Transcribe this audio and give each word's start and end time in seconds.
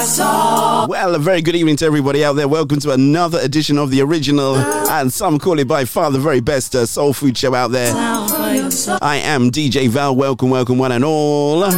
Well, 0.00 1.14
a 1.14 1.18
very 1.18 1.42
good 1.42 1.54
evening 1.54 1.76
to 1.76 1.84
everybody 1.84 2.24
out 2.24 2.32
there. 2.32 2.48
Welcome 2.48 2.80
to 2.80 2.92
another 2.92 3.38
edition 3.40 3.76
of 3.76 3.90
the 3.90 4.00
original, 4.00 4.56
and 4.56 5.12
some 5.12 5.38
call 5.38 5.58
it 5.58 5.68
by 5.68 5.84
far 5.84 6.10
the 6.10 6.18
very 6.18 6.40
best 6.40 6.74
uh, 6.74 6.86
soul 6.86 7.12
food 7.12 7.36
show 7.36 7.54
out 7.54 7.70
there. 7.70 7.92
I 9.02 9.16
am 9.22 9.50
DJ 9.50 9.88
Val. 9.90 10.16
Welcome, 10.16 10.48
welcome, 10.48 10.78
one 10.78 10.92
and 10.92 11.04
all. 11.04 11.70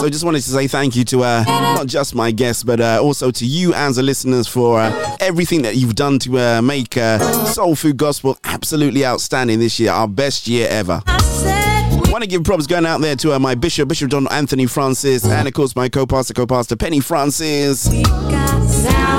So, 0.00 0.08
just 0.08 0.24
wanted 0.24 0.42
to 0.42 0.50
say 0.50 0.68
thank 0.68 0.94
you 0.94 1.04
to 1.06 1.24
uh, 1.24 1.42
not 1.46 1.88
just 1.88 2.14
my 2.14 2.30
guests, 2.30 2.62
but 2.62 2.80
uh, 2.80 3.00
also 3.02 3.32
to 3.32 3.44
you 3.44 3.74
as 3.74 3.96
the 3.96 4.02
listeners 4.04 4.46
for 4.46 4.78
uh, 4.78 5.16
everything 5.18 5.62
that 5.62 5.74
you've 5.74 5.96
done 5.96 6.20
to 6.20 6.38
uh, 6.38 6.62
make 6.62 6.96
uh, 6.96 7.18
Soul 7.46 7.74
Food 7.74 7.96
Gospel 7.96 8.38
absolutely 8.44 9.04
outstanding 9.04 9.58
this 9.58 9.80
year, 9.80 9.90
our 9.90 10.06
best 10.06 10.46
year 10.46 10.68
ever. 10.70 11.02
Want 12.14 12.22
to 12.22 12.28
give 12.28 12.44
props 12.44 12.68
going 12.68 12.86
out 12.86 13.00
there 13.00 13.16
to 13.16 13.32
uh, 13.32 13.40
my 13.40 13.56
bishop, 13.56 13.88
Bishop 13.88 14.08
Don 14.08 14.28
Anthony 14.28 14.66
Francis, 14.66 15.24
and 15.26 15.48
of 15.48 15.54
course 15.54 15.74
my 15.74 15.88
co-pastor, 15.88 16.32
co-pastor 16.32 16.76
Penny 16.76 17.00
Francis. 17.00 17.88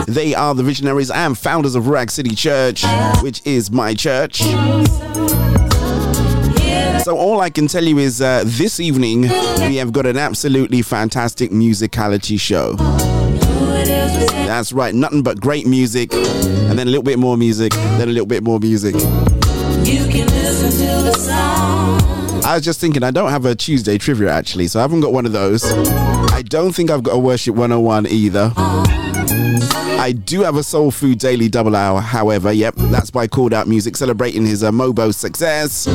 They 0.07 0.33
are 0.33 0.55
the 0.55 0.63
visionaries 0.63 1.11
and 1.11 1.37
founders 1.37 1.75
of 1.75 1.89
Rag 1.89 2.09
City 2.09 2.33
Church, 2.33 2.85
which 3.21 3.45
is 3.45 3.69
my 3.69 3.93
church. 3.95 4.37
So 7.03 7.17
all 7.17 7.41
I 7.41 7.49
can 7.53 7.67
tell 7.67 7.83
you 7.83 7.97
is 7.97 8.21
uh, 8.21 8.43
this 8.45 8.79
evening 8.79 9.23
we 9.23 9.75
have 9.75 9.91
got 9.91 10.05
an 10.05 10.15
absolutely 10.15 10.81
fantastic 10.81 11.51
musicality 11.51 12.39
show. 12.39 12.75
That's 14.45 14.71
right, 14.71 14.95
nothing 14.95 15.21
but 15.21 15.41
great 15.41 15.67
music, 15.67 16.13
and 16.13 16.79
then 16.79 16.87
a 16.87 16.91
little 16.91 17.03
bit 17.03 17.19
more 17.19 17.35
music, 17.35 17.73
then 17.73 18.07
a 18.07 18.13
little 18.13 18.25
bit 18.25 18.41
more 18.41 18.61
music. 18.61 18.95
I 22.45 22.53
was 22.53 22.63
just 22.63 22.79
thinking, 22.79 23.01
I 23.01 23.09
don't 23.09 23.31
have 23.31 23.45
a 23.45 23.55
Tuesday 23.55 23.97
trivia 23.97 24.31
actually, 24.31 24.67
so 24.67 24.79
I 24.79 24.83
haven't 24.83 25.01
got 25.01 25.11
one 25.11 25.25
of 25.25 25.31
those. 25.31 25.63
I 26.31 26.43
don't 26.43 26.73
think 26.73 26.91
I've 26.91 27.01
got 27.01 27.15
a 27.15 27.17
Worship 27.17 27.55
101 27.55 28.05
either. 28.05 28.53
I 28.55 30.11
do 30.11 30.41
have 30.41 30.55
a 30.55 30.61
Soul 30.61 30.91
Food 30.91 31.17
Daily 31.17 31.49
Double 31.49 31.75
Hour, 31.75 32.01
however, 32.01 32.53
yep, 32.53 32.75
that's 32.75 33.09
by 33.09 33.25
Called 33.25 33.51
Out 33.51 33.67
Music 33.67 33.97
celebrating 33.97 34.45
his 34.45 34.63
uh, 34.63 34.69
Mobo 34.69 35.11
success. 35.11 35.87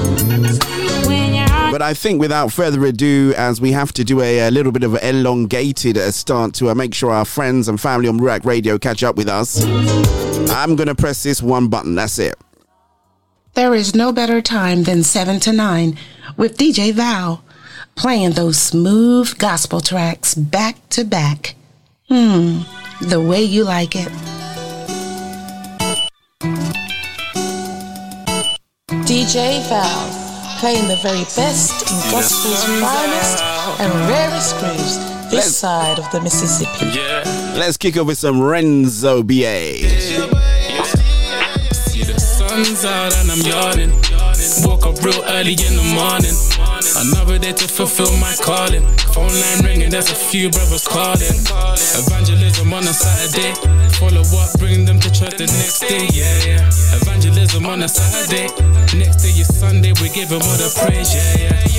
But 1.71 1.83
I 1.83 1.95
think 1.95 2.21
without 2.21 2.51
further 2.53 2.85
ado, 2.85 3.33
as 3.37 3.61
we 3.61 3.71
have 3.71 3.93
to 3.93 4.03
do 4.03 4.21
a, 4.21 4.49
a 4.49 4.51
little 4.51 4.73
bit 4.73 4.83
of 4.83 4.95
an 4.97 5.15
elongated 5.15 5.97
uh, 5.97 6.11
start 6.11 6.53
to 6.55 6.71
uh, 6.71 6.75
make 6.75 6.95
sure 6.95 7.13
our 7.13 7.25
friends 7.25 7.69
and 7.69 7.81
family 7.81 8.09
on 8.09 8.19
Ruach 8.19 8.45
Radio 8.45 8.77
catch 8.77 9.05
up 9.05 9.15
with 9.15 9.29
us, 9.29 9.65
I'm 10.51 10.75
going 10.75 10.89
to 10.89 10.97
press 10.97 11.23
this 11.23 11.41
one 11.41 11.69
button. 11.69 11.95
That's 11.95 12.19
it. 12.19 12.35
There 13.55 13.73
is 13.73 13.95
no 13.95 14.13
better 14.13 14.41
time 14.43 14.83
than 14.83 15.05
7 15.05 15.39
to 15.41 15.53
9 15.53 15.97
with 16.41 16.57
DJ 16.57 16.91
Val 16.91 17.45
playing 17.97 18.31
those 18.31 18.57
smooth 18.59 19.37
gospel 19.37 19.83
tracks 19.83 20.35
back 20.35 20.77
to 20.89 21.05
back. 21.05 21.55
Hmm, 22.09 22.63
the 23.03 23.21
way 23.21 23.43
you 23.43 23.63
like 23.63 23.95
it. 23.95 24.09
DJ 29.05 29.61
Val 29.69 30.57
playing 30.61 30.89
the 30.89 30.97
very 31.03 31.25
best 31.37 31.83
in 31.91 32.11
gospel's 32.11 32.65
finest 32.81 33.43
and 33.81 33.93
rarest 34.09 34.57
grooves 34.59 34.99
this 35.31 35.33
Let's- 35.35 35.57
side 35.57 35.99
of 35.99 36.11
the 36.11 36.21
Mississippi. 36.21 36.87
Let's 37.59 37.77
kick 37.77 37.97
off 37.99 38.07
with 38.07 38.19
some 38.19 38.41
Renzo 38.41 39.23
BA. 39.23 39.89
See 41.73 42.03
the 42.03 42.19
sun's 42.19 42.85
out 42.85 43.15
and 43.19 43.31
I'm 43.31 43.41
yawning. 43.41 44.10
Woke 44.59 44.85
up 44.85 44.99
real 45.05 45.23
early 45.29 45.53
in 45.53 45.77
the 45.77 45.95
morning. 45.95 46.70
Another 46.81 47.39
day 47.39 47.53
to 47.53 47.69
fulfill 47.69 48.17
my 48.17 48.35
calling. 48.41 48.83
Phone 49.13 49.29
line 49.29 49.65
ringing, 49.65 49.91
there's 49.91 50.11
a 50.11 50.15
few 50.15 50.51
brothers 50.51 50.87
calling. 50.89 51.21
Evangelism 51.21 52.73
on 52.73 52.85
a 52.85 52.95
Saturday. 52.95 53.53
Follow 53.99 54.23
up, 54.41 54.59
bring 54.59 54.85
them 54.87 54.99
to 55.01 55.11
church 55.11 55.37
the 55.37 55.47
next 55.47 55.81
day. 55.81 56.09
Yeah, 56.13 56.57
yeah. 56.57 56.97
Evangelism 57.03 57.67
on 57.67 57.83
a 57.83 57.89
Saturday. 57.89 58.49
Next 58.97 59.23
day 59.23 59.31
is 59.37 59.49
Sunday, 59.59 59.93
we 60.01 60.09
give 60.11 60.31
him 60.31 60.41
all 60.43 60.57
the 60.57 60.73
praise. 60.83 61.15
Yeah, 61.15 61.53
yeah. 61.53 61.71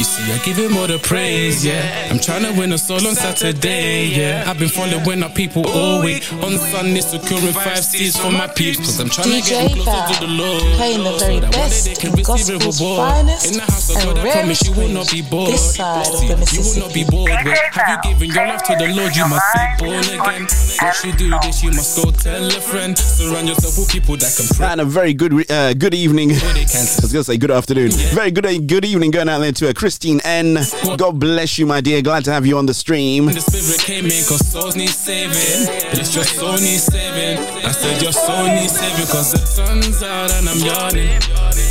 You 0.00 0.04
see, 0.04 0.32
I 0.32 0.38
give 0.44 0.56
him 0.56 0.78
all 0.78 0.86
the 0.86 0.98
praise, 0.98 1.62
yeah. 1.62 2.08
I'm 2.10 2.18
trying 2.18 2.44
to 2.44 2.58
win 2.58 2.72
a 2.72 2.78
soul 2.78 3.06
on 3.06 3.14
Saturday, 3.14 4.06
yeah. 4.06 4.44
I've 4.46 4.58
been 4.58 4.70
following 4.70 5.22
up 5.22 5.34
people 5.34 5.66
all 5.68 6.02
week. 6.02 6.24
On 6.40 6.56
Sunday, 6.56 7.00
securing 7.00 7.52
five 7.52 7.84
C's 7.84 8.16
for 8.16 8.32
my 8.32 8.46
peeps. 8.46 8.78
Cause 8.78 8.98
I'm 8.98 9.10
trying 9.10 9.42
to 9.42 9.48
get 9.50 9.70
DJ 9.70 9.74
closer 9.74 10.14
to 10.14 10.20
the 10.24 10.32
Lord. 10.32 10.62
playing 10.76 11.04
the 11.04 11.10
very 11.18 11.34
So 11.34 11.40
that 11.40 11.56
one 11.56 11.68
day 11.68 11.92
best 11.92 12.04
in 12.04 12.22
gospel's 12.22 12.80
finest 12.80 13.52
In 13.52 13.58
the 13.58 13.62
house 13.62 13.90
of 13.90 13.96
and 13.96 14.04
God, 14.16 14.18
I 14.18 14.32
promise 14.50 14.62
rarest 14.62 14.66
you 14.66 14.82
will 14.82 14.94
not 14.94 15.10
be 15.10 15.22
bored. 15.22 15.52
this 15.52 15.76
side 15.76 16.06
of 16.06 16.18
See, 16.18 16.28
the 16.28 16.36
You 16.54 16.62
will 16.62 16.86
not 16.86 16.94
be 16.94 17.04
bored. 17.04 17.30
With. 17.44 17.58
Have 17.72 18.04
you 18.04 18.12
given 18.12 18.34
your 18.34 18.46
life 18.46 18.62
to 18.64 18.74
the 18.76 18.88
Lord? 18.94 19.14
You 19.14 19.28
must 19.28 19.46
be 19.54 19.84
born 19.84 20.04
again. 20.04 20.46
Once 20.82 21.04
you 21.04 21.12
do 21.12 21.30
this, 21.42 21.62
you 21.62 21.70
must 21.70 21.96
go 21.96 22.10
tell 22.10 22.46
a 22.46 22.60
friend. 22.60 22.98
Surround 22.98 23.48
yourself 23.48 23.78
with 23.78 23.90
people 23.90 24.16
that 24.16 24.34
can 24.36 24.46
pray. 24.56 24.66
And 24.66 24.80
a 24.80 24.84
very 24.84 25.14
good 25.14 25.50
uh, 25.50 25.74
good 25.74 25.94
evening. 25.94 26.30
Where 26.30 26.54
they 26.54 26.64
can 26.64 26.86
I 26.98 27.02
was 27.02 27.12
going 27.12 27.24
to 27.24 27.24
say 27.24 27.36
good 27.36 27.50
afternoon. 27.50 27.90
Very 28.14 28.30
good 28.30 28.46
good 28.66 28.84
evening 28.84 29.10
going 29.10 29.28
out 29.28 29.38
there 29.40 29.52
to 29.52 29.70
uh, 29.70 29.72
Christine 29.72 30.20
N. 30.24 30.58
God 30.96 31.18
bless 31.18 31.58
you, 31.58 31.66
my 31.66 31.80
dear. 31.80 32.02
Glad 32.02 32.24
to 32.24 32.32
have 32.32 32.46
you 32.46 32.58
on 32.58 32.66
the 32.66 32.74
stream. 32.74 33.26
The 33.26 33.40
spirit 33.40 33.80
came 33.80 34.04
in 34.06 34.24
cause 34.26 34.46
souls 34.46 34.76
need 34.76 34.90
saving. 34.90 35.68
Yes, 35.94 36.14
your 36.14 36.24
soul 36.24 36.54
needs 36.54 36.84
saving. 36.84 37.38
I 37.64 37.70
said 37.70 38.02
your 38.02 38.12
soul 38.12 38.46
needs 38.46 38.78
saving 38.78 39.06
cause 39.06 39.32
the 39.32 39.38
sun's 39.38 40.02
out 40.02 40.30
and 40.32 40.48
I'm 40.48 40.58
yawning. 40.58 41.20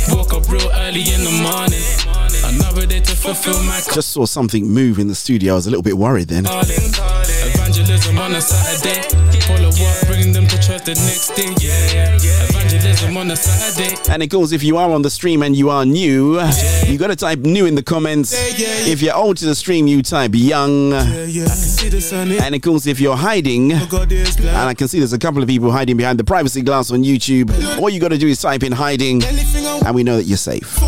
Woke 0.08 0.34
up 0.34 0.48
real 0.48 0.70
early 0.72 1.02
in 1.12 1.24
the 1.24 1.34
morning. 1.42 2.19
Another 2.50 2.84
day 2.84 2.98
to 2.98 3.14
fulfill 3.14 3.62
my 3.62 3.80
Just 3.94 4.08
saw 4.08 4.26
something 4.26 4.68
move 4.68 4.98
in 4.98 5.06
the 5.06 5.14
studio. 5.14 5.52
I 5.52 5.56
was 5.56 5.68
a 5.68 5.70
little 5.70 5.84
bit 5.84 5.96
worried 5.96 6.26
then. 6.26 6.46
Evangelism 6.46 8.18
on 8.18 8.34
a 8.34 8.40
Saturday. 8.40 9.08
Follow 9.42 9.68
up, 9.68 10.06
bring 10.08 10.32
them 10.32 10.48
to 10.48 10.58
church 10.58 10.84
the 10.84 10.94
next 10.94 11.30
day. 11.36 11.54
Yeah, 11.60 11.92
yeah, 11.92 12.18
yeah. 12.20 12.48
Evangelism 12.48 13.16
on 13.16 13.30
a 13.30 13.36
Saturday. 13.36 13.96
And 14.12 14.22
of 14.24 14.28
course, 14.30 14.50
if 14.50 14.64
you 14.64 14.78
are 14.78 14.90
on 14.90 15.02
the 15.02 15.10
stream 15.10 15.42
and 15.42 15.54
you 15.54 15.70
are 15.70 15.86
new, 15.86 16.40
you 16.86 16.98
got 16.98 17.08
to 17.08 17.16
type 17.16 17.38
new 17.38 17.66
in 17.66 17.76
the 17.76 17.84
comments. 17.84 18.34
If 18.58 19.00
you're 19.00 19.14
old 19.14 19.36
to 19.38 19.46
the 19.46 19.54
stream, 19.54 19.86
you 19.86 20.02
type 20.02 20.32
young. 20.34 20.92
And 20.92 22.54
of 22.54 22.62
course, 22.62 22.86
if 22.86 23.00
you're 23.00 23.16
hiding, 23.16 23.72
oh, 23.74 24.06
and 24.10 24.56
I 24.56 24.74
can 24.74 24.88
see 24.88 24.98
there's 24.98 25.12
a 25.12 25.18
couple 25.18 25.40
of 25.40 25.48
people 25.48 25.70
hiding 25.70 25.96
behind 25.96 26.18
the 26.18 26.24
privacy 26.24 26.62
glass 26.62 26.90
on 26.90 27.04
YouTube, 27.04 27.78
all 27.78 27.88
you 27.88 28.00
got 28.00 28.08
to 28.08 28.18
do 28.18 28.26
is 28.26 28.40
type 28.40 28.64
in 28.64 28.72
hiding, 28.72 29.22
and 29.24 29.94
we 29.94 30.02
know 30.02 30.16
that 30.16 30.24
you're 30.24 30.36
safe. 30.36 30.80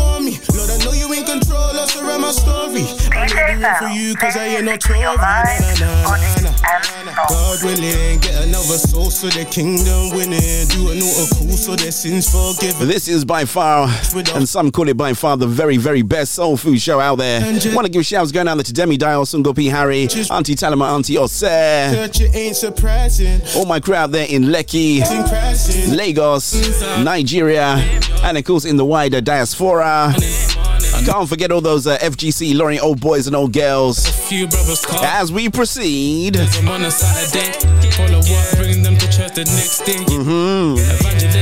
Story. 2.33 2.85
I'm 3.13 3.29
living 3.29 3.75
for 3.79 3.87
you, 3.87 4.15
cause 4.15 4.35
I 4.35 4.45
ain't 4.47 4.65
no 4.65 4.75
Tory. 4.77 4.99
Nah, 5.01 5.15
nah, 5.15 5.45
nah, 5.79 6.17
nah, 6.41 7.03
nah. 7.05 7.25
God 7.29 7.63
willing, 7.63 8.19
get 8.19 8.43
another 8.43 8.77
soul 8.77 9.11
so 9.11 9.27
the 9.27 9.45
kingdom 9.45 10.09
winning. 10.15 10.67
Do 10.69 10.89
a 10.91 10.95
note 10.95 11.23
of 11.23 11.29
cool 11.37 11.55
so 11.55 11.75
their 11.75 11.91
sins 11.91 12.29
forgiven. 12.29 12.87
This 12.87 13.07
is 13.07 13.23
by 13.23 13.45
far, 13.45 13.87
and 14.33 14.47
some 14.49 14.71
call 14.71 14.89
it 14.89 14.97
by 14.97 15.13
far, 15.13 15.37
the 15.37 15.47
very, 15.47 15.77
very 15.77 16.01
best 16.01 16.33
soul 16.33 16.57
food 16.57 16.79
show 16.81 16.99
out 16.99 17.17
there. 17.17 17.41
Want 17.73 17.85
to 17.85 17.91
give 17.91 18.05
shouts 18.05 18.31
going 18.31 18.47
out 18.47 18.55
there 18.55 18.63
to 18.63 18.73
Demi 18.73 18.97
Dial, 18.97 19.25
Sungo 19.25 19.55
P. 19.55 19.67
Harry, 19.67 20.03
Auntie 20.31 20.55
Talima, 20.55 20.93
Auntie 20.93 21.15
Oseh, 21.15 21.93
Church, 21.93 22.21
it 22.21 22.35
ain't 22.35 22.55
surprising. 22.55 23.41
all 23.55 23.65
my 23.65 23.79
crew 23.79 23.95
out 23.95 24.11
there 24.11 24.27
in 24.27 24.43
Lekki, 24.45 25.01
Lagos, 25.95 26.81
uh, 26.81 27.03
Nigeria, 27.03 27.75
and 28.23 28.37
of 28.37 28.43
course 28.43 28.65
in 28.65 28.77
the 28.77 28.85
wider 28.85 29.21
diaspora. 29.21 30.13
Can't 31.01 31.27
forget 31.27 31.51
all 31.51 31.61
those 31.61 31.85
uh, 31.87 31.97
FGC 31.97 32.55
Lorry 32.55 32.79
old 32.79 32.99
boys 33.01 33.27
and 33.27 33.35
old 33.35 33.51
girls. 33.53 34.07
Few 34.29 34.47
brothers 34.47 34.85
call. 34.85 35.03
As 35.03 35.31
we 35.31 35.49
proceed, 35.49 36.35
Evangelism 36.35 36.67
on 36.69 36.85
a 36.85 36.91
Saturday. 36.91 37.91
Follow 37.91 38.19
up, 38.19 38.53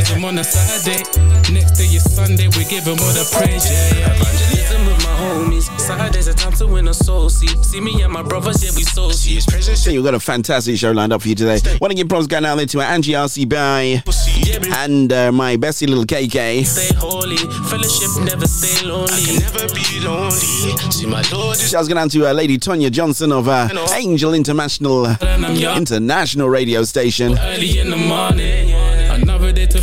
bring 0.06 0.22
them 0.22 0.22
to 0.22 0.22
church 0.22 0.22
the 0.22 0.22
next 0.22 0.22
day. 0.22 0.22
Evangelism 0.22 0.26
on 0.26 0.38
a 0.38 0.44
Saturday. 0.44 1.54
Next 1.54 1.72
day 1.78 1.86
is 1.86 2.04
Sunday, 2.16 2.48
we 2.58 2.66
give 2.66 2.86
them 2.86 2.98
all 3.00 3.14
the 3.14 3.28
praise. 3.36 3.66
Yeah, 3.70 4.00
yeah. 4.00 4.16
Evangelism 4.16 4.86
with 4.86 4.98
my 5.04 5.12
homies. 5.20 5.80
Saturday's 5.80 6.28
a 6.28 6.34
time 6.34 6.54
to 6.54 6.68
win 6.68 6.88
a 6.88 6.94
soul. 6.94 7.30
See, 7.30 7.48
see 7.64 7.82
me 7.82 8.02
and 8.02 8.12
my 8.14 8.24
brothers, 8.24 8.64
yeah, 8.64 8.72
we 8.76 8.84
soul. 8.84 9.12
See, 9.12 9.36
it's 9.38 9.46
precious. 9.46 9.84
so 9.84 9.92
you've 9.92 10.06
got 10.06 10.14
a 10.14 10.20
fantastic 10.20 10.78
show 10.78 10.92
lined 10.92 11.14
up 11.14 11.22
for 11.22 11.28
you 11.30 11.36
today. 11.36 11.60
Want 11.82 11.92
to 11.92 11.96
give 11.96 12.08
props 12.10 12.28
going 12.28 12.46
out 12.46 12.56
there 12.56 12.66
to 12.68 12.82
Angie 12.82 13.14
RC 13.14 13.50
Bay 13.50 14.02
Yeah, 14.38 14.60
we 14.62 14.72
and 14.72 15.12
uh, 15.12 15.32
my 15.32 15.58
bestie 15.58 15.88
little 15.88 16.06
KK. 16.06 16.66
stay 16.66 16.96
holy. 16.96 17.38
Fellowship 17.70 18.24
never 18.24 18.48
stay 18.48 18.86
lonely. 18.88 19.12
I 19.12 19.26
can 19.26 19.40
never 19.40 19.74
be 19.74 20.00
lonely. 20.00 20.92
See, 20.92 21.06
my 21.06 21.24
Lord 21.32 21.58
Shouts 21.58 21.88
going 21.88 21.98
out 21.98 22.12
to 22.12 22.28
uh, 22.28 22.34
Lady 22.34 22.58
Tonya 22.58 22.92
Johnson 22.92 23.32
of 23.32 23.48
uh, 23.48 23.68
Angel 23.96 24.34
International 24.34 25.08
and 25.08 25.46
I'm 25.46 25.56
young. 25.56 25.78
International 25.78 26.50
Radio 26.50 26.84
Station. 26.84 27.38
Early 27.38 27.80
in 27.80 27.90
the 27.90 27.98
morning. 27.98 28.71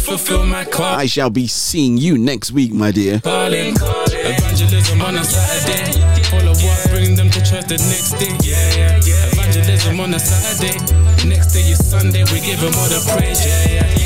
Another 0.09 0.23
day 0.23 0.25
to 0.25 0.25
fulfill 0.25 0.47
my 0.47 0.65
call. 0.65 0.85
I 0.85 1.07
shall 1.07 1.31
be 1.31 1.47
seeing 1.47 1.99
you 1.99 2.19
next 2.19 2.53
week, 2.53 2.73
my 2.73 2.91
dear. 2.91 3.21
calling. 3.21 3.75
Evangelism 3.77 5.03
on 5.03 5.17
a 5.17 5.25
Saturday. 5.25 6.23
Follow 6.25 6.53
up, 6.53 6.91
bring 6.91 7.15
them 7.15 7.31
to 7.31 7.41
church 7.41 7.67
the 7.67 7.77
next 7.77 8.13
day. 8.13 8.37
Yeah, 8.43 8.77
yeah, 8.77 9.01
yeah. 9.05 9.33
Evangelism 9.33 10.01
on 10.01 10.15
a 10.15 10.19
Saturday. 10.19 10.79
Next 11.29 11.53
day 11.53 11.61
is 11.61 11.91
Sunday, 11.91 12.25
we 12.25 12.41
give 12.41 12.61
them 12.61 12.73
all 12.75 12.89
the 12.89 13.17
praise. 13.17 13.45
Yeah, 13.45 13.73
yeah, 13.73 13.99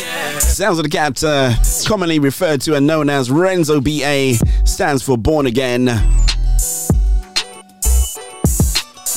yeah. 0.00 0.38
Sounds 0.38 0.78
of 0.78 0.84
the 0.84 0.90
Cat, 0.90 1.22
uh, 1.22 1.54
commonly 1.86 2.18
referred 2.18 2.60
to 2.62 2.74
and 2.74 2.86
known 2.86 3.10
as 3.10 3.30
Renzo 3.30 3.80
BA, 3.80 4.34
stands 4.64 5.02
for 5.02 5.16
Born 5.16 5.46
Again. 5.46 5.86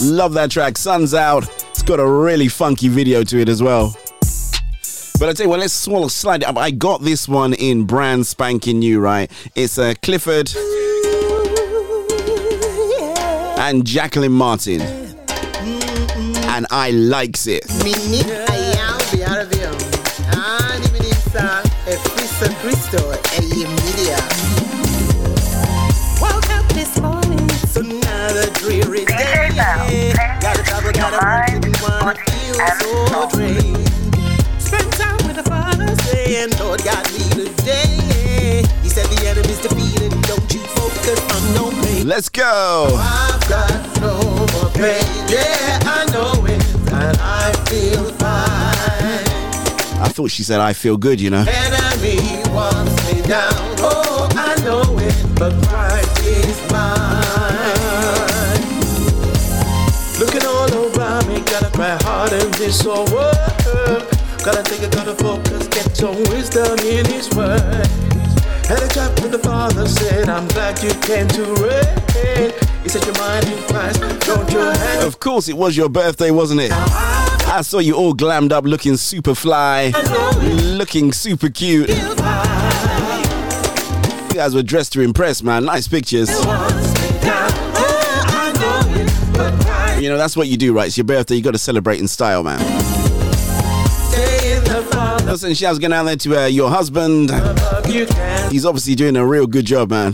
Love 0.02 0.34
that 0.34 0.50
track. 0.50 0.78
Sun's 0.78 1.14
out. 1.14 1.48
It's 1.70 1.84
got 1.84 2.00
a 2.00 2.06
really 2.06 2.48
funky 2.48 2.88
video 2.88 3.24
to 3.24 3.40
it 3.40 3.50
as 3.50 3.62
well. 3.62 3.96
But 5.22 5.30
I 5.30 5.34
tell 5.34 5.46
you 5.46 5.50
what, 5.52 5.60
let's 5.60 5.72
swallow, 5.72 6.08
slide 6.08 6.42
it 6.42 6.48
up. 6.48 6.58
I 6.58 6.72
got 6.72 7.04
this 7.04 7.28
one 7.28 7.54
in 7.54 7.84
brand 7.84 8.26
spanking 8.26 8.80
new, 8.80 9.00
right? 9.00 9.30
It's 9.54 9.78
a 9.78 9.92
uh, 9.92 9.94
Clifford 10.02 10.52
and 13.60 13.86
Jacqueline 13.86 14.32
Martin. 14.32 14.82
And 14.82 16.66
I 16.72 16.90
likes 16.90 17.46
it. 17.46 17.70
Woke 26.20 26.50
up 26.50 26.68
this 26.74 27.00
morning, 27.00 27.46
it's 27.62 27.76
another 27.76 28.50
dreary 28.54 29.06
day. 29.06 30.14
Gotta 30.42 30.64
travel, 30.64 30.92
gotta 30.92 31.18
work, 31.24 31.62
didn't 31.62 31.80
wanna 31.84 32.16
so 33.12 33.30
drained. 33.30 33.81
Lord, 36.50 36.82
me 36.84 37.30
today. 37.30 38.64
He 38.82 38.90
said 38.90 39.06
the 39.06 39.28
enemy's 39.28 39.62
defeated, 39.62 40.10
don't 40.24 40.52
you 40.52 40.60
focus 40.74 41.20
on 41.36 41.54
no 41.54 41.70
pain. 41.84 42.08
Let's 42.08 42.30
go. 42.30 42.88
Oh, 42.90 42.98
I've 42.98 43.48
got 43.48 44.02
no 44.02 44.18
more 44.54 44.72
pain, 44.72 45.06
yeah, 45.30 45.78
I 45.84 46.06
know 46.12 46.44
it, 46.48 46.66
and 46.92 47.18
I 47.22 47.54
feel 47.70 48.06
fine. 48.18 50.02
I 50.02 50.10
thought 50.10 50.32
she 50.32 50.42
said 50.42 50.60
I 50.60 50.74
feel 50.74 50.98
good, 50.98 51.22
you 51.22 51.30
know. 51.30 51.46
Enemy 51.48 52.42
wants 52.50 53.14
me 53.14 53.22
down, 53.22 53.54
oh, 53.78 54.28
I 54.32 54.56
know 54.64 54.98
it, 54.98 55.14
but 55.36 55.54
Christ 55.68 56.26
is 56.26 56.72
mine. 56.72 57.22
Looking 60.20 60.44
all 60.48 60.74
over 60.74 61.28
me, 61.28 61.42
gotta 61.42 61.70
cry 61.70 62.00
this 62.58 62.84
oh, 62.84 63.06
whole 63.06 63.16
world. 63.16 63.61
Gotta 64.44 64.64
think, 64.64 64.92
gotta 64.92 65.14
focus, 65.16 65.68
get 65.68 65.96
some 65.96 66.16
wisdom 66.34 66.80
in 66.80 67.06
His 67.06 67.30
word. 67.36 67.62
Had 68.66 68.82
a 68.82 68.88
chat 68.88 69.22
with 69.22 69.32
the 69.32 69.40
Father, 69.40 69.88
said, 69.88 70.30
I'm 70.30 70.48
glad 70.48 70.82
you 70.82 70.90
came 71.02 71.28
to 71.28 71.44
reign. 71.62 72.52
He 72.82 72.90
said, 72.90 73.06
Your 73.06 73.16
mind 73.20 73.46
in 73.46 73.62
Christ, 73.68 74.02
don't 74.26 74.52
you 74.52 74.58
have 74.58 75.04
Of 75.06 75.20
course, 75.20 75.48
it 75.48 75.56
was 75.56 75.78
your 75.78 75.90
birthday, 75.90 76.32
wasn't 76.32 76.62
it? 76.62 76.72
I 76.72 77.62
saw 77.62 77.78
you 77.78 77.94
all 77.96 78.16
glammed 78.16 78.52
up, 78.52 78.64
looking 78.64 78.98
super 78.98 79.36
fly, 79.36 79.92
looking 80.76 81.12
super 81.12 81.50
cute. 81.50 81.90
You 81.90 82.16
guys 84.34 84.56
were 84.56 84.64
dressed 84.64 84.94
to 84.94 85.02
impress, 85.02 85.44
man. 85.44 85.66
Nice 85.66 85.88
pictures. 85.88 86.30
You 90.02 90.10
know, 90.10 90.18
that's 90.18 90.36
what 90.36 90.48
you 90.48 90.58
do, 90.58 90.74
right? 90.74 90.88
It's 90.88 90.98
your 90.98 91.06
birthday, 91.06 91.36
you 91.36 91.44
got 91.44 91.52
to 91.52 91.60
celebrate 91.60 92.00
in 92.00 92.08
style, 92.08 92.42
man. 92.42 92.91
Listen, 95.32 95.54
shouts 95.54 95.80
going 95.80 95.94
out 95.94 96.04
there 96.04 96.18
to 96.18 96.44
uh, 96.44 96.46
your 96.48 96.70
husband. 96.70 97.32
He's 98.52 98.66
obviously 98.66 98.96
doing 98.96 99.16
a 99.16 99.26
real 99.26 99.48
good 99.48 99.66
job, 99.66 99.90
man. 99.90 100.12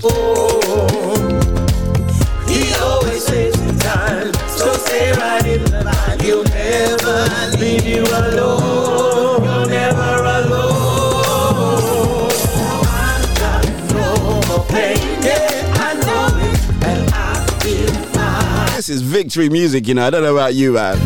This 18.76 18.90
is 18.90 19.02
victory 19.02 19.50
music, 19.50 19.88
you 19.88 19.96
know. 19.96 20.06
I 20.06 20.12
don't 20.12 20.22
know 20.22 20.36
about 20.36 20.54
you, 20.54 20.74
man. 20.74 21.00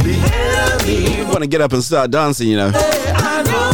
Want 1.30 1.44
to 1.44 1.48
get 1.48 1.62
up 1.62 1.72
and 1.72 1.81
start 1.81 2.12
dancing, 2.12 2.50
you 2.50 2.58
know. 2.58 3.70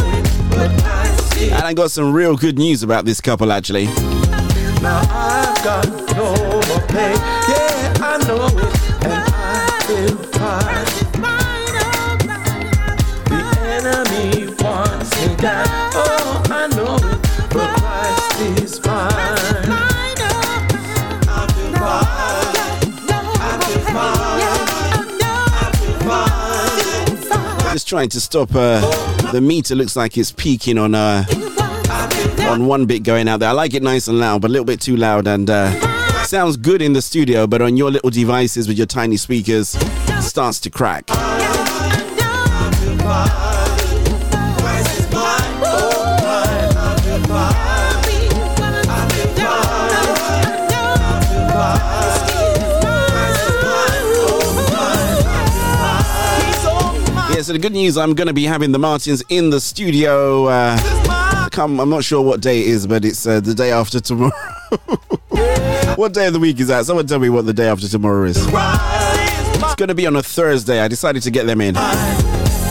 And 0.60 1.64
I 1.64 1.72
got 1.72 1.90
some 1.90 2.12
real 2.12 2.36
good 2.36 2.58
news 2.58 2.82
about 2.82 3.04
this 3.04 3.20
couple, 3.20 3.52
actually. 3.52 3.86
now. 4.82 5.02
I've 5.10 5.64
got 5.64 5.86
no 6.16 6.34
more 6.68 6.80
pain, 6.88 7.16
yeah, 7.48 7.94
I 8.00 8.18
know 8.26 8.46
it, 8.46 9.04
and 9.04 9.12
I 9.12 9.80
feel 9.86 10.16
fine. 10.34 10.84
The 13.24 13.42
enemy 13.64 14.54
wants 14.62 15.10
me 15.26 15.36
down. 15.36 15.66
Oh, 15.94 16.42
I 16.50 16.66
know 16.68 16.96
it, 16.96 17.18
but 17.50 17.68
Christ 17.78 18.40
is 18.62 18.80
mine. 18.84 19.10
I 19.10 19.82
feel 21.54 21.72
fine. 21.74 22.56
I 23.40 23.42
feel 23.64 23.80
fine. 23.84 24.42
I 25.52 25.70
feel 25.76 27.16
fine. 27.28 27.72
Just 27.72 27.88
trying 27.88 28.08
to 28.10 28.20
stop 28.20 28.54
uh, 28.54 28.80
the 29.32 29.40
meter. 29.40 29.74
Looks 29.74 29.96
like 29.96 30.16
it's 30.16 30.32
peaking 30.32 30.78
on 30.78 30.94
uh, 30.94 31.24
on 32.48 32.66
one 32.66 32.86
bit 32.86 33.02
going 33.02 33.28
out 33.28 33.40
there. 33.40 33.48
I 33.48 33.52
like 33.52 33.74
it 33.74 33.82
nice 33.82 34.08
and 34.08 34.18
loud, 34.18 34.42
but 34.42 34.48
a 34.48 34.52
little 34.52 34.64
bit 34.64 34.80
too 34.80 34.96
loud 34.96 35.26
and 35.26 35.48
uh, 35.48 35.70
sounds 36.24 36.56
good 36.56 36.82
in 36.82 36.92
the 36.92 37.02
studio, 37.02 37.46
but 37.46 37.62
on 37.62 37.76
your 37.76 37.90
little 37.90 38.10
devices 38.10 38.68
with 38.68 38.76
your 38.76 38.86
tiny 38.86 39.16
speakers, 39.16 39.68
starts 40.20 40.60
to 40.60 40.70
crack. 40.70 41.08
So 57.48 57.54
the 57.54 57.58
good 57.58 57.72
news, 57.72 57.96
I'm 57.96 58.12
going 58.12 58.26
to 58.26 58.34
be 58.34 58.44
having 58.44 58.72
the 58.72 58.78
Martins 58.78 59.22
in 59.30 59.48
the 59.48 59.58
studio. 59.58 60.48
Uh, 60.48 61.48
come, 61.48 61.80
I'm 61.80 61.88
not 61.88 62.04
sure 62.04 62.20
what 62.20 62.42
day 62.42 62.60
it 62.60 62.66
is, 62.66 62.86
but 62.86 63.06
it's 63.06 63.26
uh, 63.26 63.40
the 63.40 63.54
day 63.54 63.72
after 63.72 64.00
tomorrow. 64.00 64.32
what 65.96 66.12
day 66.12 66.26
of 66.26 66.34
the 66.34 66.38
week 66.38 66.60
is 66.60 66.68
that? 66.68 66.84
Someone 66.84 67.06
tell 67.06 67.18
me 67.18 67.30
what 67.30 67.46
the 67.46 67.54
day 67.54 67.66
after 67.66 67.88
tomorrow 67.88 68.24
is. 68.24 68.36
It's 68.36 69.74
going 69.76 69.88
to 69.88 69.94
be 69.94 70.06
on 70.06 70.14
a 70.16 70.22
Thursday. 70.22 70.80
I 70.80 70.88
decided 70.88 71.22
to 71.22 71.30
get 71.30 71.46
them 71.46 71.62
in. 71.62 71.74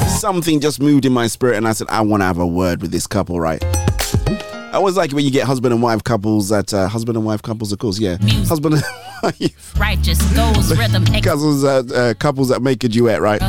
Something 0.09 0.59
just 0.59 0.79
moved 0.79 1.05
in 1.05 1.11
my 1.11 1.25
spirit, 1.25 1.57
and 1.57 1.67
I 1.67 1.71
said, 1.71 1.87
I 1.89 2.01
want 2.01 2.21
to 2.21 2.25
have 2.25 2.37
a 2.37 2.45
word 2.45 2.83
with 2.83 2.91
this 2.91 3.07
couple, 3.07 3.39
right? 3.39 3.63
I 3.65 4.73
always 4.73 4.95
like 4.95 5.09
it 5.09 5.15
when 5.15 5.25
you 5.25 5.31
get 5.31 5.47
husband 5.47 5.73
and 5.73 5.81
wife 5.81 6.03
couples 6.03 6.49
that, 6.49 6.71
uh, 6.71 6.87
husband 6.87 7.17
and 7.17 7.25
wife 7.25 7.41
couples, 7.41 7.71
of 7.71 7.79
course, 7.79 7.97
yeah. 7.97 8.17
Music. 8.21 8.47
Husband 8.47 8.75
and 8.75 8.83
wife 9.23 9.79
Righteous 9.79 10.21
goes 10.35 10.77
rhythm. 10.77 11.03
Couples, 11.23 11.63
uh, 11.63 11.81
uh, 11.95 12.13
couples 12.13 12.49
that 12.49 12.61
make 12.61 12.83
a 12.83 12.87
duet, 12.87 13.21
right? 13.21 13.41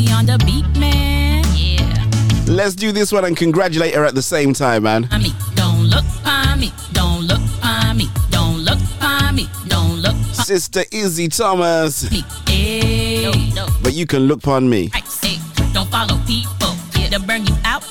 Izzy 0.00 0.12
on 0.12 0.26
the 0.26 0.38
beat, 0.44 0.66
man. 0.78 1.44
Yeah. 1.54 2.06
Let's 2.46 2.74
do 2.74 2.92
this 2.92 3.12
one 3.12 3.24
and 3.24 3.36
congratulate 3.36 3.94
her 3.94 4.04
at 4.04 4.14
the 4.14 4.22
same 4.22 4.52
time, 4.52 4.84
man. 4.84 5.08
I 5.10 5.18
mean, 5.18 5.32
don't 5.54 5.84
look 5.84 6.04
on 6.24 6.60
me. 6.60 6.72
Don't 6.92 7.22
look 7.22 7.40
on 7.62 7.96
me. 7.96 8.08
Don't 8.30 8.58
look 8.58 8.78
on 9.02 9.34
me. 9.34 9.48
Don't 9.68 9.96
look 10.00 10.14
on 10.14 10.24
Sister 10.44 10.84
Izzy 10.92 11.28
Thomas. 11.28 12.10
me. 12.10 12.24
Hey. 12.48 13.24
No, 13.24 13.66
no. 13.66 13.68
But 13.82 13.94
you 13.94 14.06
can 14.06 14.22
look 14.26 14.38
upon 14.38 14.68
me. 14.68 14.90
Right, 14.92 15.04
hey, 15.22 15.38
don't 15.72 15.88
follow 15.90 16.18
people. 16.26 16.74
Yeah, 16.96 17.08
they'll 17.10 17.26
burn 17.26 17.46
you 17.46 17.54
out 17.64 17.84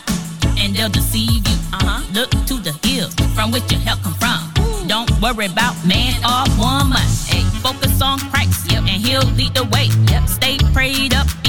and 0.57 0.75
they'll 0.75 0.89
deceive 0.89 1.47
you. 1.47 1.57
Uh-huh. 1.73 2.03
Look 2.13 2.31
to 2.47 2.55
the 2.55 2.73
hills 2.87 3.13
from 3.35 3.51
which 3.51 3.71
your 3.71 3.81
help 3.81 4.01
come 4.01 4.13
from. 4.15 4.87
Don't 4.87 5.09
worry 5.21 5.45
about 5.45 5.75
man 5.85 6.15
or 6.25 6.43
woman. 6.57 6.97
Hey, 7.27 7.43
focus 7.61 8.01
on 8.01 8.19
Christ, 8.31 8.71
yep, 8.71 8.79
and 8.81 9.05
He'll 9.05 9.21
lead 9.37 9.53
the 9.53 9.65
way. 9.65 9.89
Yep, 10.09 10.27
stay 10.27 10.57
prayed 10.73 11.13
up 11.13 11.27
each 11.27 11.48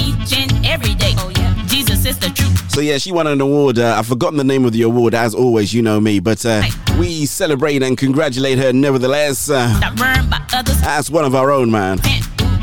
every 0.71 0.95
day. 0.95 1.13
Oh 1.17 1.29
yeah, 1.35 1.53
Jesus 1.67 2.05
is 2.05 2.17
the 2.17 2.29
truth. 2.29 2.71
So 2.71 2.79
yeah, 2.81 2.97
she 2.97 3.11
won 3.11 3.27
an 3.27 3.41
award. 3.41 3.77
Uh, 3.79 3.95
I've 3.97 4.07
forgotten 4.07 4.37
the 4.37 4.43
name 4.43 4.63
of 4.65 4.71
the 4.71 4.83
award. 4.83 5.13
As 5.13 5.35
always, 5.35 5.73
you 5.73 5.81
know 5.81 5.99
me, 5.99 6.19
but 6.19 6.45
uh, 6.45 6.63
we 6.97 7.25
celebrate 7.25 7.83
and 7.83 7.97
congratulate 7.97 8.57
her 8.57 8.71
nevertheless. 8.71 9.49
Uh, 9.49 9.77
Not 9.79 9.99
run 9.99 10.29
by 10.29 10.41
others. 10.53 10.77
as 10.83 11.11
one 11.11 11.25
of 11.25 11.35
our 11.35 11.51
own, 11.51 11.69
man. 11.69 11.99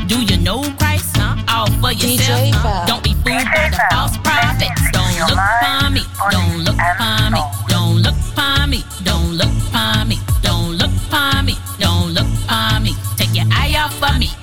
Do 0.07 0.21
you 0.25 0.37
know 0.37 0.61
Christ? 0.79 1.15
Huh? 1.15 1.37
All 1.47 1.67
for 1.79 1.91
yourself. 1.91 2.39
DJ 2.39 2.51
huh? 2.53 2.85
Don't 2.87 3.03
be 3.03 3.13
fooled 3.13 3.45
by 3.53 3.69
the 3.69 3.79
false 3.91 4.17
prophets. 4.17 4.81
Don't 4.91 5.19
look 5.19 5.37
upon 5.37 5.93
me. 5.93 6.01
Don't 6.31 6.57
look 6.65 6.75
upon 6.75 7.33
me. 7.33 7.41
Don't 7.67 7.95
look 8.01 8.15
upon 8.33 8.69
me. 8.71 8.83
Don't 9.03 9.31
look 9.37 9.53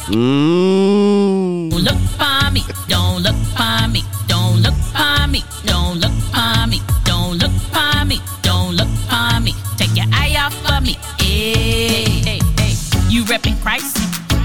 Mm. 0.09 1.69
Don't 1.71 1.83
look 1.83 1.99
upon 2.15 2.53
me. 2.53 2.63
Don't 2.87 3.23
look 3.25 3.35
upon 3.53 3.91
me. 3.91 4.03
Don't 4.29 4.63
look 4.63 4.75
upon 4.93 5.33
me. 5.33 5.43
Don't 5.65 5.99
look 5.99 6.13
upon 6.31 6.71
me. 6.71 6.81
Don't 7.05 7.39
look 7.39 7.51
upon 7.51 8.07
me. 8.07 8.21
Don't 8.43 8.77
look 8.77 8.87
upon 9.07 9.43
me. 9.43 9.53
Take 9.77 9.97
your 9.97 10.07
eye 10.13 10.37
off 10.39 10.55
of 10.71 10.85
me. 10.85 10.95
Hey, 11.19 12.05
hey, 12.23 12.41
hey. 12.57 12.75
You 13.09 13.25
repping 13.25 13.61
Christ 13.63 13.97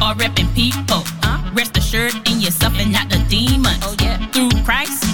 or 0.02 0.18
repping 0.18 0.52
people? 0.56 1.04
Huh? 1.22 1.38
Rest 1.54 1.78
assured 1.78 2.16
in 2.28 2.42
yourself 2.42 2.74
and 2.80 2.92
not 2.92 3.10
the 3.10 3.24
demons. 3.30 3.84
Oh 3.84 3.96
yeah. 4.02 4.18
Through 4.34 4.50
Christ, 4.66 5.06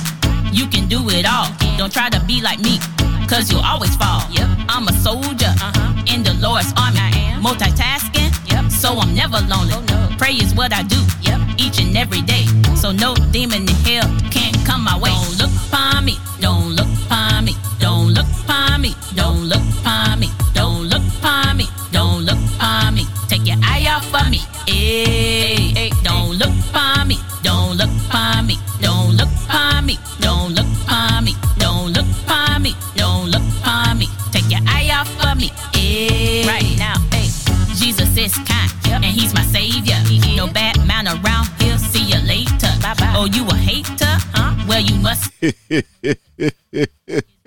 you 0.53 0.65
can 0.67 0.87
do 0.87 1.09
it 1.09 1.25
all. 1.25 1.51
Don't 1.77 1.91
try 1.91 2.07
to 2.09 2.21
be 2.21 2.39
like 2.41 2.59
me, 2.59 2.79
cause 3.27 3.51
you'll 3.51 3.67
always 3.67 3.93
fall. 3.97 4.23
Yep. 4.31 4.47
I'm 4.69 4.87
a 4.87 4.93
soldier 4.93 5.51
uh-huh. 5.59 6.05
in 6.07 6.23
the 6.23 6.33
Lord's 6.35 6.71
army. 6.77 6.99
I 6.99 7.35
am. 7.35 7.43
Multitasking. 7.43 8.31
Yep. 8.49 8.71
So 8.71 8.95
I'm 8.95 9.13
never 9.13 9.39
lonely. 9.49 9.86
Oh. 10.17 10.19
Pray 10.19 10.33
is 10.33 10.53
what 10.55 10.73
I 10.73 10.83
do. 10.83 10.97
Yep. 11.21 11.57
each 11.57 11.79
and 11.79 11.97
every 11.97 12.21
day. 12.21 12.45
So 12.75 12.91
no 12.91 13.13
demon 13.31 13.63
in 13.63 13.75
hell 13.85 14.07
can't 14.31 14.57
come 14.65 14.83
my 14.83 14.97
way. 14.97 15.11
Don't 15.11 15.37
look 15.37 15.51
upon 15.67 16.05
me, 16.05 16.15
don't 16.39 16.75
look 16.75 16.87
upon 17.05 17.45
me, 17.45 17.53
don't 17.79 18.13
look 18.13 18.25
upon 18.43 18.81
me, 18.81 18.95
don't 19.15 19.43
look 19.45 19.61
upon 19.81 20.19
me, 20.19 20.29
don't 20.53 20.83
look 20.89 21.01
upon 21.19 21.57
me, 21.57 21.65
don't 21.91 22.25
look 22.25 22.37
upon 22.55 22.95
me. 22.95 23.05
Take 23.27 23.45
your 23.45 23.57
eye 23.63 23.85
off 23.89 24.13
of 24.13 24.29
me, 24.29 24.39
hey, 24.67 25.73
hey. 25.75 25.91
Don't 26.03 26.33
look 26.37 26.53
upon 26.69 27.07
me, 27.07 27.17
don't 27.43 27.77
look 27.77 27.89
upon 28.07 28.47
me, 28.47 28.57
don't 28.81 29.15
look 29.15 29.29
upon 29.45 29.85
me, 29.85 29.97
don't 30.19 30.53
look 30.53 30.67
upon 30.83 31.23
me, 31.25 31.35
don't 31.57 31.93
look 31.93 32.05
upon 32.23 32.61
me, 32.61 32.75
don't 32.95 33.29
look 33.29 33.43
upon 33.59 33.97
me. 33.97 34.07
Take 34.31 34.49
your 34.49 34.61
eye 34.67 34.89
off 34.93 35.09
of 35.25 35.37
me, 35.37 35.51
hey. 35.73 36.45
Right 36.47 36.77
now, 36.77 36.95
hey. 37.11 37.29
Jesus 37.75 38.15
is 38.17 38.33
kind, 38.45 38.71
and 38.95 39.05
He's 39.05 39.33
my 39.33 39.41
savior. 39.43 39.95
No 40.35 40.47
bad 40.47 40.77
man 40.87 41.07
around 41.07 41.47
here. 41.59 41.77
See 41.77 42.03
you 42.03 42.19
later. 42.27 42.69
Bye 42.81 42.93
bye. 42.99 43.13
Oh, 43.15 43.25
you 43.25 43.45
a 43.47 43.55
hater? 43.55 44.05
Huh? 44.33 44.55
Well, 44.67 44.81
you 44.81 44.95
must. 45.01 45.31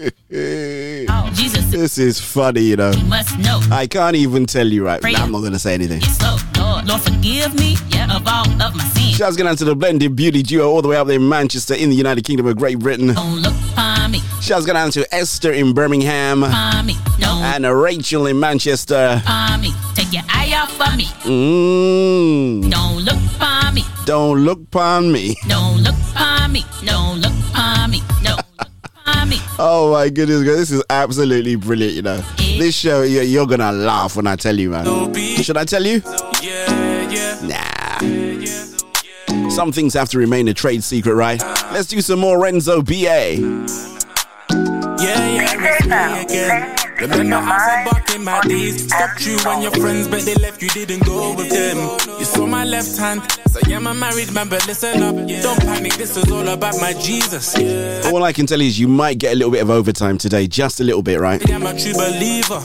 Oh, 1.12 1.30
Jesus 1.34 1.66
This 1.70 1.98
is 1.98 2.20
funny, 2.20 2.62
you 2.62 2.76
know. 2.76 2.90
you 2.92 3.04
must 3.04 3.38
know. 3.38 3.60
I 3.70 3.86
can't 3.86 4.16
even 4.16 4.46
tell 4.46 4.66
you 4.66 4.84
right. 4.84 5.00
Pray. 5.00 5.12
Nah, 5.12 5.22
I'm 5.24 5.32
not 5.32 5.40
going 5.40 5.52
to 5.52 5.58
say 5.58 5.74
anything. 5.74 5.98
It's 5.98 6.16
so 6.16 6.36
Lord, 6.56 6.86
Lord, 6.86 7.02
forgive 7.02 7.54
me 7.54 7.76
yeah, 7.90 8.16
of 8.16 8.26
all 8.26 8.48
of 8.62 8.74
my 8.74 8.84
sins. 8.84 9.16
Shouts 9.16 9.36
going 9.36 9.48
out 9.48 9.58
to 9.58 9.64
the 9.66 9.74
blended 9.76 10.16
beauty 10.16 10.42
duo 10.42 10.70
all 10.70 10.80
the 10.80 10.88
way 10.88 10.96
up 10.96 11.06
there 11.06 11.16
in 11.16 11.28
Manchester 11.28 11.74
in 11.74 11.90
the 11.90 11.96
United 11.96 12.24
Kingdom 12.24 12.46
of 12.46 12.56
Great 12.56 12.78
Britain. 12.78 13.08
Don't 13.08 13.36
look 13.42 13.54
upon 13.72 14.10
me, 14.12 14.20
Shouts 14.40 14.64
going 14.64 14.76
out 14.78 14.92
to 14.92 15.14
Esther 15.14 15.52
in 15.52 15.74
Birmingham 15.74 16.42
upon 16.44 16.86
me. 16.86 16.94
Don't 17.18 17.42
and 17.42 17.66
Rachel 17.80 18.26
in 18.26 18.40
Manchester. 18.40 19.20
upon 19.22 19.60
me. 19.60 19.74
Take 20.10 20.22
your 20.22 20.24
eye 20.28 20.52
off 20.60 20.80
of 20.80 20.96
me. 20.96 21.04
Mm, 21.24 22.68
Don't 22.70 22.96
look 23.04 23.18
upon 23.36 23.74
me. 23.74 23.84
don't 24.06 24.40
look 24.44 24.58
upon 24.60 25.12
me. 25.12 25.36
Don't 25.46 25.82
look 25.82 25.94
upon 26.10 26.52
me. 26.52 26.64
Don't 26.84 27.20
look 27.20 27.32
upon 27.50 27.90
me. 27.92 28.02
Don't 28.22 28.38
look 28.58 28.68
upon 29.06 29.28
me. 29.28 29.36
Oh 29.58 29.92
my 29.92 30.08
goodness, 30.08 30.42
guys, 30.42 30.56
this 30.56 30.70
is 30.72 30.82
absolutely 30.90 31.54
brilliant, 31.54 31.94
you 31.94 32.02
know. 32.02 32.20
This 32.38 32.74
show, 32.74 33.02
you're, 33.02 33.22
you're 33.22 33.46
going 33.46 33.60
to 33.60 33.70
laugh 33.70 34.16
when 34.16 34.26
I 34.26 34.34
tell 34.34 34.58
you, 34.58 34.70
man. 34.70 35.14
Should 35.42 35.56
I 35.56 35.64
tell 35.64 35.84
you? 35.86 36.02
Yeah, 36.42 37.08
yeah. 37.10 38.00
Nah. 38.00 39.48
Some 39.50 39.70
things 39.70 39.94
have 39.94 40.08
to 40.10 40.18
remain 40.18 40.48
a 40.48 40.54
trade 40.54 40.82
secret, 40.82 41.14
right? 41.14 41.40
Let's 41.72 41.86
do 41.86 42.00
some 42.00 42.18
more 42.18 42.40
Renzo 42.42 42.82
BA. 42.82 42.94
Yeah, 42.96 43.36
yeah, 44.98 45.76
it's 45.78 45.86
me 45.86 46.22
again. 46.24 46.79
Remember 47.00 47.36
I 47.36 47.58
said 47.58 47.90
back 47.90 48.14
in 48.14 48.24
my 48.24 48.40
days, 48.42 48.84
stopped 48.86 49.26
you 49.26 49.38
when 49.38 49.62
your 49.62 49.70
friends, 49.72 50.06
but 50.06 50.20
they 50.22 50.34
left 50.34 50.60
you, 50.60 50.68
didn't 50.68 51.04
go 51.06 51.34
with 51.34 51.48
them. 51.48 51.76
You 52.18 52.24
saw 52.26 52.46
my 52.46 52.64
left 52.64 52.96
hand, 52.98 53.22
so 53.48 53.58
yeah, 53.66 53.76
I'm 53.76 53.86
a 53.86 53.94
married 53.94 54.32
man, 54.32 54.48
but 54.50 54.66
listen 54.66 55.02
up, 55.02 55.14
don't 55.14 55.60
panic, 55.60 55.94
this 55.94 56.16
is 56.16 56.30
all 56.30 56.46
about 56.46 56.74
my 56.78 56.92
Jesus. 56.92 57.56
All 58.06 58.22
I 58.22 58.34
can 58.34 58.46
tell 58.46 58.60
you 58.60 58.68
is 58.68 58.78
you 58.78 58.86
might 58.86 59.18
get 59.18 59.32
a 59.32 59.36
little 59.36 59.50
bit 59.50 59.62
of 59.62 59.70
overtime 59.70 60.18
today, 60.18 60.46
just 60.46 60.80
a 60.80 60.84
little 60.84 61.02
bit, 61.02 61.18
right? 61.18 61.40
I 61.50 61.54
am 61.54 61.64
a 61.64 61.72
true 61.78 61.94
believer. 61.94 62.60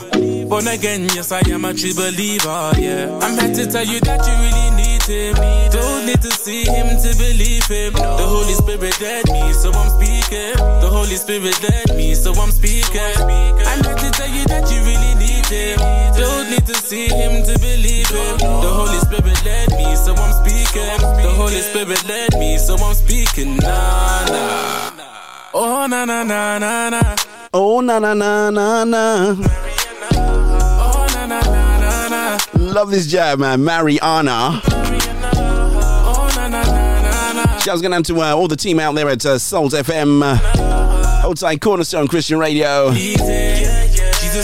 Born 0.48 0.68
again, 0.68 1.08
yes, 1.14 1.32
I 1.32 1.40
am 1.48 1.64
a 1.64 1.72
true 1.72 1.94
believer, 1.94 2.72
yeah. 2.78 3.18
I'm 3.22 3.38
here 3.38 3.64
to 3.64 3.70
tell 3.70 3.86
you 3.86 4.00
that 4.00 4.26
you 4.26 4.34
really 4.34 4.75
need 4.75 4.75
him. 5.06 5.34
Don't 5.70 6.06
need 6.06 6.20
to 6.22 6.30
see 6.30 6.64
him 6.64 6.88
to 7.00 7.10
believe 7.16 7.66
him. 7.66 7.92
The 7.94 8.26
Holy 8.26 8.54
Spirit 8.54 9.00
led 9.00 9.24
me, 9.30 9.52
so 9.52 9.70
I'm 9.72 9.90
speaking. 9.90 10.54
The 10.82 10.90
Holy 10.90 11.16
Spirit 11.16 11.56
led 11.62 11.96
me, 11.96 12.14
so 12.14 12.32
I'm 12.34 12.50
speaking. 12.50 13.00
I'm 13.00 13.82
here 13.84 13.94
to 13.94 14.10
tell 14.10 14.28
you 14.28 14.44
that 14.46 14.70
you 14.70 14.78
really 14.82 15.14
need 15.14 15.46
him. 15.46 15.78
Don't 16.18 16.50
need 16.50 16.66
to 16.66 16.74
see 16.74 17.08
him 17.08 17.44
to 17.46 17.58
believe 17.58 18.08
him. 18.08 18.38
The 18.38 18.70
Holy 18.70 18.98
Spirit 18.98 19.38
led 19.44 19.70
me, 19.78 19.96
so 19.96 20.14
I'm 20.14 20.32
speaking. 20.44 20.98
The 21.22 21.32
Holy 21.36 21.60
Spirit 21.62 22.06
led 22.08 22.38
me, 22.38 22.58
so 22.58 22.76
I'm 22.76 22.94
speaking. 22.94 23.56
Nah, 23.56 24.24
nah. 24.26 24.90
Oh, 25.54 25.86
na 25.86 26.04
na 26.04 26.22
na 26.22 26.58
na 26.58 26.90
na. 26.90 27.16
Oh, 27.54 27.80
na 27.80 27.98
na 27.98 28.12
na 28.14 28.50
na 28.50 28.84
na. 28.84 29.36
Oh, 30.78 31.06
na 31.14 31.26
na 31.26 31.40
na 31.40 31.78
na 31.80 32.08
na. 32.08 32.38
Love 32.58 32.90
this 32.90 33.06
jab, 33.06 33.38
man. 33.38 33.64
Mariana. 33.64 34.60
Shouts 37.66 37.82
going 37.82 37.94
out 37.94 38.04
to 38.04 38.20
uh, 38.20 38.32
all 38.32 38.46
the 38.46 38.54
team 38.54 38.78
out 38.78 38.94
there 38.94 39.08
at 39.08 39.26
uh, 39.26 39.40
Salt 39.40 39.72
FM. 39.72 40.22
Uh, 40.22 40.36
hold 41.20 41.36
tight, 41.36 41.60
Cornerstone 41.60 42.06
Christian 42.06 42.38
Radio. 42.38 42.92
Jesus 42.92 43.18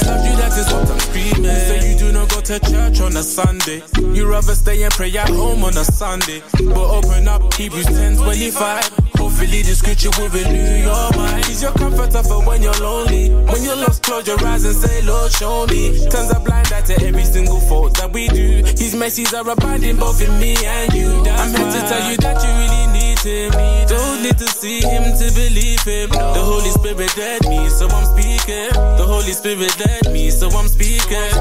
loves 0.04 0.26
you, 0.26 0.34
that 0.42 0.58
is 0.58 0.66
what 0.72 0.90
I'm 0.90 0.98
screaming. 0.98 1.44
Say 1.44 1.92
you 1.92 1.96
do 1.96 2.10
not 2.10 2.28
go 2.30 2.40
to 2.40 2.58
church 2.58 3.00
on 3.00 3.16
a 3.16 3.22
Sunday. 3.22 3.80
You 4.00 4.28
rather 4.28 4.56
stay 4.56 4.82
and 4.82 4.92
pray 4.92 5.16
at 5.16 5.28
home 5.28 5.62
on 5.62 5.70
a 5.78 5.84
Sunday. 5.84 6.42
But 6.66 6.76
open 6.76 7.28
up 7.28 7.54
Hebrews 7.54 7.86
10 7.86 8.16
25. 8.16 8.90
Hopefully 9.14 9.62
the 9.62 9.74
scripture 9.76 10.10
will 10.18 10.28
renew 10.30 10.82
your 10.82 11.10
mind. 11.14 11.44
He's 11.44 11.62
your 11.62 11.70
comforter 11.74 12.24
for 12.24 12.44
when 12.44 12.60
you're 12.60 12.74
lonely. 12.82 13.30
When 13.30 13.62
you're 13.62 13.76
lost, 13.76 14.02
close 14.02 14.26
your 14.26 14.44
eyes 14.44 14.64
and 14.64 14.74
say, 14.74 15.00
Lord, 15.02 15.30
show 15.30 15.64
me. 15.68 15.94
Turns 16.10 16.32
a 16.34 16.40
blind 16.40 16.72
eye 16.72 16.82
to 16.90 17.06
every 17.06 17.22
single 17.22 17.60
fault 17.60 17.96
that 17.98 18.12
we 18.12 18.26
do. 18.26 18.64
His 18.66 18.96
mercies 18.96 19.32
are 19.32 19.48
abiding 19.48 19.96
both 19.98 20.20
in 20.20 20.40
me 20.40 20.56
and 20.66 20.92
you. 20.92 21.22
I'm 21.30 21.54
here 21.54 21.70
to 21.70 21.80
tell 21.86 22.10
you 22.10 22.16
that 22.16 22.42
you 22.42 22.50
really 22.50 22.76
need 22.76 22.81
him. 23.22 23.50
Don't 23.88 24.22
need 24.22 24.38
to 24.38 24.46
see 24.48 24.80
him 24.80 25.04
to 25.16 25.26
believe 25.34 25.82
him. 25.82 26.10
The 26.10 26.42
Holy 26.42 26.70
Spirit 26.70 27.16
led 27.16 27.42
me, 27.48 27.68
so 27.68 27.88
I'm 27.88 28.06
speaking. 28.06 28.70
The 28.98 29.06
Holy 29.06 29.32
Spirit 29.32 29.72
led 29.78 30.12
me, 30.12 30.30
so 30.30 30.48
I'm 30.50 30.68
speaking. 30.68 31.32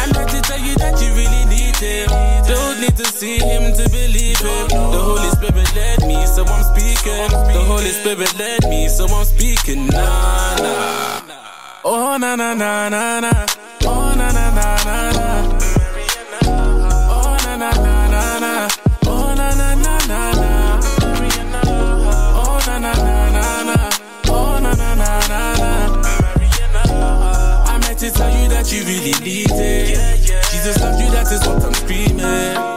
I'm 0.00 0.10
here 0.14 0.26
to 0.26 0.40
tell 0.42 0.60
you 0.60 0.74
that 0.76 1.00
you 1.00 1.12
really 1.14 1.44
need 1.46 1.76
him. 1.76 2.08
Don't 2.48 2.80
need 2.80 2.96
to 2.96 3.06
see 3.06 3.38
him 3.38 3.74
to 3.74 3.84
believe 3.90 4.38
him. 4.38 4.68
The 4.68 5.02
Holy 5.02 5.30
Spirit 5.30 5.68
led 5.74 6.00
me, 6.06 6.26
so 6.26 6.44
I'm 6.44 6.64
speaking. 6.74 7.28
The 7.52 7.64
Holy 7.66 7.90
Spirit 7.90 8.38
led 8.38 8.68
me, 8.68 8.88
so 8.88 9.06
I'm 9.06 9.24
speaking. 9.24 9.86
Nah, 9.88 10.56
nah. 10.56 11.20
Oh, 11.84 12.16
na 12.18 12.36
na 12.36 12.54
na 12.54 12.88
na 12.88 13.20
na. 13.20 13.30
Na 13.30 13.65
that 28.66 28.74
you 28.74 28.84
really 28.84 29.12
need 29.24 29.50
it. 29.50 30.20
Jesus 30.50 30.80
loves 30.80 31.00
you, 31.00 31.10
that 31.10 31.30
is 31.32 31.46
what 31.46 31.62
I'm 31.64 31.74
screaming. 31.74 32.18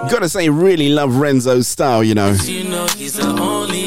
Gotta 0.09 0.29
say, 0.29 0.49
really 0.49 0.89
love 0.89 1.15
Renzo's 1.15 1.67
style, 1.67 2.03
you 2.03 2.15
know. 2.15 2.31
You 2.43 2.65
know 2.65 2.87
he's 2.97 3.13
the 3.13 3.27
only 3.27 3.85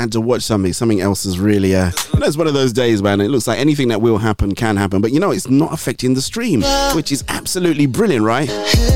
had 0.00 0.12
to 0.12 0.20
watch 0.20 0.42
something. 0.42 0.72
Something 0.72 1.00
else 1.00 1.24
is 1.26 1.38
really, 1.38 1.74
uh, 1.74 1.90
know, 2.20 2.26
it's 2.26 2.36
one 2.36 2.46
of 2.46 2.54
those 2.54 2.72
days, 2.72 3.02
man. 3.02 3.20
It 3.20 3.28
looks 3.28 3.48
like 3.48 3.58
anything 3.58 3.88
that 3.88 4.00
will 4.00 4.18
happen 4.18 4.54
can 4.54 4.76
happen, 4.76 5.00
but 5.00 5.10
you 5.12 5.18
know, 5.18 5.32
it's 5.32 5.48
not 5.48 5.72
affecting 5.72 6.14
the 6.14 6.22
stream, 6.22 6.62
which 6.94 7.10
is 7.10 7.24
absolutely 7.28 7.86
brilliant, 7.86 8.24
right? 8.24 8.48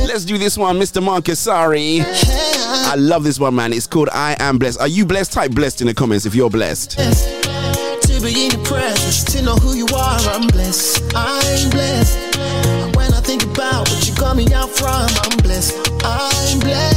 Let's 0.07 0.25
do 0.25 0.39
this 0.39 0.57
one, 0.57 0.79
Mr. 0.79 1.03
Marcusari. 1.03 2.05
I 2.87 2.95
love 2.97 3.25
this 3.25 3.41
one, 3.41 3.55
man. 3.55 3.73
It's 3.73 3.87
called 3.87 4.09
I 4.13 4.37
Am 4.39 4.59
Blessed. 4.59 4.81
Are 4.81 4.89
you 4.89 5.05
blessed? 5.05 5.33
Type 5.33 5.53
blessed 5.53 5.81
in 5.81 5.87
the 5.89 5.95
comments 5.95 6.27
if 6.27 6.35
you're 6.35 6.51
blessed. 6.51 6.93
To 6.93 8.21
be 8.21 8.45
in 8.45 8.51
your 8.53 8.65
presence, 8.65 9.25
to 9.33 9.43
know 9.43 9.57
who 9.57 9.75
you 9.75 9.87
are, 9.95 10.19
I'm 10.21 10.47
blessed. 10.49 11.03
I'm 11.15 11.71
blessed. 11.71 12.37
When 12.97 13.13
I 13.13 13.21
think 13.21 13.43
about 13.45 13.89
what 13.89 14.07
you 14.07 14.15
me 14.35 14.53
out 14.55 14.71
from, 14.71 14.91
I'm 14.91 15.37
blessed. 15.39 15.75
I'm 16.05 16.61
blessed. 16.61 16.94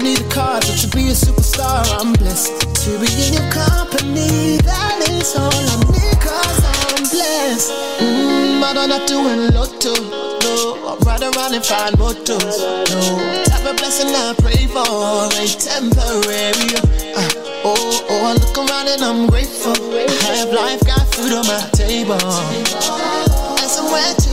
I 0.00 0.02
don't 0.02 0.14
need 0.14 0.24
a 0.24 0.28
car 0.32 0.58
to 0.60 0.88
be 0.96 1.08
a 1.08 1.12
superstar, 1.12 1.84
I'm 2.00 2.14
blessed. 2.14 2.56
To 2.56 2.90
be 3.04 3.12
in 3.20 3.36
your 3.36 3.52
company, 3.52 4.56
that 4.64 4.96
is 5.12 5.36
all 5.36 5.52
I 5.52 5.76
need, 5.92 6.16
cause 6.16 6.64
I'm 6.64 7.04
blessed. 7.04 7.68
Mm, 8.00 8.64
but 8.64 8.78
I'm 8.80 8.88
not 8.88 9.06
doing 9.06 9.52
lotto, 9.52 9.92
no. 10.40 10.88
I 10.88 10.96
ride 11.04 11.20
around 11.20 11.52
and 11.52 11.62
find 11.62 11.98
mottos, 11.98 12.64
no. 12.88 13.44
Type 13.44 13.68
of 13.68 13.76
blessing 13.76 14.08
I 14.16 14.32
pray 14.40 14.64
for 14.72 14.88
ain't 15.36 15.60
temporary. 15.60 16.80
Uh, 17.12 17.68
oh, 17.68 18.00
oh, 18.08 18.24
I 18.24 18.40
look 18.40 18.56
around 18.56 18.88
and 18.88 19.04
I'm 19.04 19.28
grateful. 19.28 19.76
I 19.76 20.32
have 20.40 20.48
life, 20.48 20.80
got 20.80 21.04
food 21.12 21.36
on 21.36 21.44
my 21.44 21.60
table. 21.76 22.16
And 22.16 23.68
somewhere 23.68 24.14
to. 24.16 24.29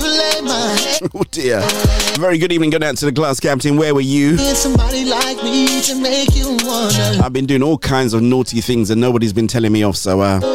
Oh 1.13 1.23
dear. 1.31 1.61
Very 2.19 2.37
good 2.37 2.51
evening. 2.51 2.69
Good 2.71 2.83
out 2.83 2.97
to 2.97 3.05
the 3.05 3.11
class 3.11 3.39
captain. 3.39 3.77
Where 3.77 3.93
were 3.93 4.01
you? 4.01 4.37
Somebody 4.37 5.05
like 5.05 5.41
me 5.43 5.81
to 5.83 5.95
make 5.95 6.35
you 6.35 6.57
wanna. 6.63 7.21
I've 7.23 7.33
been 7.33 7.45
doing 7.45 7.63
all 7.63 7.77
kinds 7.77 8.13
of 8.13 8.21
naughty 8.21 8.61
things 8.61 8.89
and 8.89 8.99
nobody's 8.99 9.33
been 9.33 9.47
telling 9.47 9.71
me 9.71 9.83
off, 9.83 9.95
so 9.95 10.21
uh, 10.21 10.39
I, 10.43 10.47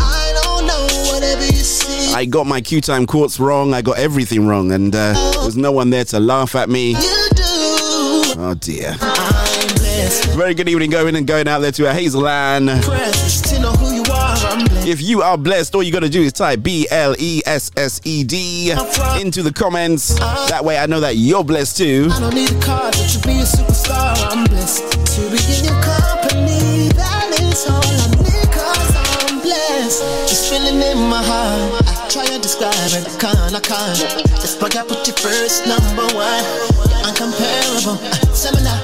I 0.00 0.40
don't 0.42 0.66
know 0.66 0.86
whatever 1.12 1.44
you 1.44 1.52
see. 1.52 2.12
I 2.14 2.20
I 2.20 2.24
got 2.26 2.46
my 2.46 2.60
Q 2.60 2.80
time 2.80 3.06
quartz 3.06 3.40
wrong. 3.40 3.74
I 3.74 3.82
got 3.82 3.98
everything 3.98 4.46
wrong, 4.46 4.70
and 4.72 4.94
uh, 4.94 5.12
there 5.32 5.44
was 5.44 5.56
no 5.56 5.72
one 5.72 5.90
there 5.90 6.04
to 6.06 6.20
laugh 6.20 6.54
at 6.54 6.68
me. 6.68 6.94
Oh 8.36 8.54
dear. 8.58 8.94
Very 10.36 10.54
good 10.54 10.68
evening 10.68 10.90
going 10.90 11.16
and 11.16 11.26
going 11.26 11.48
out 11.48 11.60
there 11.60 11.72
to 11.72 11.90
a 11.90 11.94
Hazel 11.94 12.28
Ann. 12.28 12.66
If 14.86 15.00
you 15.00 15.22
are 15.22 15.38
blessed, 15.38 15.74
all 15.74 15.82
you 15.82 15.90
gotta 15.90 16.10
do 16.10 16.20
is 16.20 16.32
type 16.34 16.62
B 16.62 16.86
L 16.90 17.14
E 17.18 17.40
S 17.46 17.70
S 17.76 18.02
E 18.04 18.22
D 18.22 18.70
into 19.18 19.42
the 19.42 19.52
comments. 19.52 20.14
That 20.50 20.62
way 20.62 20.76
I 20.76 20.84
know 20.84 21.00
that 21.00 21.16
you're 21.16 21.42
blessed 21.42 21.78
too. 21.78 22.08
I 22.12 22.20
don't 22.20 22.34
need 22.34 22.50
a 22.50 22.54
you 22.54 23.20
be 23.24 23.40
a 23.40 23.48
superstar. 23.48 24.12
I'm 24.30 24.44
blessed 24.44 24.84
to 25.16 25.20
be 25.32 25.40
in 25.56 25.64
your 25.64 25.80
company. 25.80 26.92
That 26.92 27.32
is 27.40 27.64
all 27.64 27.80
I 27.80 28.12
need, 28.28 28.52
cause 28.52 28.92
I'm 29.24 29.40
blessed. 29.40 30.28
Just 30.28 30.52
feeling 30.52 30.76
in 30.76 31.08
my 31.08 31.22
heart. 31.22 31.82
I 31.88 32.08
try 32.10 32.26
to 32.26 32.38
describe 32.38 32.74
it, 32.92 33.08
I 33.08 33.18
can't, 33.18 33.54
I 33.54 33.60
can't. 33.60 34.34
Out 34.76 34.88
with 34.88 35.06
your 35.06 35.16
first 35.16 35.66
number 35.66 36.02
one. 36.14 36.74
Uh. 37.06 38.14
Cause 38.34 38.83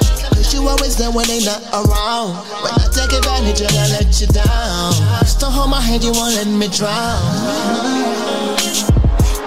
you 0.61 0.69
always 0.69 0.95
there 0.95 1.11
when 1.11 1.25
they 1.27 1.43
not 1.43 1.61
around. 1.73 2.37
When 2.61 2.73
I 2.77 2.87
take 2.93 3.11
advantage, 3.11 3.61
and 3.61 3.73
I 3.73 3.87
let 3.97 4.21
you 4.21 4.27
down. 4.27 4.93
Don't 5.39 5.51
hold 5.51 5.71
my 5.71 5.81
hand, 5.81 6.03
you 6.03 6.11
won't 6.11 6.35
let 6.35 6.47
me 6.47 6.67
drown. 6.67 7.17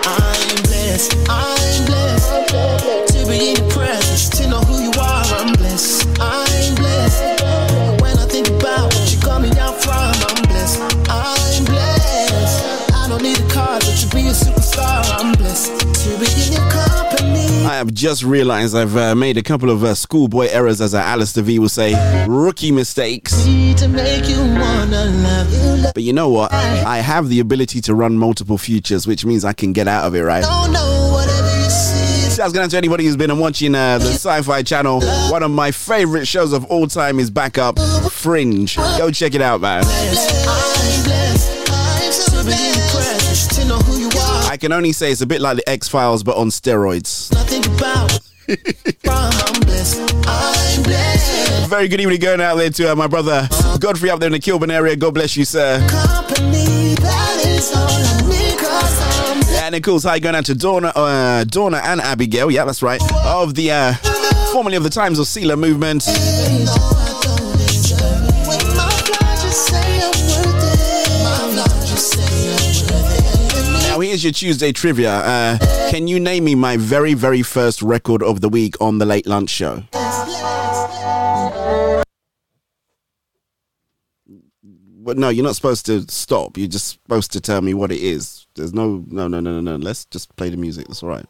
I'm 0.03 0.57
blessed, 0.67 1.15
I'm 1.31 1.87
blessed 1.87 3.15
to 3.15 3.27
be 3.31 3.51
in 3.51 3.57
your 3.57 3.71
presence, 3.71 4.29
to 4.41 4.49
know 4.49 4.61
who 4.67 4.83
you 4.83 4.93
are. 4.99 5.25
I'm 5.39 5.53
blessed, 5.55 6.09
I'm 6.19 6.75
blessed. 6.75 7.23
When 8.03 8.19
I 8.19 8.27
think 8.27 8.49
about 8.49 8.93
what 8.95 9.07
you 9.15 9.21
got 9.21 9.41
me 9.41 9.51
out 9.59 9.81
from, 9.83 9.95
I'm 9.95 10.43
blessed, 10.51 10.81
I'm 11.09 11.65
blessed. 11.65 12.93
I 12.93 13.07
don't 13.09 13.23
need 13.23 13.39
a 13.39 13.49
car, 13.49 13.79
but 13.79 13.95
you 14.03 14.11
be 14.11 14.27
a 14.27 14.33
superstar. 14.35 15.04
I 17.75 17.79
have 17.79 17.93
just 17.93 18.23
realized 18.23 18.77
I've 18.77 18.97
uh, 18.97 19.17
made 19.17 19.37
a 19.37 19.43
couple 19.43 19.69
of 19.69 19.83
uh, 19.83 19.97
schoolboy 19.97 20.47
errors, 20.47 20.81
as 20.81 20.95
uh, 20.95 20.99
Alistair 20.99 21.43
V 21.43 21.59
will 21.59 21.69
say, 21.69 21.93
rookie 22.29 22.71
mistakes. 22.71 23.45
You 23.49 23.75
you. 24.29 25.91
But 25.93 26.05
you 26.05 26.13
know 26.13 26.29
what? 26.29 26.53
I 26.53 26.99
have 26.99 27.29
the 27.29 27.41
ability 27.41 27.81
to 27.81 27.95
run 27.97 28.17
multiple 28.17 28.59
futures, 28.59 29.09
which 29.09 29.25
means 29.25 29.45
I 29.45 29.55
can 29.55 29.73
get 29.73 29.89
out 29.89 30.05
of 30.05 30.15
it, 30.15 30.23
right? 30.23 30.45
Shouts 32.33 32.53
going 32.53 32.65
out 32.65 32.71
to 32.71 32.77
anybody 32.77 33.07
who's 33.07 33.17
been 33.17 33.37
watching 33.41 33.75
uh, 33.75 33.99
the 33.99 34.05
Sci-Fi 34.05 34.63
Channel. 34.63 35.01
One 35.33 35.43
of 35.43 35.51
my 35.51 35.73
favorite 35.73 36.29
shows 36.29 36.53
of 36.53 36.65
all 36.67 36.87
time 36.87 37.19
is 37.19 37.29
back 37.29 37.59
up, 37.59 37.81
Fringe. 38.13 38.77
Go 38.77 39.11
check 39.11 39.35
it 39.35 39.43
out, 39.43 39.61
man. 39.61 39.83
I'm 39.85 39.91
blessed. 41.03 41.71
I'm 41.73 42.13
so 42.13 42.45
blessed 42.45 42.94
I 44.55 44.57
can 44.57 44.71
only 44.71 44.93
say 44.93 45.11
it's 45.11 45.21
a 45.21 45.27
bit 45.27 45.41
like 45.41 45.57
the 45.57 45.69
X 45.69 45.89
Files, 45.89 46.23
but 46.23 46.37
on 46.37 46.47
steroids. 46.47 47.33
Nothing 47.35 47.65
about. 47.75 48.21
I'm 48.49 49.61
blessed. 49.63 50.15
I'm 50.29 50.83
blessed. 50.85 51.69
Very 51.69 51.89
good 51.89 52.01
evening 52.01 52.21
going 52.21 52.41
out 52.41 52.55
there 52.55 52.71
to 52.71 52.93
uh, 52.93 52.95
my 52.95 53.09
brother 53.09 53.49
Godfrey 53.81 54.11
up 54.11 54.21
there 54.21 54.29
in 54.29 54.33
the 54.33 54.39
Kilburn 54.39 54.71
area. 54.71 54.95
God 54.95 55.13
bless 55.15 55.37
you, 55.37 55.45
sir. 55.45 55.85
Company. 55.89 56.95
That 56.95 57.45
is 57.45 57.75
all 57.75 57.89
I 57.89 58.29
need, 58.31 58.57
cause 58.57 59.33
I'm 59.33 59.41
blessed. 59.41 59.63
And 59.65 59.75
of 59.75 59.83
course, 59.83 60.05
hi 60.05 60.21
going 60.21 60.37
out 60.37 60.45
to 60.45 60.55
Donna, 60.55 60.93
uh, 60.95 61.43
Donna 61.43 61.81
and 61.83 62.01
Abigail. 62.01 62.49
Yeah, 62.49 62.65
that's 62.65 62.81
right. 62.81 63.03
Of 63.25 63.57
the 63.57 63.73
uh, 63.73 63.95
formerly 64.53 64.77
of 64.77 64.85
the 64.85 64.91
Times 64.91 65.19
of 65.19 65.27
Sealer 65.27 65.57
movement. 65.57 66.05
Here's 74.15 74.23
your 74.23 74.33
Tuesday 74.33 74.71
trivia. 74.71 75.13
Uh, 75.13 75.59
can 75.91 76.07
you 76.07 76.21
name 76.21 76.45
me 76.45 76.55
my 76.55 76.77
very 76.77 77.15
very 77.15 77.43
first 77.43 77.83
record 77.83 78.23
of 78.23 78.41
the 78.41 78.49
week 78.49 78.81
on 78.81 78.99
the 78.99 79.05
Late 79.05 79.27
Lunch 79.27 79.51
Show? 79.51 79.83
But 85.03 85.19
no, 85.19 85.31
you're 85.31 85.45
not 85.45 85.57
supposed 85.57 85.85
to 85.87 86.03
stop. 86.09 86.57
You're 86.57 86.69
just 86.69 86.93
supposed 86.93 87.33
to 87.33 87.41
tell 87.41 87.61
me 87.61 87.75
what 87.75 87.91
it 87.91 88.01
is. 88.01 88.47
There's 88.55 88.73
no, 88.73 89.05
no, 89.09 89.27
no, 89.27 89.41
no, 89.41 89.61
no, 89.61 89.61
no. 89.61 89.77
Let's 89.77 90.05
just 90.05 90.35
play 90.37 90.49
the 90.49 90.57
music. 90.57 90.87
That's 90.87 91.03
all 91.03 91.09
right. 91.09 91.27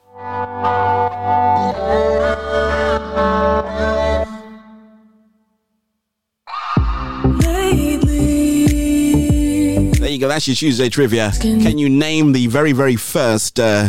Go. 10.24 10.28
That's 10.28 10.48
your 10.48 10.54
Tuesday 10.54 10.88
trivia. 10.88 11.32
Can 11.40 11.78
you 11.78 11.88
name 11.88 12.32
the 12.32 12.46
very, 12.46 12.72
very 12.72 12.96
first 12.96 13.60
uh, 13.60 13.88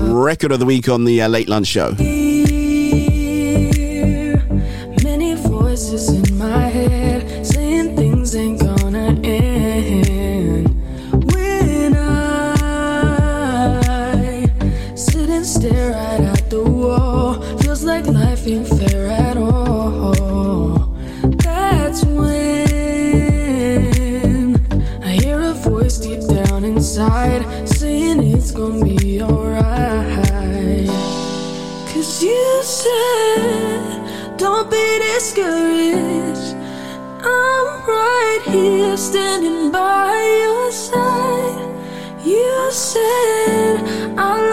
record 0.00 0.52
of 0.52 0.58
the 0.58 0.66
week 0.66 0.88
on 0.88 1.04
the 1.04 1.22
uh, 1.22 1.28
Late 1.28 1.48
Lunch 1.48 1.66
Show? 1.66 1.94
Discouraged. 35.22 36.56
I'm 37.22 37.68
right 37.86 38.42
here 38.46 38.96
standing 38.96 39.70
by 39.70 40.18
your 40.42 40.72
side. 40.72 41.62
You 42.24 42.68
said, 42.72 44.18
I 44.18 44.51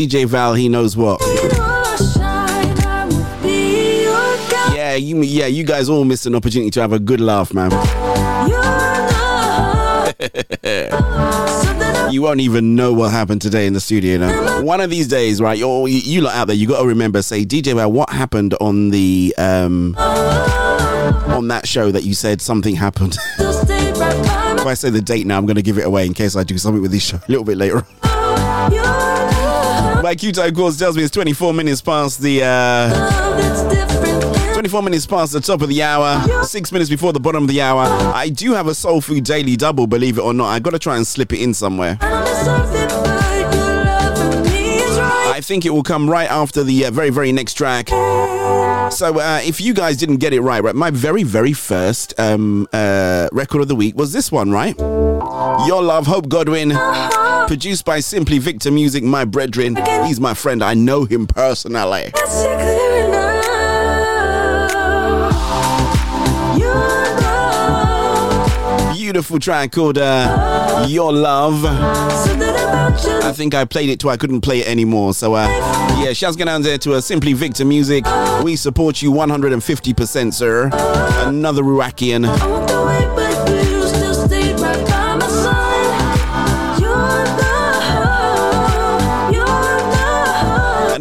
DJ 0.00 0.24
Val, 0.24 0.54
he 0.54 0.70
knows 0.70 0.96
what. 0.96 1.20
Yeah, 4.74 4.94
you, 4.94 5.20
yeah, 5.20 5.44
you 5.44 5.62
guys 5.62 5.90
all 5.90 6.06
missed 6.06 6.24
an 6.24 6.34
opportunity 6.34 6.70
to 6.70 6.80
have 6.80 6.94
a 6.94 6.98
good 6.98 7.20
laugh, 7.20 7.52
man. 7.52 7.70
You 12.10 12.22
won't 12.22 12.40
even 12.40 12.74
know 12.74 12.92
what 12.92 13.12
happened 13.12 13.40
today 13.40 13.68
in 13.68 13.72
the 13.72 13.80
studio. 13.80 14.18
Now, 14.18 14.62
one 14.62 14.80
of 14.80 14.90
these 14.90 15.06
days, 15.06 15.40
right? 15.40 15.56
You 15.56 15.86
you 15.86 16.22
lot 16.22 16.34
out 16.34 16.48
there, 16.48 16.56
you 16.56 16.66
got 16.66 16.82
to 16.82 16.88
remember. 16.88 17.22
Say, 17.22 17.44
DJ, 17.44 17.72
well, 17.72 17.92
what 17.92 18.10
happened 18.10 18.52
on 18.60 18.90
the 18.90 19.32
um 19.38 19.94
on 19.96 21.46
that 21.48 21.68
show 21.68 21.92
that 21.92 22.02
you 22.02 22.14
said 22.14 22.42
something 22.42 22.74
happened? 22.74 23.16
if 23.38 24.66
I 24.66 24.74
say 24.74 24.90
the 24.90 25.00
date 25.00 25.24
now, 25.24 25.38
I'm 25.38 25.46
going 25.46 25.54
to 25.54 25.62
give 25.62 25.78
it 25.78 25.86
away 25.86 26.04
in 26.04 26.12
case 26.12 26.34
I 26.34 26.42
do 26.42 26.58
something 26.58 26.82
with 26.82 26.90
this 26.90 27.04
show 27.04 27.18
a 27.18 27.30
little 27.30 27.44
bit 27.44 27.56
later. 27.56 27.86
on. 28.02 29.59
Q-Time, 30.14 30.48
of 30.48 30.54
course, 30.54 30.78
tells 30.78 30.96
me 30.96 31.02
it's 31.02 31.12
24 31.12 31.54
minutes 31.54 31.80
past 31.80 32.20
the. 32.20 32.42
Uh, 32.42 32.90
24 34.52 34.82
minutes 34.82 35.06
past 35.06 35.32
the 35.32 35.40
top 35.40 35.62
of 35.62 35.68
the 35.70 35.82
hour, 35.82 36.44
six 36.44 36.70
minutes 36.70 36.90
before 36.90 37.14
the 37.14 37.20
bottom 37.20 37.44
of 37.44 37.48
the 37.48 37.62
hour. 37.62 37.82
I 38.14 38.28
do 38.28 38.52
have 38.52 38.66
a 38.66 38.74
Soul 38.74 39.00
Food 39.00 39.24
Daily 39.24 39.56
Double, 39.56 39.86
believe 39.86 40.18
it 40.18 40.20
or 40.20 40.34
not. 40.34 40.48
I 40.48 40.58
got 40.58 40.72
to 40.72 40.78
try 40.78 40.96
and 40.96 41.06
slip 41.06 41.32
it 41.32 41.40
in 41.40 41.54
somewhere. 41.54 41.96
I 45.40 45.40
think 45.42 45.64
it 45.64 45.70
will 45.70 45.82
come 45.82 46.10
right 46.10 46.30
after 46.30 46.62
the 46.62 46.84
uh, 46.84 46.90
very, 46.90 47.08
very 47.08 47.32
next 47.32 47.54
track. 47.54 47.88
So, 47.88 49.18
uh, 49.18 49.40
if 49.42 49.60
you 49.60 49.72
guys 49.72 49.96
didn't 49.96 50.16
get 50.18 50.34
it 50.34 50.40
right, 50.40 50.62
right, 50.62 50.74
my 50.74 50.90
very, 50.90 51.22
very 51.22 51.54
first 51.54 52.12
um, 52.20 52.68
uh, 52.72 53.28
record 53.32 53.62
of 53.62 53.68
the 53.68 53.76
week 53.76 53.96
was 53.96 54.12
this 54.12 54.30
one, 54.30 54.50
right? 54.50 54.76
Your 54.78 55.82
Love, 55.82 56.06
Hope 56.06 56.28
Godwin, 56.28 56.72
produced 57.50 57.84
by 57.84 57.98
Simply 57.98 58.38
Victor 58.38 58.70
Music, 58.70 59.02
my 59.02 59.24
brethren. 59.24 59.74
He's 60.06 60.20
my 60.20 60.34
friend, 60.34 60.62
I 60.62 60.74
know 60.74 61.04
him 61.04 61.26
personally. 61.26 62.12
Beautiful 68.94 69.40
track 69.40 69.72
called 69.72 69.98
uh, 69.98 70.86
Your 70.88 71.12
Love. 71.12 71.64
I 71.64 73.32
think 73.34 73.56
I 73.56 73.64
played 73.64 73.90
it 73.90 73.98
till 73.98 74.10
I 74.10 74.16
couldn't 74.16 74.42
play 74.42 74.60
it 74.60 74.68
anymore. 74.68 75.12
So, 75.12 75.34
uh, 75.34 75.48
yeah, 76.00 76.12
shouts 76.12 76.36
going 76.36 76.46
down 76.46 76.62
there 76.62 76.78
to 76.78 76.94
uh, 76.94 77.00
Simply 77.00 77.32
Victor 77.32 77.64
Music. 77.64 78.04
We 78.44 78.54
support 78.54 79.02
you 79.02 79.10
150%, 79.10 80.32
sir. 80.32 80.70
Another 81.26 81.64
Ruakian. 81.64 82.89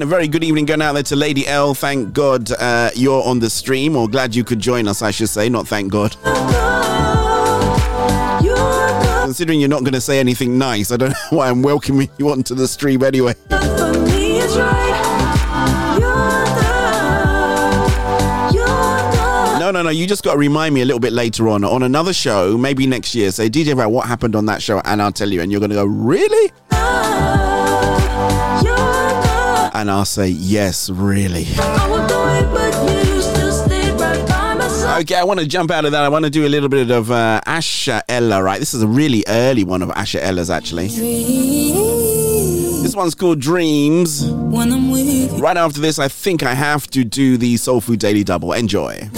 Very 0.09 0.27
good 0.27 0.43
evening 0.43 0.65
going 0.65 0.81
out 0.81 0.93
there 0.93 1.03
to 1.03 1.15
Lady 1.15 1.47
L. 1.47 1.75
Thank 1.75 2.13
God 2.13 2.51
uh, 2.53 2.89
you're 2.95 3.23
on 3.23 3.39
the 3.39 3.49
stream, 3.49 3.95
or 3.95 4.09
glad 4.09 4.33
you 4.33 4.43
could 4.43 4.59
join 4.59 4.87
us, 4.87 5.03
I 5.03 5.11
should 5.11 5.29
say, 5.29 5.49
not 5.49 5.67
thank 5.67 5.91
God. 5.91 6.15
Considering 9.21 9.59
you're 9.59 9.69
not 9.69 9.81
going 9.81 9.93
to 9.93 10.01
say 10.01 10.19
anything 10.19 10.57
nice, 10.57 10.91
I 10.91 10.97
don't 10.97 11.11
know 11.11 11.15
why 11.37 11.49
I'm 11.49 11.61
welcoming 11.61 12.09
you 12.17 12.29
onto 12.31 12.55
the 12.55 12.67
stream 12.67 13.03
anyway. 13.03 13.35
No, 19.59 19.71
no, 19.71 19.83
no. 19.83 19.89
You 19.91 20.07
just 20.07 20.23
got 20.23 20.33
to 20.33 20.39
remind 20.39 20.73
me 20.73 20.81
a 20.81 20.85
little 20.85 20.99
bit 20.99 21.13
later 21.13 21.47
on 21.47 21.63
on 21.63 21.83
another 21.83 22.13
show, 22.13 22.57
maybe 22.57 22.87
next 22.87 23.13
year. 23.13 23.29
Say, 23.31 23.49
DJ 23.49 23.75
Val, 23.75 23.91
what 23.91 24.07
happened 24.07 24.35
on 24.35 24.47
that 24.47 24.63
show? 24.63 24.81
And 24.85 24.99
I'll 24.99 25.11
tell 25.11 25.29
you. 25.29 25.41
And 25.41 25.51
you're 25.51 25.59
going 25.59 25.69
to 25.69 25.75
go, 25.75 25.85
really? 25.85 26.51
And 29.79 29.89
I'll 29.89 30.03
say, 30.03 30.27
yes, 30.27 30.89
really. 30.89 31.43
Okay, 34.99 35.15
I 35.15 35.23
want 35.23 35.39
to 35.39 35.47
jump 35.47 35.71
out 35.71 35.85
of 35.85 35.93
that. 35.93 36.03
I 36.03 36.09
want 36.09 36.25
to 36.25 36.29
do 36.29 36.45
a 36.45 36.49
little 36.49 36.67
bit 36.67 36.91
of 36.91 37.09
uh, 37.09 37.39
Asha 37.47 38.01
Ella, 38.09 38.43
right? 38.43 38.59
This 38.59 38.73
is 38.73 38.83
a 38.83 38.87
really 38.87 39.23
early 39.25 39.63
one 39.63 39.81
of 39.81 39.87
Asha 39.91 40.19
Ella's, 40.21 40.49
actually. 40.49 40.89
This 42.81 42.93
one's 42.93 43.15
called 43.15 43.39
Dreams. 43.39 44.29
Right 44.29 45.55
after 45.55 45.79
this, 45.79 45.97
I 45.97 46.09
think 46.09 46.43
I 46.43 46.55
have 46.55 46.87
to 46.87 47.05
do 47.05 47.37
the 47.37 47.55
Soul 47.55 47.79
Food 47.79 47.99
Daily 47.99 48.25
Double. 48.25 48.51
Enjoy. 48.51 49.09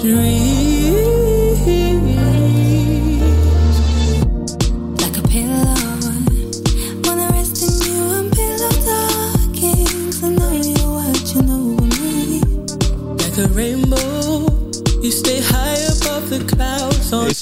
Like 0.00 0.04
a 0.06 0.43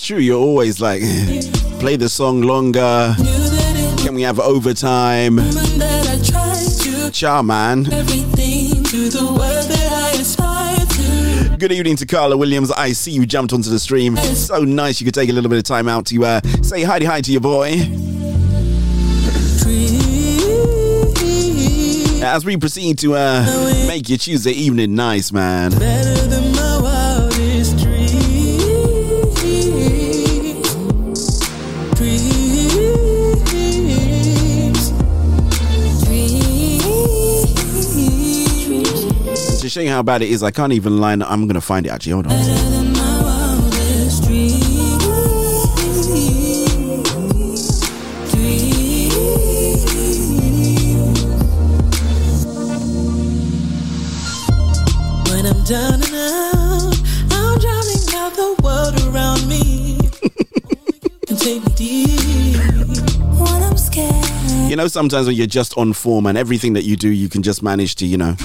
True, 0.02 0.18
you're 0.18 0.36
always 0.36 0.80
like, 0.80 1.00
play 1.78 1.94
the 1.94 2.08
song 2.08 2.42
longer. 2.42 3.14
Can 3.98 4.14
we 4.16 4.22
have 4.22 4.40
overtime? 4.40 5.36
Cha, 7.12 7.40
man. 7.40 7.84
Good 11.56 11.70
evening 11.70 11.94
to 11.94 12.06
Carla 12.06 12.36
Williams. 12.36 12.72
I 12.72 12.90
see 12.94 13.12
you 13.12 13.26
jumped 13.26 13.52
onto 13.52 13.70
the 13.70 13.78
stream. 13.78 14.16
So 14.16 14.64
nice 14.64 15.00
you 15.00 15.04
could 15.04 15.14
take 15.14 15.30
a 15.30 15.32
little 15.32 15.48
bit 15.48 15.58
of 15.58 15.64
time 15.64 15.86
out 15.86 16.06
to 16.06 16.24
uh, 16.24 16.40
say 16.62 16.82
hi 16.82 16.98
hi 17.04 17.20
to 17.20 17.30
your 17.30 17.40
boy. 17.40 17.74
As 22.24 22.44
we 22.44 22.56
proceed 22.56 22.98
to 22.98 23.14
uh, 23.14 23.84
make 23.86 24.08
your 24.08 24.18
Tuesday 24.18 24.50
evening 24.50 24.96
nice, 24.96 25.30
man. 25.30 25.70
To 39.72 39.88
how 39.88 40.02
bad 40.02 40.20
it 40.20 40.28
is, 40.28 40.42
I 40.42 40.50
can't 40.50 40.74
even 40.74 41.00
line. 41.00 41.22
I'm 41.22 41.46
gonna 41.46 41.62
find 41.62 41.86
it 41.86 41.88
actually. 41.88 42.12
Hold 42.12 42.26
on. 42.26 42.32
Than 42.32 42.92
my 42.92 43.22
wildest 43.22 44.24
dreams. 44.24 44.62
When 55.30 55.46
I'm 55.46 55.64
down 55.64 55.94
and 55.94 56.16
out, 56.16 57.00
I'm 57.30 57.58
drowning 57.58 58.04
out 58.12 58.34
the 58.34 58.54
world 58.62 59.00
around 59.08 59.48
me. 59.48 59.96
and 61.30 61.38
take 61.38 61.64
me 61.64 61.74
deep. 61.76 63.01
When 63.72 63.78
I'm 63.78 63.86
scared, 63.86 64.70
You 64.70 64.76
know, 64.76 64.86
sometimes 64.86 65.26
when 65.26 65.34
you're 65.34 65.46
just 65.46 65.78
on 65.78 65.94
form 65.94 66.26
and 66.26 66.36
everything 66.36 66.74
that 66.74 66.84
you 66.84 66.94
do, 66.94 67.08
you 67.08 67.30
can 67.30 67.42
just 67.42 67.62
manage 67.62 67.94
to, 67.96 68.06
you 68.06 68.18
know. 68.18 68.36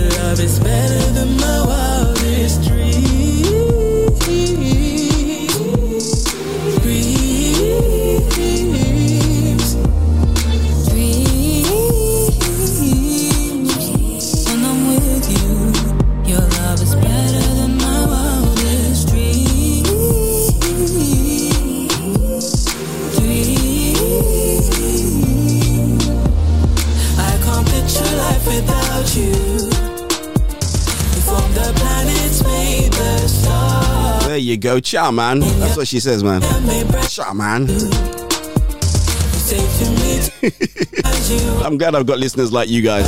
Love 0.00 0.40
is 0.40 0.58
better 0.58 1.12
than 1.12 1.37
you 34.48 34.56
go, 34.56 34.80
cha 34.80 35.10
man. 35.10 35.40
That's 35.40 35.76
what 35.76 35.86
she 35.86 36.00
says, 36.00 36.24
man. 36.24 36.40
Cha 37.08 37.32
man. 37.34 37.68
I'm 41.64 41.78
glad 41.78 41.94
I've 41.94 42.06
got 42.06 42.18
listeners 42.18 42.52
like 42.52 42.68
you 42.68 42.82
guys. 42.82 43.06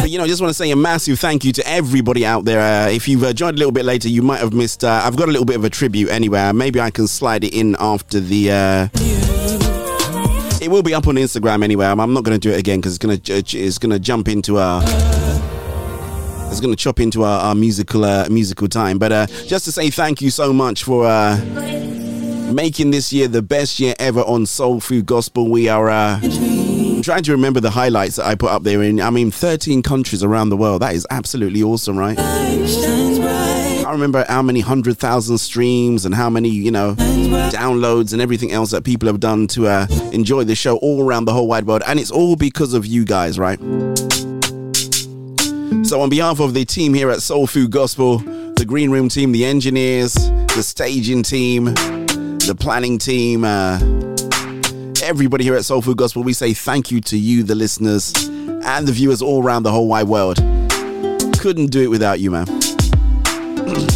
But 0.00 0.10
you 0.10 0.18
know, 0.18 0.24
I 0.24 0.28
just 0.28 0.40
want 0.40 0.50
to 0.50 0.54
say 0.54 0.70
a 0.70 0.76
massive 0.76 1.18
thank 1.18 1.44
you 1.44 1.52
to 1.52 1.66
everybody 1.68 2.24
out 2.24 2.44
there. 2.44 2.60
Uh, 2.60 2.90
if 2.90 3.08
you've 3.08 3.22
uh, 3.22 3.32
joined 3.32 3.56
a 3.56 3.58
little 3.58 3.72
bit 3.72 3.84
later, 3.84 4.08
you 4.08 4.22
might 4.22 4.40
have 4.40 4.52
missed. 4.54 4.84
Uh, 4.84 5.00
I've 5.04 5.16
got 5.16 5.28
a 5.28 5.32
little 5.32 5.44
bit 5.46 5.56
of 5.56 5.64
a 5.64 5.70
tribute 5.70 6.10
anyway. 6.10 6.52
Maybe 6.52 6.80
I 6.80 6.90
can 6.90 7.06
slide 7.06 7.44
it 7.44 7.54
in 7.54 7.76
after 7.78 8.20
the. 8.20 8.50
Uh, 8.50 8.88
It 10.62 10.70
will 10.70 10.82
be 10.82 10.94
up 10.94 11.06
on 11.06 11.16
Instagram 11.16 11.62
anyway. 11.62 11.86
I'm, 11.86 12.00
I'm 12.00 12.12
not 12.14 12.24
going 12.24 12.38
to 12.38 12.48
do 12.48 12.54
it 12.54 12.58
again 12.58 12.80
because 12.80 12.94
it's 12.96 13.04
going 13.04 13.18
to 13.20 13.58
it's 13.58 13.78
going 13.78 13.92
to 13.92 13.98
jump 13.98 14.28
into 14.28 14.58
our. 14.58 14.82
It's 16.50 16.60
going 16.60 16.72
to 16.74 16.76
chop 16.76 17.00
into 17.00 17.22
our, 17.22 17.40
our 17.40 17.54
musical 17.54 18.04
uh, 18.04 18.28
musical 18.30 18.68
time, 18.68 18.98
but 18.98 19.12
uh, 19.12 19.26
just 19.46 19.64
to 19.66 19.72
say 19.72 19.90
thank 19.90 20.22
you 20.22 20.30
so 20.30 20.52
much 20.52 20.84
for 20.84 21.04
uh, 21.06 21.36
making 22.52 22.90
this 22.92 23.12
year 23.12 23.28
the 23.28 23.42
best 23.42 23.78
year 23.78 23.94
ever 23.98 24.20
on 24.20 24.46
Soul 24.46 24.80
Food 24.80 25.06
Gospel. 25.06 25.50
We 25.50 25.68
are 25.68 25.90
uh, 25.90 26.18
I'm 26.22 27.02
trying 27.02 27.24
to 27.24 27.32
remember 27.32 27.60
the 27.60 27.70
highlights 27.70 28.16
that 28.16 28.26
I 28.26 28.34
put 28.36 28.50
up 28.50 28.62
there 28.62 28.82
in. 28.82 29.00
I 29.02 29.10
mean, 29.10 29.30
13 29.30 29.82
countries 29.82 30.22
around 30.24 30.48
the 30.48 30.56
world. 30.56 30.80
That 30.80 30.94
is 30.94 31.06
absolutely 31.10 31.62
awesome, 31.62 31.98
right? 31.98 32.18
I 32.18 33.92
remember 33.92 34.24
how 34.28 34.42
many 34.42 34.60
hundred 34.60 34.98
thousand 34.98 35.38
streams 35.38 36.06
and 36.06 36.14
how 36.14 36.30
many, 36.30 36.48
you 36.48 36.70
know, 36.70 36.94
downloads 37.52 38.12
and 38.12 38.22
everything 38.22 38.50
else 38.50 38.70
that 38.70 38.82
people 38.82 39.06
have 39.08 39.20
done 39.20 39.46
to 39.48 39.66
uh, 39.66 39.86
enjoy 40.12 40.44
the 40.44 40.54
show 40.54 40.78
all 40.78 41.02
around 41.06 41.26
the 41.26 41.32
whole 41.32 41.46
wide 41.46 41.66
world. 41.66 41.82
And 41.86 42.00
it's 42.00 42.10
all 42.10 42.34
because 42.34 42.72
of 42.72 42.86
you 42.86 43.04
guys, 43.04 43.38
right? 43.38 43.60
So, 45.86 46.00
on 46.00 46.08
behalf 46.08 46.40
of 46.40 46.52
the 46.52 46.64
team 46.64 46.94
here 46.94 47.12
at 47.12 47.22
Soul 47.22 47.46
Food 47.46 47.70
Gospel, 47.70 48.18
the 48.18 48.64
Green 48.66 48.90
Room 48.90 49.08
team, 49.08 49.30
the 49.30 49.44
engineers, 49.44 50.14
the 50.14 50.60
staging 50.60 51.22
team, 51.22 51.66
the 51.66 52.56
planning 52.58 52.98
team, 52.98 53.44
uh, 53.44 53.78
everybody 55.04 55.44
here 55.44 55.54
at 55.54 55.64
Soul 55.64 55.82
Food 55.82 55.96
Gospel, 55.96 56.24
we 56.24 56.32
say 56.32 56.54
thank 56.54 56.90
you 56.90 57.00
to 57.02 57.16
you, 57.16 57.44
the 57.44 57.54
listeners, 57.54 58.12
and 58.64 58.88
the 58.88 58.92
viewers 58.92 59.22
all 59.22 59.44
around 59.44 59.62
the 59.62 59.70
whole 59.70 59.86
wide 59.86 60.08
world. 60.08 60.38
Couldn't 61.38 61.68
do 61.68 61.82
it 61.82 61.88
without 61.88 62.18
you, 62.18 62.32
man. 62.32 62.46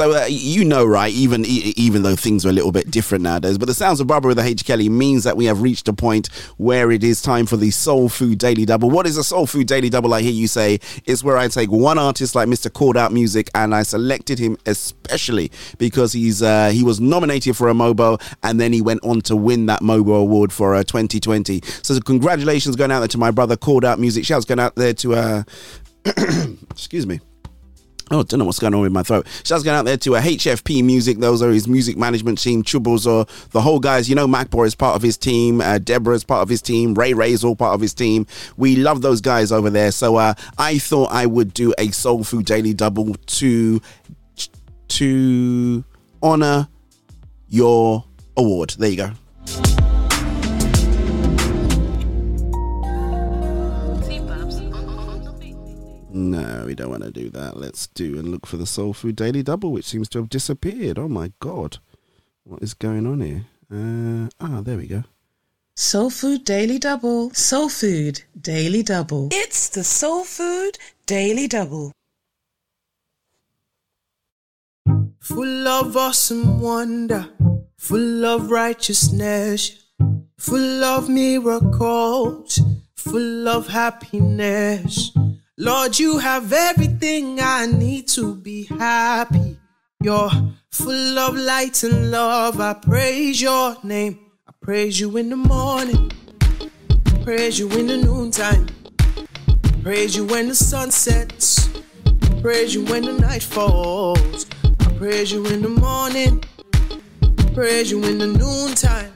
So 0.00 0.14
uh, 0.14 0.24
you 0.30 0.64
know, 0.64 0.86
right? 0.86 1.12
Even 1.12 1.44
e- 1.44 1.74
even 1.76 2.04
though 2.04 2.16
things 2.16 2.46
are 2.46 2.48
a 2.48 2.52
little 2.52 2.72
bit 2.72 2.90
different 2.90 3.22
nowadays, 3.22 3.58
but 3.58 3.66
the 3.66 3.74
sounds 3.74 4.00
of 4.00 4.06
Barbara 4.06 4.30
with 4.30 4.38
the 4.38 4.42
H 4.42 4.64
Kelly 4.64 4.88
means 4.88 5.24
that 5.24 5.36
we 5.36 5.44
have 5.44 5.60
reached 5.60 5.88
a 5.88 5.92
point 5.92 6.28
where 6.56 6.90
it 6.90 7.04
is 7.04 7.20
time 7.20 7.44
for 7.44 7.58
the 7.58 7.70
Soul 7.70 8.08
Food 8.08 8.38
Daily 8.38 8.64
Double. 8.64 8.88
What 8.88 9.06
is 9.06 9.18
a 9.18 9.22
Soul 9.22 9.44
Food 9.46 9.66
Daily 9.66 9.90
Double? 9.90 10.14
I 10.14 10.22
hear 10.22 10.32
you 10.32 10.48
say 10.48 10.80
it's 11.04 11.22
where 11.22 11.36
I 11.36 11.48
take 11.48 11.70
one 11.70 11.98
artist 11.98 12.34
like 12.34 12.48
Mr. 12.48 12.72
Called 12.72 12.96
Out 12.96 13.12
Music 13.12 13.50
and 13.54 13.74
I 13.74 13.82
selected 13.82 14.38
him 14.38 14.56
especially 14.64 15.52
because 15.76 16.14
he's 16.14 16.42
uh, 16.42 16.70
he 16.70 16.82
was 16.82 16.98
nominated 16.98 17.54
for 17.54 17.68
a 17.68 17.74
Mobo 17.74 18.18
and 18.42 18.58
then 18.58 18.72
he 18.72 18.80
went 18.80 19.04
on 19.04 19.20
to 19.20 19.36
win 19.36 19.66
that 19.66 19.82
Mobo 19.82 20.22
Award 20.22 20.50
for 20.50 20.74
uh, 20.74 20.82
2020. 20.82 21.60
So 21.82 22.00
congratulations 22.00 22.74
going 22.74 22.90
out 22.90 23.00
there 23.00 23.08
to 23.08 23.18
my 23.18 23.32
brother 23.32 23.54
Called 23.54 23.84
Out 23.84 23.98
Music. 23.98 24.24
Shouts 24.24 24.46
going 24.46 24.60
out 24.60 24.76
there 24.76 24.94
to 24.94 25.14
uh, 25.14 25.42
excuse 26.70 27.06
me. 27.06 27.20
Oh, 28.12 28.24
don't 28.24 28.40
know 28.40 28.44
what's 28.44 28.58
going 28.58 28.74
on 28.74 28.80
with 28.80 28.90
my 28.90 29.04
throat. 29.04 29.26
Shouts 29.44 29.62
going 29.62 29.76
out 29.76 29.84
there 29.84 29.96
to 29.98 30.16
a 30.16 30.20
HFP 30.20 30.82
Music. 30.82 31.18
Those 31.18 31.42
are 31.42 31.50
his 31.50 31.68
music 31.68 31.96
management 31.96 32.40
team. 32.40 32.64
Chubbles 32.64 33.06
or 33.06 33.24
the 33.50 33.60
whole 33.60 33.78
guys. 33.78 34.08
You 34.08 34.16
know, 34.16 34.26
MacBoy 34.26 34.66
is 34.66 34.74
part 34.74 34.96
of 34.96 35.02
his 35.02 35.16
team. 35.16 35.60
Uh, 35.60 35.78
Deborah 35.78 36.16
is 36.16 36.24
part 36.24 36.42
of 36.42 36.48
his 36.48 36.60
team. 36.60 36.94
Ray 36.94 37.14
Ray 37.14 37.30
is 37.30 37.44
all 37.44 37.54
part 37.54 37.74
of 37.74 37.80
his 37.80 37.94
team. 37.94 38.26
We 38.56 38.74
love 38.74 39.02
those 39.02 39.20
guys 39.20 39.52
over 39.52 39.70
there. 39.70 39.92
So 39.92 40.16
uh, 40.16 40.34
I 40.58 40.78
thought 40.78 41.12
I 41.12 41.26
would 41.26 41.54
do 41.54 41.72
a 41.78 41.92
Soul 41.92 42.24
Food 42.24 42.46
Daily 42.46 42.74
Double 42.74 43.14
to 43.14 43.80
to 44.88 45.84
honor 46.20 46.68
your 47.48 48.04
award. 48.36 48.70
There 48.70 48.90
you 48.90 48.96
go. 48.96 49.79
No, 56.12 56.64
we 56.66 56.74
don't 56.74 56.90
want 56.90 57.04
to 57.04 57.10
do 57.10 57.30
that. 57.30 57.56
Let's 57.56 57.86
do 57.86 58.18
and 58.18 58.28
look 58.28 58.46
for 58.46 58.56
the 58.56 58.66
Soul 58.66 58.92
Food 58.92 59.16
Daily 59.16 59.42
Double, 59.42 59.70
which 59.70 59.84
seems 59.84 60.08
to 60.10 60.18
have 60.18 60.28
disappeared. 60.28 60.98
Oh 60.98 61.08
my 61.08 61.32
god, 61.38 61.78
what 62.44 62.62
is 62.62 62.74
going 62.74 63.06
on 63.06 63.20
here? 63.20 63.44
Uh, 63.72 64.28
ah, 64.40 64.60
there 64.60 64.76
we 64.76 64.86
go. 64.86 65.04
Soul 65.76 66.10
Food 66.10 66.44
Daily 66.44 66.78
Double. 66.78 67.30
Soul 67.30 67.68
Food 67.68 68.22
Daily 68.38 68.82
Double. 68.82 69.28
It's 69.32 69.68
the 69.68 69.84
Soul 69.84 70.24
Food 70.24 70.78
Daily 71.06 71.46
Double. 71.46 71.92
Full 75.20 75.68
of 75.68 75.96
awesome 75.96 76.60
wonder, 76.60 77.28
full 77.76 78.24
of 78.24 78.50
righteousness, 78.50 79.84
full 80.36 80.82
of 80.82 81.08
miracles, 81.08 82.60
full 82.96 83.48
of 83.48 83.68
happiness. 83.68 85.12
Lord, 85.60 85.98
you 85.98 86.16
have 86.16 86.54
everything 86.54 87.38
I 87.38 87.66
need 87.66 88.08
to 88.16 88.34
be 88.34 88.64
happy. 88.64 89.58
You're 90.02 90.30
full 90.70 91.18
of 91.18 91.36
light 91.36 91.82
and 91.82 92.10
love. 92.10 92.58
I 92.58 92.72
praise 92.72 93.42
your 93.42 93.76
name. 93.82 94.18
I 94.48 94.52
praise 94.62 94.98
you 94.98 95.14
in 95.18 95.28
the 95.28 95.36
morning, 95.36 96.12
praise 97.24 97.58
you 97.58 97.68
in 97.72 97.88
the 97.88 97.98
noontime, 97.98 98.68
praise 99.82 100.16
you 100.16 100.24
when 100.24 100.48
the 100.48 100.54
sun 100.54 100.90
sets, 100.90 101.68
praise 102.40 102.74
you 102.74 102.82
when 102.86 103.04
the 103.04 103.12
night 103.12 103.42
falls. 103.42 104.46
I 104.64 104.96
praise 104.96 105.30
you 105.30 105.44
in 105.44 105.60
the 105.60 105.68
morning, 105.68 106.42
praise 107.52 107.90
you 107.90 108.02
in 108.04 108.16
the 108.16 108.28
noontime. 108.28 109.12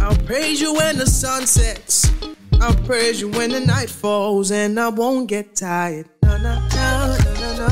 I'll 0.00 0.24
praise 0.24 0.60
you 0.60 0.72
when 0.72 0.98
the 0.98 1.06
sun 1.06 1.48
sets. 1.48 2.12
I'll 2.60 2.74
praise 2.84 3.20
you 3.20 3.28
when 3.30 3.50
the 3.50 3.60
night 3.60 3.90
falls, 3.90 4.50
and 4.50 4.78
I 4.78 4.88
won't 4.88 5.28
get 5.28 5.54
tired. 5.54 6.08
No, 6.22 6.36
no, 6.38 6.54
no, 6.74 7.16
no, 7.40 7.56
no, 7.58 7.68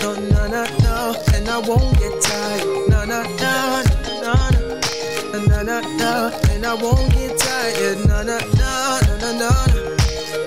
no, 0.00 0.14
no, 0.30 0.46
no, 0.48 0.64
no, 0.78 1.22
and 1.34 1.48
I 1.48 1.58
won't 1.58 1.98
get 1.98 2.22
tired. 2.22 2.88
No, 2.88 3.04
no, 3.04 3.22
no, 3.22 3.82
no, 4.22 4.34
no, 5.32 5.46
no, 5.46 5.62
no, 5.62 5.80
no, 5.96 6.40
and 6.50 6.64
I 6.64 6.74
won't 6.74 7.12
get 7.12 7.38
tired. 7.38 8.06
No, 8.06 8.22
no, 8.22 8.38
no, 8.38 9.00
no, 9.06 9.18
no, 9.20 9.38
no, 9.38 9.80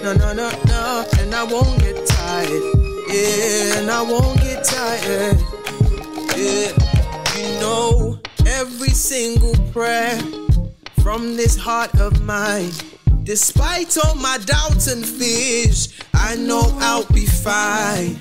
no, 0.03 0.13
no, 0.13 0.33
no, 0.33 0.49
no, 0.65 1.05
and 1.19 1.35
I 1.35 1.43
won't 1.43 1.79
get 1.79 2.05
tired. 2.07 2.63
Yeah, 3.09 3.79
and 3.79 3.91
I 3.91 4.01
won't 4.01 4.39
get 4.41 4.63
tired. 4.63 5.37
Yeah, 6.35 6.71
you 7.35 7.59
know 7.59 8.19
every 8.45 8.89
single 8.89 9.55
prayer 9.71 10.19
from 11.01 11.35
this 11.35 11.57
heart 11.57 11.93
of 11.99 12.21
mine. 12.23 12.71
Despite 13.27 13.97
all 14.05 14.15
my 14.15 14.37
doubts 14.37 14.87
and 14.87 15.05
fears, 15.05 15.93
I 16.13 16.37
know 16.37 16.61
I'll 16.79 17.03
be 17.07 17.25
fine. 17.25 18.17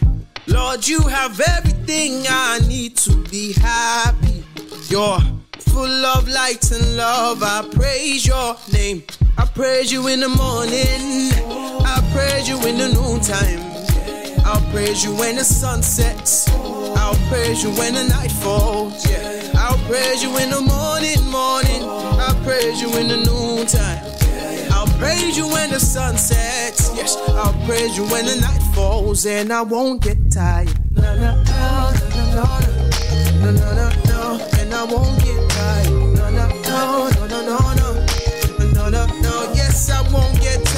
Lord, 0.48 0.88
you 0.88 1.00
have 1.02 1.40
everything 1.40 2.24
I 2.28 2.58
need 2.66 2.96
to 2.96 3.14
be 3.30 3.52
happy. 3.52 4.42
You're 4.88 5.20
full 5.60 6.06
of 6.06 6.26
light 6.26 6.72
and 6.72 6.96
love. 6.96 7.44
I 7.44 7.68
praise 7.70 8.26
your 8.26 8.56
name. 8.72 9.04
I 9.38 9.46
praise 9.46 9.92
you 9.92 10.08
in 10.08 10.18
the 10.18 10.28
morning. 10.28 11.30
I 11.86 12.02
praise 12.12 12.48
you 12.48 12.56
in 12.66 12.76
the 12.76 12.88
noontime. 12.88 13.60
I'll 14.44 14.72
praise 14.72 15.04
you 15.04 15.14
when 15.14 15.36
the 15.36 15.44
sun 15.44 15.84
sets. 15.84 16.48
I'll 16.96 17.28
praise 17.28 17.62
you 17.62 17.70
when 17.78 17.94
the 17.94 18.08
night 18.08 18.32
falls. 18.32 19.06
I'll 19.54 19.78
praise 19.86 20.24
you 20.24 20.36
in 20.38 20.50
the 20.50 20.62
morning, 20.62 21.24
morning. 21.30 21.84
I'll 22.18 22.42
praise 22.42 22.82
you 22.82 22.92
in 22.96 23.06
the 23.06 23.18
noontime. 23.18 24.15
Praise 24.98 25.36
you 25.36 25.46
when 25.48 25.70
the 25.70 25.80
sun 25.80 26.16
sets. 26.16 26.90
Yes, 26.96 27.16
I'll 27.28 27.52
praise 27.66 27.96
you 27.96 28.04
when 28.04 28.24
the 28.26 28.36
night 28.40 28.62
falls, 28.74 29.26
and 29.26 29.52
I 29.52 29.62
won't 29.62 30.02
get 30.02 30.16
tired. 30.32 30.68
No, 30.94 31.14
no, 31.16 31.42
no, 31.44 31.92
no, 32.16 32.34
no, 32.34 32.44
no, 33.42 33.50
no, 33.52 33.72
no, 33.74 33.88
no, 34.08 34.48
and 34.58 34.74
I 34.74 34.84
won't 34.84 35.22
get 35.22 35.50
tired. 35.50 35.90
No, 35.90 36.30
no, 36.30 36.48
no, 36.62 37.08
no, 37.10 37.26
no, 37.26 37.40
no, 37.42 37.58
no, 37.74 38.72
no, 38.72 38.88
no, 38.88 39.06
no. 39.20 39.52
Yes, 39.54 39.90
I 39.90 40.00
won't 40.12 40.40
get 40.40 40.64
tired. 40.64 40.75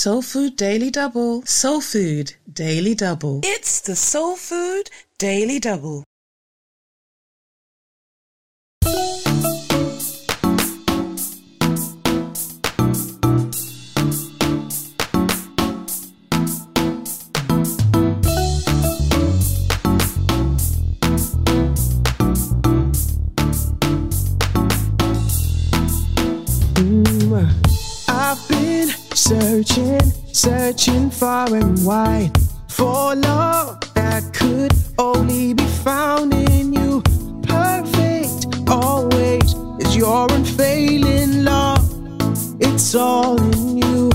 Soul 0.00 0.22
Food 0.22 0.56
Daily 0.56 0.90
Double. 0.90 1.42
Soul 1.44 1.82
Food 1.82 2.32
Daily 2.50 2.94
Double. 2.94 3.42
It's 3.44 3.82
the 3.82 3.94
Soul 3.94 4.34
Food 4.34 4.88
Daily 5.18 5.58
Double. 5.58 6.04
Searching, 29.14 30.00
searching 30.32 31.10
far 31.10 31.54
and 31.54 31.84
wide 31.84 32.30
for 32.68 33.14
love 33.14 33.78
that 33.94 34.22
could 34.32 34.72
only 34.98 35.54
be 35.54 35.66
found 35.84 36.32
in 36.32 36.72
you. 36.72 37.02
Perfect 37.42 38.68
always 38.68 39.54
is 39.80 39.96
your 39.96 40.26
unfailing 40.32 41.44
love. 41.44 41.84
It's 42.60 42.94
all 42.94 43.40
in 43.40 43.78
you, 43.78 44.10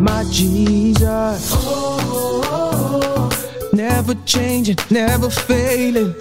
my 0.00 0.24
Jesus. 0.30 1.52
Oh, 1.54 3.30
Never 3.72 4.14
changing, 4.24 4.76
never 4.90 5.30
failing. 5.30 6.14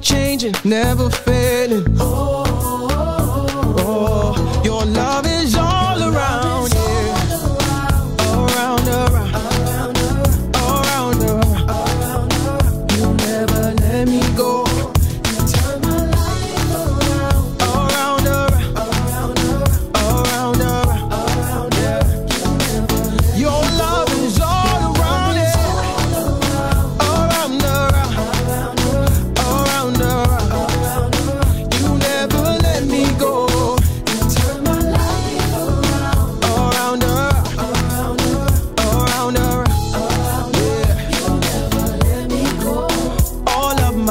Changing, 0.00 0.54
never 0.64 1.10
failing. 1.10 1.84
Oh, 1.98 2.37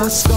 All 0.07 0.36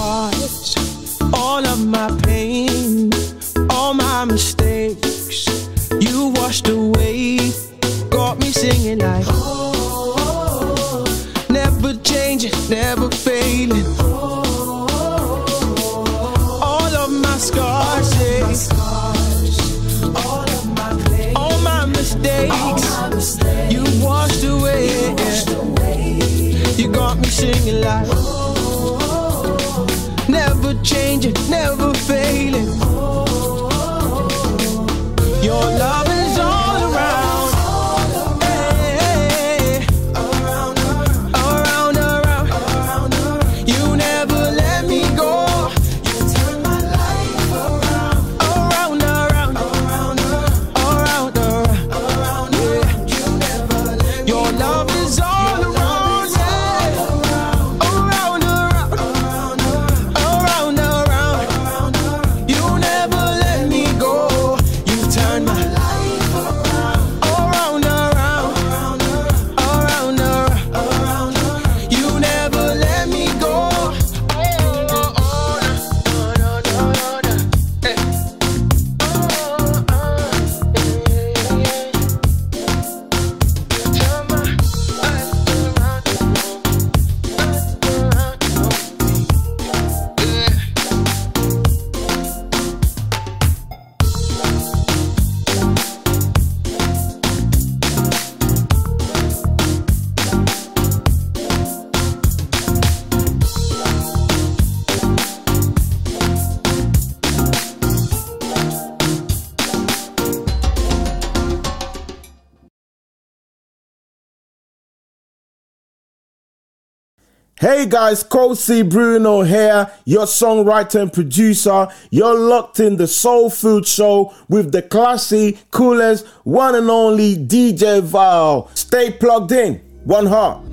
guys, 117.91 118.22
Kosi 118.22 118.88
Bruno 118.88 119.43
here, 119.43 119.91
your 120.05 120.24
songwriter 120.24 121.03
and 121.03 121.12
producer. 121.12 121.88
You're 122.11 122.38
locked 122.38 122.78
in 122.78 122.97
the 122.97 123.09
Soul 123.09 123.51
Food 123.51 123.86
Show 123.86 124.32
with 124.49 124.70
the 124.70 124.80
classy, 124.80 125.59
coolest, 125.72 126.26
one 126.45 126.76
and 126.76 126.88
only 126.88 127.36
DJ 127.36 128.01
Val. 128.01 128.70
Stay 128.74 129.11
plugged 129.11 129.53
in. 129.53 129.78
One 130.05 130.26
heart. 130.26 130.64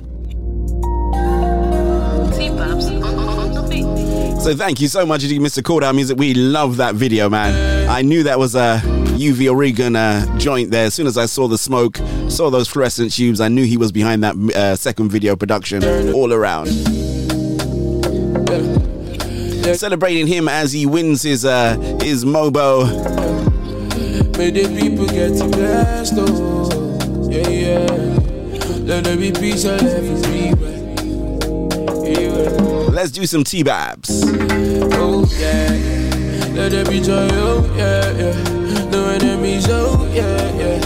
So 4.40 4.54
thank 4.54 4.80
you 4.80 4.88
so 4.88 5.04
much, 5.04 5.22
Mr. 5.22 5.62
Cool 5.62 5.80
Down 5.80 5.96
Music. 5.96 6.16
We 6.16 6.32
love 6.32 6.76
that 6.76 6.94
video, 6.94 7.28
man. 7.28 7.88
I 7.90 8.02
knew 8.02 8.22
that 8.22 8.38
was 8.38 8.54
a 8.54 8.80
UV 9.18 9.50
Oregon 9.50 9.96
uh, 9.96 10.38
joint 10.38 10.70
there. 10.70 10.86
As 10.86 10.94
soon 10.94 11.08
as 11.08 11.18
I 11.18 11.26
saw 11.26 11.48
the 11.48 11.58
smoke, 11.58 11.98
saw 12.28 12.48
those 12.48 12.68
fluorescent 12.68 13.12
tubes, 13.12 13.40
I 13.40 13.48
knew 13.48 13.64
he 13.64 13.76
was 13.76 13.90
behind 13.90 14.22
that 14.22 14.36
uh, 14.54 14.76
second 14.76 15.10
video 15.10 15.34
production 15.34 15.82
all 16.14 16.32
around. 16.32 16.68
Celebrating 19.74 20.26
him 20.26 20.48
as 20.48 20.72
he 20.72 20.86
wins 20.86 21.22
his 21.22 21.44
uh, 21.44 21.76
his 22.02 22.24
Mobo. 22.24 22.86
May 24.36 24.50
the 24.50 24.68
people 24.80 25.06
get 25.06 25.38
blessed, 25.52 26.14
oh, 26.16 27.28
yeah, 27.30 27.48
yeah. 27.48 27.86
Let 28.84 29.04
there 29.04 29.16
be 29.16 29.30
peace 29.32 29.64
and 29.64 29.82
everywhere. 29.86 30.78
Let's 32.90 33.10
do 33.12 33.26
some 33.26 33.44
T-Babs. 33.44 34.24
Oh 34.94 35.24
yeah. 35.38 35.70
Let 36.54 36.70
there 36.72 36.84
be 36.84 37.00
joy, 37.00 37.28
oh 37.32 37.64
yeah, 37.76 38.10
yeah. 38.16 38.90
No 38.90 39.08
enemies, 39.10 39.66
oh 39.68 40.08
yeah, 40.12 40.56
yeah. 40.56 40.80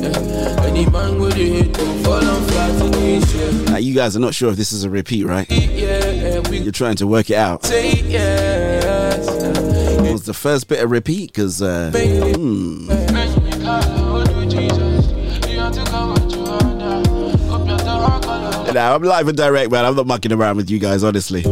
yeah, 0.00 0.20
yeah. 0.20 0.64
Any 0.66 0.84
man 0.90 1.18
with 1.18 1.34
a 1.34 1.36
hit 1.36 1.72
don't 1.72 2.02
fall 2.04 2.24
on 2.24 2.42
flat 2.48 2.78
to 2.82 2.88
this, 2.98 3.34
yeah. 3.34 3.72
Now, 3.72 3.78
you 3.78 3.94
guys 3.94 4.16
are 4.16 4.20
not 4.20 4.34
sure 4.34 4.50
if 4.50 4.56
this 4.56 4.72
is 4.72 4.84
a 4.84 4.90
repeat, 4.90 5.24
right? 5.24 5.50
Yeah, 5.50 5.95
You're 6.62 6.72
trying 6.72 6.96
to 6.96 7.06
work 7.06 7.30
it 7.30 7.36
out. 7.36 7.68
yes. 7.70 9.26
Was 10.10 10.24
the 10.24 10.34
first 10.34 10.68
bit 10.68 10.82
of 10.82 10.90
repeat? 10.90 11.32
Because, 11.32 11.60
uh, 11.62 11.90
hmm. 11.92 12.88
Now, 18.72 18.94
I'm 18.94 19.02
live 19.02 19.28
and 19.28 19.36
direct, 19.36 19.70
man. 19.70 19.84
I'm 19.86 19.96
not 19.96 20.06
mucking 20.06 20.32
around 20.32 20.56
with 20.56 20.70
you 20.70 20.78
guys, 20.78 21.02
honestly. 21.02 21.42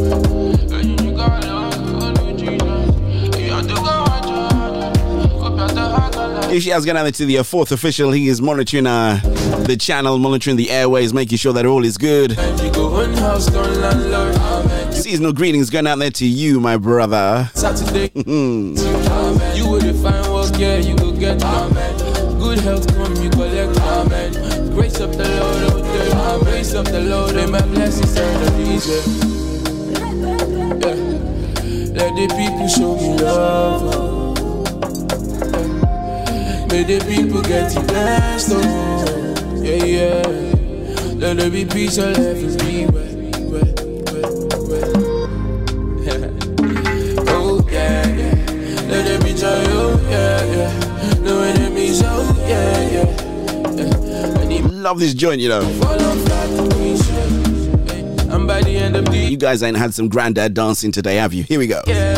If 6.55 6.63
she 6.63 6.69
has 6.69 6.85
gone 6.85 6.95
out 6.95 7.13
to 7.15 7.25
the 7.25 7.39
uh, 7.39 7.43
fourth 7.43 7.71
official, 7.71 8.11
he 8.11 8.29
is 8.29 8.41
monitoring 8.41 8.87
uh, 8.87 9.19
the 9.67 9.75
channel, 9.75 10.17
monitoring 10.19 10.55
the 10.55 10.69
airways, 10.69 11.13
making 11.13 11.37
sure 11.37 11.51
that 11.51 11.65
all 11.65 11.83
is 11.83 11.97
good. 11.97 12.31
Seasonal 15.05 15.33
greetings 15.33 15.69
going 15.69 15.85
out 15.85 15.99
there 15.99 16.09
to 16.09 16.25
you, 16.25 16.59
my 16.59 16.77
brother. 16.77 17.47
Saturday. 17.53 18.09
You 19.55 19.69
would 19.69 19.95
find 19.97 20.33
work, 20.33 20.57
yeah, 20.57 20.77
you 20.77 20.95
get 21.19 21.43
Amen. 21.43 22.39
Good 22.39 22.57
health 22.61 22.87
come, 22.87 23.13
you 23.17 23.29
collect 23.29 23.79
Amen. 23.81 24.33
Grace 24.73 24.99
up 24.99 25.11
the 25.11 25.29
Lord, 25.29 25.73
oh 25.73 25.79
there. 25.83 26.39
Grace 26.39 26.73
up 26.73 26.85
the 26.87 27.01
Lord, 27.01 27.35
and 27.35 27.51
my 27.51 27.61
blessings 27.67 28.15
turn 28.15 28.45
the 28.45 28.51
reason. 28.57 29.03
Yeah. 30.81 30.95
Let 31.93 32.15
the 32.15 32.25
people 32.35 32.67
show 32.67 32.95
me 32.95 33.13
love. 33.21 33.81
oh. 33.93 34.33
Yeah. 35.51 36.65
May 36.65 36.83
the 36.83 36.99
people 37.05 37.43
get 37.43 37.75
blessed, 37.87 38.53
oh. 38.53 39.61
Yeah, 39.61 39.83
yeah. 39.85 40.23
Let 41.13 41.37
there 41.37 41.51
be 41.51 41.63
peace 41.63 41.99
and 41.99 42.17
love 42.17 42.43
everywhere. 42.43 43.14
Love 54.85 54.99
this 54.99 55.15
joint, 55.15 55.41
you 55.41 55.49
know. 55.49 55.61
You 59.31 59.35
guys 59.35 59.63
ain't 59.63 59.75
had 59.75 59.95
some 59.95 60.07
granddad 60.09 60.53
dancing 60.53 60.91
today, 60.91 61.15
have 61.15 61.33
you? 61.33 61.41
Here 61.41 61.57
we 61.57 61.65
go. 61.65 61.81
yes, 61.87 62.15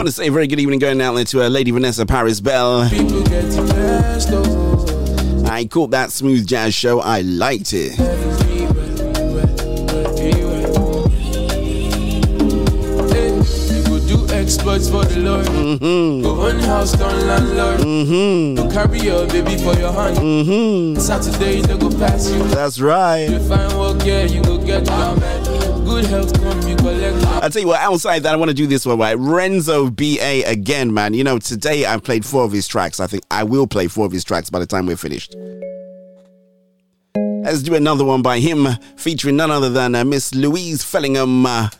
want 0.00 0.08
to 0.08 0.12
say 0.12 0.30
very 0.30 0.46
good 0.46 0.58
evening 0.58 0.78
going 0.78 0.98
out 1.02 1.12
there 1.12 1.26
to 1.26 1.44
uh, 1.44 1.48
Lady 1.48 1.70
Vanessa 1.72 2.06
Paris 2.06 2.40
Bell. 2.40 2.88
People 2.88 3.22
get 3.24 3.44
it 3.44 3.54
blessed. 3.54 4.32
I 5.46 5.66
caught 5.66 5.90
that 5.90 6.10
smooth 6.10 6.46
jazz 6.46 6.74
show. 6.74 7.00
I 7.00 7.20
liked 7.20 7.74
it. 7.74 7.98
You 7.98 8.06
go 13.84 14.00
do 14.08 14.26
exploits 14.32 14.88
for 14.88 15.04
the 15.04 15.20
Lord. 15.20 15.44
Mm-hmm. 15.44 16.22
Go 16.22 16.48
on 16.48 16.58
house, 16.60 16.92
don't 16.92 17.26
landlord. 17.26 17.80
Mm-hmm. 17.80 18.54
Go 18.54 18.70
carry 18.72 19.00
your 19.00 19.26
baby 19.26 19.58
for 19.58 19.74
your 19.78 19.92
hand. 19.92 20.16
Mm-hmm. 20.16 20.98
Saturday, 20.98 21.60
they 21.60 21.76
go 21.76 21.90
pass 21.90 22.30
you. 22.30 22.42
That's 22.44 22.80
right. 22.80 23.38
Find 23.42 23.78
work, 23.78 24.02
yeah, 24.06 24.24
you 24.24 24.42
go 24.44 24.56
get 24.56 24.88
amen. 24.88 25.39
Good 25.90 26.04
health 26.04 26.32
come, 26.40 26.68
you 26.68 26.76
collect. 26.76 27.26
I 27.42 27.48
tell 27.48 27.62
you 27.62 27.66
what, 27.66 27.80
outside 27.80 28.20
that, 28.22 28.32
I 28.32 28.36
want 28.36 28.48
to 28.48 28.54
do 28.54 28.68
this 28.68 28.86
one, 28.86 28.96
right? 29.00 29.18
Renzo 29.18 29.90
BA 29.90 30.42
again, 30.46 30.94
man. 30.94 31.14
You 31.14 31.24
know, 31.24 31.40
today 31.40 31.84
I've 31.84 32.04
played 32.04 32.24
four 32.24 32.44
of 32.44 32.52
his 32.52 32.68
tracks. 32.68 33.00
I 33.00 33.08
think 33.08 33.24
I 33.28 33.42
will 33.42 33.66
play 33.66 33.88
four 33.88 34.06
of 34.06 34.12
his 34.12 34.22
tracks 34.22 34.50
by 34.50 34.60
the 34.60 34.66
time 34.66 34.86
we're 34.86 34.96
finished. 34.96 35.34
Let's 37.42 37.62
do 37.62 37.74
another 37.74 38.04
one 38.04 38.22
by 38.22 38.38
him, 38.38 38.68
featuring 38.96 39.34
none 39.34 39.50
other 39.50 39.68
than 39.68 39.96
uh, 39.96 40.04
Miss 40.04 40.32
Louise 40.32 40.84
Fellingham. 40.84 41.44
Uh, 41.44 41.70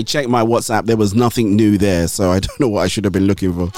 I 0.00 0.02
checked 0.02 0.30
my 0.30 0.42
WhatsApp. 0.42 0.86
There 0.86 0.96
was 0.96 1.14
nothing 1.14 1.56
new 1.56 1.76
there, 1.76 2.08
so 2.08 2.30
I 2.30 2.40
don't 2.40 2.58
know 2.58 2.68
what 2.68 2.80
I 2.80 2.88
should 2.88 3.04
have 3.04 3.12
been 3.12 3.26
looking 3.26 3.52
for. 3.52 3.70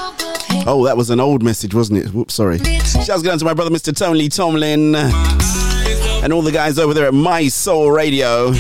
Oh, 0.69 0.85
that 0.85 0.97
was 0.97 1.11
an 1.11 1.19
old 1.19 1.43
message, 1.43 1.75
wasn't 1.75 1.99
it? 1.99 2.15
Whoops, 2.15 2.35
sorry. 2.35 2.59
Shouts 2.59 3.23
going 3.23 3.41
to 3.41 3.45
my 3.45 3.55
brother, 3.55 3.71
Mr. 3.71 3.93
Tony 3.93 4.29
Tomlin, 4.29 4.95
and 4.95 6.33
all 6.33 6.43
the 6.43 6.53
guys 6.53 6.79
over 6.79 6.95
there 6.95 7.09
at 7.09 7.15
My 7.15 7.49
Soul 7.49 7.91
Radio. 7.91 8.53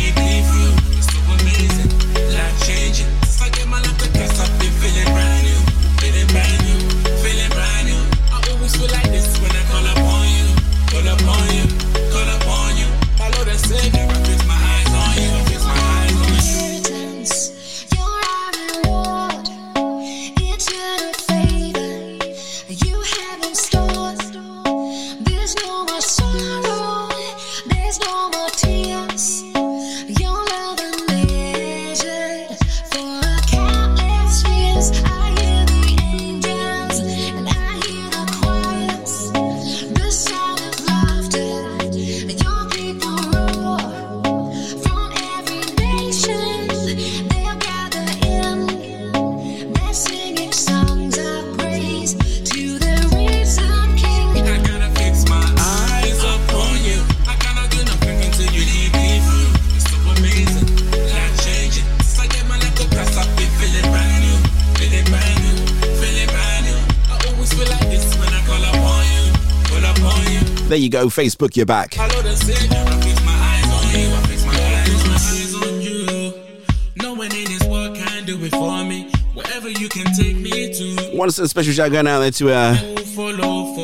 Wherever 79.34 79.68
you 79.68 79.88
can 79.88 80.06
take 80.14 80.36
me 80.36 80.72
to, 80.74 81.16
Want 81.16 81.30
to 81.30 81.34
send 81.34 81.46
a 81.46 81.48
special 81.48 81.72
shout 81.72 81.90
going 81.90 82.06
out 82.06 82.20
there 82.20 82.30
to 82.32 82.52
uh, 82.52 82.74
follow 83.14 83.74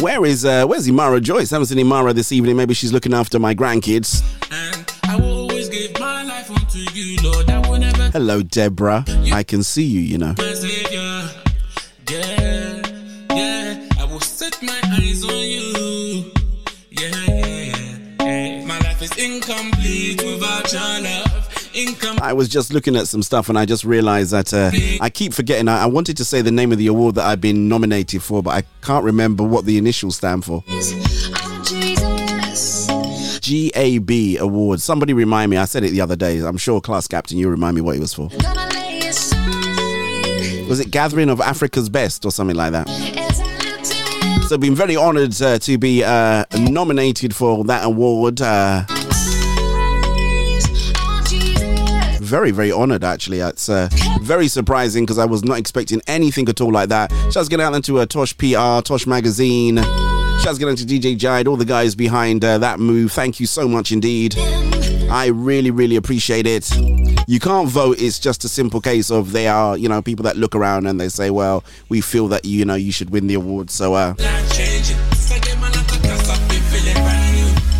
Where 0.00 0.24
is 0.24 0.44
uh, 0.44 0.66
where's 0.66 0.86
Imara 0.88 1.22
Joyce? 1.22 1.50
haven't 1.50 1.66
seen 1.66 1.78
Imara 1.78 2.14
this 2.14 2.32
evening. 2.32 2.56
Maybe 2.56 2.74
she's 2.74 2.92
looking 2.92 3.14
after 3.14 3.38
my 3.38 3.54
grandkids. 3.54 4.22
I 5.04 5.16
will 5.16 5.46
my 6.00 6.22
you, 6.94 7.16
Lord. 7.22 7.50
I 7.50 7.60
Hello, 8.12 8.42
Deborah. 8.42 9.04
I 9.32 9.44
can 9.44 9.62
see 9.62 9.84
you. 9.84 10.00
You 10.00 10.18
know. 10.18 10.34
I 22.22 22.32
was 22.32 22.48
just 22.48 22.72
looking 22.72 22.96
at 22.96 23.08
some 23.08 23.22
stuff 23.22 23.48
and 23.48 23.58
I 23.58 23.64
just 23.64 23.84
realized 23.84 24.32
that 24.32 24.52
uh, 24.52 24.70
I 25.00 25.10
keep 25.10 25.32
forgetting. 25.32 25.68
I, 25.68 25.84
I 25.84 25.86
wanted 25.86 26.16
to 26.18 26.24
say 26.24 26.42
the 26.42 26.50
name 26.50 26.72
of 26.72 26.78
the 26.78 26.86
award 26.88 27.14
that 27.16 27.24
I've 27.26 27.40
been 27.40 27.68
nominated 27.68 28.22
for, 28.22 28.42
but 28.42 28.50
I 28.50 28.62
can't 28.82 29.04
remember 29.04 29.42
what 29.44 29.64
the 29.64 29.78
initials 29.78 30.16
stand 30.16 30.44
for. 30.44 30.62
GAB 33.42 34.40
award. 34.40 34.80
Somebody 34.80 35.12
remind 35.12 35.50
me. 35.50 35.56
I 35.56 35.64
said 35.64 35.82
it 35.84 35.90
the 35.90 36.00
other 36.00 36.16
day. 36.16 36.38
I'm 36.38 36.56
sure 36.56 36.80
class 36.80 37.08
captain, 37.08 37.38
you 37.38 37.48
remind 37.48 37.74
me 37.74 37.80
what 37.80 37.96
it 37.96 38.00
was 38.00 38.14
for. 38.14 38.28
Was 40.68 40.78
it 40.78 40.90
Gathering 40.90 41.28
of 41.28 41.40
Africa's 41.40 41.88
Best 41.88 42.24
or 42.24 42.30
something 42.30 42.56
like 42.56 42.72
that? 42.72 42.88
So, 44.46 44.54
I've 44.54 44.60
been 44.60 44.74
very 44.74 44.96
honored 44.96 45.40
uh, 45.42 45.58
to 45.60 45.78
be 45.78 46.02
uh, 46.04 46.44
nominated 46.58 47.34
for 47.34 47.64
that 47.64 47.84
award. 47.84 48.40
Very, 52.30 52.52
very 52.52 52.70
honored 52.70 53.02
actually. 53.02 53.40
It's 53.40 53.68
uh, 53.68 53.88
very 54.20 54.46
surprising 54.46 55.02
because 55.04 55.18
I 55.18 55.24
was 55.24 55.42
not 55.42 55.58
expecting 55.58 56.00
anything 56.06 56.48
at 56.48 56.60
all 56.60 56.70
like 56.70 56.88
that. 56.88 57.10
Shouts 57.32 57.48
get 57.48 57.58
out 57.58 57.74
into 57.74 57.98
uh, 57.98 58.06
Tosh 58.06 58.38
PR, 58.38 58.80
Tosh 58.82 59.04
Magazine. 59.04 59.78
Shouts 60.40 60.58
get 60.58 60.68
into 60.68 60.84
DJ 60.84 61.18
Jide, 61.18 61.48
all 61.48 61.56
the 61.56 61.64
guys 61.64 61.96
behind 61.96 62.44
uh, 62.44 62.58
that 62.58 62.78
move. 62.78 63.10
Thank 63.10 63.40
you 63.40 63.46
so 63.46 63.66
much 63.68 63.90
indeed. 63.90 64.36
I 65.10 65.26
really, 65.26 65.72
really 65.72 65.96
appreciate 65.96 66.46
it. 66.46 66.70
You 67.26 67.40
can't 67.40 67.68
vote. 67.68 68.00
It's 68.00 68.20
just 68.20 68.44
a 68.44 68.48
simple 68.48 68.80
case 68.80 69.10
of 69.10 69.32
they 69.32 69.48
are, 69.48 69.76
you 69.76 69.88
know, 69.88 70.00
people 70.00 70.22
that 70.22 70.36
look 70.36 70.54
around 70.54 70.86
and 70.86 71.00
they 71.00 71.08
say, 71.08 71.30
well, 71.30 71.64
we 71.88 72.00
feel 72.00 72.28
that, 72.28 72.44
you 72.44 72.64
know, 72.64 72.76
you 72.76 72.92
should 72.92 73.10
win 73.10 73.26
the 73.26 73.34
award. 73.34 73.70
So, 73.70 73.94
uh, 73.94 74.14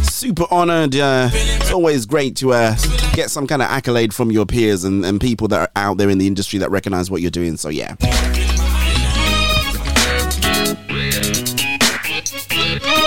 super 0.02 0.46
honored. 0.50 0.96
Uh, 0.96 1.30
it's 1.32 1.70
always 1.70 2.04
great 2.04 2.34
to 2.36 2.52
uh, 2.52 2.74
get 3.20 3.30
some 3.30 3.46
kind 3.46 3.60
of 3.60 3.68
accolade 3.68 4.14
from 4.14 4.32
your 4.32 4.46
peers 4.46 4.82
and, 4.82 5.04
and 5.04 5.20
people 5.20 5.46
that 5.46 5.60
are 5.60 5.70
out 5.76 5.98
there 5.98 6.08
in 6.08 6.16
the 6.16 6.26
industry 6.26 6.58
that 6.58 6.70
recognize 6.70 7.10
what 7.10 7.20
you're 7.20 7.30
doing. 7.30 7.58
So, 7.58 7.68
yeah. 7.68 7.94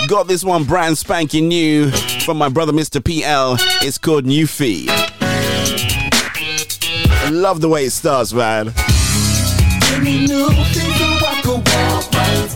Got 0.08 0.28
this 0.28 0.44
one 0.44 0.66
brand 0.66 1.00
spanking 1.00 1.48
new 1.48 1.90
from 2.26 2.38
my 2.38 2.48
brother 2.48 2.72
Mr. 2.72 3.04
PL. 3.04 3.58
It's 3.82 3.98
called 3.98 4.28
New 4.28 4.46
Fee. 4.46 4.86
Love 7.32 7.62
the 7.62 7.70
way 7.70 7.86
it 7.86 7.92
starts, 7.92 8.34
man. 8.34 8.66
Give 8.66 10.04
me 10.04 10.28
new 10.28 10.48
things 10.48 10.96
so 10.96 11.26
I 11.26 11.42
can 11.42 11.64
walk 11.64 12.14
right. 12.14 12.54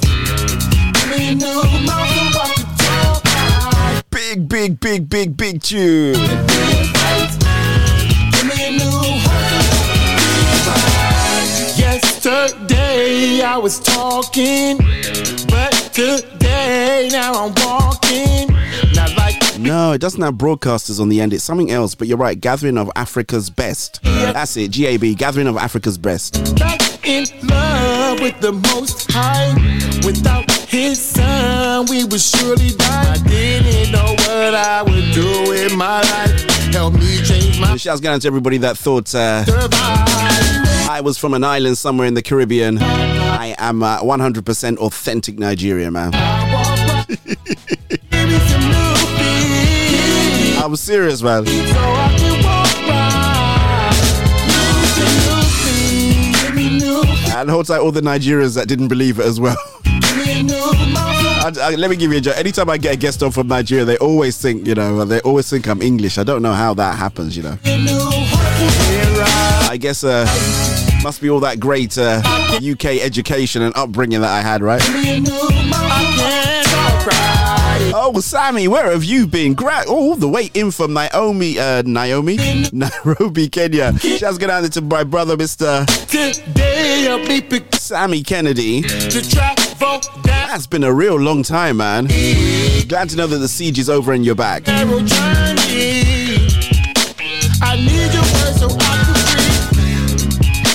Give 0.93 1.09
me 1.09 1.33
new 1.33 1.63
mouth 1.87 2.33
so 2.33 2.39
I 2.39 2.53
can 2.55 2.67
talk 2.77 3.23
right. 3.25 4.03
Big, 4.11 4.47
big, 4.47 4.79
big, 4.79 5.09
big, 5.09 5.35
big 5.35 5.63
tune. 5.63 6.96
Yesterday 12.27 13.41
I 13.41 13.57
was 13.57 13.79
talking, 13.79 14.75
but 15.47 15.71
today 15.93 17.07
now 17.09 17.31
I'm 17.31 17.53
walking. 17.63 18.56
No, 19.59 19.91
it 19.91 19.99
doesn't 19.99 20.21
have 20.21 20.35
broadcasters 20.35 20.99
on 20.99 21.09
the 21.09 21.19
end. 21.19 21.33
It's 21.33 21.43
something 21.43 21.71
else. 21.71 21.95
But 21.95 22.07
you're 22.07 22.17
right. 22.17 22.39
Gathering 22.39 22.77
of 22.77 22.91
Africa's 22.95 23.49
Best. 23.49 23.99
That's 24.03 24.55
it. 24.57 24.71
GAB. 24.71 25.17
Gathering 25.17 25.47
of 25.47 25.57
Africa's 25.57 25.97
Best. 25.97 26.55
back 26.57 26.79
in 27.07 27.25
love 27.47 28.19
with 28.21 28.39
the 28.39 28.51
Most 28.51 29.11
High. 29.11 29.53
Without 30.05 30.49
His 30.51 30.99
Son, 31.01 31.85
we 31.89 32.03
would 32.05 32.21
surely 32.21 32.69
die. 32.69 33.13
I 33.13 33.17
didn't 33.27 33.91
know 33.91 34.11
what 34.11 34.53
I 34.55 34.83
would 34.83 35.13
do 35.13 35.51
in 35.53 35.75
my 35.77 36.01
life. 36.01 36.41
Help 36.73 36.93
me 36.93 37.21
change 37.23 37.59
my 37.59 37.75
Shouts 37.77 38.01
going 38.01 38.15
out 38.15 38.21
to 38.21 38.27
everybody 38.27 38.57
that 38.59 38.77
thought 38.77 39.13
uh, 39.15 39.43
I 40.89 41.01
was 41.03 41.17
from 41.17 41.33
an 41.33 41.43
island 41.43 41.77
somewhere 41.77 42.07
in 42.07 42.13
the 42.13 42.21
Caribbean. 42.21 42.77
I 42.79 43.55
am 43.57 43.81
uh, 43.83 43.99
100% 44.01 44.77
authentic 44.77 45.39
Nigerian, 45.39 45.93
man. 45.93 46.11
I'm 50.67 50.75
serious, 50.75 51.21
man. 51.23 51.45
And 57.37 57.49
hold 57.49 57.67
tight 57.67 57.79
all 57.79 57.91
the 57.91 58.01
Nigerians 58.01 58.55
that 58.55 58.67
didn't 58.67 58.87
believe 58.87 59.19
it 59.19 59.25
as 59.25 59.39
well. 59.39 59.55
I, 59.85 61.51
I- 61.61 61.75
let 61.75 61.89
me 61.89 61.95
give 61.95 62.11
you 62.11 62.17
a 62.17 62.21
joke. 62.21 62.37
Anytime 62.37 62.69
I 62.69 62.77
get 62.77 62.95
a 62.95 62.97
guest 62.97 63.21
on 63.23 63.31
from 63.31 63.47
Nigeria, 63.47 63.85
they 63.85 63.97
always 63.97 64.37
think, 64.41 64.65
you 64.67 64.73
know, 64.75 65.05
they 65.05 65.19
always 65.21 65.49
think 65.49 65.67
I'm 65.67 65.81
English. 65.81 66.17
I 66.17 66.23
don't 66.23 66.41
know 66.41 66.53
how 66.53 66.73
that 66.73 66.97
happens, 66.97 67.37
you 67.37 67.43
know. 67.43 67.57
I 69.69 69.77
guess 69.79 70.03
uh, 70.03 70.25
must 71.03 71.21
be 71.21 71.29
all 71.29 71.39
that 71.41 71.59
great 71.59 71.97
uh, 71.97 72.21
UK 72.57 72.85
education 73.03 73.61
and 73.61 73.75
upbringing 73.77 74.21
that 74.21 74.31
I 74.31 74.41
had, 74.41 74.61
right? 74.63 74.81
Oh, 77.93 78.19
Sammy, 78.19 78.67
where 78.67 78.91
have 78.91 79.03
you 79.03 79.27
been? 79.27 79.53
Gra- 79.53 79.85
all 79.87 80.15
the 80.15 80.27
way 80.27 80.49
in 80.53 80.71
from 80.71 80.93
Naomi, 80.93 81.57
uh, 81.57 81.81
Naomi, 81.85 82.37
Nairobi, 82.73 83.47
Kenya. 83.49 83.97
Shouts 83.99 84.37
go 84.37 84.47
down 84.47 84.63
to 84.69 84.81
my 84.81 85.03
brother, 85.03 85.37
Mister 85.37 85.85
Sammy 87.73 88.23
Kennedy. 88.23 88.81
That's 90.23 90.67
been 90.67 90.83
a 90.83 90.93
real 90.93 91.15
long 91.15 91.43
time, 91.43 91.77
man. 91.77 92.07
Glad 92.87 93.09
to 93.09 93.17
know 93.17 93.27
that 93.27 93.37
the 93.37 93.47
siege 93.47 93.79
is 93.79 93.89
over 93.89 94.11
and 94.13 94.25
you're 94.25 94.35
back. 94.35 94.63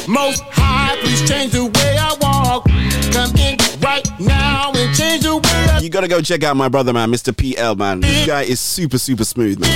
Most 0.08 0.42
high, 0.50 0.96
please 1.00 1.28
change 1.28 1.52
the 1.52 1.64
way 1.64 1.96
I 1.98 2.14
walk. 2.20 2.64
Come 3.12 3.34
in 3.36 3.56
right 3.80 4.06
now 4.20 4.72
You 5.83 5.91
gotta 5.91 6.07
go 6.07 6.22
check 6.22 6.45
out 6.45 6.57
my 6.57 6.68
brother, 6.68 6.93
man, 6.93 7.11
Mr. 7.11 7.37
PL, 7.37 7.74
man. 7.74 7.99
This 8.03 8.24
guy 8.24 8.43
is 8.43 8.61
super, 8.61 8.99
super 8.99 9.24
smooth, 9.24 9.59
man. 9.59 9.68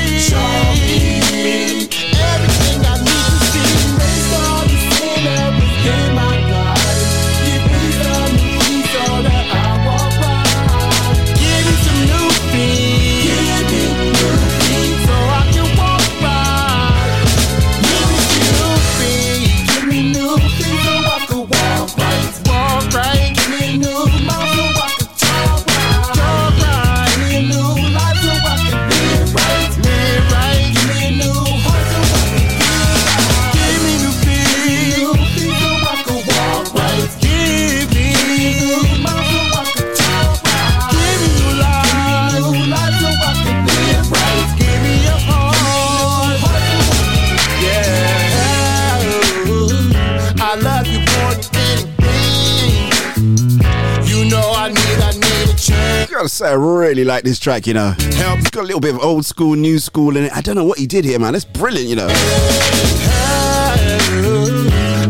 Gotta 56.26 56.34
say, 56.34 56.48
I 56.48 56.54
really 56.54 57.04
like 57.04 57.22
this 57.22 57.38
track, 57.38 57.68
you 57.68 57.74
know. 57.74 57.94
It's 57.98 58.50
got 58.50 58.62
a 58.62 58.66
little 58.66 58.80
bit 58.80 58.94
of 58.94 59.00
old 59.00 59.24
school, 59.24 59.54
new 59.54 59.78
school 59.78 60.16
in 60.16 60.24
it. 60.24 60.32
I 60.36 60.40
don't 60.40 60.56
know 60.56 60.64
what 60.64 60.78
he 60.78 60.86
did 60.86 61.04
here, 61.04 61.20
man. 61.20 61.36
It's 61.36 61.44
brilliant, 61.44 61.88
you 61.88 61.94
know. 61.94 62.08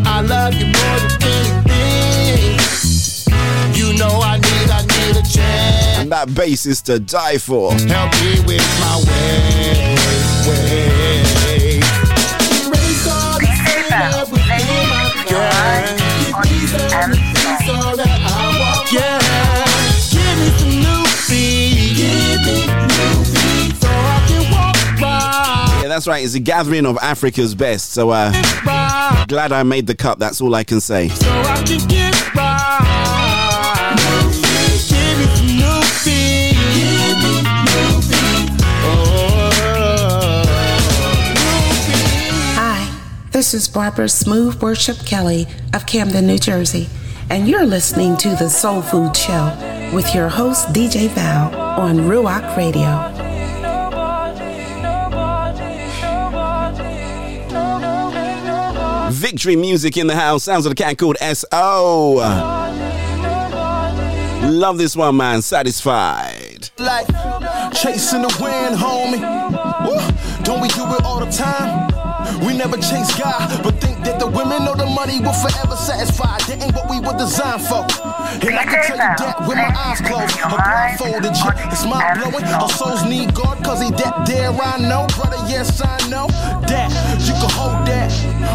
I 0.04 0.20
love 0.20 0.52
you 0.54 0.66
more 0.66 0.98
than 1.00 1.70
anything. 1.70 2.58
You 3.74 3.98
know 3.98 4.20
I 4.20 4.36
need, 4.36 4.70
I 4.70 4.82
need 4.82 5.16
a 5.16 5.22
change. 5.22 5.98
And 5.98 6.12
that 6.12 6.34
bass 6.34 6.66
is 6.66 6.82
to 6.82 7.00
die 7.00 7.38
for. 7.38 7.72
Help 7.72 8.12
me 8.20 8.40
with 8.46 8.66
my 8.80 8.98
way, 9.08 9.96
way. 10.48 10.86
That's 25.97 26.07
right, 26.07 26.22
it's 26.22 26.34
a 26.34 26.40
gathering 26.40 26.84
of 26.84 26.99
Africa's 26.99 27.55
best. 27.55 27.92
So 27.92 28.11
uh, 28.11 28.30
glad 29.28 29.51
I 29.51 29.62
made 29.62 29.86
the 29.86 29.94
cut. 29.94 30.18
That's 30.18 30.42
all 30.42 30.55
I 30.55 30.62
can 30.62 30.78
say. 30.78 31.09
So 31.09 31.26
I 31.26 31.62
can 31.64 31.88
get 31.88 32.12
by. 32.34 33.94
Give 33.97 34.44
me 34.53 34.76
some 34.76 35.24
new 35.57 35.80
beat. 36.05 36.53
Give 36.76 37.16
me 37.24 37.40
new 37.64 37.97
beat. 38.11 38.61
Hi, 42.59 42.94
this 43.30 43.55
is 43.55 43.66
Barbara 43.66 44.11
Smooth 44.11 44.61
Worship 44.61 44.99
Kelly 45.07 45.47
of 45.72 45.86
Camden, 45.86 46.26
New 46.26 46.38
Jersey, 46.38 46.90
and 47.30 47.49
you're 47.49 47.64
listening 47.64 48.18
to 48.18 48.28
The 48.36 48.51
Soul 48.51 48.82
Food 48.82 49.16
Show 49.16 49.90
with 49.94 50.14
your 50.14 50.28
host, 50.28 50.68
DJ 50.74 51.09
Val, 51.09 51.59
on 51.80 52.01
Ruach 52.01 52.55
Radio. 52.55 53.25
Victory 59.16 59.56
music 59.56 59.96
in 59.96 60.06
the 60.08 60.14
house. 60.14 60.44
Sounds 60.44 60.66
of 60.66 60.70
the 60.70 60.76
cat 60.76 60.98
called 60.98 61.16
S.O. 61.20 62.16
Love 64.42 64.76
this 64.76 64.94
one, 64.94 65.16
man. 65.16 65.40
Satisfied. 65.40 66.68
Like 66.78 67.06
chasing 67.72 68.20
the 68.22 68.38
wind, 68.38 68.76
homie. 68.76 70.44
Don't 70.44 70.60
we 70.60 70.68
do 70.68 70.84
it 70.94 71.02
all 71.02 71.24
the 71.24 71.32
time? 71.32 71.95
We 72.45 72.57
never 72.57 72.76
chase 72.76 73.14
God, 73.18 73.62
but 73.62 73.80
think 73.80 74.05
that 74.05 74.20
the 74.20 74.26
women 74.26 74.68
or 74.68 74.76
the 74.76 74.87
money 74.87 75.20
will 75.20 75.32
forever 75.32 75.76
satisfy. 75.76 76.39
That 76.47 76.62
ain't 76.62 76.74
what 76.74 76.89
we 76.91 77.01
were 77.01 77.16
designed 77.16 77.62
for. 77.62 77.82
And 78.45 78.55
I 78.55 78.64
can 78.64 78.84
tell 78.84 79.01
you 79.01 79.12
that 79.16 79.41
with 79.49 79.57
my 79.57 79.72
eyes 79.72 80.01
closed, 80.05 80.37
I'm 80.45 80.53
blindfolded. 80.53 81.32
Yeah, 81.32 81.72
it's 81.72 81.84
mind 81.89 82.20
blowing. 82.20 82.45
Our 82.45 82.68
souls 82.68 83.05
need 83.05 83.34
God, 83.34 83.64
cause 83.64 83.80
he 83.82 83.91
that 83.91 84.26
there 84.26 84.53
I 84.53 84.78
know. 84.78 85.07
Brother, 85.16 85.41
yes, 85.49 85.80
I 85.80 85.97
know 86.09 86.28
that 86.68 86.93
you 87.24 87.32
can 87.34 87.51
hold 87.51 87.87
that. 87.89 88.12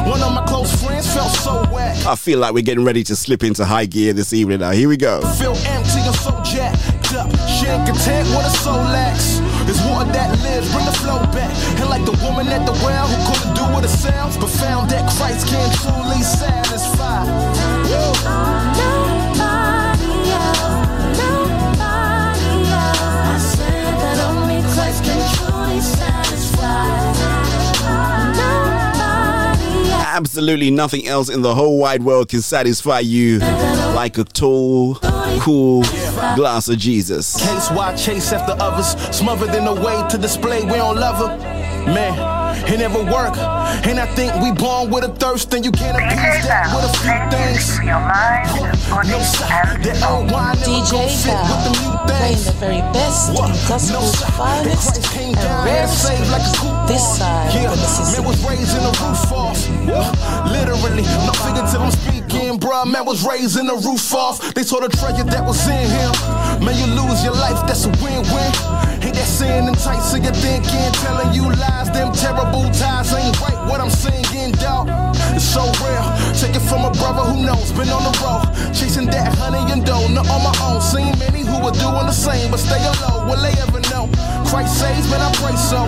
One 0.08 0.22
of 0.22 0.34
my 0.34 0.46
close 0.46 0.72
friends 0.82 1.12
felt 1.14 1.32
so 1.32 1.66
wet. 1.74 2.06
I 2.06 2.16
feel 2.16 2.40
like 2.40 2.54
we're 2.54 2.64
getting 2.64 2.86
ready 2.86 3.04
to 3.06 3.16
slip 3.16 3.44
into 3.44 3.66
high 3.66 3.86
gear 3.88 4.14
this 4.14 4.32
evening 4.32 4.60
now. 4.60 4.72
Here 4.72 4.88
we 4.88 4.98
go. 4.98 5.22
Feel 5.36 5.56
empty 5.68 6.00
and 6.06 6.16
so 6.16 6.32
jacked 6.46 7.14
up. 7.14 7.28
She 7.50 7.66
ain't 7.68 7.86
content 7.88 8.30
with 8.30 8.46
a 8.46 8.54
soul 8.62 8.76
lacks. 8.76 9.41
Water 9.80 10.12
that 10.12 10.38
lives, 10.44 10.72
bring 10.74 10.86
the 10.86 10.92
flow 10.92 11.20
back. 11.32 11.52
And 11.80 11.90
like 11.90 12.04
the 12.04 12.18
woman 12.24 12.48
at 12.48 12.66
the 12.66 12.74
well 12.84 13.08
who 13.08 13.18
couldn't 13.32 13.56
do 13.56 13.64
it 13.78 13.88
but 14.40 14.50
found 14.50 14.90
that 14.90 15.10
Christ 15.16 15.48
can 15.48 15.70
truly 15.78 16.22
satisfy. 16.22 17.24
Absolutely 30.14 30.70
nothing 30.70 31.08
else 31.08 31.30
in 31.30 31.42
the 31.42 31.56
whole 31.56 31.78
wide 31.80 32.04
world 32.04 32.30
can 32.30 32.42
satisfy 32.42 33.00
you 33.00 33.40
like 33.96 34.18
a 34.18 34.24
tall, 34.24 34.98
cool 35.40 35.84
glass 36.36 36.68
of 36.70 36.78
Jesus. 36.78 37.36
Case 37.38 37.70
why 37.72 37.96
chase 37.96 38.32
after 38.34 38.56
others, 38.62 38.96
smothered 39.16 39.54
in 39.56 39.66
a 39.68 39.74
way 39.74 40.04
to 40.10 40.18
display 40.18 40.64
we 40.64 40.74
don't 40.74 40.98
love 40.98 41.18
her. 41.18 41.38
Man, 41.86 42.14
it 42.68 42.78
never 42.78 43.00
work. 43.04 43.36
And 43.88 44.00
I 44.00 44.06
think 44.14 44.34
we 44.44 44.52
born 44.52 44.92
with 44.92 45.04
a 45.04 45.10
thirst, 45.10 45.54
and 45.54 45.66
you 45.66 45.72
can't 45.72 45.98
appease 45.98 46.46
that 46.46 46.70
with 46.76 46.86
a 46.86 46.94
few 47.02 47.18
things. 47.34 47.80
No 47.82 49.20
side, 49.24 49.82
that 49.84 49.98
old 50.06 50.30
wine 50.32 50.54
never 50.60 50.68
DJ 50.68 50.92
gon' 50.92 51.10
fit 51.10 51.32
Val, 51.32 51.48
with 51.48 51.64
the 51.64 51.72
new 51.82 51.98
playing 52.06 52.36
things. 52.36 52.46
the 52.46 52.52
very 52.60 52.82
best 52.94 53.34
What? 53.34 53.50
in 53.50 53.56
No 53.56 53.68
gospel's 53.68 54.20
side, 54.20 54.28
that 54.28 54.36
finest 54.38 54.94
Christ 54.94 55.12
came 55.16 55.34
and 55.34 55.36
down 55.42 55.66
here 55.66 55.74
rarest 55.82 56.04
save 56.06 56.30
like 56.30 56.42
a 56.42 56.44
grooves. 56.44 56.60
coupon. 56.60 56.88
This 56.92 57.06
side 57.18 57.54
Yeah, 57.56 57.72
of 57.72 57.72
the 57.72 57.82
Mississippi. 57.82 58.22
man 58.22 58.28
was 58.30 58.40
raised 58.46 58.74
in 58.78 58.84
a 58.84 58.94
roof 59.02 59.32
off. 59.32 59.60
Literally, 60.52 61.04
no 61.26 61.34
figurative, 61.34 61.82
I'm 61.82 61.92
speaking, 61.92 62.21
bruh. 62.32 62.86
Man 62.86 63.06
was 63.06 63.26
raising 63.26 63.68
the 63.68 63.76
roof 63.76 64.14
off. 64.14 64.54
They 64.54 64.64
saw 64.64 64.80
the 64.80 64.90
treasure 64.90 65.24
that 65.24 65.44
was 65.46 65.60
in 65.68 65.86
him. 65.90 66.12
Man, 66.64 66.76
you 66.78 66.88
lose 66.96 67.24
your 67.24 67.34
life, 67.34 67.60
that's 67.68 67.86
a 67.86 67.92
win-win. 68.00 68.52
Ain't 69.04 69.16
that 69.16 69.28
sin 69.28 69.68
enticing 69.68 70.24
your 70.24 70.34
thinking, 70.34 70.92
telling 71.02 71.34
you 71.34 71.44
lies, 71.44 71.92
them 71.92 72.14
terrible 72.14 72.70
ties 72.72 73.14
ain't 73.14 73.40
right. 73.42 73.58
What 73.68 73.82
I'm 73.82 73.90
singing, 73.90 74.52
dog, 74.62 74.88
it's 75.36 75.44
so 75.44 75.66
real. 75.82 76.06
Take 76.38 76.56
it 76.56 76.64
from 76.70 76.86
a 76.86 76.92
brother 76.92 77.26
who 77.28 77.44
knows, 77.44 77.72
been 77.74 77.90
on 77.90 78.04
the 78.06 78.16
road, 78.22 78.46
chasing 78.74 79.08
that 79.12 79.36
honey 79.36 79.72
and 79.72 79.86
dough, 79.86 80.08
not 80.08 80.28
on 80.30 80.42
my 80.44 80.56
own. 80.64 80.80
Seen 80.82 81.18
many 81.20 81.42
who 81.42 81.58
are 81.66 81.76
doing 81.76 82.08
the 82.08 82.16
same, 82.16 82.52
but 82.52 82.60
stay 82.60 82.80
alone. 82.80 83.28
Will 83.28 83.42
they 83.42 83.56
ever 83.62 83.82
know? 83.92 84.08
Christ 84.48 84.80
saves, 84.80 85.10
man, 85.10 85.22
I 85.22 85.32
pray 85.36 85.56
so. 85.58 85.84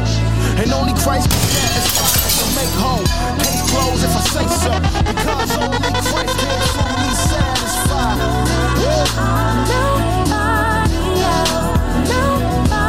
And 0.60 0.72
only 0.74 0.94
Christ 1.00 1.30
can 1.30 1.40
satisfy 1.40 2.23
make 2.56 2.74
whole. 2.78 3.06
Case 3.40 3.64
closed 3.70 4.04
if 4.04 4.14
I 4.16 4.22
say 4.34 4.48
so, 4.64 4.72
because 5.08 5.52
only 5.58 5.92
Christ 6.10 6.36
can 6.40 6.58
truly 6.72 7.12
satisfy. 7.16 8.14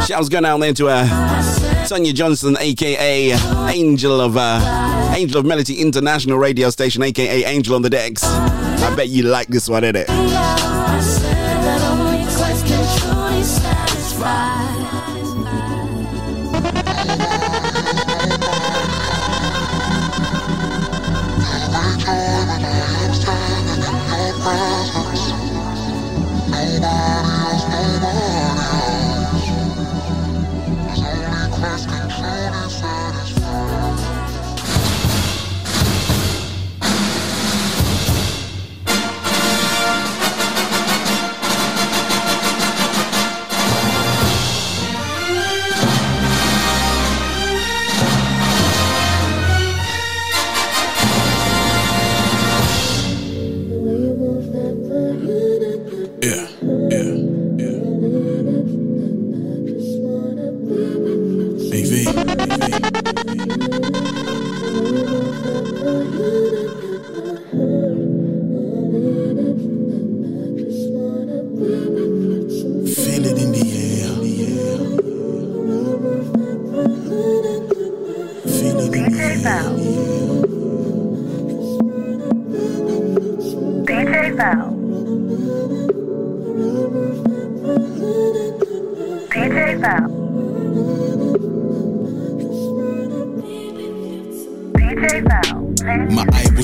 Shouts 0.05 0.29
going 0.29 0.45
out 0.45 0.59
there 0.59 0.73
to 0.73 0.87
uh, 0.87 1.83
Sonia 1.85 2.13
Johnson, 2.13 2.55
aka 2.59 3.31
Angel 3.69 4.21
of 4.21 4.37
uh, 4.37 5.13
Angel 5.15 5.39
of 5.39 5.45
Melody 5.47 5.81
International 5.81 6.37
Radio 6.37 6.69
Station, 6.69 7.01
aka 7.01 7.43
Angel 7.45 7.73
on 7.73 7.81
the 7.81 7.89
Decks. 7.89 8.23
I 8.23 8.93
bet 8.95 9.09
you 9.09 9.23
like 9.23 9.47
this 9.47 9.67
one, 9.67 9.81
innit? 9.81 10.24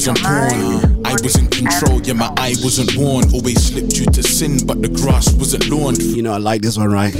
Wasn't 0.08 0.24
born, 0.24 1.06
I 1.06 1.12
was 1.22 1.36
in 1.38 1.48
control. 1.48 2.02
Yeah, 2.02 2.14
my 2.14 2.34
eye 2.38 2.56
wasn't 2.64 2.96
born. 2.96 3.24
Always 3.36 3.62
slipped 3.62 4.00
you 4.00 4.08
to 4.08 4.24
sin, 4.24 4.66
but 4.66 4.82
the 4.82 4.90
grass 4.90 5.32
wasn't 5.34 5.70
lawn. 5.70 5.94
You 6.00 6.24
know, 6.24 6.34
I 6.34 6.38
like 6.38 6.64
this 6.64 6.76
one, 6.76 6.92
right? 6.92 7.14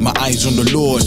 My 0.00 0.12
eyes 0.18 0.44
on 0.44 0.56
the 0.56 0.68
Lord. 0.74 1.04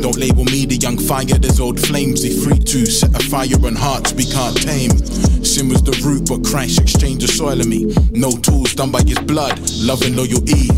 Don't 0.00 0.16
label 0.16 0.44
me 0.44 0.66
the 0.66 0.76
young 0.76 0.96
fire, 0.96 1.24
there's 1.24 1.58
old 1.58 1.80
flames. 1.80 2.22
They 2.22 2.30
free 2.30 2.60
to 2.60 2.86
set 2.86 3.10
a 3.10 3.18
fire 3.26 3.58
on 3.66 3.74
hearts 3.74 4.12
we 4.12 4.24
can't 4.24 4.54
tame. 4.54 4.94
Sin 5.42 5.68
was 5.68 5.82
the 5.82 5.98
root, 6.06 6.28
but 6.30 6.46
Christ 6.46 6.80
exchanged 6.80 7.26
the 7.26 7.28
soil 7.28 7.58
of 7.58 7.66
me. 7.66 7.90
No 8.12 8.30
tools 8.30 8.74
done 8.74 8.92
by 8.92 9.02
his 9.02 9.18
blood, 9.18 9.58
love 9.82 10.02
and 10.02 10.14
loyalty. 10.14 10.70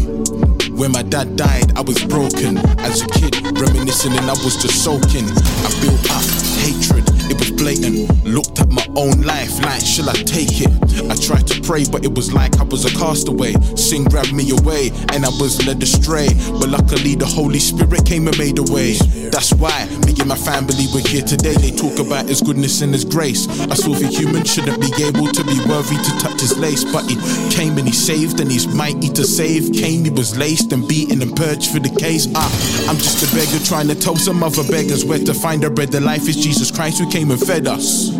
When 0.72 0.92
my 0.92 1.02
dad 1.02 1.36
died, 1.36 1.76
I 1.76 1.82
was 1.82 2.02
broken. 2.04 2.56
As 2.80 3.02
a 3.02 3.08
kid, 3.20 3.36
reminiscing 3.52 4.16
and 4.16 4.30
I 4.30 4.36
was 4.40 4.56
just 4.56 4.82
soaking. 4.82 5.28
I 5.28 5.68
built 5.84 6.08
up 6.08 6.24
hatred, 6.64 7.04
it 7.28 7.36
was 7.36 7.50
blatant. 7.52 8.08
Looked 8.24 8.60
at 8.60 8.70
my 8.72 8.79
own 8.96 9.22
life, 9.22 9.60
like, 9.62 9.80
shall 9.80 10.08
I 10.08 10.14
take 10.14 10.60
it? 10.60 10.70
I 11.10 11.14
tried 11.16 11.46
to 11.48 11.60
pray, 11.62 11.84
but 11.90 12.04
it 12.04 12.14
was 12.14 12.32
like 12.32 12.58
I 12.58 12.64
was 12.64 12.84
a 12.84 12.90
castaway. 12.98 13.54
Sin 13.76 14.04
grabbed 14.04 14.32
me 14.32 14.50
away, 14.50 14.90
and 15.12 15.24
I 15.24 15.30
was 15.40 15.64
led 15.66 15.82
astray. 15.82 16.28
But 16.58 16.68
luckily, 16.68 17.14
the 17.14 17.26
Holy 17.26 17.58
Spirit 17.58 18.04
came 18.04 18.26
and 18.28 18.36
made 18.38 18.58
a 18.58 18.62
way. 18.62 18.94
That's 19.30 19.52
why 19.54 19.86
me 20.06 20.14
and 20.18 20.28
my 20.28 20.36
family 20.36 20.86
were 20.92 21.06
here 21.06 21.22
today. 21.22 21.54
They 21.54 21.70
talk 21.70 21.98
about 21.98 22.26
His 22.26 22.40
goodness 22.40 22.80
and 22.82 22.92
His 22.92 23.04
grace. 23.04 23.48
I 23.70 23.74
saw 23.74 23.94
the 23.94 24.06
human 24.06 24.44
shouldn't 24.44 24.80
be 24.80 24.90
able 25.04 25.28
to 25.28 25.44
be 25.44 25.58
worthy 25.68 25.96
to 25.96 26.12
touch 26.18 26.40
His 26.40 26.58
lace, 26.58 26.84
but 26.84 27.08
He 27.08 27.16
came 27.50 27.78
and 27.78 27.86
He 27.86 27.94
saved, 27.94 28.40
and 28.40 28.50
He's 28.50 28.66
mighty 28.66 29.08
to 29.10 29.24
save. 29.24 29.72
Came, 29.72 30.04
He 30.04 30.10
was 30.10 30.36
laced 30.36 30.72
and 30.72 30.86
beaten 30.86 31.22
and 31.22 31.34
purged 31.36 31.70
for 31.70 31.78
the 31.78 31.94
case. 31.98 32.26
Ah, 32.34 32.50
I'm 32.88 32.96
just 32.96 33.22
a 33.22 33.34
beggar 33.34 33.64
trying 33.64 33.88
to 33.88 33.94
tell 33.94 34.16
some 34.16 34.42
other 34.42 34.64
beggars 34.64 35.04
where 35.04 35.18
to 35.18 35.34
find 35.34 35.62
the 35.62 35.70
bread. 35.70 35.92
The 35.92 36.00
life 36.00 36.28
is 36.28 36.36
Jesus 36.36 36.70
Christ 36.70 36.98
who 36.98 37.10
came 37.10 37.30
and 37.30 37.40
fed 37.40 37.66
us. 37.66 38.10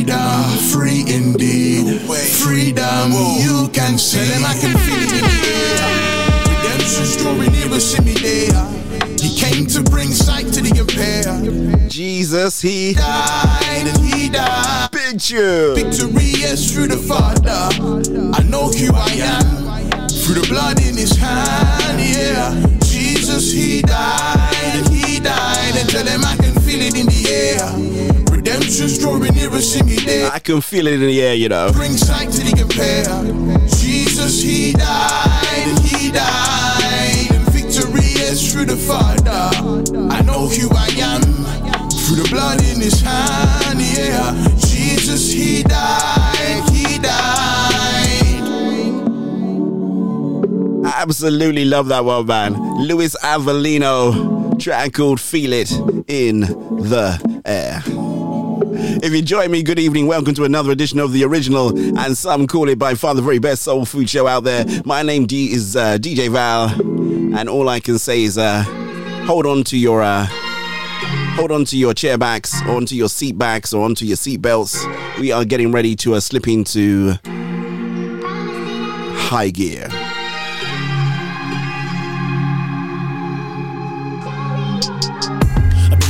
Freedom, 0.00 0.56
free 0.72 1.04
indeed. 1.14 2.00
Freedom, 2.00 3.12
you 3.36 3.68
can 3.68 3.98
say 3.98 4.24
them, 4.28 4.46
I 4.46 4.56
can 4.58 4.74
feel 4.78 4.96
it 4.96 5.12
in 5.12 5.20
the 5.20 5.40
air. 5.52 6.62
Redemption's 6.62 7.16
drawing 7.18 7.52
nearer, 7.52 7.78
see 7.78 8.02
me 8.02 8.14
there. 8.14 8.64
He 9.20 9.36
came 9.38 9.66
to 9.66 9.82
bring 9.82 10.08
sight 10.08 10.46
to 10.54 10.62
the 10.62 10.72
impaired. 10.80 11.90
Jesus, 11.90 12.62
He 12.62 12.94
died 12.94 13.88
and 13.88 13.98
He 13.98 14.30
died. 14.30 14.88
Big 14.90 15.20
tune. 15.20 15.74
Victory 15.74 16.32
is 16.48 16.72
through 16.72 16.88
the 16.88 16.96
Father. 16.96 17.68
I 18.32 18.42
know 18.44 18.68
who 18.68 18.94
I 18.94 19.10
am. 19.20 20.08
Through 20.08 20.40
the 20.40 20.46
blood 20.48 20.80
in 20.80 20.96
His 20.96 21.14
hand, 21.14 22.00
yeah. 22.00 22.78
Jesus, 22.84 23.52
He 23.52 23.82
died 23.82 24.54
and 24.64 24.88
He 24.88 25.20
died. 25.20 25.76
And 25.76 25.86
tell 25.90 26.06
him 26.06 26.24
I 26.24 26.36
can 26.36 26.58
feel 26.62 26.80
it 26.80 26.96
in 26.96 27.04
the 27.04 27.28
air. 27.28 27.79
Drawing 28.70 29.34
nearer, 29.34 29.60
see 29.60 29.82
me 29.82 29.96
there. 29.96 30.30
I 30.30 30.38
can 30.38 30.60
feel 30.60 30.86
it 30.86 30.94
in 30.94 31.00
the 31.00 31.20
air, 31.20 31.34
you 31.34 31.48
know. 31.48 31.72
Bring 31.72 31.96
sight 31.96 32.30
to 32.30 32.40
the 32.40 32.62
impaired. 32.62 33.68
Jesus, 33.68 34.40
He 34.40 34.72
died 34.72 35.66
and 35.66 35.78
He 35.80 36.12
died. 36.12 37.32
And 37.32 37.44
victory 37.50 38.12
is 38.22 38.52
through 38.52 38.66
the 38.66 38.76
Father. 38.76 39.50
I 40.12 40.22
know 40.22 40.46
who 40.46 40.70
I 40.72 40.86
am. 40.98 41.20
Through 41.90 42.22
the 42.22 42.28
blood 42.30 42.62
in 42.62 42.80
His 42.80 43.00
hand, 43.00 43.80
yeah. 43.80 44.32
Jesus, 44.58 45.32
He 45.32 45.64
died. 45.64 46.70
He 46.70 46.98
died. 46.98 47.40
I 50.86 51.02
absolutely 51.02 51.64
love 51.64 51.88
that 51.88 52.04
one, 52.04 52.26
man. 52.26 52.54
Luis 52.86 53.16
Avelino, 53.16 54.58
track 54.60 54.92
called 54.92 55.20
Feel 55.20 55.52
It 55.54 55.72
in 56.06 56.40
the 56.40 57.42
Air. 57.44 57.82
If 58.98 59.14
you 59.14 59.22
join 59.22 59.50
me, 59.50 59.62
good 59.62 59.78
evening. 59.78 60.08
Welcome 60.08 60.34
to 60.34 60.44
another 60.44 60.72
edition 60.72 60.98
of 60.98 61.12
the 61.12 61.24
original, 61.24 61.68
and 61.98 62.18
some 62.18 62.46
call 62.46 62.68
it 62.68 62.78
by 62.78 62.94
far 62.94 63.14
the 63.14 63.22
very 63.22 63.38
best 63.38 63.62
soul 63.62 63.84
food 63.84 64.10
show 64.10 64.26
out 64.26 64.42
there. 64.44 64.64
My 64.84 65.02
name 65.02 65.26
D 65.26 65.52
is 65.52 65.76
uh, 65.76 65.96
DJ 65.96 66.28
Val, 66.28 66.68
and 67.38 67.48
all 67.48 67.68
I 67.68 67.78
can 67.80 67.98
say 67.98 68.24
is 68.24 68.36
uh, 68.36 68.62
hold 69.26 69.46
on 69.46 69.62
to 69.64 69.78
your 69.78 70.02
uh, 70.02 70.26
hold 71.36 71.52
on 71.52 71.64
to 71.66 71.76
your 71.78 71.94
chair 71.94 72.18
backs, 72.18 72.60
or 72.62 72.72
onto 72.72 72.96
your 72.96 73.08
seat 73.08 73.38
backs, 73.38 73.72
or 73.72 73.84
onto 73.84 74.04
your 74.04 74.16
seat 74.16 74.42
belts. 74.42 74.84
We 75.18 75.30
are 75.30 75.44
getting 75.44 75.70
ready 75.72 75.94
to 75.96 76.14
uh, 76.14 76.20
slip 76.20 76.48
into 76.48 77.14
high 79.14 79.50
gear. 79.50 79.88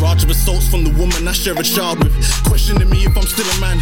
Barrage 0.00 0.24
of 0.24 0.30
assaults 0.30 0.68
from 0.68 0.84
the 0.84 0.90
woman 0.98 1.28
I 1.28 1.32
share 1.32 1.54
a 1.58 1.62
child 1.62 2.02
with. 2.02 2.39
Questioning 2.50 2.90
me 2.90 3.06
if 3.06 3.14
I'm 3.14 3.22
still 3.30 3.46
a 3.46 3.56
man. 3.62 3.78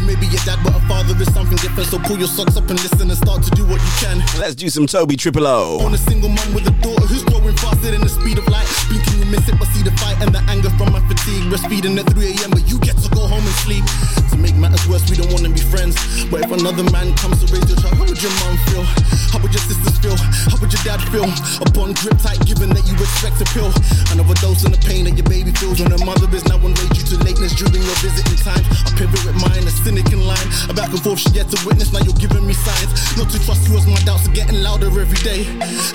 You 0.00 0.08
may 0.08 0.16
be 0.16 0.24
a 0.32 0.40
dad, 0.48 0.56
but 0.64 0.72
a 0.72 0.80
father 0.88 1.12
is 1.20 1.28
something 1.36 1.60
different. 1.60 1.92
So 1.92 2.00
pull 2.00 2.16
your 2.16 2.32
socks 2.32 2.56
up 2.56 2.64
and 2.72 2.80
listen 2.80 3.12
and 3.12 3.18
start 3.20 3.44
to 3.44 3.50
do 3.52 3.68
what 3.68 3.76
you 3.76 3.92
can. 4.00 4.24
Let's 4.40 4.56
do 4.56 4.72
some 4.72 4.86
Toby 4.88 5.20
Triple 5.20 5.46
O. 5.46 5.84
On 5.84 5.92
a 5.92 6.00
single 6.00 6.32
mum 6.32 6.54
with 6.56 6.64
a 6.64 6.72
daughter 6.80 7.04
who's 7.04 7.22
growing 7.28 7.54
faster 7.60 7.92
than 7.92 8.00
the 8.00 8.08
speed 8.08 8.40
of 8.40 8.48
light. 8.48 8.64
Blinking, 8.88 9.20
you 9.20 9.28
miss 9.28 9.44
it, 9.52 9.60
but 9.60 9.68
see 9.76 9.84
the 9.84 9.92
fight 10.00 10.16
and 10.24 10.32
the 10.32 10.40
anger 10.48 10.72
from 10.80 10.96
my 10.96 11.00
fatigue. 11.04 11.44
We're 11.52 11.60
speeding 11.60 11.98
at 12.00 12.08
3 12.08 12.24
a.m., 12.24 12.56
but 12.56 12.64
you 12.64 12.80
get 12.80 12.96
to 13.04 13.08
go 13.12 13.28
home 13.28 13.44
and 13.44 13.56
sleep. 13.60 13.84
To 14.32 14.36
make 14.40 14.56
matters 14.56 14.88
worse, 14.88 15.04
we 15.12 15.20
don't 15.20 15.28
wanna 15.28 15.52
be 15.52 15.60
friends. 15.60 16.00
But 16.32 16.40
if 16.40 16.50
another 16.50 16.88
man 16.88 17.12
comes 17.20 17.44
to 17.44 17.52
raise 17.52 17.68
your 17.68 17.76
child, 17.84 18.00
how 18.00 18.08
would 18.08 18.16
your 18.16 18.32
mom 18.40 18.56
feel? 18.72 18.84
How 19.28 19.44
would 19.44 19.52
your 19.52 19.60
sisters 19.68 20.00
feel? 20.00 20.16
How 20.16 20.56
would 20.56 20.72
your 20.72 20.84
dad 20.88 21.04
feel? 21.12 21.28
Upon 21.68 21.92
grip 22.00 22.16
tight, 22.24 22.40
given 22.48 22.72
that 22.72 22.88
you 22.88 22.96
expect 22.96 23.44
a 23.44 23.46
pill. 23.52 23.68
An 24.08 24.24
dose 24.40 24.64
on 24.64 24.72
the 24.72 24.80
pain 24.88 25.04
that 25.04 25.16
your 25.16 25.28
baby 25.28 25.52
feels 25.52 25.80
when 25.80 25.90
her 25.90 26.04
mother 26.04 26.28
is 26.34 26.44
now 26.48 26.56
on 26.56 26.72
way 26.72 26.88
due 26.92 27.04
to 27.04 27.16
lateness 27.24 27.52
during 27.56 27.82
your 27.82 27.98
visiting 28.06 28.38
times. 28.38 28.66
I 28.86 28.90
pivot 28.94 29.18
with 29.26 29.34
mine, 29.42 29.66
a 29.66 29.72
cynic 29.82 30.06
in 30.14 30.22
line. 30.22 30.48
A 30.70 30.74
back 30.74 30.94
and 30.94 31.02
forth 31.02 31.18
she 31.18 31.30
yet 31.34 31.50
to 31.50 31.58
witness, 31.66 31.90
now 31.90 31.98
you're 32.06 32.14
giving 32.14 32.46
me 32.46 32.54
signs. 32.54 32.94
Not 33.18 33.26
to 33.34 33.38
trust 33.42 33.66
you 33.66 33.74
as 33.74 33.86
my 33.86 33.98
doubts 34.06 34.30
are 34.30 34.36
getting 34.36 34.62
louder 34.62 34.86
every 34.86 35.18
day. 35.26 35.42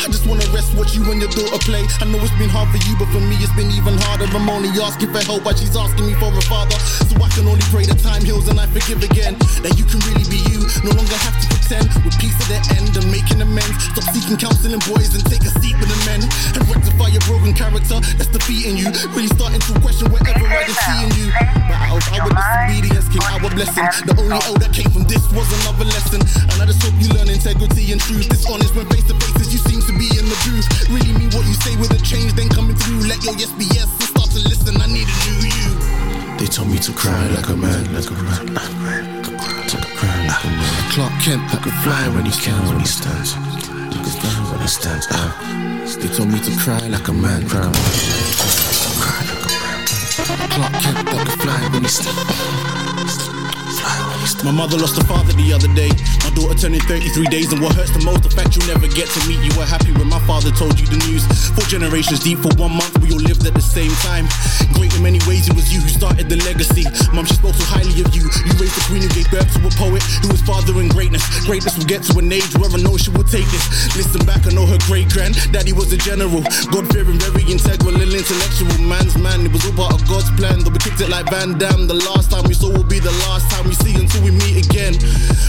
I 0.03 0.07
just 0.11 0.27
wanna 0.27 0.43
rest, 0.51 0.75
watch 0.75 0.91
you 0.91 1.07
and 1.07 1.23
your 1.23 1.31
daughter 1.31 1.59
play. 1.63 1.87
I 2.03 2.05
know 2.11 2.19
it's 2.19 2.35
been 2.35 2.51
hard 2.51 2.67
for 2.75 2.81
you, 2.83 2.99
but 2.99 3.07
for 3.15 3.23
me 3.23 3.39
it's 3.39 3.55
been 3.55 3.71
even 3.71 3.95
harder. 4.07 4.27
I'm 4.27 4.49
only 4.51 4.69
asking 4.75 5.15
for 5.15 5.23
help 5.23 5.47
while 5.47 5.55
she's 5.55 5.75
asking 5.75 6.11
me 6.11 6.13
for 6.19 6.27
a 6.35 6.43
father. 6.51 6.75
So 7.07 7.15
I 7.15 7.29
can 7.31 7.47
only 7.47 7.63
pray 7.71 7.87
that 7.87 7.99
time 8.03 8.27
heals 8.27 8.51
and 8.51 8.59
I 8.59 8.67
forgive 8.67 8.99
again. 9.07 9.39
That 9.63 9.79
you 9.79 9.87
can 9.87 10.03
really 10.11 10.27
be 10.27 10.43
you, 10.51 10.67
no 10.83 10.91
longer 10.91 11.15
have 11.15 11.37
to 11.39 11.47
pretend. 11.47 11.87
With 12.03 12.19
peace 12.19 12.35
at 12.43 12.47
the 12.51 12.59
end 12.75 12.91
and 12.99 13.07
making 13.07 13.39
amends. 13.39 13.79
Stop 13.95 14.11
seeking 14.11 14.35
counseling 14.35 14.83
boys 14.91 15.15
and 15.15 15.23
take 15.31 15.47
a 15.47 15.51
seat 15.63 15.79
with 15.79 15.87
the 15.87 15.99
men. 16.03 16.19
And 16.59 16.63
rectify 16.67 17.07
your 17.15 17.23
broken 17.23 17.55
character 17.55 18.03
that's 18.19 18.27
defeating 18.27 18.75
you. 18.75 18.91
Really 19.15 19.31
starting 19.31 19.63
to 19.63 19.79
question 19.79 20.11
wherever 20.11 20.43
I 20.43 20.67
can 20.67 20.75
see 20.75 20.99
in 21.07 21.11
you. 21.15 21.27
But 21.71 21.91
of 21.91 22.00
our 22.09 22.29
disobedience 22.29 23.07
came 23.09 23.23
our 23.23 23.39
blessing. 23.51 23.87
The 24.07 24.13
only 24.17 24.39
L 24.49 24.57
that 24.57 24.71
came 24.73 24.89
from 24.89 25.05
this 25.05 25.23
was 25.31 25.47
another 25.61 25.85
lesson. 25.85 26.21
And 26.21 26.57
I 26.61 26.65
just 26.65 26.81
hope 26.81 26.95
you 26.97 27.09
learn 27.13 27.29
integrity 27.29 27.91
and 27.93 28.01
truth. 28.01 28.27
Dishonest 28.29 28.73
when 28.75 28.87
face 28.89 29.05
to 29.07 29.15
faces, 29.17 29.53
you 29.53 29.59
seem 29.61 29.81
to 29.85 29.93
be 29.93 30.07
in 30.17 30.25
the 30.25 30.37
booth. 30.47 30.67
Really 30.89 31.13
mean 31.13 31.31
what 31.35 31.45
you 31.45 31.55
say 31.61 31.77
with 31.77 31.93
a 31.93 32.01
change, 32.01 32.33
then 32.33 32.49
coming 32.49 32.75
through. 32.75 33.05
Let 33.05 33.21
your 33.23 33.35
yes 33.37 33.51
be 33.53 33.65
yes 33.71 33.87
and 33.87 34.09
start 34.09 34.29
to 34.33 34.41
listen. 34.47 34.79
I 34.81 34.87
need 34.87 35.07
a 35.07 35.17
new 35.29 35.49
you. 35.49 35.69
They 36.41 36.49
told 36.49 36.69
me 36.69 36.79
to 36.79 36.91
cry 36.93 37.27
like 37.37 37.49
a 37.49 37.55
man, 37.55 37.93
like 37.93 38.09
a 38.09 38.17
man. 38.17 38.49
To 39.69 39.77
cry 39.97 40.17
like 40.25 40.43
a 40.43 40.51
man. 40.51 40.73
Clark 40.91 41.13
Kent 41.21 41.43
that 41.53 41.61
could 41.61 41.77
fly 41.85 42.09
when 42.15 42.25
he 42.25 42.31
stands, 42.31 42.69
when 42.71 42.79
he 42.79 42.89
stands. 42.89 43.35
You 43.93 44.01
can 44.01 44.09
stand 44.09 44.41
when 44.49 44.59
he 44.61 44.67
stands 44.67 45.05
up. 45.11 45.37
They 46.01 46.07
told 46.07 46.29
me 46.31 46.39
to 46.39 46.51
cry 46.57 46.81
like 46.87 47.07
a 47.07 47.13
man, 47.13 47.47
cry 47.47 47.61
like 47.61 47.75
a 47.75 47.79
man. 47.79 48.30
Clark 50.51 50.71
that 50.71 51.05
could 51.07 51.41
fly 51.41 51.69
when 51.71 51.83
he 51.83 51.87
stands. 51.87 52.80
My 54.43 54.51
mother 54.51 54.77
lost 54.77 54.97
a 54.97 55.05
father 55.05 55.33
the 55.33 55.53
other 55.53 55.69
day. 55.73 55.89
My 56.25 56.31
daughter 56.33 56.57
turning 56.57 56.81
33 56.81 57.27
days, 57.27 57.53
and 57.53 57.61
what 57.61 57.75
hurts 57.75 57.93
the 57.93 58.01
most, 58.05 58.23
the 58.23 58.29
fact 58.29 58.57
you'll 58.57 58.69
never 58.69 58.89
get 58.89 59.09
to 59.09 59.19
meet. 59.29 59.41
You 59.41 59.53
were 59.57 59.65
happy 59.65 59.93
when 59.93 60.09
my 60.09 60.21
father 60.25 60.49
told 60.51 60.79
you 60.79 60.85
the 60.85 60.97
news. 61.09 61.25
Four 61.53 61.65
generations 61.65 62.21
deep 62.21 62.39
for 62.41 62.53
one 62.57 62.73
month, 62.73 62.97
we 63.01 63.13
all 63.13 63.21
lived 63.21 63.45
at 63.45 63.53
the 63.53 63.61
same 63.61 63.93
time. 64.01 64.25
Great 64.73 64.93
in 64.93 65.01
many 65.01 65.21
ways, 65.29 65.49
it 65.49 65.55
was 65.57 65.73
you 65.73 65.81
who 65.81 65.89
started 65.89 66.29
the 66.29 66.37
legacy. 66.45 66.85
Mum, 67.13 67.25
she 67.25 67.37
spoke 67.37 67.57
so 67.57 67.65
highly 67.65 67.93
of 68.01 68.09
you. 68.13 68.25
You 68.45 68.53
raised 68.61 68.77
the 68.77 68.85
queen 68.89 69.01
who 69.05 69.09
gave 69.13 69.29
birth 69.29 69.49
to 69.53 69.61
a 69.65 69.71
poet 69.77 70.01
who 70.21 70.29
was 70.29 70.41
fathering 70.41 70.89
greatness. 70.89 71.23
Greatness 71.45 71.77
will 71.77 71.89
get 71.89 72.05
to 72.09 72.17
an 72.17 72.29
age 72.31 72.53
where 72.57 72.69
I 72.69 72.81
know 72.81 72.97
she 72.97 73.09
will 73.09 73.27
take 73.27 73.47
this. 73.49 73.65
Listen 73.97 74.25
back, 74.25 74.45
I 74.45 74.51
know 74.53 74.65
her 74.65 74.81
great 74.85 75.09
grand 75.09 75.37
daddy 75.51 75.73
was 75.73 75.93
a 75.93 75.97
general. 75.97 76.41
God 76.69 76.85
fearing, 76.93 77.19
very 77.21 77.45
integral 77.45 77.97
and 77.97 78.11
intellectual. 78.13 78.73
Man's 78.85 79.17
man, 79.17 79.45
it 79.45 79.51
was 79.53 79.65
all 79.65 79.73
part 79.73 79.93
of 79.93 80.01
God's 80.07 80.29
plan. 80.37 80.65
Though 80.65 80.73
we 80.73 80.81
kicked 80.81 81.01
it 81.01 81.09
like 81.09 81.29
Van 81.29 81.57
Damme. 81.57 81.87
The 81.87 82.01
last 82.09 82.31
time 82.31 82.43
we 82.49 82.53
saw 82.53 82.69
will 82.69 82.87
be 82.87 82.99
the 82.99 83.13
last 83.29 83.49
time 83.51 83.70
we 83.71 83.75
see 83.87 83.95
until 83.95 84.21
we 84.23 84.31
meet 84.31 84.67
again. 84.67 84.91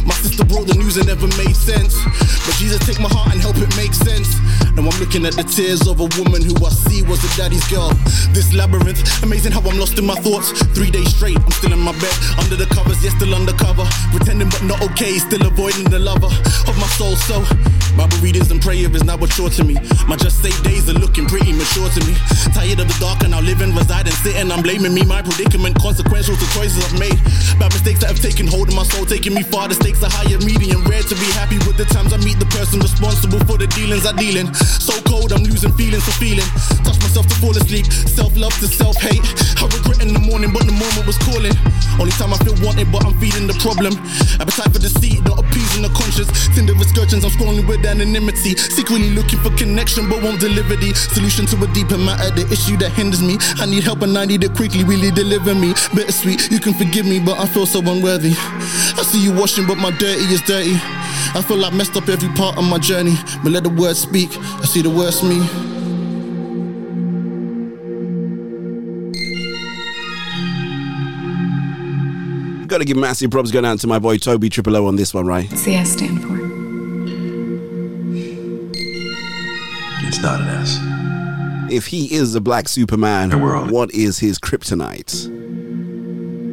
My 0.07 0.15
sister 0.23 0.47
brought 0.47 0.71
the 0.71 0.79
news 0.79 0.97
and 0.97 1.11
never 1.11 1.27
made 1.43 1.59
sense. 1.59 1.99
But 2.47 2.55
Jesus, 2.55 2.79
take 2.87 3.03
my 3.03 3.11
heart 3.11 3.35
and 3.35 3.43
help 3.43 3.59
it 3.59 3.67
make 3.75 3.91
sense. 3.91 4.39
Now 4.79 4.87
I'm 4.87 4.99
looking 5.03 5.27
at 5.27 5.35
the 5.35 5.43
tears 5.43 5.91
of 5.91 5.99
a 5.99 6.07
woman 6.23 6.39
who 6.39 6.55
I 6.63 6.71
see 6.71 7.03
was 7.03 7.19
a 7.19 7.31
daddy's 7.35 7.67
girl. 7.67 7.91
This 8.31 8.55
labyrinth, 8.55 9.03
amazing 9.27 9.51
how 9.51 9.59
I'm 9.67 9.75
lost 9.75 9.99
in 9.99 10.07
my 10.07 10.15
thoughts. 10.23 10.55
Three 10.71 10.91
days 10.95 11.11
straight, 11.11 11.35
I'm 11.35 11.51
still 11.59 11.75
in 11.75 11.83
my 11.83 11.91
bed. 11.99 12.15
Under 12.39 12.55
the 12.55 12.71
covers, 12.71 13.03
yes, 13.03 13.11
still 13.19 13.35
undercover. 13.35 13.83
Pretending 14.15 14.49
but 14.55 14.63
not 14.63 14.79
okay, 14.95 15.19
still 15.19 15.43
avoiding 15.43 15.91
the 15.91 15.99
lover 15.99 16.31
of 16.71 16.75
my 16.79 16.87
soul. 16.95 17.19
So, 17.27 17.43
Bible 17.97 18.17
readings 18.25 18.51
and 18.51 18.61
prayer 18.61 18.89
is 18.89 19.05
now 19.05 19.21
a 19.21 19.27
chore 19.29 19.51
to 19.51 19.65
me. 19.65 19.77
My 20.09 20.17
just 20.17 20.41
saved 20.41 20.65
days 20.65 20.89
are 20.89 20.97
looking 20.97 21.27
pretty 21.27 21.53
mature 21.53 21.89
to 21.89 22.01
me. 22.09 22.17
Tired 22.57 22.81
of 22.81 22.89
the 22.89 22.97
dark 22.99 23.21
and 23.21 23.33
now 23.37 23.41
living, 23.41 23.75
residing, 23.75 24.17
sitting. 24.25 24.51
I'm 24.51 24.63
blaming 24.63 24.95
me, 24.95 25.05
my 25.05 25.21
predicament, 25.21 25.77
consequential 25.77 26.37
to 26.37 26.47
choices 26.57 26.81
I've 26.81 26.99
made. 26.99 27.19
Bad 27.61 27.73
mistakes 27.77 28.01
that 28.01 28.09
have 28.09 28.21
taken 28.21 28.47
hold 28.49 28.69
of 28.69 28.75
my 28.75 28.83
soul, 28.83 29.05
taking 29.05 29.35
me 29.35 29.43
far. 29.43 29.69
The 29.69 29.77
stakes 29.77 30.03
are 30.03 30.11
higher, 30.11 30.41
medium, 30.41 30.85
rare 30.89 31.05
to 31.05 31.15
be 31.21 31.29
happy 31.37 31.61
with 31.69 31.77
the 31.77 31.85
times 31.85 32.13
I 32.13 32.19
meet 32.25 32.41
the 32.41 32.49
person 32.49 32.81
responsible 32.81 33.41
for 33.45 33.61
the 33.61 33.69
dealings 33.77 34.09
I 34.09 34.17
deal 34.17 34.41
in. 34.41 34.49
So 34.57 34.97
cold, 35.05 35.33
I'm 35.33 35.45
losing 35.45 35.73
feelings 35.77 36.05
for 36.09 36.17
feeling. 36.17 36.49
Touch 36.89 36.97
myself 37.05 37.29
to 37.29 37.37
fall 37.45 37.53
asleep, 37.53 37.87
self 37.93 38.33
love 38.41 38.57
to 38.65 38.69
self 38.73 38.97
hate. 38.97 39.23
I 39.61 39.69
regret 39.69 40.01
in 40.01 40.17
the 40.17 40.23
morning, 40.23 40.49
but 40.49 40.65
the 40.65 40.73
moment 40.73 41.05
was 41.05 41.21
calling. 41.29 41.53
Only 42.01 42.13
time 42.17 42.33
I 42.33 42.41
feel 42.41 42.57
wanted, 42.65 42.89
but 42.89 43.05
I'm 43.05 43.13
feeding 43.21 43.45
the 43.45 43.57
problem. 43.61 43.93
Appetite 44.41 44.73
for 44.73 44.81
deceit, 44.81 45.21
not 45.29 45.39
appeasing 45.39 45.85
the 45.85 45.93
conscience. 45.93 46.33
Tinder 46.57 46.73
excursions, 46.73 47.23
I'm 47.23 47.31
scrolling 47.37 47.69
with 47.69 47.82
with 47.83 47.91
anonymity. 47.91 48.57
Secretly 48.57 49.11
looking 49.11 49.39
for 49.41 49.51
connection, 49.57 50.09
but 50.09 50.23
won't 50.23 50.41
deliver 50.41 50.77
the 50.77 50.95
solution 50.95 51.47
to 51.47 51.63
a 51.63 51.67
deeper 51.75 51.99
matter. 51.99 52.31
The 52.31 52.51
issue 52.53 52.77
that 52.79 52.93
hinders 52.93 53.23
me. 53.23 53.37
I 53.59 53.67
need 53.67 53.83
help 53.83 54.03
and 54.03 54.17
I 54.17 54.25
need 54.25 54.45
it 54.45 54.55
quickly. 54.55 54.85
Really 54.85 55.11
deliver 55.11 55.55
me. 55.55 55.75
Bittersweet, 55.95 56.51
you 56.51 56.61
can 56.61 56.75
forgive 56.75 57.07
me, 57.07 57.21
but 57.21 57.39
I 57.39 57.47
feel 57.47 57.67
so 57.67 57.81
unworthy. 57.81 58.33
I 58.33 59.03
see 59.05 59.23
you 59.23 59.33
washing, 59.33 59.67
but 59.67 59.79
my 59.79 59.91
dirty 59.91 60.23
is 60.33 60.43
dirty. 60.43 60.75
I 61.35 61.43
feel 61.47 61.59
like 61.59 61.73
messed 61.73 61.97
up 61.97 62.09
every 62.09 62.29
part 62.31 62.57
of 62.59 62.65
my 62.65 62.79
journey. 62.79 63.17
But 63.43 63.53
let 63.53 63.65
the 63.65 63.71
words 63.71 63.99
speak. 63.99 64.31
I 64.39 64.65
see 64.65 64.83
the 64.83 64.91
worst 64.91 65.23
me. 65.25 65.41
Gotta 72.67 72.87
give 72.87 72.97
massive 72.97 73.31
props 73.31 73.51
going 73.51 73.67
out 73.67 73.81
to 73.81 73.87
my 73.87 73.99
boy 73.99 74.17
Toby 74.17 74.49
Triple 74.49 74.77
O 74.77 74.87
on 74.87 74.97
this 74.97 75.13
one, 75.13 75.27
right? 75.27 75.51
What's 75.51 75.65
the 75.65 75.75
S 75.75 75.93
stand 75.93 76.23
for? 76.23 76.52
It's 80.13 80.21
not 80.21 80.43
an 80.43 80.49
S. 80.49 80.79
If 81.73 81.87
he 81.87 82.15
is 82.15 82.35
a 82.35 82.41
black 82.43 82.69
Superman, 82.69 83.31
what 83.71 83.91
is 83.93 84.19
his 84.19 84.39
kryptonite? 84.39 85.27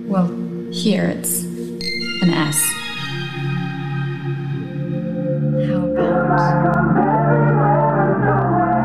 Well, 0.08 0.28
here 0.72 1.04
it's 1.04 1.42
an 1.42 2.30
S. 2.30 2.58
How 5.68 5.88
about 5.88 6.38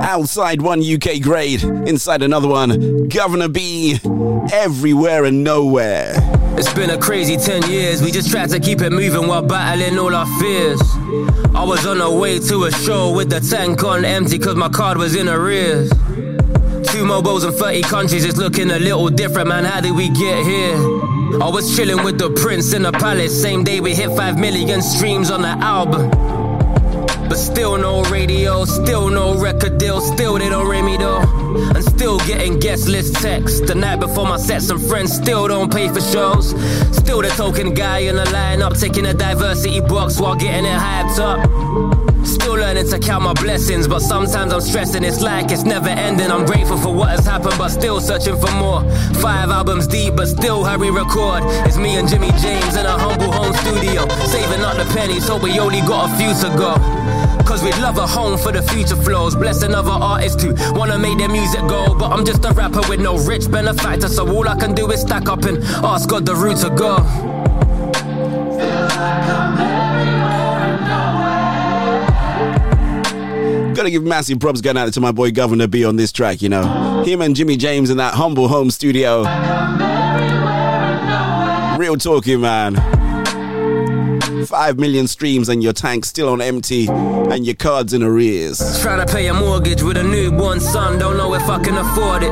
Outside 0.02 0.60
one 0.60 0.82
UK 0.82 1.22
grade, 1.22 1.62
inside 1.62 2.22
another 2.22 2.48
one, 2.48 3.06
Governor 3.06 3.46
B, 3.46 4.00
everywhere 4.52 5.24
and 5.24 5.44
nowhere. 5.44 6.33
It's 6.56 6.72
been 6.72 6.90
a 6.90 6.98
crazy 6.98 7.36
10 7.36 7.70
years. 7.70 8.00
We 8.00 8.10
just 8.10 8.30
tried 8.30 8.50
to 8.50 8.60
keep 8.60 8.80
it 8.80 8.90
moving 8.90 9.26
while 9.26 9.42
battling 9.42 9.98
all 9.98 10.14
our 10.14 10.26
fears. 10.38 10.80
I 11.54 11.64
was 11.64 11.84
on 11.86 11.98
the 11.98 12.10
way 12.10 12.38
to 12.38 12.64
a 12.64 12.70
show 12.70 13.12
with 13.12 13.30
the 13.30 13.40
tank 13.40 13.82
on 13.82 14.04
empty 14.04 14.38
cause 14.38 14.54
my 14.54 14.68
card 14.68 14.96
was 14.96 15.16
in 15.16 15.28
arrears. 15.28 15.90
Two 16.84 17.04
mobiles 17.04 17.44
in 17.44 17.52
30 17.52 17.82
countries, 17.82 18.24
it's 18.24 18.36
looking 18.36 18.70
a 18.70 18.78
little 18.78 19.08
different, 19.08 19.48
man. 19.48 19.64
How 19.64 19.80
did 19.80 19.96
we 19.96 20.08
get 20.10 20.44
here? 20.44 20.76
I 21.42 21.48
was 21.52 21.76
chilling 21.76 22.04
with 22.04 22.18
the 22.18 22.30
prince 22.30 22.72
in 22.72 22.82
the 22.82 22.92
palace. 22.92 23.40
Same 23.40 23.64
day 23.64 23.80
we 23.80 23.94
hit 23.94 24.10
5 24.10 24.38
million 24.38 24.80
streams 24.80 25.30
on 25.30 25.42
the 25.42 25.48
album. 25.48 26.33
But 27.28 27.36
still 27.36 27.76
no 27.78 28.02
radio, 28.04 28.64
still 28.64 29.08
no 29.08 29.40
record 29.40 29.78
deal, 29.78 30.00
still 30.00 30.38
they 30.38 30.48
don't 30.48 30.68
ring 30.68 30.84
me 30.84 30.96
though. 30.96 31.20
And 31.74 31.82
still 31.84 32.18
getting 32.20 32.58
guest 32.58 32.88
list 32.88 33.14
texts. 33.16 33.60
The 33.60 33.74
night 33.74 34.00
before 34.00 34.26
my 34.26 34.36
set, 34.36 34.62
some 34.62 34.78
friends 34.78 35.12
still 35.14 35.48
don't 35.48 35.72
pay 35.72 35.88
for 35.88 36.00
shows. 36.00 36.50
Still 36.96 37.22
the 37.22 37.28
token 37.36 37.74
guy 37.74 37.98
in 37.98 38.16
the 38.16 38.24
lineup, 38.24 38.78
taking 38.78 39.06
a 39.06 39.14
diversity 39.14 39.80
box 39.80 40.20
while 40.20 40.34
getting 40.34 40.66
it 40.66 40.78
hyped 40.78 41.18
up. 41.18 42.03
Still 42.24 42.54
learning 42.54 42.88
to 42.88 42.98
count 42.98 43.24
my 43.24 43.32
blessings, 43.34 43.86
but 43.86 44.00
sometimes 44.00 44.52
I'm 44.52 44.60
stressing. 44.60 45.04
It's 45.04 45.20
like 45.20 45.50
it's 45.50 45.64
never 45.64 45.88
ending. 45.88 46.30
I'm 46.30 46.44
grateful 46.44 46.78
for 46.78 46.92
what 46.92 47.10
has 47.10 47.26
happened, 47.26 47.54
but 47.58 47.68
still 47.68 48.00
searching 48.00 48.38
for 48.38 48.50
more. 48.52 48.82
Five 49.20 49.50
albums 49.50 49.86
deep, 49.86 50.16
but 50.16 50.26
still 50.26 50.64
hurry 50.64 50.90
record. 50.90 51.42
It's 51.66 51.76
me 51.76 51.96
and 51.96 52.08
Jimmy 52.08 52.30
James 52.40 52.76
in 52.76 52.86
a 52.86 52.96
humble 52.98 53.30
home 53.30 53.52
studio, 53.54 54.08
saving 54.26 54.62
up 54.62 54.76
the 54.76 54.84
pennies, 54.94 55.24
so 55.26 55.36
we 55.36 55.58
only 55.58 55.80
got 55.82 56.10
a 56.10 56.16
few 56.16 56.32
to 56.42 56.56
go. 56.56 56.74
Cause 57.44 57.62
we'd 57.62 57.76
love 57.78 57.98
a 57.98 58.06
home 58.06 58.38
for 58.38 58.52
the 58.52 58.62
future 58.62 58.96
flows. 58.96 59.36
Bless 59.36 59.62
another 59.62 59.90
artist 59.90 60.40
who 60.40 60.54
wanna 60.72 60.98
make 60.98 61.18
their 61.18 61.28
music 61.28 61.60
go. 61.68 61.94
But 61.94 62.10
I'm 62.10 62.24
just 62.24 62.44
a 62.44 62.52
rapper 62.52 62.80
with 62.88 63.00
no 63.00 63.18
rich 63.18 63.50
benefactor. 63.50 64.08
So 64.08 64.26
all 64.34 64.48
I 64.48 64.56
can 64.56 64.74
do 64.74 64.90
is 64.90 65.02
stack 65.02 65.28
up 65.28 65.44
and 65.44 65.62
ask 65.84 66.08
God 66.08 66.24
the 66.24 66.34
route 66.34 66.58
to 66.58 66.70
go. 66.70 66.96
Gotta 73.74 73.90
give 73.90 74.04
massive 74.04 74.38
props 74.38 74.60
going 74.60 74.76
out 74.76 74.92
to 74.92 75.00
my 75.00 75.10
boy 75.10 75.32
Governor 75.32 75.66
B 75.66 75.84
on 75.84 75.96
this 75.96 76.12
track, 76.12 76.42
you 76.42 76.48
know. 76.48 77.02
Him 77.04 77.20
and 77.20 77.34
Jimmy 77.34 77.56
James 77.56 77.90
in 77.90 77.96
that 77.96 78.14
humble 78.14 78.46
home 78.46 78.70
studio. 78.70 79.22
Real 81.76 81.96
talking, 81.96 82.40
man. 82.40 82.76
Five 84.46 84.78
million 84.78 85.08
streams 85.08 85.48
and 85.48 85.60
your 85.60 85.72
tank 85.72 86.04
still 86.04 86.28
on 86.28 86.40
empty 86.40 86.86
and 86.88 87.44
your 87.44 87.56
cards 87.56 87.92
in 87.92 88.04
arrears. 88.04 88.80
Trying 88.80 89.04
to 89.04 89.12
pay 89.12 89.26
a 89.26 89.34
mortgage 89.34 89.82
with 89.82 89.96
a 89.96 90.04
newborn 90.04 90.60
son, 90.60 90.98
don't 91.00 91.16
know 91.16 91.34
if 91.34 91.42
I 91.48 91.60
can 91.62 91.76
afford 91.76 92.22
it. 92.22 92.30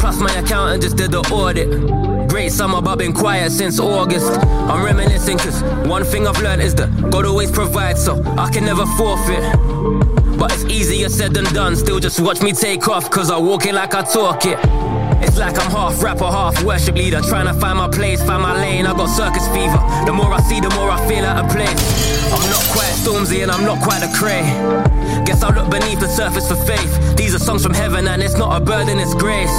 Plus, 0.00 0.18
my 0.18 0.32
accountant 0.38 0.82
just 0.82 0.96
did 0.96 1.10
the 1.10 1.20
audit. 1.32 2.28
Great 2.30 2.50
summer, 2.50 2.80
but 2.80 2.96
been 2.96 3.12
quiet 3.12 3.52
since 3.52 3.78
August. 3.78 4.32
I'm 4.32 4.82
reminiscing, 4.82 5.36
cause 5.36 5.62
one 5.86 6.04
thing 6.04 6.26
I've 6.26 6.40
learned 6.40 6.62
is 6.62 6.74
that 6.76 7.10
God 7.10 7.26
always 7.26 7.50
provides, 7.50 8.02
so 8.02 8.22
I 8.38 8.50
can 8.50 8.64
never 8.64 8.86
forfeit. 8.96 10.15
But 10.38 10.52
it's 10.52 10.64
easier 10.64 11.08
said 11.08 11.32
than 11.32 11.44
done, 11.54 11.76
still 11.76 11.98
just 11.98 12.20
watch 12.20 12.42
me 12.42 12.52
take 12.52 12.88
off, 12.88 13.10
cause 13.10 13.30
I 13.30 13.38
walk 13.38 13.66
it 13.66 13.74
like 13.74 13.94
I 13.94 14.02
talk 14.02 14.44
it. 14.44 15.05
It's 15.26 15.36
like 15.36 15.58
I'm 15.58 15.70
half 15.70 16.02
rapper, 16.02 16.24
half 16.24 16.62
worship 16.62 16.94
leader. 16.94 17.20
Trying 17.20 17.46
to 17.46 17.54
find 17.60 17.78
my 17.78 17.88
place, 17.88 18.22
find 18.22 18.42
my 18.42 18.54
lane. 18.54 18.86
I 18.86 18.92
got 18.92 19.06
circus 19.06 19.46
fever. 19.48 19.80
The 20.06 20.12
more 20.12 20.32
I 20.32 20.40
see, 20.40 20.60
the 20.60 20.70
more 20.70 20.90
I 20.90 20.98
feel 21.08 21.24
out 21.24 21.44
of 21.44 21.50
place. 21.50 22.16
I'm 22.32 22.50
not 22.50 22.64
quite 22.72 22.92
Stormzy 23.02 23.42
and 23.42 23.50
I'm 23.50 23.64
not 23.64 23.82
quite 23.82 24.02
Lecrae. 24.02 25.24
Guess 25.26 25.42
I'll 25.42 25.52
look 25.52 25.70
beneath 25.70 26.00
the 26.00 26.08
surface 26.08 26.48
for 26.48 26.56
faith. 26.56 27.16
These 27.16 27.34
are 27.34 27.38
songs 27.38 27.62
from 27.62 27.72
heaven 27.74 28.08
and 28.08 28.22
it's 28.22 28.36
not 28.36 28.60
a 28.60 28.64
burden, 28.64 28.98
it's 28.98 29.14
grace. 29.14 29.50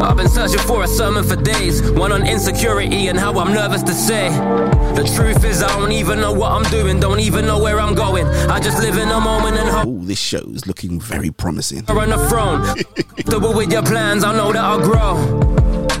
I've 0.00 0.16
been 0.16 0.28
searching 0.28 0.58
for 0.60 0.82
a 0.84 0.88
sermon 0.88 1.22
for 1.24 1.36
days. 1.36 1.82
One 1.92 2.12
on 2.12 2.26
insecurity 2.26 3.08
and 3.08 3.18
how 3.18 3.38
I'm 3.38 3.52
nervous 3.52 3.82
to 3.82 3.92
say. 3.92 4.30
The 4.94 5.10
truth 5.16 5.44
is, 5.44 5.62
I 5.62 5.68
don't 5.78 5.92
even 5.92 6.20
know 6.20 6.32
what 6.32 6.52
I'm 6.52 6.64
doing, 6.70 6.98
don't 6.98 7.20
even 7.20 7.46
know 7.46 7.58
where 7.58 7.78
I'm 7.78 7.94
going. 7.94 8.26
I 8.26 8.58
just 8.58 8.78
live 8.80 8.96
in 8.96 9.08
a 9.08 9.20
moment 9.20 9.56
and 9.58 9.68
hope. 9.68 9.88
Oh, 9.88 10.04
this 10.04 10.18
show 10.18 10.42
is 10.54 10.66
looking 10.66 10.98
very 10.98 11.30
promising. 11.30 11.84
on 11.88 12.08
the 12.08 12.28
throne. 12.28 12.76
Double 13.26 13.54
with 13.54 13.70
your 13.70 13.82
plans, 13.82 14.24
I 14.24 14.34
know 14.34 14.52
that 14.52 14.62
I'll 14.64 14.81
grow. 14.82 15.16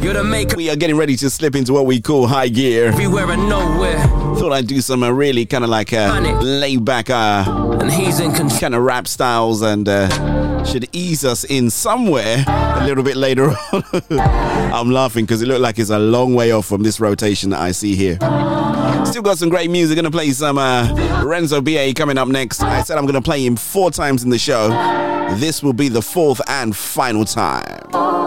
You're 0.02 0.14
the 0.14 0.24
maker. 0.24 0.56
We 0.56 0.68
are 0.68 0.76
getting 0.76 0.96
ready 0.96 1.16
to 1.16 1.30
slip 1.30 1.54
into 1.54 1.72
what 1.72 1.86
we 1.86 2.00
call 2.00 2.26
high 2.26 2.48
gear. 2.48 2.88
Everywhere 2.88 3.30
and 3.30 3.48
nowhere. 3.48 3.98
Thought 4.36 4.52
I'd 4.52 4.66
do 4.66 4.80
some 4.80 5.02
uh, 5.04 5.10
really 5.10 5.46
kind 5.46 5.62
of 5.62 5.70
like 5.70 5.92
uh, 5.92 6.18
laid 6.42 6.84
back 6.84 7.08
uh, 7.08 7.44
and 7.80 7.90
he's 7.92 8.18
in 8.18 8.32
kind 8.32 8.74
of 8.74 8.82
rap 8.82 9.06
styles 9.06 9.62
and 9.62 9.88
uh, 9.88 10.64
should 10.64 10.88
ease 10.92 11.24
us 11.24 11.44
in 11.44 11.70
somewhere 11.70 12.44
a 12.48 12.84
little 12.84 13.04
bit 13.04 13.14
later 13.16 13.50
on. 13.72 13.84
I'm 14.10 14.90
laughing 14.90 15.24
because 15.24 15.40
it 15.42 15.46
looked 15.46 15.60
like 15.60 15.78
it's 15.78 15.90
a 15.90 15.98
long 16.00 16.34
way 16.34 16.50
off 16.50 16.66
from 16.66 16.82
this 16.82 16.98
rotation 16.98 17.50
that 17.50 17.60
I 17.60 17.70
see 17.70 17.94
here. 17.94 18.16
Still 19.06 19.22
got 19.22 19.38
some 19.38 19.50
great 19.50 19.70
music. 19.70 19.94
Gonna 19.94 20.10
play 20.10 20.30
some 20.30 20.58
uh, 20.58 21.22
Renzo 21.24 21.60
BA 21.60 21.92
coming 21.94 22.18
up 22.18 22.26
next. 22.26 22.60
I 22.62 22.82
said 22.82 22.98
I'm 22.98 23.06
gonna 23.06 23.22
play 23.22 23.44
him 23.46 23.54
four 23.54 23.92
times 23.92 24.24
in 24.24 24.30
the 24.30 24.38
show. 24.38 24.68
This 25.36 25.62
will 25.62 25.72
be 25.72 25.88
the 25.88 26.02
fourth 26.02 26.40
and 26.48 26.74
final 26.74 27.24
time. 27.24 28.21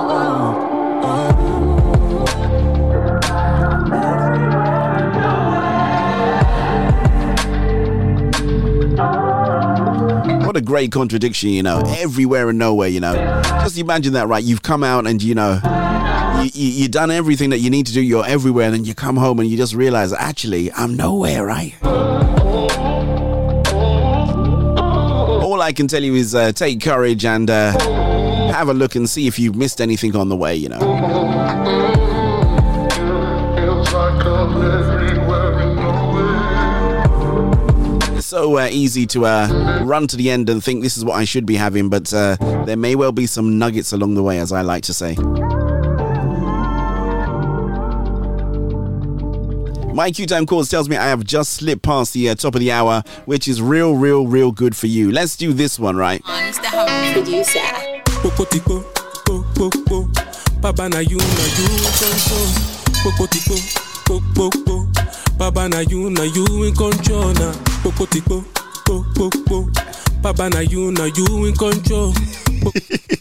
What 10.56 10.62
a 10.62 10.66
great 10.66 10.93
contradiction, 10.93 11.49
you 11.49 11.64
know. 11.64 11.84
Everywhere 11.97 12.47
and 12.47 12.58
nowhere, 12.58 12.88
you 12.88 13.01
know. 13.01 13.14
Just 13.43 13.78
imagine 13.78 14.14
that, 14.14 14.30
right? 14.30 14.41
You've 14.41 14.62
come 14.62 14.86
out 14.86 15.06
and, 15.06 15.22
you 15.22 15.36
know, 15.36 15.60
you, 16.41 16.49
you, 16.53 16.70
you've 16.84 16.91
done 16.91 17.12
everything 17.12 17.49
that 17.49 17.58
you 17.58 17.70
need 17.70 17.88
to 17.88 17.91
do. 17.91 17.99
You're 17.99 18.26
everywhere. 18.26 18.68
And 18.68 18.74
then 18.74 18.86
you 18.86 18.95
come 18.95 19.18
home 19.18 19.41
and 19.41 19.49
you 19.49 19.58
just 19.58 19.74
realize, 19.74 20.14
actually, 20.14 20.72
I'm 20.72 20.95
nowhere, 20.95 21.45
right? 21.45 21.76
All 25.43 25.62
I 25.62 25.74
can 25.74 25.89
tell 25.89 26.01
you 26.01 26.16
is 26.16 26.34
uh, 26.34 26.53
take 26.53 26.80
courage 26.80 27.26
and 27.26 27.49
uh, 27.49 27.78
have 28.53 28.70
a 28.70 28.74
look 28.74 28.95
and 28.95 29.10
see 29.10 29.28
if 29.28 29.38
you've 29.38 29.58
missed 29.58 29.82
anything 29.82 30.16
on 30.16 30.30
the 30.30 30.38
way, 30.38 30.56
you 30.56 30.70
know. 30.70 31.94
So 38.36 38.57
uh, 38.57 38.67
easy 38.69 39.05
to 39.05 39.25
uh, 39.25 39.81
run 39.86 40.07
to 40.07 40.17
the 40.17 40.29
end 40.29 40.49
and 40.49 40.61
think 40.61 40.83
this 40.83 40.97
is 40.97 41.05
what 41.05 41.13
I 41.13 41.23
should 41.23 41.45
be 41.45 41.55
having, 41.55 41.88
but 41.88 42.13
uh, 42.13 42.36
there 42.65 42.75
may 42.75 42.93
well 42.93 43.13
be 43.13 43.27
some 43.27 43.57
nuggets 43.57 43.93
along 43.93 44.15
the 44.15 44.23
way, 44.23 44.39
as 44.39 44.51
I 44.51 44.61
like 44.61 44.83
to 44.83 44.93
say. 44.93 45.15
My 49.93 50.11
Q 50.11 50.25
Time 50.25 50.45
calls 50.45 50.67
tells 50.67 50.89
me 50.89 50.97
I 50.97 51.05
have 51.05 51.23
just 51.23 51.53
slipped 51.53 51.83
past 51.83 52.11
the 52.11 52.27
uh, 52.27 52.36
top 52.36 52.55
of 52.55 52.59
the 52.59 52.73
hour, 52.73 53.03
which 53.23 53.47
is 53.47 53.61
real, 53.61 53.95
real, 53.95 54.27
real 54.27 54.51
good 54.51 54.75
for 54.75 54.88
you. 54.88 55.13
Let's 55.13 55.38
do 55.38 55.53
this 55.53 55.79
one, 55.79 55.95
right? 55.95 56.21
Baba 65.38 65.67
na 65.67 65.79
you 65.79 66.09
na 66.09 66.23
you 66.23 66.63
in 66.63 66.73
control. 66.73 67.33
Popotipo, 67.83 68.43
po 68.86 69.03
po 69.13 69.29
po, 69.45 69.67
na 70.49 70.59
you 70.61 70.91
na 70.91 71.05
you 71.05 71.45
in 71.45 71.53
control 71.55 72.13
na. 72.13 72.21
Popotipo, 72.63 72.63
po 72.63 72.63
po 72.63 72.69
po, 72.71 72.71
Baba 72.71 72.71
na 72.71 72.71
you 72.71 72.71
na 72.71 72.71
you 72.71 72.75
in 72.75 72.86
control. 72.86 73.13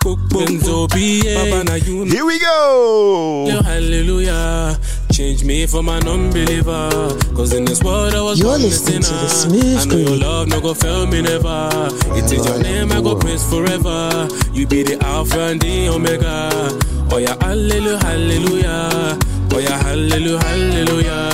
Po 0.00 0.16
po 0.28 0.38
Benzo 0.42 0.88
BA, 0.88 1.34
Baba 1.36 1.64
na 1.64 1.74
you. 1.76 2.04
Here 2.04 2.24
we 2.26 2.38
go. 2.40 3.60
Hallelujah. 3.62 4.78
Change 5.12 5.44
me 5.44 5.66
from 5.66 5.88
an 5.88 6.08
unbeliever. 6.08 7.14
Cause 7.36 7.52
in 7.52 7.64
this 7.64 7.82
world 7.82 8.14
I 8.14 8.22
was 8.22 8.40
You're 8.40 8.58
listening 8.58 9.02
to 9.02 9.14
the 9.14 9.28
Smooth 9.28 9.78
I 9.78 9.84
know 9.84 9.96
your 9.96 10.16
love 10.16 10.48
no 10.48 10.60
go 10.60 10.74
fail 10.74 11.06
me 11.06 11.22
never. 11.22 11.88
It 12.18 12.32
is 12.32 12.44
your 12.46 12.58
name 12.62 12.90
I 12.90 13.00
go 13.00 13.14
praise 13.16 13.44
forever. 13.48 14.28
You 14.52 14.66
be 14.66 14.82
the 14.82 14.98
Alpha 15.04 15.54
and 15.54 15.60
the 15.60 15.88
Omega. 15.88 16.50
Oh 17.12 17.18
yeah, 17.18 17.36
hallelujah, 17.40 17.98
hallelujah. 17.98 19.18
Oh 19.52 19.58
yeah, 19.58 19.82
hallelujah, 19.82 20.38
hallelujah. 20.38 21.29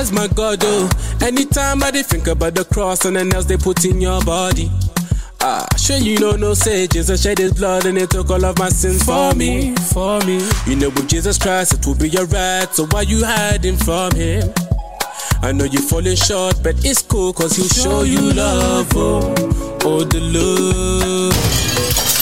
Praise 0.00 0.12
my 0.12 0.28
God, 0.28 0.60
oh. 0.62 0.88
Anytime 1.20 1.82
I 1.82 1.90
think 1.90 2.26
about 2.26 2.54
the 2.54 2.64
cross 2.64 3.04
and 3.04 3.16
the 3.16 3.22
nails 3.22 3.44
they 3.44 3.58
put 3.58 3.84
in 3.84 4.00
your 4.00 4.24
body. 4.24 4.70
Ah, 5.42 5.66
sure 5.76 5.98
you 5.98 6.18
know 6.18 6.36
no 6.36 6.54
say 6.54 6.86
Jesus 6.86 7.22
shed 7.22 7.36
his 7.36 7.52
blood 7.52 7.84
and 7.84 7.98
he 7.98 8.06
took 8.06 8.30
all 8.30 8.42
of 8.42 8.58
my 8.58 8.70
sins 8.70 9.02
for 9.02 9.34
me, 9.34 9.76
for 9.92 10.18
me. 10.20 10.40
You 10.66 10.76
know 10.76 10.88
with 10.88 11.06
Jesus 11.06 11.36
Christ 11.36 11.74
it 11.74 11.86
will 11.86 11.96
be 11.96 12.08
your 12.08 12.24
right, 12.24 12.66
so 12.72 12.86
why 12.86 13.02
you 13.02 13.22
hiding 13.22 13.76
from 13.76 14.12
him? 14.12 14.50
I 15.42 15.52
know 15.52 15.66
you're 15.66 15.82
falling 15.82 16.16
short, 16.16 16.62
but 16.62 16.82
it's 16.82 17.02
cool 17.02 17.34
cause 17.34 17.56
he'll 17.56 17.68
show 17.68 18.02
you 18.02 18.32
love, 18.32 18.88
oh, 18.94 19.34
oh 19.84 20.04
the 20.04 20.18
love, 20.18 21.34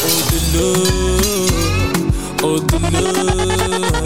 oh 0.03 0.21
the 0.33 0.41
love, 0.59 2.43
oh 2.43 2.59
the 2.59 2.79
love, 2.91 3.98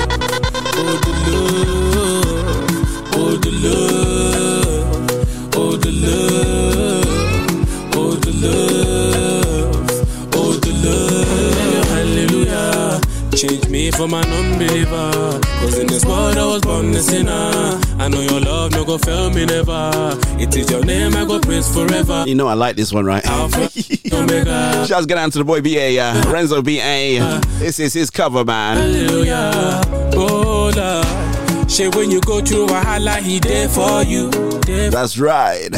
Change 13.52 13.68
me 13.68 13.90
from 13.90 14.14
an 14.14 14.24
unbeliever. 14.32 15.38
Cause 15.60 15.78
in 15.78 15.86
this 15.86 16.06
world 16.06 16.38
I 16.38 16.46
was 16.46 16.62
born 16.62 16.88
a 16.94 17.02
sinner. 17.02 17.78
I 17.98 18.08
know 18.08 18.22
your 18.22 18.40
love 18.40 18.72
no 18.72 18.82
go 18.82 18.96
fail 18.96 19.28
me 19.28 19.44
never. 19.44 20.18
It 20.40 20.56
is 20.56 20.70
your 20.70 20.82
name 20.82 21.14
I 21.14 21.26
go 21.26 21.38
praise 21.38 21.70
forever. 21.70 22.24
You 22.26 22.34
know 22.34 22.48
I 22.48 22.54
like 22.54 22.76
this 22.76 22.94
one, 22.94 23.04
right? 23.04 23.22
Shouts 23.22 25.04
get 25.06 25.16
down 25.16 25.30
to 25.32 25.38
the 25.38 25.44
boy 25.44 25.60
BA, 25.60 26.00
uh, 26.00 26.32
Renzo 26.32 26.62
BA. 26.62 27.42
This 27.58 27.78
is 27.78 27.92
his 27.92 28.08
cover, 28.08 28.42
man. 28.42 28.78
Hallelujah. 28.78 29.82
Oh 30.14 30.72
Lord. 30.74 31.70
Say 31.70 31.88
when 31.88 32.10
you 32.10 32.22
go 32.22 32.40
through 32.40 32.68
wahala, 32.68 33.18
he 33.18 33.38
there 33.38 33.68
for 33.68 34.02
you. 34.02 34.30
There 34.62 34.88
That's 34.90 35.18
right. 35.18 35.68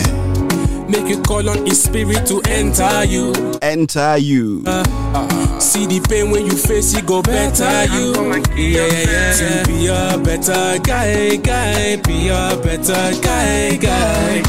Make 0.89 1.09
you 1.09 1.21
call 1.23 1.49
on 1.49 1.65
his 1.67 1.83
spirit 1.83 2.27
to 2.27 2.41
enter 2.47 3.05
you. 3.05 3.33
Enter 3.63 4.19
you. 4.19 4.63
Uh, 4.67 4.85
uh, 5.15 5.59
see 5.59 5.87
the 5.87 6.01
pain 6.09 6.31
when 6.31 6.45
you 6.47 6.57
face 6.57 6.95
it, 6.95 7.07
go 7.07 7.23
better 7.23 7.85
you. 7.87 8.13
Yeah, 8.55 8.87
yeah, 8.87 9.11
yeah. 9.11 9.63
To 9.63 9.65
be 9.67 9.87
a 9.87 10.19
better 10.23 10.79
guy, 10.83 11.37
guy. 11.37 11.97
Be 11.97 12.29
a 12.29 12.57
better 12.63 13.13
guy, 13.23 13.77
guy. 13.77 14.43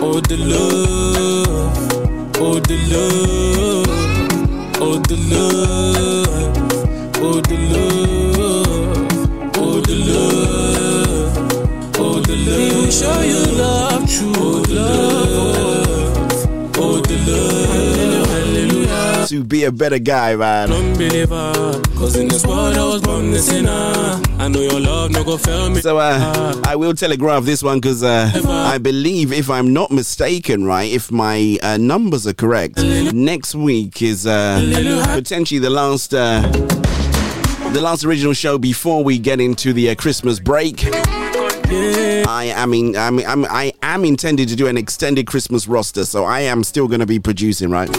Oh, 0.00 0.20
the 0.20 0.36
love. 0.38 1.78
Oh, 2.38 2.58
the 2.60 2.76
love. 2.90 3.88
Oh, 4.80 4.98
the 4.98 5.16
love. 5.30 6.54
Oh, 7.20 7.40
the 7.40 7.56
love. 7.72 9.56
Oh, 9.58 9.80
the 9.80 9.96
love. 10.10 11.36
Oh, 11.98 12.20
the 12.20 12.34
love. 12.36 12.58
He 12.58 12.74
will 12.74 12.90
show 12.90 13.20
you 13.22 13.44
love, 13.56 14.08
true 14.10 14.62
love. 14.74 15.33
The. 17.24 18.24
Hallelujah. 18.28 19.26
To 19.28 19.42
be 19.42 19.64
a 19.64 19.72
better 19.72 19.98
guy, 19.98 20.36
man. 20.36 20.70
Unbeliever, 20.70 21.80
cause 21.96 22.16
in 22.16 22.28
this 22.28 22.44
world 22.46 22.76
I 22.76 22.84
was 22.84 23.00
born 23.02 23.32
a 23.32 23.38
sinner. 23.38 24.20
I 24.38 24.48
know 24.48 24.60
your 24.60 24.80
love 24.80 25.10
no 25.10 25.24
go 25.24 25.38
fail 25.38 25.70
me. 25.70 25.80
So 25.80 25.98
uh, 25.98 26.60
I 26.66 26.76
will 26.76 26.94
telegraph 26.94 27.44
this 27.44 27.62
one 27.62 27.80
because 27.80 28.02
uh, 28.02 28.30
I 28.46 28.78
believe, 28.78 29.32
if 29.32 29.48
I'm 29.48 29.72
not 29.72 29.90
mistaken, 29.90 30.64
right, 30.64 30.90
if 30.92 31.10
my 31.10 31.58
uh, 31.62 31.78
numbers 31.78 32.26
are 32.26 32.34
correct, 32.34 32.76
next 33.14 33.54
week 33.54 34.02
is 34.02 34.26
uh, 34.26 34.60
potentially 35.14 35.60
the 35.60 35.70
last. 35.70 36.12
Uh, 36.14 36.42
the 37.72 37.80
last 37.80 38.04
original 38.04 38.32
show 38.34 38.56
before 38.56 39.02
we 39.02 39.18
get 39.18 39.40
into 39.40 39.72
the 39.72 39.90
uh, 39.90 39.94
Christmas 39.96 40.38
break. 40.38 40.84
I 41.66 42.52
am 42.56 42.74
in, 42.74 42.96
I 42.96 43.10
mean, 43.10 43.26
I'm, 43.26 43.44
I 43.46 43.72
am 43.82 44.04
intended 44.04 44.48
to 44.48 44.56
do 44.56 44.66
an 44.66 44.76
extended 44.76 45.26
Christmas 45.26 45.66
roster, 45.66 46.04
so 46.04 46.24
I 46.24 46.40
am 46.40 46.62
still 46.64 46.88
going 46.88 47.00
to 47.00 47.06
be 47.06 47.18
producing, 47.18 47.70
right? 47.70 47.90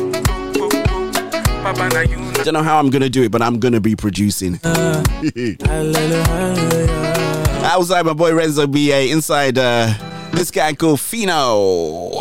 Don't 2.44 2.54
know 2.54 2.62
how 2.64 2.78
I'm 2.78 2.90
going 2.92 3.02
to 3.02 3.10
do 3.10 3.24
it, 3.24 3.32
but 3.32 3.42
I'm 3.42 3.60
going 3.60 3.74
to 3.74 3.82
be 3.82 3.96
producing. 3.96 4.60
Outside 7.66 8.06
my 8.06 8.14
boy 8.14 8.36
Renzo 8.36 8.68
BA, 8.68 9.10
inside 9.10 9.58
uh, 9.58 9.92
this 10.32 10.52
guy 10.52 10.74
called 10.74 11.00
Fino. 11.00 12.12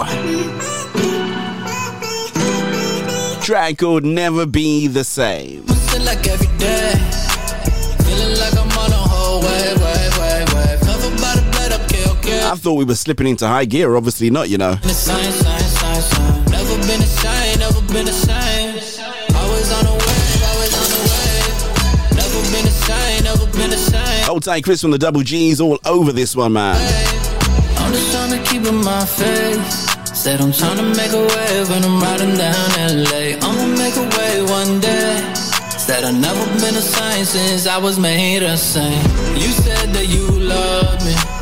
Track 3.43 3.77
called 3.79 4.05
Never 4.05 4.47
Be 4.47 4.87
the 4.87 5.05
Same. 5.05 5.67
Okay. 12.25 12.45
I 12.45 12.55
thought 12.55 12.75
we 12.75 12.85
were 12.85 12.95
slipping 12.95 13.27
into 13.27 13.47
high 13.47 13.65
gear, 13.65 13.97
obviously 13.97 14.31
not, 14.31 14.49
you 14.49 14.59
know. 14.59 14.77
Been 14.77 14.91
a 14.91 14.95
sign, 14.95 15.33
sign, 15.33 15.61
sign, 15.61 16.01
sign. 16.01 16.45
Never 16.51 16.77
been 16.87 17.01
the 17.01 17.07
same, 17.07 17.59
never 17.59 17.81
been 17.93 18.07
the 18.07 18.13
same. 18.13 18.75
Always 19.37 19.73
on 19.73 19.85
the 19.85 19.93
wave, 19.93 20.43
always 20.51 20.75
on 20.81 20.89
the 20.95 21.01
wave. 21.11 22.17
Never 22.17 22.41
been 22.53 22.65
the 22.65 22.77
same, 22.87 23.25
never 23.25 23.47
been 23.59 23.71
the 23.71 23.77
same. 23.77 24.31
Old 24.31 24.43
tight 24.43 24.65
Chris 24.65 24.81
from 24.81 24.91
the 24.91 24.99
Double 24.99 25.23
G's 25.23 25.61
all 25.61 25.79
over 25.85 26.13
this 26.13 26.35
one, 26.37 26.53
man. 26.55 26.77
I'm 27.79 27.93
just 27.93 28.13
trying 28.13 28.31
to 28.31 28.51
keep 28.51 28.65
in 28.65 28.77
my 28.77 29.05
face. 29.05 29.85
Said 30.17 30.41
I'm 30.41 30.53
trying 30.53 30.79
to 30.79 30.85
make 30.97 31.13
a 31.13 31.21
wave 31.21 31.69
when 31.69 31.85
I'm 31.85 32.01
riding 32.01 32.37
down 32.37 32.71
LA. 32.79 33.37
I'ma 33.45 33.67
make 33.77 33.97
a 33.97 34.09
way 34.17 34.43
one 34.49 34.81
day. 34.81 35.35
Said 35.77 36.05
I've 36.05 36.19
never 36.19 36.45
been 36.61 36.73
the 36.73 36.81
same 36.81 37.25
since 37.27 37.67
I 37.67 37.77
was 37.77 37.99
made 37.99 38.39
the 38.41 38.57
same. 38.57 39.05
You 39.37 39.51
said 39.53 39.93
that 39.93 40.07
you 40.09 40.27
love 40.31 41.05
me. 41.05 41.34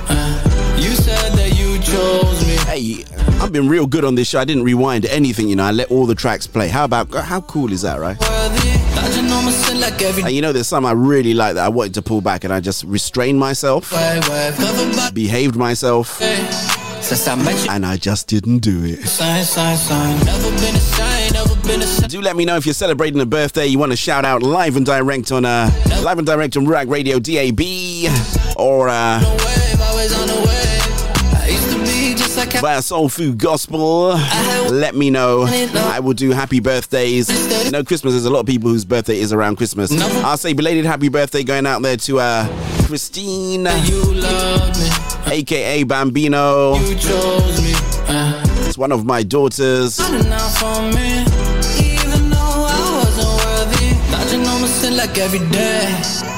Chose 1.92 2.46
me. 2.46 2.56
Hey, 2.64 3.04
I've 3.42 3.52
been 3.52 3.68
real 3.68 3.86
good 3.86 4.04
on 4.04 4.14
this 4.14 4.28
show. 4.28 4.40
I 4.40 4.44
didn't 4.44 4.64
rewind 4.64 5.04
anything, 5.06 5.48
you 5.48 5.56
know. 5.56 5.64
I 5.64 5.72
let 5.72 5.90
all 5.90 6.06
the 6.06 6.14
tracks 6.14 6.46
play. 6.46 6.68
How 6.68 6.84
about 6.84 7.12
how 7.12 7.40
cool 7.42 7.72
is 7.72 7.82
that, 7.82 8.00
right? 8.00 8.18
Dodging 8.18 9.30
on 9.30 9.44
my 9.44 9.50
sin 9.50 9.80
like 9.80 10.00
every 10.00 10.22
And 10.22 10.32
you 10.32 10.40
know, 10.42 10.52
there's 10.52 10.68
some 10.68 10.86
I 10.86 10.92
really 10.92 11.34
like 11.34 11.54
that 11.54 11.64
I 11.64 11.68
wanted 11.68 11.94
to 11.94 12.02
pull 12.02 12.20
back, 12.20 12.44
and 12.44 12.52
I 12.52 12.60
just 12.60 12.84
restrained 12.84 13.38
myself, 13.38 13.92
wave, 13.92 14.26
wave. 14.28 14.56
Covered 14.56 14.96
by 14.96 15.10
behaved 15.10 15.56
myself, 15.56 16.18
since 17.02 17.28
I 17.28 17.34
met 17.34 17.62
you. 17.64 17.70
and 17.70 17.84
I 17.84 17.96
just 17.96 18.26
didn't 18.28 18.58
do 18.58 18.84
it. 18.84 19.06
Sign, 19.06 19.44
sign, 19.44 19.76
sign. 19.76 20.18
Do 22.08 22.20
let 22.20 22.36
me 22.36 22.44
know 22.44 22.56
if 22.56 22.66
you're 22.66 22.74
celebrating 22.74 23.20
a 23.20 23.26
birthday. 23.26 23.66
You 23.66 23.78
want 23.78 23.92
to 23.92 23.96
shout 23.96 24.24
out 24.24 24.42
live 24.42 24.76
and 24.76 24.86
direct 24.86 25.30
on 25.32 25.44
uh, 25.44 25.70
live 26.02 26.18
and 26.18 26.26
direct 26.26 26.56
on 26.56 26.66
Rag 26.66 26.88
Radio 26.88 27.18
DAB, 27.18 27.60
or 28.56 28.88
uh, 28.88 29.20
via 32.62 32.80
Soul 32.80 33.08
Food 33.08 33.38
Gospel. 33.38 34.10
Let 34.70 34.94
me 34.94 35.10
know. 35.10 35.46
I 35.48 35.98
will 35.98 36.12
do 36.12 36.30
happy 36.30 36.60
birthdays. 36.60 37.28
You 37.64 37.72
know, 37.72 37.82
Christmas. 37.82 38.12
There's 38.14 38.24
a 38.24 38.30
lot 38.30 38.38
of 38.38 38.46
people 38.46 38.70
whose 38.70 38.84
birthday 38.84 39.18
is 39.18 39.32
around 39.32 39.56
Christmas. 39.56 39.90
I'll 40.22 40.36
say 40.36 40.52
belated 40.52 40.84
happy 40.84 41.08
birthday 41.08 41.42
going 41.42 41.66
out 41.66 41.82
there 41.82 41.96
to 41.96 42.20
uh, 42.20 42.46
Christine, 42.86 43.66
you 43.82 44.14
love 44.14 44.78
me. 44.78 45.32
aka 45.32 45.82
Bambino. 45.82 46.76
You 46.76 46.94
chose 46.94 47.60
me. 47.64 47.72
It's 48.68 48.78
one 48.78 48.92
of 48.92 49.04
my 49.04 49.24
daughters. 49.24 49.98
running 49.98 50.32
out 50.32 50.50
for 50.52 50.82
me. 50.94 51.22
Even 51.84 52.30
though 52.30 52.66
I 52.68 53.02
wasn't 53.04 53.44
worthy. 53.44 54.12
Dodging 54.12 54.46
on 54.46 54.60
my 54.60 54.68
sin 54.68 54.96
like 54.96 55.18
every 55.18 55.40
day. 55.50 56.31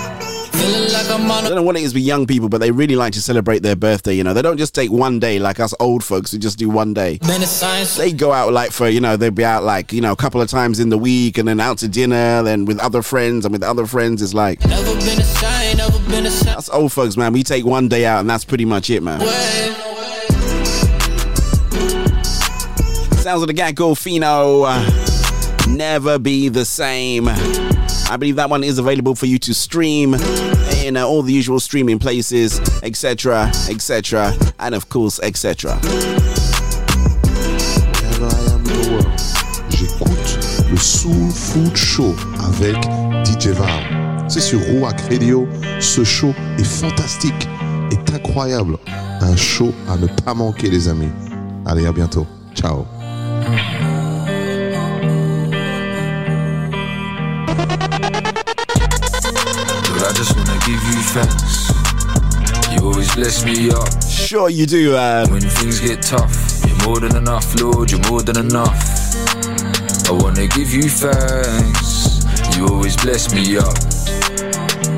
I 0.66 1.40
don't 1.46 1.56
know 1.56 1.62
what 1.62 1.76
it 1.76 1.82
is 1.82 1.92
with 1.94 2.02
young 2.02 2.26
people, 2.26 2.48
but 2.48 2.58
they 2.58 2.70
really 2.70 2.96
like 2.96 3.12
to 3.14 3.20
celebrate 3.22 3.62
their 3.62 3.76
birthday. 3.76 4.14
You 4.14 4.24
know, 4.24 4.32
they 4.32 4.40
don't 4.42 4.56
just 4.56 4.74
take 4.74 4.90
one 4.90 5.18
day 5.18 5.38
like 5.38 5.60
us 5.60 5.74
old 5.78 6.02
folks 6.02 6.32
who 6.32 6.38
just 6.38 6.58
do 6.58 6.68
one 6.70 6.94
day. 6.94 7.18
Been 7.18 7.42
a 7.42 7.46
science. 7.46 7.96
They 7.96 8.12
go 8.12 8.32
out 8.32 8.52
like 8.52 8.70
for 8.70 8.88
you 8.88 9.00
know 9.00 9.16
they'll 9.16 9.30
be 9.30 9.44
out 9.44 9.62
like 9.62 9.92
you 9.92 10.00
know 10.00 10.12
a 10.12 10.16
couple 10.16 10.40
of 10.40 10.48
times 10.48 10.80
in 10.80 10.88
the 10.88 10.98
week 10.98 11.36
and 11.38 11.46
then 11.46 11.60
out 11.60 11.78
to 11.78 11.88
dinner, 11.88 12.42
then 12.42 12.64
with 12.64 12.78
other 12.78 13.02
friends 13.02 13.44
and 13.44 13.52
with 13.52 13.62
other 13.62 13.86
friends. 13.86 14.22
It's 14.22 14.34
like 14.34 14.60
Never 14.66 14.94
been 14.94 15.20
a 15.20 15.24
sign, 15.24 15.76
never 15.76 15.98
been 16.10 16.26
a 16.26 16.30
sign. 16.30 16.54
that's 16.54 16.70
old 16.70 16.92
folks, 16.92 17.16
man. 17.16 17.32
We 17.32 17.42
take 17.42 17.64
one 17.64 17.88
day 17.88 18.06
out 18.06 18.20
and 18.20 18.30
that's 18.30 18.44
pretty 18.44 18.64
much 18.64 18.88
it, 18.90 19.02
man. 19.02 19.20
Sounds 23.22 23.40
of 23.42 23.46
the 23.48 23.54
guy 23.54 23.72
called 23.72 23.98
Fino. 23.98 24.62
uh, 24.64 24.90
Never 25.68 26.18
be 26.18 26.48
the 26.50 26.64
same. 26.64 27.26
I 27.28 28.16
believe 28.18 28.36
that 28.36 28.50
one 28.50 28.62
is 28.62 28.78
available 28.78 29.14
for 29.14 29.24
you 29.26 29.38
to 29.40 29.54
stream 29.54 30.14
in 30.84 30.96
all 30.96 31.22
the 31.22 31.32
usual 31.32 31.60
streaming 31.60 31.98
places, 31.98 32.60
etc., 32.82 33.50
etc., 33.68 34.32
and 34.58 34.74
of 34.74 34.88
course, 34.88 35.20
etc. 35.22 35.74
J'écoute 39.70 40.38
le 40.70 40.76
Soul 40.76 41.30
Food 41.30 41.76
Show 41.76 42.14
avec 42.38 42.76
DJ 43.24 43.48
Val. 43.48 44.04
c'est 44.28 44.40
sur 44.40 44.60
Rouac 44.60 45.00
Radio. 45.10 45.46
Ce 45.80 46.04
show 46.04 46.32
est 46.58 46.64
fantastique, 46.64 47.48
est 47.90 48.14
incroyable. 48.14 48.76
Un 49.20 49.36
show 49.36 49.72
à 49.88 49.96
ne 49.96 50.06
pas 50.06 50.34
manquer, 50.34 50.70
les 50.70 50.88
amis. 50.88 51.10
Allez, 51.66 51.86
à 51.86 51.92
bientôt. 51.92 52.26
Ciao. 52.54 52.84
I 60.04 60.12
just 60.12 60.36
wanna 60.36 60.58
give 60.66 60.82
you 60.84 61.00
thanks. 61.16 61.72
You 62.72 62.86
always 62.86 63.14
bless 63.14 63.44
me 63.44 63.70
up. 63.70 63.88
Sure 64.02 64.50
you 64.50 64.66
do, 64.66 64.92
man. 64.92 65.30
When 65.30 65.40
things 65.40 65.80
get 65.80 66.02
tough, 66.02 66.60
you're 66.66 66.76
more 66.86 67.00
than 67.00 67.16
enough, 67.16 67.58
Lord, 67.58 67.90
you're 67.90 68.04
more 68.10 68.20
than 68.20 68.36
enough. 68.38 68.76
I 70.06 70.12
wanna 70.12 70.46
give 70.48 70.72
you 70.72 70.90
thanks. 70.90 72.24
You 72.56 72.68
always 72.68 72.96
bless 72.98 73.32
me 73.34 73.56
up. 73.56 73.76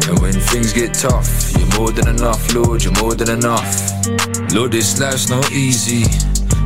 And 0.08 0.18
when 0.18 0.32
things 0.32 0.72
get 0.72 0.94
tough, 0.94 1.52
you're 1.56 1.78
more 1.78 1.92
than 1.92 2.08
enough, 2.08 2.52
Lord, 2.52 2.82
you're 2.82 2.98
more 3.00 3.14
than 3.14 3.30
enough. 3.30 4.06
Lord, 4.52 4.72
this 4.72 4.98
life's 4.98 5.28
not 5.28 5.52
easy. 5.52 6.04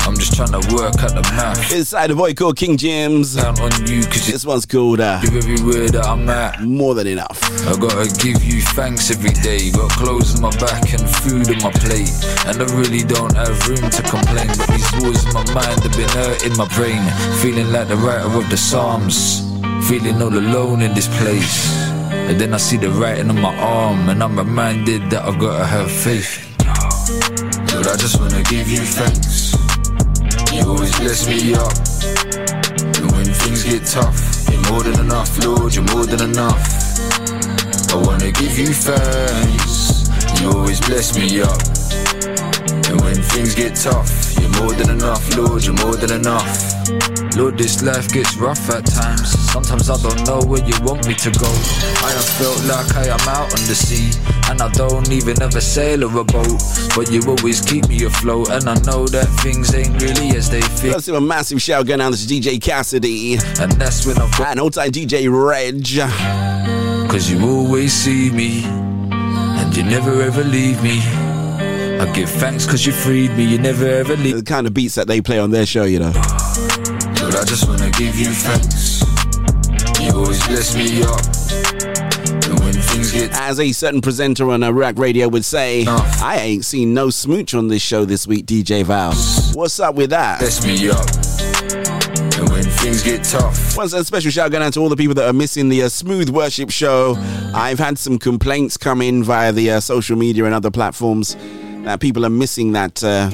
I'm 0.07 0.17
just 0.17 0.35
trying 0.35 0.53
to 0.53 0.75
work 0.75 0.97
out 1.03 1.15
the 1.15 1.23
math. 1.37 1.73
Inside 1.73 2.11
a 2.11 2.17
boy 2.17 2.35
called 2.35 2.57
King 2.57 2.77
James. 2.77 3.37
Count 3.37 3.61
on 3.61 3.87
you, 3.87 4.03
cause 4.03 4.27
this 4.27 4.45
one's 4.45 4.67
called 4.67 5.01
uh, 5.01 5.21
you're 5.25 5.39
everywhere 5.39 5.89
that 5.89 6.07
I'm 6.07 6.29
at. 6.29 6.61
More 6.63 6.95
than 6.95 7.07
enough. 7.07 7.39
I 7.69 7.77
gotta 7.79 8.09
give 8.19 8.43
you 8.43 8.63
thanks 8.75 9.11
every 9.11 9.31
day. 9.31 9.71
Got 9.71 9.91
clothes 9.93 10.35
on 10.37 10.43
my 10.43 10.51
back 10.59 10.93
and 10.93 11.09
food 11.23 11.49
on 11.51 11.63
my 11.63 11.71
plate. 11.79 12.11
And 12.47 12.63
I 12.63 12.67
really 12.75 13.05
don't 13.05 13.35
have 13.37 13.55
room 13.69 13.91
to 13.91 14.03
complain. 14.03 14.49
But 14.59 14.69
these 14.69 14.91
wars 15.03 15.25
in 15.25 15.33
my 15.33 15.45
mind 15.55 15.83
have 15.83 15.93
been 15.93 16.09
hurting 16.09 16.57
my 16.57 16.67
brain. 16.75 17.03
Feeling 17.41 17.71
like 17.71 17.89
the 17.89 17.97
writer 17.97 18.27
of 18.27 18.49
the 18.51 18.57
Psalms. 18.57 19.47
Feeling 19.89 20.21
all 20.23 20.33
alone 20.33 20.83
in 20.83 20.95
this 20.95 21.09
place. 21.19 21.77
And 22.11 22.41
then 22.41 22.55
I 22.55 22.59
see 22.59 22.77
the 22.77 22.91
writing 22.91 23.29
on 23.31 23.41
my 23.41 23.55
arm. 23.57 24.09
And 24.09 24.23
I'm 24.23 24.37
reminded 24.37 25.11
that 25.11 25.23
I 25.25 25.39
gotta 25.39 25.65
have 25.65 25.91
faith. 25.91 26.47
Lord, 27.75 27.87
I 27.87 27.97
just 27.97 28.19
wanna 28.19 28.43
give 28.45 28.69
you 28.69 28.81
thanks. 28.81 29.60
You 30.53 30.63
always 30.67 30.99
bless 30.99 31.29
me 31.29 31.55
up. 31.55 31.73
And 32.97 33.13
when 33.13 33.27
things 33.27 33.63
get 33.65 33.87
tough, 33.87 34.49
you're 34.51 34.61
more 34.71 34.83
than 34.83 34.99
enough, 34.99 35.39
Lord, 35.45 35.75
you're 35.75 35.85
more 35.95 36.07
than 36.07 36.23
enough. 36.31 36.61
I 37.93 37.95
wanna 37.95 38.33
give 38.33 38.59
you 38.59 38.73
thanks. 38.73 40.09
You 40.41 40.51
always 40.51 40.81
bless 40.81 41.17
me 41.17 41.41
up. 41.41 41.80
And 42.91 43.01
when 43.03 43.15
things 43.15 43.55
get 43.55 43.77
tough, 43.77 44.35
you're 44.41 44.51
more 44.61 44.73
than 44.73 44.91
enough, 44.91 45.23
Lord, 45.37 45.65
you're 45.65 45.79
more 45.79 45.95
than 45.95 46.11
enough. 46.11 46.75
Lord, 47.37 47.57
this 47.57 47.85
life 47.85 48.11
gets 48.13 48.37
rough 48.37 48.69
at 48.69 48.85
times. 48.85 49.31
Sometimes 49.53 49.89
I 49.89 49.97
don't 50.03 50.27
know 50.27 50.41
where 50.45 50.61
you 50.67 50.75
want 50.83 51.07
me 51.07 51.15
to 51.15 51.31
go. 51.31 51.47
I 51.47 52.11
have 52.11 52.31
felt 52.35 52.59
like 52.67 52.97
I 52.97 53.07
am 53.15 53.29
out 53.29 53.47
on 53.55 53.63
the 53.71 53.77
sea, 53.77 54.11
and 54.51 54.61
I 54.61 54.69
don't 54.73 55.09
even 55.13 55.41
ever 55.41 55.61
sail 55.61 56.03
or 56.03 56.21
a 56.21 56.25
boat. 56.25 56.61
But 56.97 57.13
you 57.13 57.23
always 57.29 57.61
keep 57.61 57.89
me 57.89 58.03
afloat, 58.03 58.51
and 58.51 58.69
I 58.69 58.75
know 58.81 59.07
that 59.07 59.29
things 59.45 59.73
ain't 59.73 60.03
really 60.03 60.37
as 60.37 60.51
they 60.51 60.61
feel. 60.61 60.91
Let's 60.91 61.07
give 61.07 61.15
a 61.15 61.21
massive 61.21 61.63
shout 61.63 61.87
going 61.87 62.01
out 62.01 62.13
to 62.15 62.19
DJ 62.19 62.61
Cassidy. 62.61 63.35
And 63.61 63.71
that's 63.73 64.05
when 64.05 64.19
I've 64.19 64.37
got 64.37 64.55
an 64.55 64.59
old 64.59 64.75
time 64.75 64.91
DJ 64.91 65.31
Reg. 65.31 65.87
Cause 67.09 67.31
you 67.31 67.41
always 67.49 67.93
see 67.93 68.33
me, 68.33 68.65
and 68.65 69.77
you 69.77 69.85
never 69.85 70.21
ever 70.23 70.43
leave 70.43 70.83
me. 70.83 71.20
I 72.01 72.11
give 72.13 72.31
thanks 72.31 72.65
cause 72.65 72.87
you 72.87 72.93
freed 72.93 73.31
me, 73.33 73.45
you 73.45 73.59
never 73.59 73.85
ever 73.85 74.17
leave 74.17 74.37
The 74.37 74.43
kind 74.43 74.67
of 74.67 74.73
beats 74.73 74.95
that 74.95 75.07
they 75.07 75.21
play 75.21 75.39
on 75.39 75.51
their 75.51 75.67
show, 75.67 75.85
you 75.85 75.99
know. 75.99 76.13
But 76.13 77.37
I 77.37 77.45
just 77.45 77.69
wanna 77.69 77.91
give 77.91 78.17
you 78.17 78.29
thanks. 78.29 79.03
You 80.01 80.17
always 80.17 80.43
bless 80.47 80.75
me 80.75 81.03
up. 81.03 81.21
When 82.59 82.73
things 82.73 83.13
get 83.13 83.39
As 83.39 83.61
a 83.61 83.73
certain 83.73 84.01
presenter 84.01 84.51
on 84.51 84.63
a 84.63 84.73
rack 84.73 84.99
radio 84.99 85.29
would 85.29 85.45
say, 85.45 85.85
I 85.87 86.39
ain't 86.41 86.65
seen 86.65 86.95
no 86.95 87.11
smooch 87.11 87.53
on 87.53 87.69
this 87.69 87.83
show 87.83 88.07
this 88.07 88.27
week, 88.27 88.47
DJ 88.47 88.83
Val. 88.83 89.13
What's 89.53 89.79
up 89.79 89.95
with 89.95 90.09
that? 90.09 90.39
bless 90.39 90.65
me 90.65 90.89
up. 90.89 91.07
And 92.41 92.49
when 92.49 92.63
things 92.63 93.03
get 93.03 93.25
tough, 93.25 93.77
Once 93.77 93.93
a 93.93 94.03
special 94.07 94.31
shout 94.31 94.51
going 94.51 94.63
out 94.63 94.73
to 94.73 94.81
all 94.81 94.89
the 94.89 94.97
people 94.97 95.15
that 95.17 95.29
are 95.29 95.35
missing 95.35 95.69
the 95.69 95.83
uh, 95.83 95.91
Smooth 95.91 96.31
Worship 96.31 96.71
show. 96.71 97.17
I've 97.55 97.79
had 97.79 97.99
some 97.99 98.19
complaints 98.19 98.79
come 98.79 99.03
in 99.03 99.23
via 99.23 99.53
the 99.53 99.73
uh, 99.73 99.81
social 99.81 100.17
media 100.17 100.47
and 100.47 100.55
other 100.55 100.71
platforms 100.71 101.37
that 101.85 102.01
people 102.01 102.25
are 102.25 102.31
missing 102.31 102.73
that. 102.73 103.03
Uh, 103.03 103.31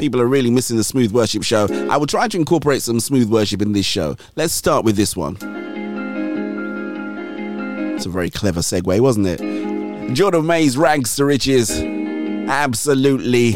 people 0.00 0.20
are 0.20 0.26
really 0.26 0.50
missing 0.50 0.76
the 0.76 0.84
Smooth 0.84 1.12
Worship 1.12 1.44
show. 1.44 1.68
I 1.88 1.96
will 1.96 2.06
try 2.06 2.26
to 2.26 2.36
incorporate 2.36 2.82
some 2.82 2.98
Smooth 2.98 3.30
Worship 3.30 3.62
in 3.62 3.72
this 3.72 3.86
show. 3.86 4.16
Let's 4.34 4.52
start 4.52 4.84
with 4.84 4.96
this 4.96 5.16
one. 5.16 5.36
It's 7.94 8.06
a 8.06 8.08
very 8.08 8.30
clever 8.30 8.60
segue, 8.60 9.00
wasn't 9.00 9.28
it? 9.28 10.14
Jordan 10.14 10.44
May's 10.46 10.76
Rags 10.76 11.14
to 11.16 11.24
Riches. 11.24 11.70
Absolutely. 12.50 13.54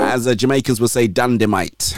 As 0.00 0.26
uh, 0.26 0.34
Jamaicans 0.34 0.80
would 0.80 0.90
say, 0.90 1.08
Dundemite. 1.08 1.96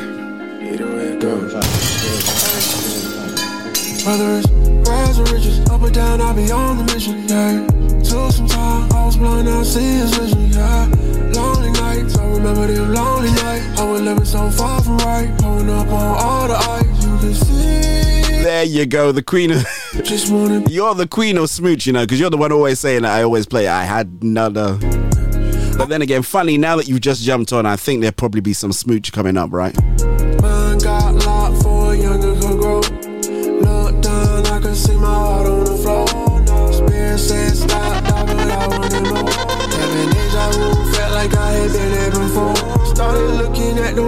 Whether 4.05 4.39
it's 4.39 5.19
or 5.19 5.25
riches, 5.35 5.61
up 5.69 5.83
or 5.83 5.91
down, 5.91 6.21
I'll 6.21 6.35
be 6.35 6.51
on 6.51 6.79
the 6.79 6.85
mission, 6.93 7.29
yeah. 7.29 7.82
Took 8.13 8.31
some 8.31 8.47
time, 8.47 8.93
I 8.93 9.07
was 9.07 9.17
blind, 9.17 9.47
now 9.47 9.61
I 9.61 9.63
see 9.63 9.81
his 9.81 10.15
vision, 10.15 10.51
yeah. 10.51 10.85
Lonely 11.33 11.71
nights, 11.71 12.15
I 12.19 12.27
remember 12.27 12.67
them 12.67 12.93
lonely 12.93 13.31
nights. 13.31 13.81
I 13.81 13.85
was 13.91 14.03
living 14.03 14.25
so 14.27 14.51
far 14.51 14.83
from 14.83 14.99
right, 14.99 15.33
pulling 15.39 15.71
up 15.71 15.89
on 15.89 16.17
all 16.19 16.47
the 16.47 16.55
ice, 16.55 17.05
you 17.05 17.19
can 17.19 17.33
see. 17.33 18.43
There 18.43 18.65
you 18.65 18.85
go, 18.85 19.13
the 19.13 19.23
queen 19.23 19.53
of. 19.53 19.67
Just. 20.05 20.29
You're 20.71 20.95
the 20.95 21.09
queen 21.11 21.39
of 21.39 21.49
smooch, 21.49 21.87
you 21.87 21.95
know, 21.95 22.03
because 22.03 22.21
you're 22.21 22.29
the 22.29 22.37
one 22.37 22.53
always 22.53 22.81
saying 22.81 23.03
that 23.03 23.13
I 23.13 23.23
always 23.23 23.47
play. 23.47 23.67
I 23.67 23.85
had 23.85 24.19
another. 24.21 24.77
But 25.79 25.87
then 25.87 26.03
again, 26.03 26.21
funny 26.21 26.59
now 26.59 26.77
that 26.77 26.89
you've 26.89 27.01
just 27.01 27.23
jumped 27.23 27.51
on, 27.53 27.65
I 27.65 27.77
think 27.77 28.03
there'll 28.03 28.13
probably 28.13 28.43
be 28.43 28.53
some 28.53 28.73
smooch 28.73 29.11
coming 29.13 29.39
up, 29.39 29.53
right? 29.53 29.75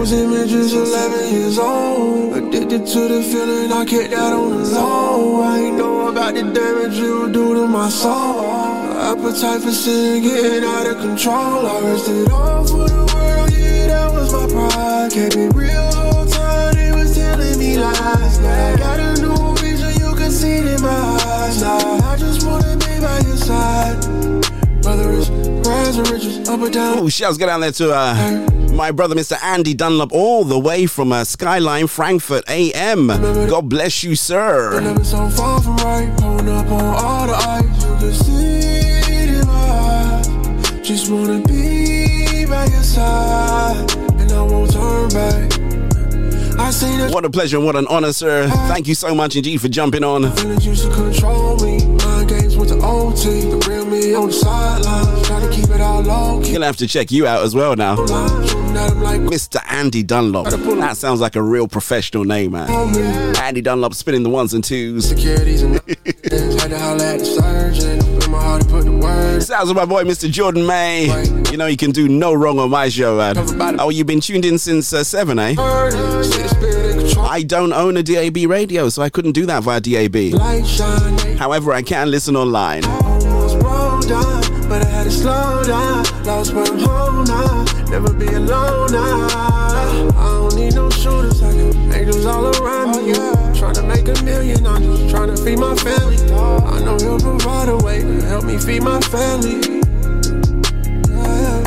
Those 0.05 0.13
images 0.13 0.73
11 0.73 1.33
years 1.33 1.57
old. 1.57 2.37
Addicted 2.37 2.85
to 2.85 3.07
the 3.07 3.23
feeling, 3.23 3.71
I 3.71 3.85
kept 3.85 4.11
that 4.11 4.33
on 4.33 4.61
the 4.61 4.69
low. 4.69 5.41
I 5.41 5.59
ain't 5.59 5.77
know 5.77 6.07
about 6.09 6.35
the 6.35 6.43
damage 6.43 6.97
you 6.97 7.21
would 7.21 7.33
do 7.33 7.55
to 7.55 7.67
my 7.67 7.89
soul. 7.89 8.45
Appetite 9.11 9.61
for 9.61 9.71
sin 9.71 10.21
getting 10.21 10.63
out 10.63 10.85
of 10.85 10.97
control. 10.97 11.65
I 11.65 11.79
risked 11.89 12.09
it 12.09 12.31
all 12.31 12.65
for 12.67 12.87
the 12.87 13.03
world, 13.13 13.51
yeah, 13.51 13.87
that 13.87 14.11
was 14.13 14.31
my 14.31 14.45
pride. 14.47 15.11
Kept 15.11 15.35
it 15.35 15.53
real 15.55 15.91
whole 15.93 16.25
time, 16.25 16.73
they 16.75 16.91
was 16.91 17.15
telling 17.15 17.57
me 17.57 17.77
lies. 17.77 18.39
Now 18.39 18.73
I 18.73 18.77
got 18.77 18.99
a 18.99 19.21
new 19.21 19.55
vision, 19.57 19.93
you 20.01 20.15
can 20.15 20.31
see 20.31 20.57
it 20.61 20.65
in 20.65 20.81
my 20.81 20.89
eyes. 20.89 21.61
Now 21.61 22.11
I 22.11 22.15
just 22.17 22.45
wanna 22.45 22.75
be 22.77 22.99
by 23.01 23.19
your 23.25 23.37
side. 23.37 24.64
Whether 24.85 25.11
it's 25.13 25.29
rise 25.67 25.97
or 25.97 26.03
riches, 26.13 26.47
up 26.47 26.59
or 26.59 26.69
down. 26.69 26.99
Oh, 26.99 27.09
shouts 27.09 27.37
go 27.37 27.47
down 27.47 27.61
there 27.61 27.71
to 27.71 27.91
uh, 27.91 28.69
my 28.73 28.91
brother, 28.91 29.15
Mr. 29.15 29.35
Andy 29.43 29.73
Dunlop, 29.73 30.11
all 30.11 30.43
the 30.43 30.59
way 30.59 30.85
from 30.85 31.11
uh, 31.11 31.23
Skyline 31.23 31.87
Frankfurt 31.87 32.47
AM. 32.47 33.07
God 33.07 33.67
bless 33.67 34.03
you, 34.03 34.15
sir. 34.15 34.79
Never 34.81 35.03
so 35.03 35.27
far 35.29 35.59
from 35.59 35.77
right, 35.77 36.13
pulling 36.19 36.49
up 36.49 36.67
on 36.67 37.03
all 37.03 37.27
the 37.27 37.33
ice. 37.33 37.83
You 37.83 37.95
can 37.97 38.13
see 38.13 38.59
it 39.23 39.29
in 39.41 39.47
my 39.47 39.53
eyes. 39.53 40.27
Just 40.87 41.09
wanna 41.09 41.39
be 41.47 42.45
by 42.45 42.65
your 42.65 42.83
side, 42.83 43.91
and 44.19 44.31
I 44.31 44.41
won't 44.43 44.71
turn 44.71 45.09
back. 45.09 45.51
I 46.59 46.69
seen 46.69 46.99
it. 46.99 47.11
What 47.11 47.25
a 47.25 47.29
pleasure 47.29 47.57
and 47.57 47.65
what 47.65 47.75
an 47.75 47.87
honor, 47.87 48.13
sir. 48.13 48.47
Thank 48.67 48.87
you 48.87 48.93
so 48.93 49.15
much 49.15 49.35
indeed 49.35 49.61
for 49.61 49.67
jumping 49.67 50.03
on. 50.03 50.25
With 53.23 53.51
the 53.51 53.69
real 53.69 53.85
me 53.85 54.13
on 54.13 54.27
the 54.27 54.33
sidelines. 54.33 55.27
Try 55.27 55.39
to 55.39 55.49
keep 55.49 55.69
it 55.69 55.81
all 55.81 56.01
low 56.01 56.41
key. 56.41 56.53
Gonna 56.53 56.65
have 56.65 56.77
to 56.77 56.87
check 56.87 57.11
you 57.11 57.27
out 57.27 57.43
as 57.43 57.55
well 57.55 57.75
now. 57.75 57.95
Mr. 57.95 59.59
Andy 59.69 60.03
Dunlop. 60.03 60.47
That 60.47 60.97
sounds 60.97 61.21
like 61.21 61.35
a 61.35 61.41
real 61.41 61.67
professional 61.67 62.25
name, 62.25 62.51
man. 62.51 62.69
Andy 63.37 63.61
Dunlop 63.61 63.93
spinning 63.93 64.23
the 64.23 64.29
ones 64.29 64.53
and 64.53 64.63
twos. 64.63 65.07
Securities 65.07 65.61
and 65.61 65.75
had 65.75 65.89
to 65.89 67.05
at 67.05 67.19
the 67.19 67.25
surgeon. 67.25 68.23
In 68.23 68.31
my 68.31 68.41
heart 68.41 68.63
to 68.63 68.67
put 68.67 68.85
the 68.85 68.91
words. 68.91 69.47
Sounds 69.47 69.69
of 69.69 69.75
my 69.75 69.85
boy, 69.85 70.03
Mr. 70.03 70.29
Jordan 70.29 70.65
May. 70.65 71.05
You 71.51 71.57
know, 71.57 71.67
you 71.67 71.77
can 71.77 71.91
do 71.91 72.09
no 72.09 72.33
wrong 72.33 72.59
on 72.59 72.69
my 72.69 72.89
show, 72.89 73.17
man. 73.17 73.79
Oh, 73.79 73.89
you've 73.89 74.07
been 74.07 74.21
tuned 74.21 74.45
in 74.45 74.57
since 74.57 74.91
uh, 74.91 75.03
7, 75.03 75.37
eh? 75.39 75.55
I 77.27 77.41
don't 77.41 77.73
own 77.73 77.97
a 77.97 78.03
DAB 78.03 78.37
radio, 78.47 78.87
so 78.87 79.01
I 79.01 79.09
couldn't 79.09 79.31
do 79.31 79.47
that 79.47 79.63
via 79.63 79.81
DAB. 79.81 80.37
However, 81.39 81.73
I 81.73 81.81
can 81.81 82.11
listen 82.11 82.35
online. 82.35 82.85
Almost 82.85 83.59
broke 83.59 84.07
down, 84.07 84.69
but 84.69 84.85
I 84.85 84.89
had 84.89 85.03
to 85.05 85.11
slow 85.11 85.63
down. 85.63 86.03
Lost 86.23 86.53
but 86.53 86.69
I'm 86.69 86.79
home 86.79 87.25
now. 87.25 87.65
Never 87.89 88.13
be 88.13 88.27
alone 88.27 88.91
now. 88.91 89.27
I 89.31 90.13
don't 90.15 90.55
need 90.55 90.75
no 90.75 90.89
shooters. 90.91 91.41
I 91.41 91.51
got 91.51 91.95
angels 91.95 92.25
all 92.27 92.45
around 92.61 93.03
me. 93.03 93.13
Oh, 93.15 93.53
trying 93.55 93.73
to 93.73 93.83
make 93.83 94.07
a 94.07 94.23
million. 94.23 94.65
I'm 94.67 94.83
just 94.83 95.09
trying 95.09 95.35
to 95.35 95.43
feed 95.43 95.57
my 95.57 95.75
family. 95.77 96.17
I 96.31 96.79
know 96.85 96.97
he'll 96.99 97.19
provide 97.19 97.69
a 97.69 97.77
way 97.77 98.01
to 98.01 98.21
help 98.21 98.45
me 98.45 98.59
feed 98.59 98.83
my 98.83 99.01
family. 99.01 99.81
Yeah. 101.09 101.63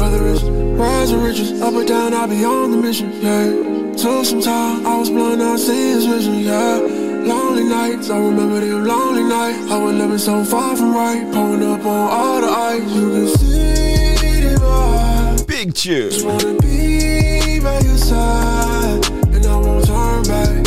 Whether 0.00 0.26
it's 0.28 0.42
rise 0.42 1.12
or 1.12 1.18
riches, 1.18 1.60
up 1.60 1.74
or 1.74 1.84
down, 1.84 2.14
I'll 2.14 2.26
be 2.26 2.42
on 2.42 2.70
the 2.70 2.78
mission. 2.78 3.12
Yeah. 3.20 3.75
Took 3.96 4.26
some 4.26 4.42
time, 4.42 4.86
I 4.86 4.98
was 4.98 5.08
blind, 5.08 5.42
I 5.42 5.56
see 5.56 5.92
his 5.92 6.04
vision. 6.04 6.40
Yeah. 6.40 6.80
Lonely 7.24 7.64
nights, 7.64 8.10
I 8.10 8.18
remember 8.18 8.60
them 8.60 8.84
lonely 8.84 9.22
nights. 9.22 9.70
I 9.70 9.78
was 9.78 9.94
living 9.94 10.18
so 10.18 10.44
far 10.44 10.76
from 10.76 10.94
right, 10.94 11.24
pulling 11.32 11.62
up 11.62 11.82
on 11.84 12.10
all 12.10 12.40
the 12.42 12.46
ice. 12.46 12.82
You 12.94 13.10
can 13.10 13.26
see 13.38 14.40
them 14.42 14.62
eyes. 14.62 15.42
Big 15.44 15.72
tune. 15.72 16.10
Just 16.10 16.26
wanna 16.26 16.52
be 16.60 17.58
by 17.60 17.80
your 17.80 17.96
side, 17.96 19.08
and 19.34 19.46
I 19.46 19.56
won't 19.56 19.86
turn 19.86 20.22
back. 20.24 20.66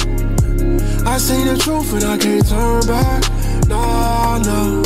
I 1.06 1.20
see 1.20 1.44
the 1.44 1.56
truth 1.58 1.94
and 1.94 2.06
I 2.06 2.18
can't 2.18 2.44
turn 2.48 2.84
back. 2.88 3.24
Nah, 3.68 4.40
no. 4.40 4.82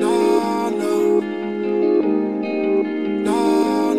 Nah, 0.00 0.70
no. 0.70 1.20
Nah, 3.24 3.92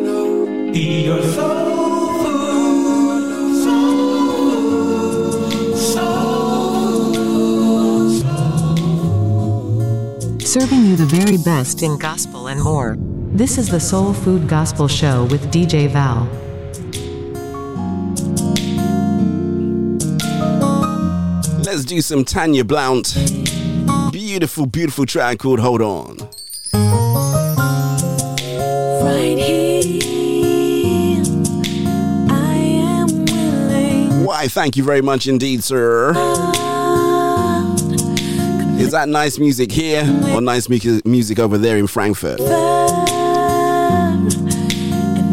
Serving 10.52 10.86
you 10.86 10.98
the 10.98 11.06
very 11.06 11.38
best 11.38 11.82
in 11.82 11.98
gospel 11.98 12.48
and 12.48 12.62
more. 12.62 12.98
This 13.00 13.58
is 13.58 13.70
the 13.70 13.80
Soul 13.80 14.14
Food 14.14 14.50
Gospel 14.50 14.90
Show 14.90 15.24
with 15.32 15.50
DJ 15.50 15.88
Val. 15.88 16.28
Let's 21.64 21.86
do 21.86 22.02
some 22.02 22.26
Tanya 22.26 22.66
Blount. 22.66 23.16
Beautiful, 24.12 24.66
beautiful 24.66 25.06
track 25.06 25.40
called 25.40 25.62
Hold 25.62 25.82
On. 25.82 26.18
Right 29.06 29.38
here, 29.38 31.24
I 32.30 32.56
am 32.58 33.08
willing. 33.24 34.26
Why, 34.26 34.50
thank 34.50 34.76
you 34.76 34.84
very 34.84 35.02
much 35.02 35.28
indeed, 35.28 35.64
sir. 35.64 36.12
Oh. 36.14 36.61
Is 38.82 38.92
that 38.94 39.08
nice 39.08 39.38
music 39.38 39.72
here 39.72 40.02
or 40.34 40.42
nice 40.42 40.68
mu- 40.68 40.80
music 41.06 41.38
over 41.38 41.60
there 41.60 41.78
in 41.78 41.86
Frankfurt? 41.88 42.40
And 42.42 42.46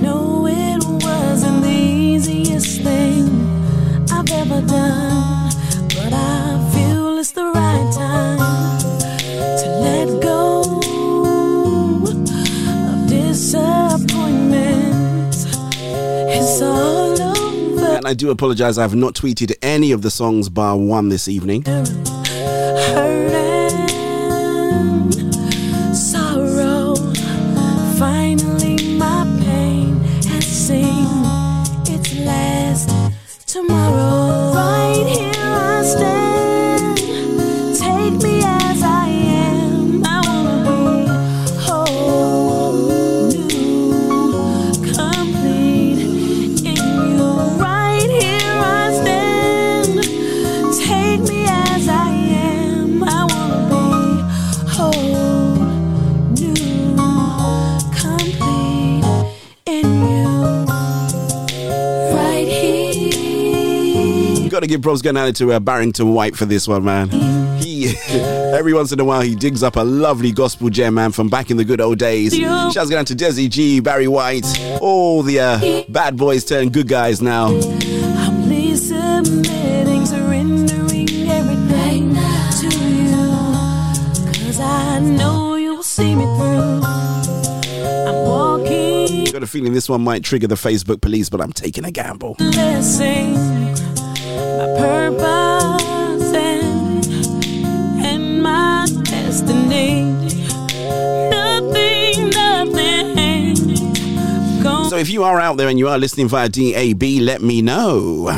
no, 0.02 0.46
it 0.46 0.84
wasn't 1.02 1.62
the 1.62 1.70
easiest 1.70 2.82
thing 2.82 3.24
I've 4.12 4.30
ever 4.30 4.60
done, 4.66 5.50
but 5.88 6.12
I 6.12 6.70
feel 6.74 7.16
it's 7.18 7.30
the 7.30 7.46
right 7.46 7.90
time 7.94 8.38
to 9.58 9.66
let 9.80 10.20
go 10.22 10.60
of 12.92 13.08
disappointments. 13.08 15.46
It's 16.36 16.60
all 16.60 17.18
over. 17.20 17.86
And 17.96 18.06
I 18.06 18.12
do 18.12 18.28
apologize, 18.30 18.76
I 18.76 18.82
have 18.82 18.94
not 18.94 19.14
tweeted 19.14 19.54
any 19.62 19.92
of 19.92 20.02
the 20.02 20.10
songs 20.10 20.50
bar 20.50 20.76
one 20.76 21.08
this 21.08 21.28
evening. 21.28 21.64
To 64.82 64.88
props 64.88 65.02
going 65.02 65.16
out 65.16 65.34
to 65.36 65.52
uh, 65.52 65.60
Barrington 65.60 66.14
White 66.14 66.36
for 66.36 66.44
this 66.44 66.68
one, 66.68 66.84
man. 66.84 67.08
He, 67.58 67.94
every 68.08 68.72
once 68.72 68.92
in 68.92 69.00
a 69.00 69.04
while, 69.04 69.20
he 69.20 69.34
digs 69.34 69.62
up 69.62 69.76
a 69.76 69.80
lovely 69.80 70.32
gospel 70.32 70.70
gem, 70.70 70.94
man, 70.94 71.12
from 71.12 71.28
back 71.28 71.50
in 71.50 71.56
the 71.56 71.64
good 71.64 71.80
old 71.80 71.98
days. 71.98 72.34
Shouts 72.36 72.74
going 72.90 72.94
out 72.94 73.06
to 73.08 73.14
Desi 73.14 73.48
G, 73.48 73.80
Barry 73.80 74.08
White, 74.08 74.46
all 74.80 75.22
the 75.22 75.40
uh, 75.40 75.82
bad 75.88 76.16
boys 76.16 76.44
turn 76.44 76.70
good 76.70 76.88
guys 76.88 77.20
now. 77.22 77.48
Humbly 77.48 78.74
submitting, 78.76 80.06
surrendering 80.06 81.28
everything 81.28 82.14
to 82.60 82.68
you. 82.68 83.16
Cause 84.44 84.60
I 84.60 85.00
know 85.00 85.56
you'll 85.56 85.82
see 85.82 86.14
me 86.14 86.24
through. 86.24 86.82
I'm 88.08 88.14
walking 88.14 89.24
Got 89.32 89.42
a 89.42 89.46
feeling 89.46 89.72
this 89.72 89.88
one 89.88 90.02
might 90.02 90.24
trigger 90.24 90.46
the 90.46 90.54
Facebook 90.56 91.00
police, 91.00 91.28
but 91.28 91.40
I'm 91.40 91.52
taking 91.52 91.84
a 91.84 91.90
gamble. 91.90 92.34
blessing, 92.34 93.34
my 94.58 94.66
purpose 94.78 96.32
and, 96.34 97.06
and 98.04 98.42
my 98.42 98.86
destiny. 99.04 100.02
Nothing, 101.30 102.30
nothing. 102.30 103.56
So 104.88 104.96
if 104.96 105.10
you 105.10 105.22
are 105.24 105.38
out 105.40 105.56
there 105.56 105.68
and 105.68 105.78
you 105.78 105.88
are 105.88 105.98
listening 105.98 106.28
via 106.28 106.48
DAB, 106.48 107.02
let 107.20 107.42
me 107.42 107.62
know. 107.62 108.28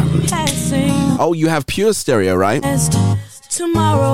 Oh, 1.23 1.35
you 1.35 1.49
have 1.49 1.67
pure 1.67 1.93
stereo, 1.93 2.35
right? 2.35 2.63
past 2.63 2.93
tomorrow. 3.51 4.07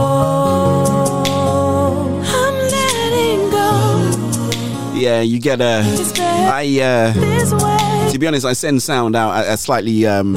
I'm 2.24 2.54
letting 2.54 3.50
go. 3.50 4.92
Yeah, 4.94 5.20
you 5.20 5.38
get 5.38 5.60
a. 5.60 5.82
I 6.18 6.80
uh, 6.82 8.10
to 8.10 8.18
be 8.18 8.26
honest, 8.26 8.44
I 8.44 8.54
send 8.54 8.82
sound 8.82 9.14
out 9.14 9.36
at 9.36 9.54
a 9.54 9.56
slightly 9.56 10.04
um. 10.06 10.34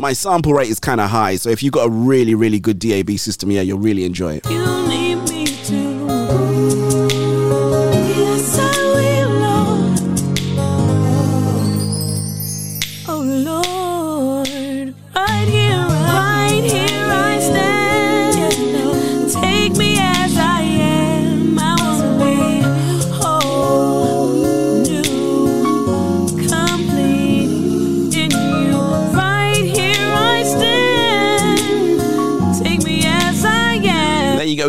My 0.00 0.12
sample 0.12 0.52
rate 0.52 0.68
is 0.68 0.78
kind 0.80 1.00
of 1.00 1.08
high, 1.08 1.36
so 1.36 1.50
if 1.50 1.62
you've 1.62 1.72
got 1.72 1.86
a 1.86 1.90
really, 1.90 2.34
really 2.34 2.60
good 2.60 2.78
DAB 2.78 3.12
system, 3.12 3.50
yeah, 3.50 3.62
you'll 3.62 3.78
really 3.78 4.04
enjoy 4.04 4.40
it. 4.42 5.09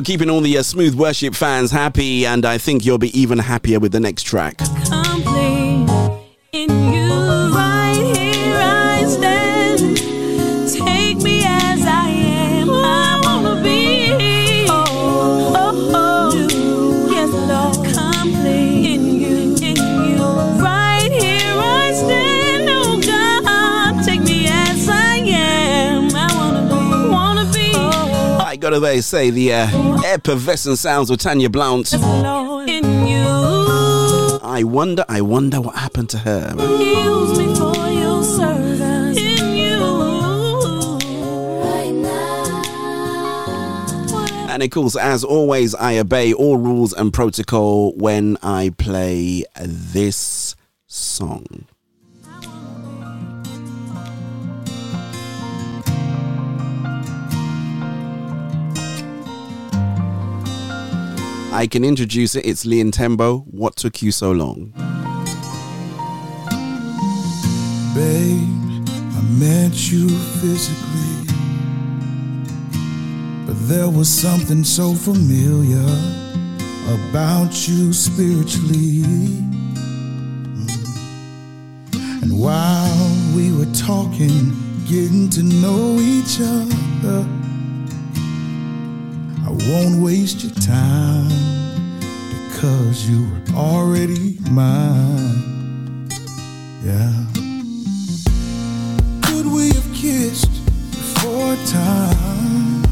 Keeping 0.03 0.29
all 0.29 0.41
the 0.41 0.57
uh, 0.57 0.63
smooth 0.63 0.95
worship 0.95 1.35
fans 1.35 1.71
happy, 1.71 2.25
and 2.25 2.45
I 2.45 2.57
think 2.57 2.85
you'll 2.85 2.97
be 2.97 3.17
even 3.19 3.39
happier 3.39 3.79
with 3.79 3.91
the 3.91 3.99
next 3.99 4.23
track. 4.23 4.59
I 28.85 28.95
gotta 28.95 29.01
say, 29.03 29.29
the 29.29 29.53
uh, 29.53 30.01
effervescent 30.05 30.77
sounds 30.77 31.09
of 31.09 31.17
Tanya 31.19 31.49
Blount. 31.49 31.93
In 31.93 33.07
you. 33.07 33.27
I 34.43 34.63
wonder, 34.65 35.05
I 35.07 35.21
wonder 35.21 35.61
what 35.61 35.75
happened 35.75 36.09
to 36.11 36.17
her. 36.19 36.53
man. 36.55 36.81
Use 36.81 37.37
me 37.37 37.55
for 37.55 37.89
your 37.89 38.23
service 38.23 39.17
in 39.17 39.55
you. 39.55 39.79
Right 41.63 41.91
now. 41.93 42.43
And 44.49 44.49
And 44.51 44.63
of 44.63 44.69
course, 44.71 44.95
as 44.95 45.23
always, 45.23 45.73
I 45.75 45.97
obey 45.97 46.33
all 46.33 46.57
rules 46.57 46.93
and 46.93 47.13
protocol 47.13 47.93
when 47.93 48.37
I 48.43 48.71
play 48.77 49.45
this 49.59 50.55
song. 50.87 51.65
I 61.53 61.67
can 61.67 61.83
introduce 61.83 62.35
it. 62.35 62.45
It's 62.45 62.65
Leon 62.65 62.91
Timbo. 62.91 63.39
What 63.39 63.75
took 63.75 64.01
you 64.01 64.13
so 64.13 64.31
long? 64.31 64.71
Babe, 67.93 68.87
I 68.87 69.21
met 69.37 69.91
you 69.91 70.07
physically, 70.39 71.27
but 73.45 73.57
there 73.67 73.89
was 73.89 74.07
something 74.07 74.63
so 74.63 74.93
familiar 74.93 75.91
about 77.01 77.67
you 77.67 77.91
spiritually. 77.91 79.03
And 82.21 82.39
while 82.39 83.11
we 83.35 83.51
were 83.51 83.71
talking, 83.73 84.53
getting 84.87 85.29
to 85.31 85.43
know 85.43 85.97
each 85.99 86.39
other, 86.39 87.27
I 89.43 89.49
won't 89.49 90.03
waste 90.03 90.43
your 90.43 90.53
time 90.53 91.27
because 92.47 93.09
you 93.09 93.27
were 93.27 93.57
already 93.57 94.37
mine. 94.51 96.07
Yeah. 96.83 97.11
Could 99.23 99.47
we 99.47 99.69
have 99.69 99.93
kissed 99.93 100.51
before 100.91 101.55
time? 101.65 102.83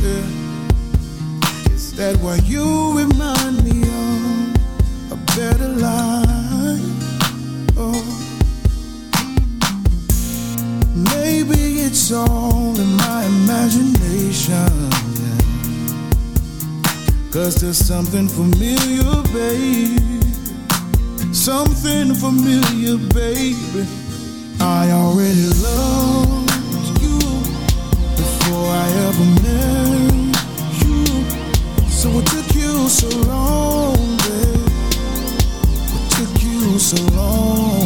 Yeah. 0.00 1.72
Is 1.72 1.96
that 1.96 2.16
why 2.20 2.36
you 2.36 2.96
remind 2.96 3.64
me 3.64 3.82
of 3.82 5.12
a 5.12 5.16
better 5.36 5.68
life? 5.68 6.78
Oh. 7.76 8.02
Maybe 10.94 11.80
it's 11.80 12.12
all 12.12 12.78
in 12.78 12.96
my 12.96 13.24
imagination. 13.24 14.81
Cause 17.32 17.54
there's 17.62 17.78
something 17.78 18.28
familiar, 18.28 19.22
baby. 19.32 20.20
Something 21.32 22.12
familiar, 22.14 22.98
baby. 23.08 23.86
I 24.60 24.90
already 24.90 25.48
loved 25.64 26.52
you 27.00 27.18
before 28.20 28.68
I 28.68 28.86
ever 29.08 29.26
met 29.40 30.36
you. 30.84 31.06
So 31.88 32.10
what 32.10 32.26
took 32.26 32.54
you 32.54 32.86
so 32.90 33.08
long, 33.26 33.96
babe? 33.96 34.68
What 35.88 36.04
took 36.10 36.42
you 36.42 36.78
so 36.78 37.02
long, 37.16 37.81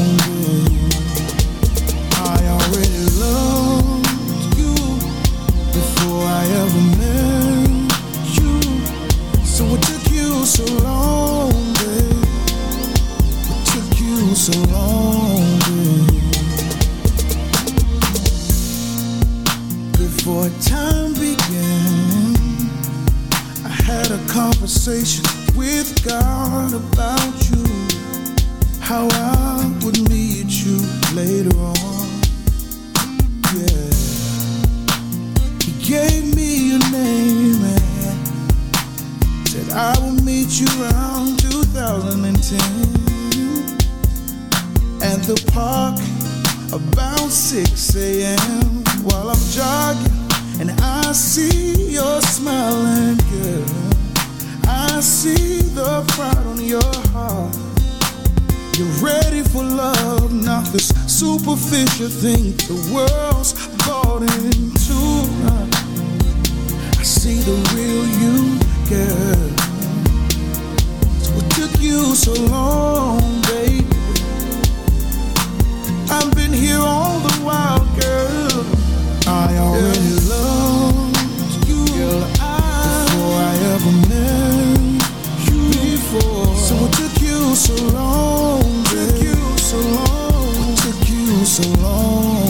conversation 24.86 25.24
with 25.56 26.04
God 26.04 26.72
about 26.72 27.50
you. 27.50 27.64
How 28.80 29.08
I 29.10 29.66
would 29.82 30.08
meet 30.08 30.46
you 30.64 30.78
later 31.12 31.56
on. 31.58 31.74
Yeah. 33.52 33.90
He 35.64 35.72
gave 35.82 36.36
me 36.36 36.70
your 36.70 36.78
name 36.92 37.64
and 37.64 37.82
said 39.48 39.72
I 39.72 39.98
will 39.98 40.22
meet 40.22 40.60
you 40.60 40.68
around 40.80 41.40
2010 41.40 42.60
at 45.02 45.20
the 45.26 45.34
park 45.50 45.98
about 46.72 47.30
6 47.30 47.96
a.m. 47.96 48.84
while 49.02 49.30
I'm 49.30 49.50
jogging 49.50 50.12
and 50.60 50.70
I 50.80 51.10
see 51.10 51.90
your 51.90 52.20
smiling 52.22 53.16
girl. 53.16 53.85
I 54.68 55.00
see 55.00 55.60
the 55.60 56.04
pride 56.08 56.46
on 56.46 56.60
your 56.60 56.82
heart. 57.12 57.56
You're 58.76 58.88
ready 59.00 59.42
for 59.42 59.62
love, 59.62 60.32
not 60.32 60.64
this 60.72 60.88
superficial 61.06 62.08
thing 62.08 62.56
the 62.66 62.76
world's 62.92 63.54
bought 63.86 64.22
into. 64.22 64.98
I 66.98 67.02
see 67.02 67.40
the 67.40 67.56
real 67.74 68.04
you, 68.20 68.58
girl. 68.90 69.48
So 71.20 71.32
what 71.32 71.50
took 71.52 71.80
you 71.80 72.14
so 72.14 72.34
long, 72.50 73.20
baby? 73.42 73.86
I've 76.10 76.34
been 76.34 76.52
here 76.52 76.80
all 76.80 77.20
the 77.20 77.34
while, 77.44 77.84
girl. 78.00 78.66
I 79.28 79.56
already 79.58 80.28
loved 80.28 80.65
Before, 86.16 86.56
so 86.56 86.74
what 86.76 86.92
took 86.94 87.20
you 87.20 87.54
so 87.54 87.74
long? 87.92 88.62
What 88.62 88.86
Took 88.86 89.22
you 89.22 89.58
so 89.58 89.76
long? 89.76 90.66
What 90.66 90.78
took 90.78 91.08
you 91.10 91.44
so 91.44 91.68
long? 91.82 92.45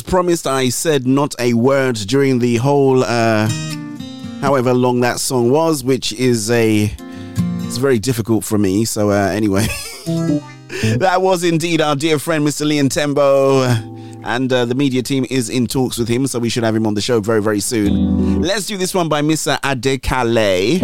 As 0.00 0.04
promised, 0.04 0.46
I 0.46 0.70
said 0.70 1.06
not 1.06 1.34
a 1.38 1.52
word 1.52 1.94
during 1.94 2.38
the 2.38 2.56
whole, 2.56 3.04
uh, 3.04 3.46
however 4.40 4.72
long 4.72 5.00
that 5.00 5.20
song 5.20 5.50
was, 5.50 5.84
which 5.84 6.14
is 6.14 6.50
a. 6.50 6.90
It's 7.66 7.76
very 7.76 7.98
difficult 7.98 8.42
for 8.42 8.56
me. 8.56 8.86
So, 8.86 9.10
uh, 9.10 9.28
anyway. 9.28 9.66
that 10.96 11.18
was 11.20 11.44
indeed 11.44 11.82
our 11.82 11.96
dear 11.96 12.18
friend, 12.18 12.46
Mr. 12.46 12.64
Leon 12.66 12.88
Timbo. 12.88 13.60
And 14.24 14.50
uh, 14.50 14.64
the 14.64 14.74
media 14.74 15.02
team 15.02 15.26
is 15.28 15.50
in 15.50 15.66
talks 15.66 15.98
with 15.98 16.08
him, 16.08 16.26
so 16.26 16.38
we 16.38 16.48
should 16.48 16.64
have 16.64 16.74
him 16.74 16.86
on 16.86 16.94
the 16.94 17.02
show 17.02 17.20
very, 17.20 17.42
very 17.42 17.60
soon. 17.60 18.40
Let's 18.40 18.64
do 18.64 18.78
this 18.78 18.94
one 18.94 19.10
by 19.10 19.20
Mr. 19.20 19.60
Adekale. 19.60 20.80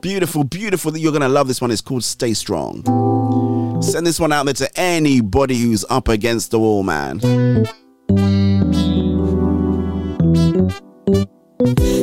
Beautiful, 0.00 0.44
beautiful. 0.44 0.90
That 0.90 1.00
you're 1.00 1.12
going 1.12 1.20
to 1.20 1.28
love 1.28 1.48
this 1.48 1.60
one. 1.60 1.70
It's 1.70 1.82
called 1.82 2.02
Stay 2.02 2.32
Strong. 2.32 3.82
Send 3.82 4.06
this 4.06 4.18
one 4.18 4.32
out 4.32 4.46
there 4.46 4.54
to 4.54 4.70
anybody 4.80 5.58
who's 5.58 5.84
up 5.90 6.08
against 6.08 6.50
the 6.50 6.58
wall, 6.58 6.82
man. 6.82 7.20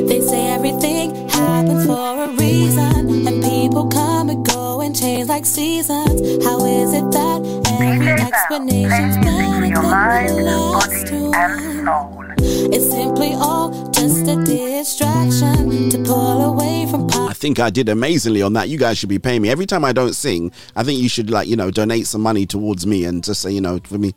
They 0.08 0.20
say 0.20 0.48
everything 0.50 1.28
happens 1.28 1.86
for 1.86 2.24
a 2.24 2.28
reason, 2.36 3.26
and 3.28 3.42
people 3.42 3.86
come 3.88 4.30
and 4.30 4.44
go 4.44 4.80
and 4.80 4.96
change 4.98 5.28
like 5.28 5.46
seasons. 5.46 6.44
How 6.44 6.64
is 6.64 6.92
it 6.94 7.10
that 7.12 7.42
every 7.80 8.08
explanation's 8.08 9.16
better 9.18 9.60
than 9.60 9.72
the 9.72 9.82
last 9.82 11.12
one? 11.12 12.34
It's 12.72 12.88
simply 12.90 13.34
all 13.34 13.70
just 13.90 14.26
a 14.28 14.36
distraction 14.44 15.90
to 15.90 15.98
pull 16.04 16.42
away 16.52 16.59
think 17.40 17.58
I 17.58 17.70
did 17.70 17.88
amazingly 17.88 18.42
on 18.42 18.52
that. 18.52 18.68
You 18.68 18.76
guys 18.76 18.98
should 18.98 19.08
be 19.08 19.18
paying 19.18 19.40
me. 19.40 19.48
Every 19.48 19.64
time 19.64 19.82
I 19.82 19.92
don't 19.92 20.12
sing, 20.12 20.52
I 20.76 20.84
think 20.84 21.00
you 21.00 21.08
should 21.08 21.30
like, 21.30 21.48
you 21.48 21.56
know, 21.56 21.70
donate 21.70 22.06
some 22.06 22.20
money 22.20 22.44
towards 22.44 22.86
me 22.86 23.04
and 23.04 23.24
just 23.24 23.40
say, 23.40 23.50
you 23.50 23.62
know, 23.62 23.80
for 23.84 23.96
me. 23.96 24.14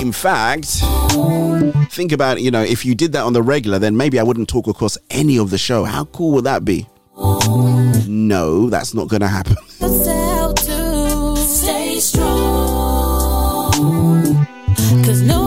In 0.00 0.12
fact, 0.12 0.82
think 1.92 2.12
about, 2.12 2.40
you 2.40 2.52
know, 2.52 2.62
if 2.62 2.86
you 2.86 2.94
did 2.94 3.12
that 3.12 3.24
on 3.24 3.32
the 3.32 3.42
regular, 3.42 3.80
then 3.80 3.96
maybe 3.96 4.20
I 4.20 4.22
wouldn't 4.22 4.48
talk 4.48 4.68
across 4.68 4.96
any 5.10 5.36
of 5.36 5.50
the 5.50 5.58
show. 5.58 5.82
How 5.84 6.04
cool 6.06 6.32
would 6.34 6.44
that 6.44 6.64
be? 6.64 6.88
No, 8.08 8.70
that's 8.70 8.94
not 8.94 9.08
going 9.08 9.22
to 9.22 9.28
happen. 9.28 9.56
Cause 15.04 15.22
no 15.22 15.39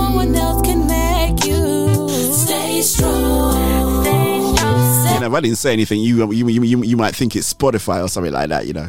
if 5.34 5.38
I 5.38 5.42
didn't 5.42 5.58
say 5.58 5.74
anything, 5.74 6.00
you 6.00 6.32
you, 6.32 6.48
you, 6.48 6.84
you, 6.84 6.96
might 6.96 7.16
think 7.16 7.36
it's 7.36 7.52
Spotify 7.52 8.04
or 8.04 8.08
something 8.08 8.32
like 8.32 8.50
that, 8.50 8.68
you 8.68 8.74
know. 8.74 8.86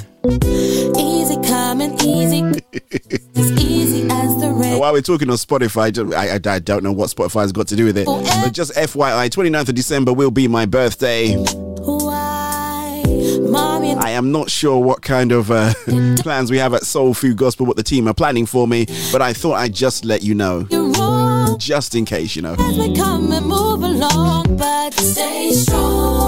Easy 0.99 1.37
coming, 1.49 1.95
easy. 2.03 2.43
easy 3.35 4.07
as 4.11 4.41
the 4.41 4.53
rain. 4.55 4.79
While 4.79 4.93
we're 4.93 5.01
talking 5.01 5.31
on 5.31 5.37
Spotify, 5.37 6.15
I, 6.15 6.35
I, 6.35 6.57
I 6.57 6.59
don't 6.59 6.83
know 6.85 6.93
what 6.93 7.09
Spotify's 7.09 7.51
got 7.51 7.69
to 7.69 7.77
do 7.77 7.87
with 7.87 7.97
it. 7.97 8.05
But 8.05 8.53
just 8.53 8.75
FYI, 8.75 9.31
29th 9.31 9.71
of 9.71 9.75
December 9.75 10.12
will 10.12 10.31
be 10.31 10.47
my 10.47 10.66
birthday. 10.66 11.35
I 13.97 14.11
am 14.11 14.31
not 14.31 14.51
sure 14.51 14.79
what 14.79 15.01
kind 15.01 15.33
of 15.33 15.51
uh, 15.51 15.73
plans 16.19 16.51
we 16.51 16.59
have 16.59 16.75
at 16.75 16.83
Soul 16.83 17.15
Food 17.15 17.39
Gospel, 17.39 17.65
what 17.65 17.77
the 17.77 17.83
team 17.83 18.07
are 18.07 18.12
planning 18.15 18.45
for 18.45 18.69
me, 18.69 18.85
but 19.11 19.23
I 19.23 19.33
thought 19.33 19.55
I'd 19.55 19.73
just 19.73 20.05
let 20.05 20.23
you 20.23 20.35
know. 20.35 20.65
Just 21.59 21.95
in 21.95 22.05
case, 22.05 22.37
you 22.37 22.43
know. 22.43 22.55
as 22.59 22.77
we 22.79 22.95
come 22.95 23.33
and 23.33 23.47
move 23.47 23.83
along, 23.83 24.57
but 24.59 24.93
stay 24.95 25.53
strong. 25.53 26.24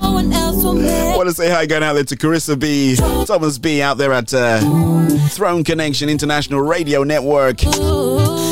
Want 0.00 1.28
to 1.28 1.34
say 1.34 1.50
hi 1.50 1.66
going 1.66 1.82
out 1.82 1.94
there 1.94 2.04
to 2.04 2.16
Carissa 2.16 2.58
B, 2.58 2.96
Thomas 3.26 3.58
B 3.58 3.82
out 3.82 3.98
there 3.98 4.12
at 4.12 4.32
uh, 4.34 4.60
Throne 5.28 5.64
Connection 5.64 6.08
International 6.08 6.60
Radio 6.60 7.02
Network 7.04 7.62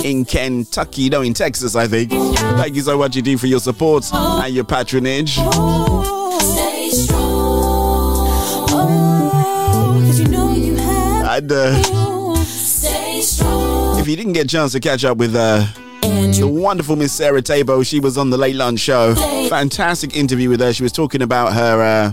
in 0.04 0.24
Kentucky, 0.24 1.08
no, 1.08 1.22
in 1.22 1.34
Texas, 1.34 1.74
I 1.76 1.86
think. 1.86 2.10
Thank 2.10 2.74
you 2.74 2.82
so 2.82 2.98
much 2.98 3.16
indeed 3.16 3.40
for 3.40 3.46
your 3.46 3.60
support 3.60 4.04
and 4.12 4.54
your 4.54 4.64
patronage. 4.64 5.34
Stay 5.34 6.90
strong. 6.90 8.66
Cause 8.68 10.20
you 10.20 10.28
know 10.28 10.52
you 10.54 10.76
have 10.76 11.42
And 11.42 11.52
uh, 11.52 12.44
stay 12.44 13.20
strong. 13.20 13.98
if 14.00 14.08
you 14.08 14.16
didn't 14.16 14.32
get 14.34 14.44
a 14.44 14.48
chance 14.48 14.72
to 14.72 14.80
catch 14.80 15.04
up 15.04 15.18
with 15.18 15.34
uh, 15.36 15.66
the 16.02 16.48
wonderful 16.50 16.96
Miss 16.96 17.12
Sarah 17.12 17.42
Teibo, 17.42 17.86
she 17.86 18.00
was 18.00 18.16
on 18.16 18.30
the 18.30 18.38
Late 18.38 18.56
Lunch 18.56 18.80
Show. 18.80 19.14
Fantastic 19.48 20.16
interview 20.16 20.48
with 20.48 20.60
her. 20.60 20.72
She 20.72 20.82
was 20.82 20.92
talking 20.92 21.22
about 21.22 21.52
her 21.52 21.82
uh, 21.82 22.12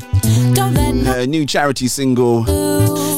her 1.05 1.26
new 1.26 1.45
charity 1.45 1.88
single, 1.88 2.43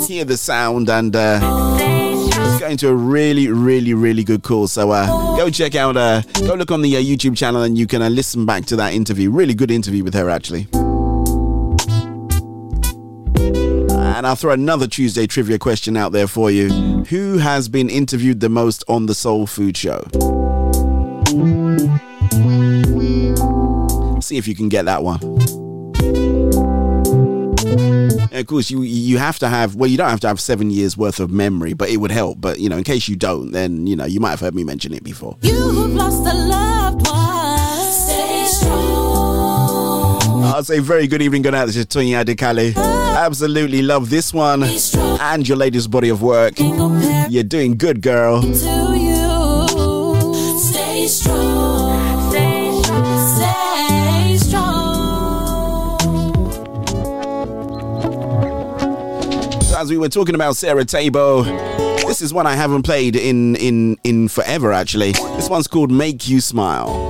Hear 0.05 0.25
the 0.25 0.37
Sound, 0.37 0.89
and 0.89 1.15
uh, 1.15 1.39
it's 1.79 2.59
going 2.59 2.77
to 2.77 2.89
a 2.89 2.93
really, 2.93 3.47
really, 3.47 3.93
really 3.93 4.23
good 4.23 4.43
cause. 4.43 4.73
So 4.73 4.91
uh, 4.91 5.07
go 5.37 5.49
check 5.49 5.75
out, 5.75 5.97
uh, 5.97 6.21
go 6.39 6.53
look 6.53 6.71
on 6.71 6.81
the 6.81 6.95
uh, 6.97 6.99
YouTube 6.99 7.37
channel, 7.37 7.63
and 7.63 7.77
you 7.77 7.87
can 7.87 8.01
uh, 8.01 8.09
listen 8.09 8.45
back 8.45 8.65
to 8.65 8.75
that 8.77 8.93
interview. 8.93 9.31
Really 9.31 9.53
good 9.53 9.71
interview 9.71 10.03
with 10.03 10.13
her, 10.13 10.29
actually. 10.29 10.67
And 14.19 14.27
I'll 14.27 14.35
throw 14.35 14.51
another 14.51 14.85
Tuesday 14.85 15.27
trivia 15.27 15.57
question 15.57 15.95
out 15.95 16.11
there 16.11 16.27
for 16.27 16.51
you. 16.51 16.69
Who 17.05 17.37
has 17.37 17.69
been 17.69 17.89
interviewed 17.89 18.41
the 18.41 18.49
most 18.49 18.83
on 18.89 19.05
the 19.05 19.15
Soul 19.15 19.47
Food 19.47 19.77
Show? 19.77 20.03
See 24.21 24.37
if 24.37 24.47
you 24.47 24.55
can 24.55 24.69
get 24.69 24.85
that 24.85 25.03
one. 25.03 25.19
And 28.31 28.39
of 28.39 28.47
course, 28.47 28.69
you 28.69 28.83
you 28.83 29.17
have 29.17 29.39
to 29.39 29.49
have 29.49 29.75
well, 29.75 29.89
you 29.89 29.97
don't 29.97 30.09
have 30.09 30.19
to 30.21 30.27
have 30.27 30.39
seven 30.39 30.69
years 30.69 30.95
worth 30.95 31.19
of 31.19 31.31
memory, 31.31 31.73
but 31.73 31.89
it 31.89 31.97
would 31.97 32.11
help. 32.11 32.39
But 32.39 32.59
you 32.59 32.69
know, 32.69 32.77
in 32.77 32.83
case 32.83 33.07
you 33.07 33.15
don't, 33.15 33.51
then 33.51 33.87
you 33.87 33.95
know 33.95 34.05
you 34.05 34.19
might 34.19 34.31
have 34.31 34.39
heard 34.39 34.55
me 34.55 34.63
mention 34.63 34.93
it 34.93 35.03
before. 35.03 35.37
You 35.41 35.55
who've 35.55 35.93
lost 35.93 36.21
a 36.25 36.33
loved 36.33 37.07
one, 37.07 37.91
stay 37.91 38.45
strong. 38.45 40.43
I'll 40.43 40.63
say 40.63 40.79
very 40.79 41.07
good 41.07 41.21
evening, 41.21 41.41
good 41.41 41.51
night. 41.53 41.65
This 41.65 41.75
is 41.75 41.85
Tonya 41.87 42.23
Adekale. 42.23 42.75
Absolutely 42.75 43.81
love 43.81 44.09
this 44.09 44.33
one 44.33 44.63
and 44.63 45.47
your 45.47 45.57
latest 45.57 45.89
body 45.91 46.09
of 46.09 46.21
work. 46.21 46.53
You're 47.29 47.43
doing 47.43 47.77
good, 47.77 48.01
girl. 48.01 48.41
As 59.79 59.89
we 59.89 59.97
were 59.97 60.09
talking 60.09 60.35
about 60.35 60.57
Sarah 60.57 60.83
Teibo, 60.83 61.45
this 62.05 62.21
is 62.21 62.33
one 62.33 62.45
I 62.45 62.53
haven't 62.53 62.83
played 62.83 63.15
in 63.15 63.55
in 63.55 63.95
in 64.03 64.27
forever. 64.27 64.73
Actually, 64.73 65.13
this 65.13 65.49
one's 65.49 65.69
called 65.69 65.89
"Make 65.89 66.27
You 66.27 66.41
Smile." 66.41 67.08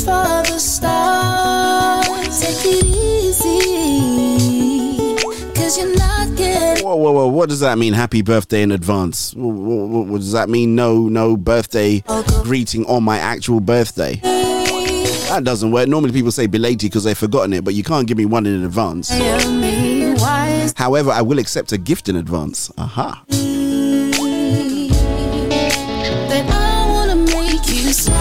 Reach 0.00 0.06
for 0.06 0.42
the 0.52 0.58
stars? 0.58 2.40
Take 2.40 2.64
it 2.64 2.84
easy, 2.84 3.56
cause 5.54 5.78
you're 5.78 5.96
not 5.96 6.36
getting. 6.36 6.84
Whoa, 6.84 6.96
whoa, 6.96 7.12
whoa! 7.12 7.28
What 7.28 7.48
does 7.48 7.60
that 7.60 7.78
mean? 7.78 7.92
Happy 7.92 8.22
birthday 8.22 8.62
in 8.62 8.72
advance. 8.72 9.34
What, 9.34 9.52
what, 9.54 10.06
what 10.06 10.18
does 10.18 10.32
that 10.32 10.48
mean? 10.48 10.74
No, 10.74 11.08
no 11.08 11.36
birthday 11.36 12.02
greeting 12.42 12.84
on 12.86 13.04
my 13.04 13.18
actual 13.18 13.60
birthday. 13.60 14.20
That 15.30 15.44
doesn't 15.44 15.70
work. 15.70 15.88
Normally 15.88 16.12
people 16.12 16.32
say 16.32 16.46
belated 16.48 16.90
because 16.90 17.04
they've 17.04 17.16
forgotten 17.16 17.52
it, 17.52 17.62
but 17.64 17.74
you 17.74 17.84
can't 17.84 18.08
give 18.08 18.18
me 18.18 18.24
one 18.26 18.46
in 18.46 18.64
advance. 18.64 19.08
Tell 19.08 19.52
me 19.52 20.14
why 20.14 20.48
is 20.48 20.74
However, 20.76 21.10
I 21.10 21.22
will 21.22 21.38
accept 21.38 21.70
a 21.72 21.78
gift 21.78 22.08
in 22.08 22.16
advance. 22.16 22.70
Aha. 22.76 23.24
that 27.90 28.19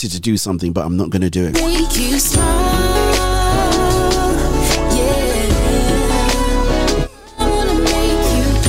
To 0.00 0.18
do 0.18 0.38
something, 0.38 0.72
but 0.72 0.86
I'm 0.86 0.96
not 0.96 1.10
going 1.10 1.20
to 1.20 1.28
do 1.28 1.44
it. 1.44 1.52
Make 1.52 1.94
you 1.94 2.18
smile. 2.18 2.46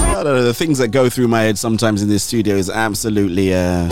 I 0.09 0.23
don't 0.23 0.35
know, 0.35 0.43
the 0.43 0.53
things 0.53 0.77
that 0.79 0.89
go 0.89 1.09
through 1.09 1.29
my 1.29 1.43
head 1.43 1.57
sometimes 1.57 2.03
in 2.03 2.09
this 2.09 2.21
studio 2.23 2.55
is 2.57 2.69
absolutely. 2.69 3.53
Uh, 3.53 3.87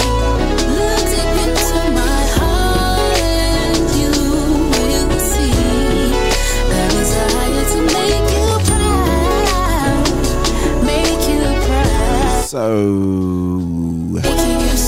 so. 12.46 13.30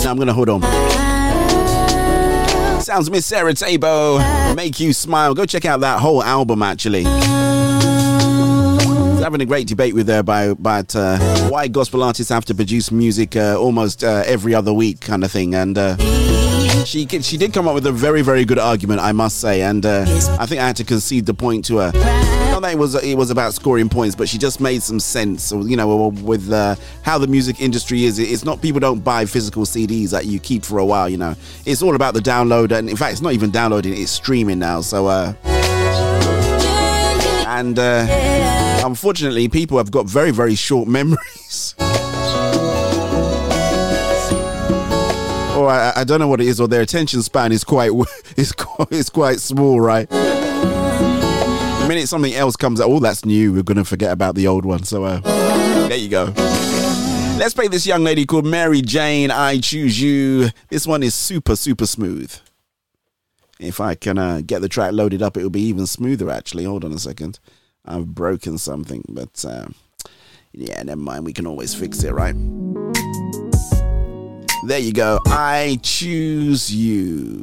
Now 0.03 0.09
I'm 0.09 0.15
going 0.17 0.27
to 0.27 0.33
hold 0.33 0.49
on. 0.49 0.90
Sounds 2.91 3.09
Miss 3.09 3.25
Sarah 3.25 3.53
Teibo. 3.53 4.53
Make 4.53 4.81
you 4.81 4.91
smile. 4.91 5.33
Go 5.33 5.45
check 5.45 5.63
out 5.63 5.79
that 5.79 6.01
whole 6.01 6.21
album, 6.21 6.61
actually. 6.61 7.03
Having 9.23 9.39
a 9.39 9.45
great 9.45 9.65
debate 9.65 9.95
with 9.95 10.09
her 10.09 10.19
about, 10.19 10.59
about 10.59 10.93
uh, 10.93 11.17
why 11.47 11.69
gospel 11.69 12.03
artists 12.03 12.29
have 12.29 12.43
to 12.43 12.53
produce 12.53 12.91
music 12.91 13.37
uh, 13.37 13.55
almost 13.57 14.03
uh, 14.03 14.23
every 14.25 14.53
other 14.53 14.73
week, 14.73 14.99
kind 14.99 15.23
of 15.23 15.31
thing. 15.31 15.55
And 15.55 15.77
uh, 15.77 15.95
she 16.83 17.07
she 17.07 17.37
did 17.37 17.53
come 17.53 17.65
up 17.65 17.75
with 17.75 17.85
a 17.85 17.93
very 17.93 18.23
very 18.23 18.43
good 18.43 18.59
argument, 18.59 18.99
I 18.99 19.13
must 19.13 19.39
say. 19.39 19.61
And 19.61 19.85
uh, 19.85 20.01
I 20.37 20.45
think 20.45 20.59
I 20.59 20.67
had 20.67 20.75
to 20.75 20.83
concede 20.83 21.25
the 21.25 21.33
point 21.33 21.63
to 21.67 21.77
her. 21.77 22.40
Not 22.61 22.67
that 22.67 22.73
it 22.73 22.79
was 22.79 23.03
it 23.03 23.17
was 23.17 23.31
about 23.31 23.55
scoring 23.55 23.89
points, 23.89 24.15
but 24.15 24.29
she 24.29 24.37
just 24.37 24.61
made 24.61 24.83
some 24.83 24.99
sense. 24.99 25.51
You 25.51 25.75
know, 25.75 26.09
with 26.09 26.51
uh, 26.51 26.75
how 27.01 27.17
the 27.17 27.25
music 27.25 27.59
industry 27.59 28.03
is. 28.03 28.19
It's 28.19 28.45
not 28.45 28.61
people 28.61 28.79
don't 28.79 28.99
buy 28.99 29.25
physical 29.25 29.63
CDs 29.63 30.11
that 30.11 30.27
you 30.27 30.39
keep 30.39 30.63
for 30.63 30.77
a 30.77 30.85
while. 30.85 31.09
You 31.09 31.17
know, 31.17 31.35
it's 31.65 31.81
all 31.81 31.95
about 31.95 32.13
the 32.13 32.19
download, 32.19 32.71
and 32.71 32.87
in 32.87 32.95
fact, 32.95 33.13
it's 33.13 33.21
not 33.21 33.33
even 33.33 33.49
downloading; 33.49 33.99
it's 33.99 34.11
streaming 34.11 34.59
now. 34.59 34.81
So. 34.81 35.09
and 37.47 37.79
unfortunately, 38.85 39.47
people 39.47 39.79
have 39.79 39.89
got 39.89 40.05
very, 40.05 40.29
very 40.29 40.53
short 40.53 40.87
memories. 40.99 41.73
or 45.57 45.67
I, 45.67 45.93
I, 45.95 46.03
don't 46.03 46.19
know 46.19 46.27
what 46.27 46.41
it 46.41 46.47
is, 46.47 46.59
or 46.59 46.67
their 46.67 46.81
attention 46.81 47.23
span 47.23 47.51
is 47.51 47.63
quite 47.63 47.91
is 48.37 48.51
quite, 48.51 48.91
is 48.91 49.09
quite 49.09 49.39
small, 49.39 49.81
right? 49.81 50.07
The 51.81 51.87
minute 51.87 52.07
something 52.07 52.33
else 52.33 52.55
comes 52.55 52.79
out, 52.79 52.89
oh, 52.89 52.99
that's 52.99 53.25
new, 53.25 53.53
we're 53.53 53.63
gonna 53.63 53.83
forget 53.83 54.11
about 54.11 54.35
the 54.35 54.47
old 54.47 54.65
one. 54.65 54.83
So 54.83 55.03
uh, 55.03 55.19
there 55.87 55.97
you 55.97 56.09
go. 56.09 56.33
Let's 57.37 57.55
play 57.55 57.67
this 57.67 57.87
young 57.87 58.03
lady 58.03 58.25
called 58.25 58.45
Mary 58.45 58.81
Jane. 58.81 59.31
I 59.31 59.57
choose 59.57 59.99
you. 59.99 60.49
This 60.69 60.85
one 60.85 61.01
is 61.01 61.15
super, 61.15 61.55
super 61.55 61.87
smooth. 61.87 62.31
If 63.59 63.79
I 63.79 63.95
can 63.95 64.19
uh, 64.19 64.41
get 64.45 64.61
the 64.61 64.69
track 64.69 64.93
loaded 64.93 65.23
up, 65.23 65.37
it 65.37 65.43
will 65.43 65.49
be 65.49 65.61
even 65.61 65.87
smoother. 65.87 66.29
Actually, 66.29 66.65
hold 66.65 66.85
on 66.85 66.91
a 66.91 66.99
second. 66.99 67.39
I've 67.83 68.13
broken 68.13 68.59
something, 68.59 69.03
but 69.09 69.43
uh, 69.43 69.67
yeah, 70.51 70.83
never 70.83 71.01
mind. 71.01 71.25
We 71.25 71.33
can 71.33 71.47
always 71.47 71.73
fix 71.73 72.03
it, 72.03 72.11
right? 72.11 72.35
There 74.67 74.79
you 74.79 74.93
go. 74.93 75.19
I 75.25 75.79
choose 75.81 76.73
you. 76.73 77.41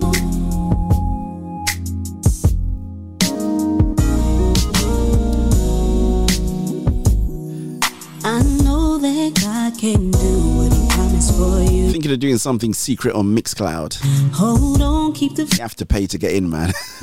I 8.24 8.42
know 8.62 8.98
that 8.98 9.40
God 9.40 9.78
can 9.78 10.10
do 10.10 10.38
what 10.56 10.72
He 10.72 10.88
promised 10.88 11.36
for 11.36 11.60
you. 11.72 11.90
Thinking 11.90 12.12
of 12.12 12.20
doing 12.20 12.38
something 12.38 12.74
secret 12.74 13.14
on 13.14 13.34
Mixcloud. 13.36 13.96
Hold 14.34 14.82
on, 14.82 15.12
keep 15.12 15.34
the. 15.36 15.44
You 15.44 15.62
have 15.62 15.76
to 15.76 15.86
pay 15.86 16.06
to 16.06 16.18
get 16.18 16.32
in, 16.32 16.50
man. 16.50 16.72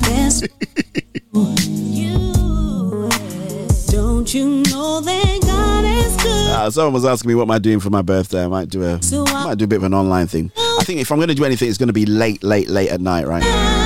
Don't 3.90 4.34
you 4.34 4.62
know 4.70 5.00
that 5.00 5.40
God 5.42 5.84
is 5.84 6.16
good? 6.22 6.50
Uh, 6.50 6.70
someone 6.70 6.92
was 6.92 7.04
asking 7.04 7.28
me 7.28 7.34
what 7.34 7.42
am 7.44 7.50
I 7.50 7.58
doing 7.58 7.80
for 7.80 7.90
my 7.90 8.02
birthday. 8.02 8.44
I 8.44 8.48
might 8.48 8.68
do 8.68 8.82
a, 8.82 9.02
So 9.02 9.24
I 9.26 9.44
might 9.44 9.58
do 9.58 9.64
a 9.64 9.68
bit 9.68 9.76
of 9.76 9.84
an 9.84 9.94
online 9.94 10.26
thing. 10.26 10.50
I 10.56 10.82
think 10.84 11.00
if 11.00 11.10
I'm 11.12 11.18
going 11.18 11.28
to 11.28 11.34
do 11.34 11.44
anything, 11.44 11.68
it's 11.68 11.78
going 11.78 11.88
to 11.88 11.92
be 11.92 12.06
late, 12.06 12.42
late, 12.42 12.68
late 12.68 12.90
at 12.90 13.00
night, 13.00 13.26
right? 13.26 13.85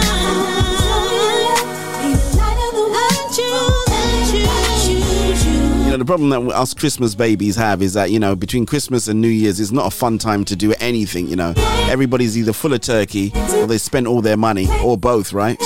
Problem 6.10 6.30
that 6.30 6.40
us 6.56 6.74
Christmas 6.74 7.14
babies 7.14 7.54
have 7.54 7.80
is 7.80 7.92
that, 7.94 8.10
you 8.10 8.18
know, 8.18 8.34
between 8.34 8.66
Christmas 8.66 9.06
and 9.06 9.20
New 9.20 9.28
Year's, 9.28 9.60
it's 9.60 9.70
not 9.70 9.86
a 9.86 9.92
fun 9.92 10.18
time 10.18 10.44
to 10.46 10.56
do 10.56 10.74
anything, 10.80 11.28
you 11.28 11.36
know. 11.36 11.54
Everybody's 11.88 12.36
either 12.36 12.52
full 12.52 12.72
of 12.72 12.80
turkey 12.80 13.30
or 13.54 13.68
they 13.68 13.78
spent 13.78 14.08
all 14.08 14.20
their 14.20 14.36
money 14.36 14.66
or 14.82 14.98
both, 14.98 15.32
right? 15.32 15.56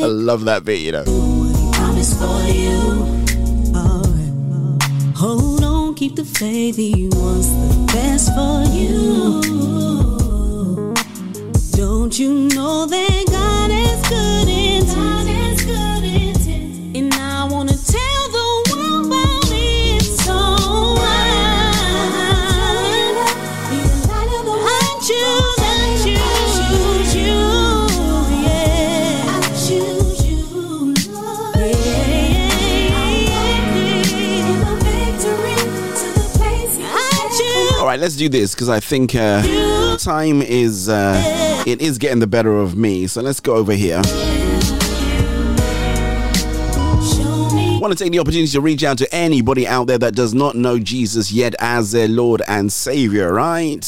I 0.00 0.10
love 0.10 0.46
that 0.46 0.64
bit, 0.64 0.80
you 0.80 0.90
know. 0.90 1.04
Hold 5.14 5.62
on, 5.62 5.94
keep 5.94 6.16
the 6.16 6.24
faith. 6.24 6.74
He 6.74 7.08
wants 7.12 7.77
best 7.98 8.32
for 8.36 8.62
you. 8.78 9.40
Don't 11.80 12.16
you 12.18 12.32
know 12.54 12.86
that 12.86 13.24
God 13.38 13.70
is 13.70 14.00
good 14.08 14.47
right, 37.98 38.02
let's 38.02 38.16
do 38.16 38.28
this 38.28 38.54
because 38.54 38.68
I 38.68 38.80
think 38.80 39.14
uh, 39.14 39.96
time 39.98 40.42
is 40.42 40.88
uh, 40.88 41.64
it 41.66 41.80
is 41.82 41.98
getting 41.98 42.20
the 42.20 42.26
better 42.26 42.56
of 42.56 42.76
me. 42.76 43.06
So 43.06 43.20
let's 43.22 43.40
go 43.40 43.54
over 43.56 43.72
here. 43.72 44.00
Want 47.80 47.96
to 47.96 48.04
take 48.04 48.12
the 48.12 48.18
opportunity 48.18 48.50
to 48.52 48.60
reach 48.60 48.82
out 48.82 48.98
to 48.98 49.14
anybody 49.14 49.66
out 49.66 49.86
there 49.86 49.98
that 49.98 50.14
does 50.14 50.34
not 50.34 50.56
know 50.56 50.78
Jesus 50.78 51.30
yet 51.30 51.54
as 51.60 51.92
their 51.92 52.08
Lord 52.08 52.42
and 52.48 52.72
Savior, 52.72 53.32
right? 53.32 53.84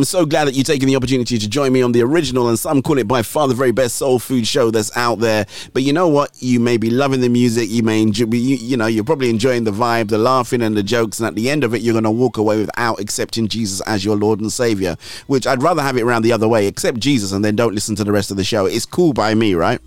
Am 0.00 0.04
so 0.04 0.24
glad 0.24 0.46
that 0.46 0.54
you're 0.54 0.64
taking 0.64 0.88
the 0.88 0.96
opportunity 0.96 1.38
to 1.38 1.48
join 1.48 1.72
me 1.72 1.82
on 1.82 1.92
the 1.92 2.00
original 2.02 2.48
and 2.48 2.58
some 2.58 2.80
call 2.80 2.96
it 2.96 3.06
by 3.06 3.20
far 3.20 3.46
the 3.46 3.54
very 3.54 3.70
best 3.70 3.96
soul 3.96 4.18
food 4.18 4.46
show 4.46 4.70
that's 4.70 4.96
out 4.96 5.18
there. 5.18 5.46
But 5.74 5.82
you 5.82 5.92
know 5.92 6.08
what? 6.08 6.30
You 6.38 6.58
may 6.58 6.78
be 6.78 6.88
loving 6.88 7.20
the 7.20 7.28
music, 7.28 7.68
you 7.68 7.82
may 7.82 8.00
enjoy, 8.00 8.24
you, 8.32 8.56
you 8.56 8.76
know, 8.78 8.86
you're 8.86 9.04
probably 9.04 9.28
enjoying 9.28 9.64
the 9.64 9.72
vibe, 9.72 10.08
the 10.08 10.16
laughing 10.16 10.62
and 10.62 10.74
the 10.74 10.82
jokes, 10.82 11.20
and 11.20 11.26
at 11.26 11.34
the 11.34 11.50
end 11.50 11.64
of 11.64 11.74
it, 11.74 11.82
you're 11.82 11.92
going 11.92 12.04
to 12.04 12.10
walk 12.10 12.38
away 12.38 12.58
without 12.58 12.98
accepting 12.98 13.46
Jesus 13.46 13.82
as 13.82 14.04
your 14.04 14.16
Lord 14.16 14.40
and 14.40 14.50
Savior. 14.50 14.96
Which 15.26 15.46
I'd 15.46 15.62
rather 15.62 15.82
have 15.82 15.98
it 15.98 16.02
around 16.02 16.22
the 16.22 16.32
other 16.32 16.48
way. 16.48 16.66
Accept 16.66 16.98
Jesus 16.98 17.32
and 17.32 17.44
then 17.44 17.56
don't 17.56 17.74
listen 17.74 17.94
to 17.96 18.04
the 18.04 18.12
rest 18.12 18.30
of 18.30 18.38
the 18.38 18.44
show. 18.44 18.64
It's 18.64 18.86
cool 18.86 19.12
by 19.12 19.34
me, 19.34 19.54
right? 19.54 19.80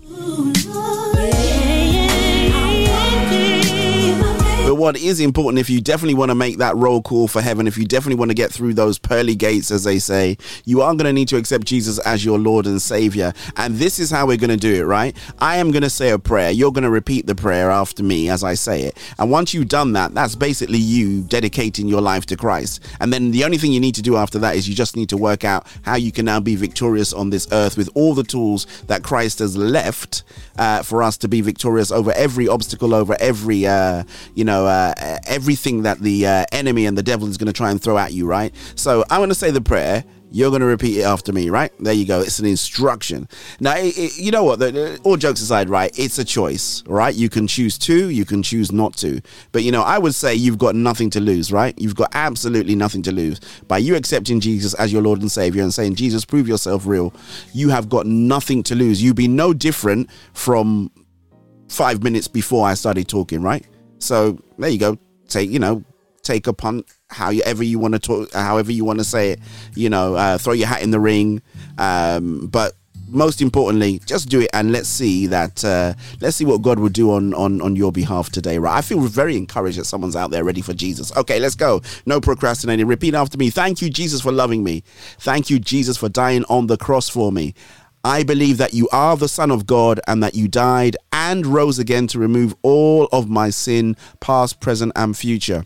What 4.84 4.98
is 4.98 5.18
important, 5.18 5.58
if 5.58 5.70
you 5.70 5.80
definitely 5.80 6.12
want 6.12 6.28
to 6.28 6.34
make 6.34 6.58
that 6.58 6.76
roll 6.76 7.00
call 7.00 7.26
for 7.26 7.40
heaven, 7.40 7.66
if 7.66 7.78
you 7.78 7.86
definitely 7.86 8.18
want 8.18 8.30
to 8.30 8.34
get 8.34 8.52
through 8.52 8.74
those 8.74 8.98
pearly 8.98 9.34
gates, 9.34 9.70
as 9.70 9.82
they 9.82 9.98
say, 9.98 10.36
you 10.66 10.82
are 10.82 10.92
going 10.92 11.06
to 11.06 11.12
need 11.14 11.26
to 11.28 11.38
accept 11.38 11.64
Jesus 11.64 11.98
as 12.00 12.22
your 12.22 12.38
Lord 12.38 12.66
and 12.66 12.82
Savior. 12.82 13.32
And 13.56 13.76
this 13.76 13.98
is 13.98 14.10
how 14.10 14.26
we're 14.26 14.36
going 14.36 14.50
to 14.50 14.58
do 14.58 14.74
it, 14.74 14.84
right? 14.84 15.16
I 15.38 15.56
am 15.56 15.70
going 15.70 15.84
to 15.84 15.88
say 15.88 16.10
a 16.10 16.18
prayer. 16.18 16.50
You're 16.50 16.70
going 16.70 16.84
to 16.84 16.90
repeat 16.90 17.26
the 17.26 17.34
prayer 17.34 17.70
after 17.70 18.02
me 18.02 18.28
as 18.28 18.44
I 18.44 18.52
say 18.52 18.82
it. 18.82 18.98
And 19.18 19.30
once 19.30 19.54
you've 19.54 19.68
done 19.68 19.94
that, 19.94 20.12
that's 20.12 20.34
basically 20.34 20.76
you 20.76 21.22
dedicating 21.22 21.88
your 21.88 22.02
life 22.02 22.26
to 22.26 22.36
Christ. 22.36 22.86
And 23.00 23.10
then 23.10 23.30
the 23.30 23.44
only 23.44 23.56
thing 23.56 23.72
you 23.72 23.80
need 23.80 23.94
to 23.94 24.02
do 24.02 24.16
after 24.16 24.38
that 24.40 24.54
is 24.54 24.68
you 24.68 24.74
just 24.74 24.96
need 24.96 25.08
to 25.08 25.16
work 25.16 25.44
out 25.44 25.66
how 25.80 25.96
you 25.96 26.12
can 26.12 26.26
now 26.26 26.40
be 26.40 26.56
victorious 26.56 27.14
on 27.14 27.30
this 27.30 27.48
earth 27.52 27.78
with 27.78 27.88
all 27.94 28.12
the 28.12 28.22
tools 28.22 28.66
that 28.86 29.02
Christ 29.02 29.38
has 29.38 29.56
left 29.56 30.24
uh, 30.58 30.82
for 30.82 31.02
us 31.02 31.16
to 31.18 31.28
be 31.28 31.40
victorious 31.40 31.90
over 31.90 32.12
every 32.12 32.48
obstacle, 32.48 32.94
over 32.94 33.16
every, 33.20 33.66
uh, 33.66 34.04
you 34.34 34.44
know, 34.44 34.66
uh, 34.66 34.94
everything 35.26 35.82
that 35.82 36.00
the 36.00 36.26
uh, 36.26 36.44
enemy 36.52 36.86
and 36.86 36.96
the 36.96 37.02
devil 37.02 37.28
is 37.28 37.36
going 37.36 37.46
to 37.46 37.52
try 37.52 37.70
and 37.70 37.82
throw 37.82 37.98
at 37.98 38.12
you, 38.12 38.26
right? 38.26 38.54
So 38.74 39.04
I'm 39.10 39.20
going 39.20 39.28
to 39.30 39.34
say 39.34 39.50
the 39.50 39.60
prayer. 39.60 40.04
You're 40.34 40.50
going 40.50 40.62
to 40.62 40.66
repeat 40.66 40.98
it 40.98 41.02
after 41.02 41.32
me, 41.32 41.48
right? 41.48 41.70
There 41.78 41.92
you 41.92 42.04
go. 42.04 42.20
It's 42.20 42.40
an 42.40 42.44
instruction. 42.46 43.28
Now, 43.60 43.76
it, 43.76 43.96
it- 43.96 44.18
you 44.18 44.32
know 44.32 44.42
what? 44.42 44.58
The- 44.58 44.72
the- 44.72 45.00
all 45.04 45.16
jokes 45.16 45.40
aside, 45.40 45.70
right? 45.70 45.96
It's 45.96 46.18
a 46.18 46.24
choice, 46.24 46.82
right? 46.88 47.14
You 47.14 47.28
can 47.28 47.46
choose 47.46 47.78
to, 47.78 48.08
you 48.10 48.24
can 48.24 48.42
choose 48.42 48.72
not 48.72 48.96
to. 48.96 49.20
But, 49.52 49.62
you 49.62 49.70
know, 49.70 49.82
I 49.82 49.96
would 49.98 50.12
say 50.12 50.34
you've 50.34 50.58
got 50.58 50.74
nothing 50.74 51.08
to 51.10 51.20
lose, 51.20 51.52
right? 51.52 51.72
You've 51.78 51.94
got 51.94 52.10
absolutely 52.14 52.74
nothing 52.74 53.00
to 53.02 53.12
lose. 53.12 53.38
By 53.68 53.78
you 53.78 53.94
accepting 53.94 54.40
Jesus 54.40 54.74
as 54.74 54.92
your 54.92 55.02
Lord 55.02 55.20
and 55.20 55.30
Savior 55.30 55.62
and 55.62 55.72
saying, 55.72 55.94
Jesus, 55.94 56.24
prove 56.24 56.48
yourself 56.48 56.84
real, 56.84 57.14
you 57.52 57.68
have 57.68 57.88
got 57.88 58.04
nothing 58.04 58.64
to 58.64 58.74
lose. 58.74 59.00
You'd 59.00 59.14
be 59.14 59.28
no 59.28 59.54
different 59.54 60.10
from 60.32 60.90
five 61.68 62.02
minutes 62.02 62.26
before 62.26 62.66
I 62.66 62.74
started 62.74 63.06
talking, 63.06 63.40
right? 63.40 63.64
So 64.00 64.38
there 64.58 64.68
you 64.70 64.78
go. 64.78 64.98
Take 65.28 65.48
you 65.50 65.60
know, 65.60 65.84
take 66.22 66.46
a 66.48 66.52
punt, 66.52 66.86
however 67.14 67.62
you 67.62 67.78
want 67.78 67.94
to 67.94 68.00
talk, 68.00 68.32
however 68.32 68.72
you 68.72 68.84
want 68.84 68.98
to 68.98 69.04
say 69.04 69.30
it. 69.32 69.40
You 69.74 69.88
know, 69.88 70.14
uh, 70.14 70.38
throw 70.38 70.52
your 70.52 70.68
hat 70.68 70.82
in 70.82 70.90
the 70.90 71.00
ring. 71.00 71.42
Um, 71.78 72.46
but 72.48 72.74
most 73.08 73.40
importantly, 73.40 74.00
just 74.06 74.28
do 74.28 74.40
it 74.40 74.50
and 74.52 74.72
let's 74.72 74.88
see 74.88 75.26
that. 75.28 75.64
Uh, 75.64 75.94
let's 76.20 76.36
see 76.36 76.44
what 76.44 76.62
God 76.62 76.78
will 76.78 76.88
do 76.88 77.12
on 77.12 77.32
on 77.34 77.60
on 77.62 77.76
your 77.76 77.92
behalf 77.92 78.30
today, 78.30 78.58
right? 78.58 78.76
I 78.76 78.82
feel 78.82 79.00
very 79.00 79.36
encouraged 79.36 79.78
that 79.78 79.84
someone's 79.84 80.16
out 80.16 80.30
there 80.30 80.44
ready 80.44 80.60
for 80.60 80.74
Jesus. 80.74 81.16
Okay, 81.16 81.38
let's 81.38 81.54
go. 81.54 81.80
No 82.06 82.20
procrastinating. 82.20 82.86
Repeat 82.86 83.14
after 83.14 83.38
me. 83.38 83.50
Thank 83.50 83.80
you, 83.80 83.90
Jesus, 83.90 84.20
for 84.20 84.32
loving 84.32 84.64
me. 84.64 84.82
Thank 85.20 85.50
you, 85.50 85.58
Jesus, 85.58 85.96
for 85.96 86.08
dying 86.08 86.44
on 86.48 86.66
the 86.66 86.76
cross 86.76 87.08
for 87.08 87.30
me. 87.30 87.54
I 88.06 88.22
believe 88.22 88.58
that 88.58 88.74
you 88.74 88.86
are 88.92 89.16
the 89.16 89.28
Son 89.28 89.50
of 89.50 89.66
God 89.66 89.98
and 90.06 90.22
that 90.22 90.34
you 90.34 90.46
died 90.46 90.94
and 91.10 91.46
rose 91.46 91.78
again 91.78 92.06
to 92.08 92.18
remove 92.18 92.54
all 92.62 93.08
of 93.12 93.30
my 93.30 93.48
sin, 93.48 93.96
past, 94.20 94.60
present, 94.60 94.92
and 94.94 95.16
future. 95.16 95.64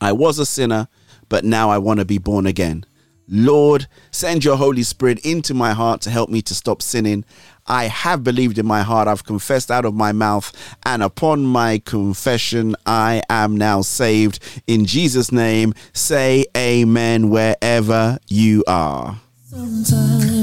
I 0.00 0.12
was 0.12 0.38
a 0.38 0.46
sinner, 0.46 0.88
but 1.28 1.44
now 1.44 1.70
I 1.70 1.78
want 1.78 2.00
to 2.00 2.04
be 2.04 2.18
born 2.18 2.46
again. 2.46 2.84
Lord, 3.30 3.86
send 4.10 4.42
your 4.42 4.56
Holy 4.56 4.82
Spirit 4.82 5.18
into 5.24 5.52
my 5.52 5.74
heart 5.74 6.00
to 6.02 6.10
help 6.10 6.30
me 6.30 6.40
to 6.42 6.54
stop 6.54 6.80
sinning. 6.80 7.26
I 7.66 7.84
have 7.84 8.24
believed 8.24 8.58
in 8.58 8.64
my 8.64 8.80
heart, 8.80 9.06
I've 9.06 9.24
confessed 9.24 9.70
out 9.70 9.84
of 9.84 9.94
my 9.94 10.12
mouth, 10.12 10.50
and 10.86 11.02
upon 11.02 11.44
my 11.44 11.78
confession, 11.78 12.74
I 12.86 13.22
am 13.28 13.56
now 13.56 13.82
saved. 13.82 14.38
In 14.66 14.86
Jesus' 14.86 15.30
name, 15.30 15.74
say 15.92 16.46
amen 16.56 17.28
wherever 17.28 18.18
you 18.28 18.64
are. 18.66 19.20
Sometimes 19.44 20.37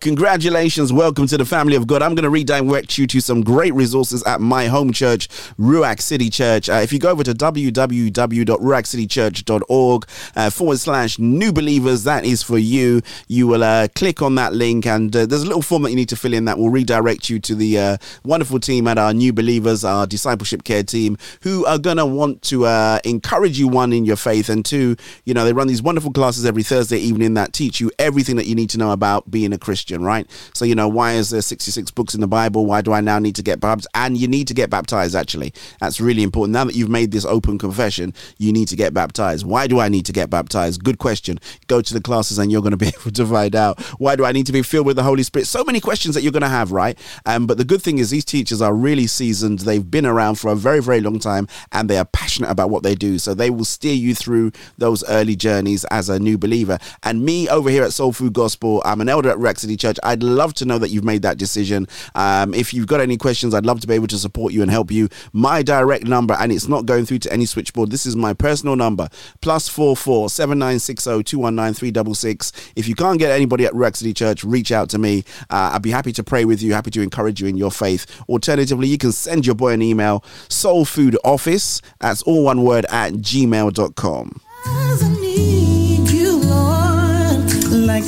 Congratulations, 0.00 0.92
welcome 0.92 1.26
to 1.26 1.38
the 1.38 1.44
family 1.44 1.76
of 1.76 1.86
God. 1.86 2.02
I'm 2.02 2.14
going 2.14 2.24
to 2.24 2.30
redirect 2.30 2.98
you 2.98 3.06
to 3.06 3.20
some 3.20 3.42
great 3.42 3.72
resources 3.74 4.22
at 4.24 4.40
my 4.40 4.66
home 4.66 4.92
church, 4.92 5.28
Ruach 5.58 6.00
City 6.00 6.28
Church. 6.28 6.68
Uh, 6.68 6.80
if 6.82 6.92
you 6.92 6.98
go 6.98 7.10
over 7.10 7.22
to 7.22 7.32
www.ruachcitychurch.org 7.32 10.06
uh, 10.34 10.50
forward 10.50 10.78
slash 10.78 11.18
new 11.18 11.52
believers, 11.52 12.02
that 12.04 12.24
is 12.24 12.42
for 12.42 12.56
you. 12.58 13.02
You 13.28 13.46
will 13.46 13.62
uh, 13.62 13.88
click 13.94 14.22
on 14.22 14.34
that 14.34 14.54
link, 14.54 14.86
and 14.86 15.14
uh, 15.14 15.26
there's 15.26 15.42
a 15.42 15.46
little 15.46 15.62
form 15.62 15.82
that 15.82 15.90
you 15.90 15.96
need 15.96 16.08
to 16.08 16.16
fill 16.16 16.34
in 16.34 16.46
that 16.46 16.58
will 16.58 16.70
redirect 16.70 17.30
you 17.30 17.38
to 17.40 17.54
the 17.54 17.78
uh, 17.78 17.96
wonderful 18.24 18.58
team 18.58 18.88
at 18.88 18.98
our 18.98 19.14
new 19.14 19.32
believers, 19.32 19.84
our 19.84 20.04
discipleship 20.06 20.64
care 20.64 20.82
team, 20.82 21.16
who 21.42 21.64
are 21.66 21.78
going 21.78 21.98
to 21.98 22.06
want 22.06 22.42
to 22.42 22.66
uh, 22.66 22.98
encourage 23.04 23.56
you, 23.58 23.68
one, 23.68 23.92
in 23.92 24.04
your 24.04 24.16
faith, 24.16 24.48
and 24.48 24.64
two, 24.64 24.96
you 25.24 25.34
know, 25.34 25.44
they 25.44 25.52
run 25.52 25.68
these 25.68 25.82
wonderful 25.82 26.12
classes 26.12 26.44
every 26.44 26.64
Thursday 26.64 26.98
evening 26.98 27.34
that 27.34 27.52
teach 27.52 27.80
you 27.80 27.92
everything 27.98 28.34
that 28.36 28.46
you 28.46 28.56
need 28.56 28.70
to 28.70 28.78
know 28.78 28.90
about 28.90 29.30
being 29.30 29.52
a 29.52 29.58
Christian, 29.58 29.85
right? 29.94 30.28
So, 30.54 30.64
you 30.64 30.74
know, 30.74 30.88
why 30.88 31.14
is 31.14 31.30
there 31.30 31.42
66 31.42 31.90
books 31.92 32.14
in 32.14 32.20
the 32.20 32.26
Bible? 32.26 32.66
Why 32.66 32.80
do 32.82 32.92
I 32.92 33.00
now 33.00 33.18
need 33.18 33.36
to 33.36 33.42
get 33.42 33.60
baptized? 33.60 33.88
And 33.94 34.16
you 34.16 34.28
need 34.28 34.48
to 34.48 34.54
get 34.54 34.70
baptized, 34.70 35.14
actually. 35.14 35.52
That's 35.80 36.00
really 36.00 36.22
important. 36.22 36.52
Now 36.52 36.64
that 36.64 36.74
you've 36.74 36.88
made 36.88 37.12
this 37.12 37.24
open 37.24 37.58
confession, 37.58 38.14
you 38.38 38.52
need 38.52 38.68
to 38.68 38.76
get 38.76 38.94
baptized. 38.94 39.46
Why 39.46 39.66
do 39.66 39.80
I 39.80 39.88
need 39.88 40.06
to 40.06 40.12
get 40.12 40.30
baptized? 40.30 40.84
Good 40.84 40.98
question. 40.98 41.38
Go 41.66 41.80
to 41.80 41.94
the 41.94 42.00
classes 42.00 42.38
and 42.38 42.50
you're 42.50 42.62
going 42.62 42.70
to 42.76 42.76
be 42.76 42.88
able 42.88 43.10
to 43.12 43.26
find 43.26 43.54
out. 43.54 43.80
Why 43.98 44.16
do 44.16 44.24
I 44.24 44.32
need 44.32 44.46
to 44.46 44.52
be 44.52 44.62
filled 44.62 44.86
with 44.86 44.96
the 44.96 45.02
Holy 45.02 45.22
Spirit? 45.22 45.46
So 45.46 45.64
many 45.64 45.80
questions 45.80 46.14
that 46.14 46.22
you're 46.22 46.32
going 46.32 46.42
to 46.42 46.48
have, 46.48 46.72
right? 46.72 46.98
Um, 47.24 47.46
but 47.46 47.58
the 47.58 47.64
good 47.64 47.82
thing 47.82 47.98
is, 47.98 48.10
these 48.10 48.24
teachers 48.24 48.60
are 48.60 48.74
really 48.74 49.06
seasoned. 49.06 49.60
They've 49.60 49.88
been 49.88 50.06
around 50.06 50.36
for 50.36 50.50
a 50.50 50.56
very, 50.56 50.82
very 50.82 51.00
long 51.00 51.18
time 51.18 51.48
and 51.72 51.88
they 51.88 51.98
are 51.98 52.04
passionate 52.04 52.50
about 52.50 52.70
what 52.70 52.82
they 52.82 52.94
do. 52.94 53.18
So 53.18 53.34
they 53.34 53.50
will 53.50 53.64
steer 53.64 53.94
you 53.94 54.14
through 54.14 54.52
those 54.78 55.04
early 55.08 55.36
journeys 55.36 55.84
as 55.86 56.08
a 56.08 56.18
new 56.18 56.38
believer. 56.38 56.78
And 57.02 57.24
me 57.24 57.48
over 57.48 57.70
here 57.70 57.84
at 57.84 57.92
Soul 57.92 58.12
Food 58.12 58.32
Gospel, 58.32 58.82
I'm 58.84 59.00
an 59.00 59.08
elder 59.08 59.30
at 59.30 59.38
Ruach 59.38 59.58
City 59.58 59.75
Church. 59.76 59.98
I'd 60.02 60.22
love 60.22 60.54
to 60.54 60.64
know 60.64 60.78
that 60.78 60.90
you've 60.90 61.04
made 61.04 61.22
that 61.22 61.38
decision. 61.38 61.86
Um, 62.14 62.54
if 62.54 62.72
you've 62.72 62.86
got 62.86 63.00
any 63.00 63.16
questions, 63.16 63.54
I'd 63.54 63.66
love 63.66 63.80
to 63.80 63.86
be 63.86 63.94
able 63.94 64.06
to 64.08 64.18
support 64.18 64.52
you 64.52 64.62
and 64.62 64.70
help 64.70 64.90
you. 64.90 65.08
My 65.32 65.62
direct 65.62 66.04
number, 66.06 66.34
and 66.38 66.52
it's 66.52 66.68
not 66.68 66.86
going 66.86 67.06
through 67.06 67.20
to 67.20 67.32
any 67.32 67.46
switchboard. 67.46 67.90
This 67.90 68.06
is 68.06 68.16
my 68.16 68.32
personal 68.32 68.76
number, 68.76 69.08
plus 69.40 69.68
four 69.68 69.96
four 69.96 70.30
seven 70.30 70.58
nine 70.58 70.78
six 70.78 71.04
zero 71.04 71.22
two 71.22 71.38
one 71.38 71.54
nine 71.54 71.74
three 71.74 71.90
double 71.90 72.14
six. 72.14 72.52
If 72.76 72.88
you 72.88 72.94
can't 72.94 73.18
get 73.18 73.30
anybody 73.30 73.66
at 73.66 73.72
Ruach 73.72 73.96
City 73.96 74.14
Church, 74.14 74.44
reach 74.44 74.72
out 74.72 74.88
to 74.90 74.98
me. 74.98 75.24
Uh, 75.50 75.72
I'd 75.74 75.82
be 75.82 75.90
happy 75.90 76.12
to 76.12 76.24
pray 76.24 76.44
with 76.44 76.62
you, 76.62 76.72
happy 76.74 76.90
to 76.92 77.02
encourage 77.02 77.40
you 77.40 77.46
in 77.46 77.56
your 77.56 77.70
faith. 77.70 78.06
Alternatively, 78.28 78.88
you 78.88 78.98
can 78.98 79.12
send 79.12 79.46
your 79.46 79.54
boy 79.54 79.72
an 79.72 79.82
email, 79.82 80.20
soulfoodoffice, 80.48 81.82
that's 82.00 82.22
all 82.22 82.44
one 82.44 82.62
word, 82.62 82.86
at 82.90 83.12
gmail.com. 83.14 84.40
I 84.64 85.16
need 85.20 86.10
you, 86.10 86.38
Lord, 86.38 87.64
like 87.72 88.04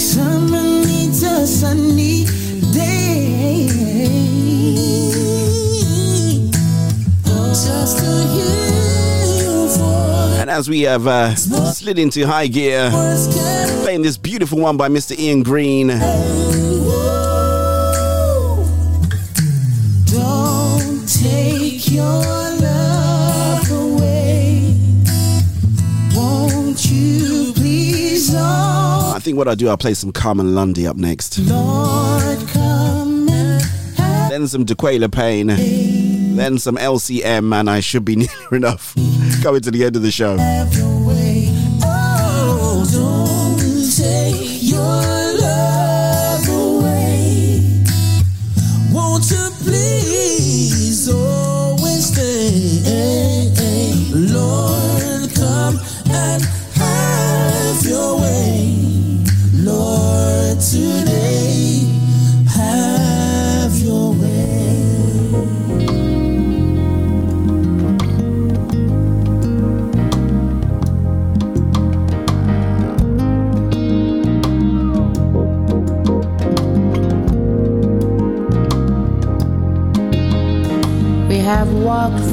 a 1.39 1.47
sunny 1.47 2.25
day. 2.73 3.69
Just 7.25 7.99
to 7.99 8.11
hear 8.33 9.45
your 9.45 9.69
voice. 9.69 10.41
And 10.41 10.51
as 10.51 10.69
we 10.69 10.83
have 10.83 11.07
uh, 11.07 11.35
slid 11.37 11.99
into 12.01 12.27
high 12.27 12.49
gear, 12.49 12.91
playing 13.83 14.03
this 14.03 14.17
beautiful 14.17 14.59
one 14.59 14.77
by 14.77 14.89
Mr. 14.89 15.17
Ian 15.17 15.45
Green. 15.45 15.89
Don't 20.07 21.09
take 21.09 21.91
your 21.93 22.38
think 29.29 29.37
what 29.37 29.47
I'll 29.47 29.57
do, 29.57 29.69
I'll 29.69 29.77
play 29.77 29.93
some 29.93 30.11
Carmen 30.11 30.55
Lundy 30.55 30.87
up 30.87 30.97
next. 30.97 31.39
Lord, 31.41 32.39
come 32.49 33.29
and 33.29 33.61
have 33.99 34.31
Then 34.31 34.49
some 34.49 34.65
Dequela 34.65 35.13
Payne. 35.13 35.49
Then 36.35 36.57
some 36.57 36.77
LCM, 36.79 37.55
and 37.55 37.69
I 37.69 37.81
should 37.81 38.07
be 38.07 38.17
near 38.17 38.29
enough. 38.53 38.95
To 38.95 39.41
coming 39.43 39.61
to 39.61 39.71
the 39.71 39.85
end 39.85 39.97
of 39.97 40.03
the 40.03 40.11
show. 40.11 40.37
your 40.37 40.98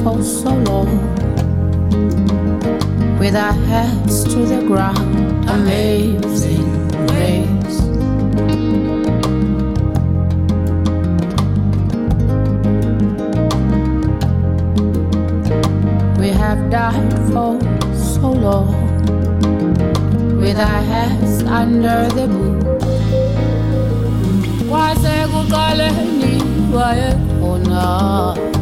for 0.05 0.21
so 0.21 0.53
long 0.69 0.87
with 3.17 3.35
our 3.35 3.53
heads 3.53 4.23
to 4.23 4.45
the 4.45 4.61
ground. 4.67 5.49
Amazing 5.49 6.87
grace. 7.07 7.79
We 16.19 16.29
have 16.29 16.69
died 16.69 17.13
for 17.33 17.57
so 17.95 18.29
long 18.31 18.75
with 20.39 20.59
our 20.59 20.81
heads 20.93 21.41
under 21.41 22.07
the 22.13 22.27
boot. 22.27 22.63
Kwasekuqaleni 24.69 26.33
grace. 26.71 28.54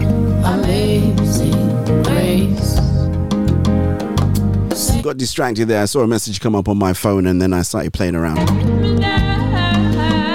Got 5.03 5.17
distracted 5.17 5.67
there. 5.67 5.81
I 5.81 5.85
saw 5.85 6.01
a 6.01 6.07
message 6.07 6.39
come 6.39 6.55
up 6.55 6.69
on 6.69 6.77
my 6.77 6.93
phone 6.93 7.27
and 7.27 7.41
then 7.41 7.51
I 7.51 7.61
started 7.61 7.91
playing 7.91 8.15
around. 8.15 8.37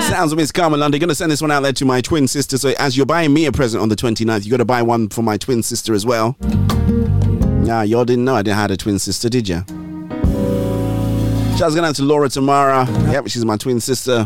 Sounds 0.03 0.33
of 0.33 0.37
Miss 0.39 0.53
Carmen 0.53 0.81
Lundy. 0.81 0.99
Gonna 0.99 1.15
send 1.15 1.33
this 1.33 1.41
one 1.41 1.51
out 1.51 1.63
there 1.63 1.73
to 1.73 1.85
my 1.85 2.01
twin 2.01 2.29
sister. 2.29 2.59
So 2.59 2.75
as 2.79 2.97
you're 2.97 3.07
buying 3.07 3.33
me 3.33 3.47
a 3.47 3.53
present 3.53 3.83
on 3.83 3.89
the 3.89 3.97
29th, 3.97 4.45
you 4.45 4.51
gotta 4.51 4.65
buy 4.65 4.83
one 4.83 5.09
for 5.09 5.23
my 5.23 5.37
twin 5.37 5.63
sister 5.63 5.95
as 5.95 6.05
well. 6.05 6.37
Nah, 6.41 7.83
y'all 7.83 8.05
didn't 8.05 8.25
know 8.25 8.35
I 8.35 8.43
didn't 8.43 8.57
have 8.57 8.71
a 8.71 8.77
twin 8.77 8.99
sister, 8.99 9.29
did 9.29 9.49
ya? 9.49 9.63
Shouts 11.57 11.75
going 11.75 11.85
out 11.85 11.97
to 11.97 12.03
Laura 12.03 12.29
Tamara. 12.29 12.87
Yep, 13.11 13.29
she's 13.29 13.45
my 13.45 13.57
twin 13.57 13.81
sister. 13.81 14.25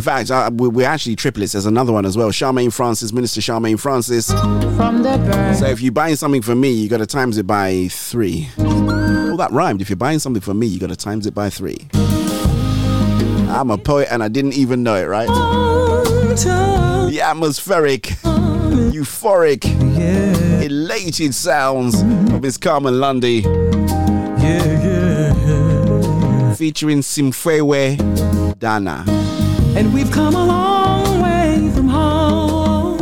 In 0.00 0.04
fact, 0.04 0.30
uh, 0.30 0.48
we- 0.50 0.68
we're 0.68 0.86
actually 0.88 1.14
triplets. 1.14 1.52
There's 1.52 1.66
another 1.66 1.92
one 1.92 2.06
as 2.06 2.16
well. 2.16 2.30
Charmaine 2.30 2.72
Francis, 2.72 3.12
Minister 3.12 3.42
Charmaine 3.42 3.78
Francis. 3.78 4.30
From 4.32 5.02
the 5.02 5.18
bird. 5.18 5.56
So 5.58 5.66
if 5.66 5.82
you're 5.82 5.92
buying 5.92 6.16
something 6.16 6.40
for 6.40 6.54
me, 6.54 6.70
you 6.70 6.88
got 6.88 7.00
to 7.00 7.06
times 7.06 7.36
it 7.36 7.46
by 7.46 7.88
three. 7.90 8.48
Well, 8.56 9.36
that 9.36 9.52
rhymed. 9.52 9.82
If 9.82 9.90
you're 9.90 9.98
buying 9.98 10.18
something 10.18 10.40
for 10.40 10.54
me, 10.54 10.68
you 10.68 10.80
got 10.80 10.88
to 10.88 10.96
times 10.96 11.26
it 11.26 11.34
by 11.34 11.50
three. 11.50 11.86
I'm 13.50 13.70
a 13.70 13.76
poet 13.76 14.08
and 14.10 14.22
I 14.22 14.28
didn't 14.28 14.54
even 14.54 14.82
know 14.82 14.94
it, 14.94 15.04
right? 15.04 15.28
The 17.10 17.20
atmospheric, 17.22 18.04
euphoric, 18.94 19.66
elated 20.64 21.34
sounds 21.34 22.00
of 22.00 22.40
Miss 22.40 22.56
Carmen 22.56 23.00
Lundy. 23.00 23.42
Featuring 26.56 27.00
Simphiwe 27.02 28.58
Dana. 28.58 29.04
And 29.76 29.94
we've 29.94 30.10
come 30.10 30.34
a 30.34 30.44
long 30.44 31.22
way 31.22 31.70
from 31.74 31.88
home. 31.88 33.00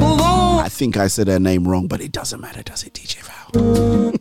Although 0.00 0.58
I 0.58 0.68
think 0.68 0.96
I 0.96 1.06
said 1.08 1.28
her 1.28 1.38
name 1.38 1.68
wrong, 1.68 1.86
but 1.86 2.00
it 2.00 2.12
doesn't 2.12 2.40
matter, 2.40 2.62
does 2.62 2.82
it, 2.84 2.94
DJ 2.94 3.22
Val? 3.22 4.12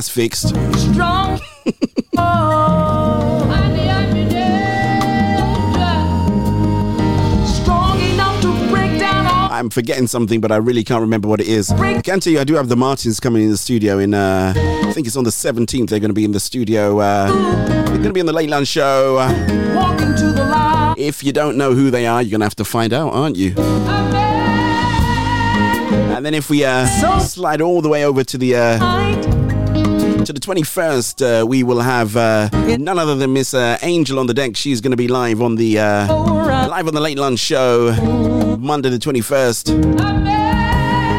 that's 0.00 0.08
fixed. 0.08 0.48
strong. 0.78 1.38
Strong 7.46 8.00
enough 8.00 8.40
to 8.40 8.68
break 8.70 8.98
down 8.98 9.26
all. 9.26 9.52
I'm 9.52 9.68
forgetting 9.68 10.06
something, 10.06 10.40
but 10.40 10.50
I 10.50 10.56
really 10.56 10.82
can't 10.84 11.02
remember 11.02 11.28
what 11.28 11.40
it 11.40 11.48
is. 11.48 11.70
I 11.70 12.00
can 12.00 12.18
tell 12.20 12.32
you, 12.32 12.40
I 12.40 12.44
do 12.44 12.54
have 12.54 12.68
the 12.70 12.76
Martins 12.76 13.20
coming 13.20 13.42
in 13.42 13.50
the 13.50 13.58
studio 13.58 13.98
in, 13.98 14.14
uh, 14.14 14.54
I 14.56 14.92
think 14.92 15.06
it's 15.06 15.16
on 15.16 15.24
the 15.24 15.30
17th. 15.30 15.90
They're 15.90 16.00
going 16.00 16.08
to 16.08 16.14
be 16.14 16.24
in 16.24 16.32
the 16.32 16.40
studio. 16.40 16.98
Uh, 16.98 17.26
they're 17.66 17.84
going 17.98 18.04
to 18.04 18.12
be 18.14 18.20
on 18.20 18.26
the 18.26 18.32
Late 18.32 18.48
Lunch 18.48 18.68
Show. 18.68 19.18
Uh, 19.18 19.74
Walk 19.74 19.98
the 19.98 20.46
light. 20.50 20.94
if 20.96 21.22
you 21.22 21.32
don't 21.32 21.58
know 21.58 21.74
who 21.74 21.90
they 21.90 22.06
are, 22.06 22.22
you're 22.22 22.30
going 22.30 22.40
to 22.40 22.46
have 22.46 22.56
to 22.56 22.64
find 22.64 22.94
out, 22.94 23.12
aren't 23.12 23.36
you? 23.36 23.54
And 26.20 26.24
then 26.24 26.34
if 26.34 26.48
we 26.50 26.64
uh, 26.64 26.86
slide 27.20 27.60
all 27.60 27.80
the 27.82 27.88
way 27.88 28.04
over 28.04 28.24
to 28.24 28.36
the 28.38 28.54
uh, 28.56 29.29
to 30.24 30.32
the 30.32 30.40
21st, 30.40 31.42
uh, 31.42 31.46
we 31.46 31.62
will 31.62 31.80
have 31.80 32.16
uh, 32.16 32.48
none 32.78 32.98
other 32.98 33.14
than 33.14 33.32
Miss 33.32 33.54
uh, 33.54 33.78
Angel 33.82 34.18
on 34.18 34.26
the 34.26 34.34
deck. 34.34 34.56
She's 34.56 34.80
going 34.80 34.90
to 34.90 34.96
be 34.96 35.08
live 35.08 35.40
on 35.40 35.56
the 35.56 35.78
uh, 35.78 36.06
live 36.68 36.86
on 36.88 36.94
the 36.94 37.00
Late 37.00 37.18
Lunch 37.18 37.38
Show 37.38 37.92
Monday 38.60 38.90
the 38.90 38.98
21st. 38.98 39.68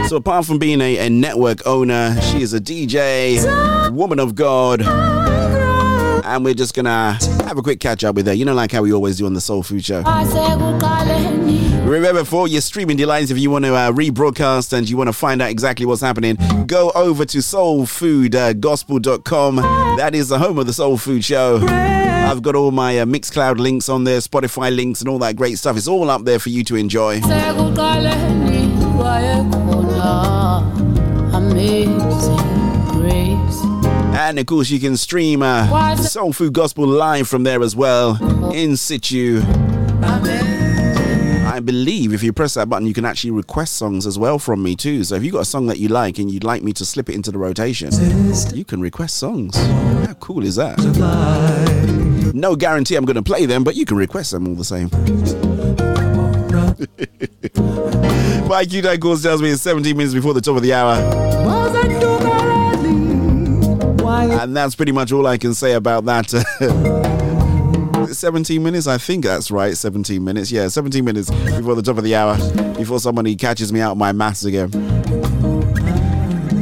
So 0.09 0.17
apart 0.17 0.45
from 0.45 0.59
being 0.59 0.81
a, 0.81 0.97
a 1.07 1.09
network 1.09 1.65
owner, 1.65 2.19
she 2.21 2.41
is 2.41 2.53
a 2.53 2.59
DJ, 2.59 3.91
woman 3.91 4.19
of 4.19 4.35
God. 4.35 4.81
And 4.81 6.45
we're 6.45 6.53
just 6.53 6.73
gonna 6.75 7.13
have 7.45 7.57
a 7.57 7.61
quick 7.61 7.79
catch 7.79 8.03
up 8.03 8.15
with 8.15 8.27
her, 8.27 8.33
you 8.33 8.45
know, 8.45 8.53
like 8.53 8.71
how 8.71 8.81
we 8.83 8.93
always 8.93 9.17
do 9.17 9.25
on 9.25 9.33
the 9.33 9.41
Soul 9.41 9.63
Food 9.63 9.83
Show. 9.83 10.03
Remember, 11.91 12.23
for 12.23 12.47
your 12.47 12.61
streaming 12.61 12.95
delights, 12.95 13.31
if 13.31 13.37
you 13.37 13.51
want 13.51 13.65
to 13.65 13.75
uh, 13.75 13.91
rebroadcast 13.91 14.71
and 14.71 14.89
you 14.89 14.95
want 14.95 15.09
to 15.09 15.13
find 15.13 15.41
out 15.41 15.49
exactly 15.49 15.85
what's 15.85 15.99
happening, 15.99 16.37
go 16.65 16.89
over 16.95 17.25
to 17.25 17.39
soulfoodgospel.com. 17.39 19.55
That 19.97 20.15
is 20.15 20.29
the 20.29 20.39
home 20.39 20.57
of 20.57 20.67
the 20.67 20.73
Soul 20.73 20.97
Food 20.97 21.25
Show. 21.25 21.59
I've 21.67 22.41
got 22.41 22.55
all 22.55 22.71
my 22.71 22.99
uh, 22.99 23.05
Mixcloud 23.05 23.57
links 23.57 23.89
on 23.89 24.05
there, 24.05 24.19
Spotify 24.19 24.73
links, 24.73 25.01
and 25.01 25.09
all 25.09 25.19
that 25.19 25.35
great 25.35 25.57
stuff. 25.57 25.75
It's 25.75 25.89
all 25.89 26.09
up 26.09 26.23
there 26.23 26.39
for 26.39 26.47
you 26.47 26.63
to 26.63 26.77
enjoy. 26.77 27.19
And 34.13 34.37
of 34.39 34.45
course, 34.45 34.69
you 34.69 34.79
can 34.79 34.95
stream 34.95 35.43
uh, 35.43 35.97
Soul 35.97 36.31
Food 36.31 36.53
Gospel 36.53 36.87
live 36.87 37.27
from 37.27 37.43
there 37.43 37.61
as 37.61 37.75
well, 37.75 38.17
in 38.53 38.77
situ. 38.77 39.41
I 40.03 40.70
believe 41.61 42.13
if 42.13 42.23
you 42.23 42.33
press 42.33 42.55
that 42.55 42.69
button, 42.69 42.87
you 42.87 42.93
can 42.93 43.05
actually 43.05 43.31
request 43.31 43.77
songs 43.77 44.05
as 44.05 44.17
well 44.17 44.39
from 44.39 44.63
me 44.63 44.75
too. 44.75 45.03
So 45.03 45.15
if 45.15 45.23
you've 45.23 45.33
got 45.33 45.41
a 45.41 45.45
song 45.45 45.67
that 45.67 45.79
you 45.79 45.87
like 45.87 46.19
and 46.19 46.31
you'd 46.31 46.43
like 46.43 46.63
me 46.63 46.73
to 46.73 46.85
slip 46.85 47.09
it 47.09 47.15
into 47.15 47.31
the 47.31 47.37
rotation, 47.37 47.89
you 48.55 48.65
can 48.65 48.81
request 48.81 49.17
songs. 49.17 49.55
How 49.57 50.13
cool 50.19 50.43
is 50.43 50.55
that? 50.55 50.77
No 52.33 52.55
guarantee 52.55 52.95
I'm 52.95 53.05
going 53.05 53.15
to 53.15 53.23
play 53.23 53.45
them, 53.45 53.63
but 53.63 53.75
you 53.75 53.85
can 53.85 53.97
request 53.97 54.31
them 54.31 54.47
all 54.47 54.55
the 54.55 54.63
same. 54.63 54.89
My 58.47 58.65
Q 58.65 58.81
Course 58.97 59.23
tells 59.23 59.41
me 59.41 59.49
it's 59.49 59.61
17 59.61 59.95
minutes 59.95 60.13
before 60.13 60.33
the 60.33 60.41
top 60.41 60.57
of 60.57 60.63
the 60.63 60.73
hour. 60.73 60.95
And 64.41 64.57
that's 64.57 64.75
pretty 64.75 64.91
much 64.91 65.11
all 65.11 65.27
I 65.27 65.37
can 65.37 65.53
say 65.53 65.73
about 65.73 66.05
that. 66.05 67.11
17 68.13 68.61
minutes? 68.61 68.87
I 68.87 68.97
think 68.97 69.23
that's 69.23 69.51
right. 69.51 69.75
17 69.75 70.23
minutes. 70.23 70.51
Yeah, 70.51 70.67
17 70.67 71.03
minutes 71.03 71.29
before 71.29 71.75
the 71.75 71.81
top 71.81 71.97
of 71.97 72.03
the 72.03 72.15
hour. 72.15 72.37
Before 72.75 72.99
somebody 72.99 73.35
catches 73.35 73.71
me 73.71 73.79
out 73.79 73.97
my 73.97 74.11
maths 74.11 74.43
again. 74.43 74.69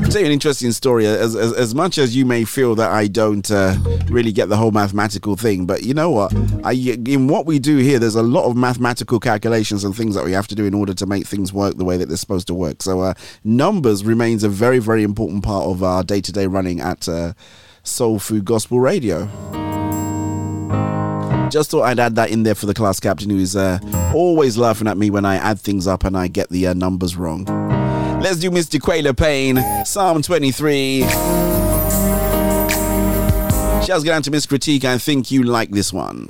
tell 0.09 0.21
you 0.21 0.25
an 0.25 0.31
interesting 0.31 0.71
story. 0.71 1.05
As, 1.05 1.35
as, 1.35 1.53
as 1.53 1.75
much 1.75 1.97
as 1.97 2.15
you 2.15 2.25
may 2.25 2.43
feel 2.43 2.75
that 2.75 2.91
I 2.91 3.07
don't 3.07 3.49
uh, 3.49 3.75
really 4.09 4.31
get 4.31 4.49
the 4.49 4.57
whole 4.57 4.71
mathematical 4.71 5.35
thing, 5.35 5.65
but 5.65 5.83
you 5.83 5.93
know 5.93 6.09
what? 6.09 6.33
I, 6.63 6.73
in 6.73 7.27
what 7.27 7.45
we 7.45 7.59
do 7.59 7.77
here, 7.77 7.99
there's 7.99 8.15
a 8.15 8.23
lot 8.23 8.45
of 8.45 8.55
mathematical 8.55 9.19
calculations 9.19 9.83
and 9.83 9.95
things 9.95 10.15
that 10.15 10.25
we 10.25 10.31
have 10.33 10.47
to 10.47 10.55
do 10.55 10.65
in 10.65 10.73
order 10.73 10.93
to 10.93 11.05
make 11.05 11.27
things 11.27 11.53
work 11.53 11.77
the 11.77 11.85
way 11.85 11.97
that 11.97 12.07
they're 12.07 12.17
supposed 12.17 12.47
to 12.47 12.53
work. 12.53 12.81
So 12.81 13.01
uh, 13.01 13.13
numbers 13.43 14.03
remains 14.03 14.43
a 14.43 14.49
very, 14.49 14.79
very 14.79 15.03
important 15.03 15.43
part 15.43 15.65
of 15.65 15.83
our 15.83 16.03
day-to-day 16.03 16.47
running 16.47 16.79
at 16.79 17.07
uh, 17.07 17.33
Soul 17.83 18.19
Food 18.19 18.45
Gospel 18.45 18.79
Radio. 18.79 19.29
Just 21.49 21.71
thought 21.71 21.83
I'd 21.83 21.99
add 21.99 22.15
that 22.15 22.29
in 22.29 22.43
there 22.43 22.55
for 22.55 22.67
the 22.67 22.73
class 22.73 22.99
captain 22.99 23.29
who 23.29 23.37
is 23.37 23.55
uh, 23.55 23.79
always 24.13 24.57
laughing 24.57 24.87
at 24.87 24.97
me 24.97 25.09
when 25.09 25.25
I 25.25 25.35
add 25.35 25.59
things 25.59 25.87
up 25.87 26.03
and 26.03 26.15
I 26.15 26.27
get 26.27 26.49
the 26.49 26.67
uh, 26.67 26.73
numbers 26.73 27.15
wrong. 27.15 27.45
Let's 28.21 28.37
do 28.37 28.51
Mr. 28.51 28.79
Quayla 28.79 29.17
Payne, 29.17 29.85
Psalm 29.85 30.21
23. 30.21 31.01
Shouts 33.81 34.03
go 34.03 34.11
down 34.11 34.21
to 34.23 34.31
Miss 34.31 34.45
Critique. 34.45 34.85
I 34.85 34.97
think 34.97 35.31
you 35.31 35.43
like 35.43 35.71
this 35.71 35.91
one. 35.91 36.27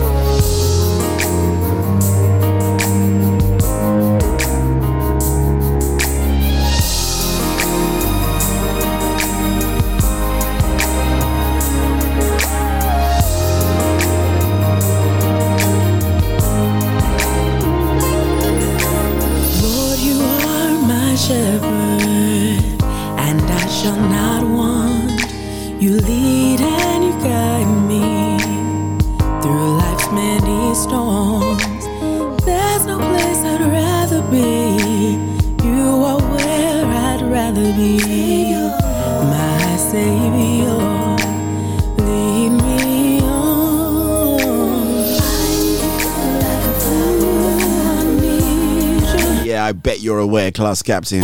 Bet 49.81 50.01
you're 50.01 50.19
aware, 50.19 50.51
class 50.51 50.81
captain. 50.81 51.23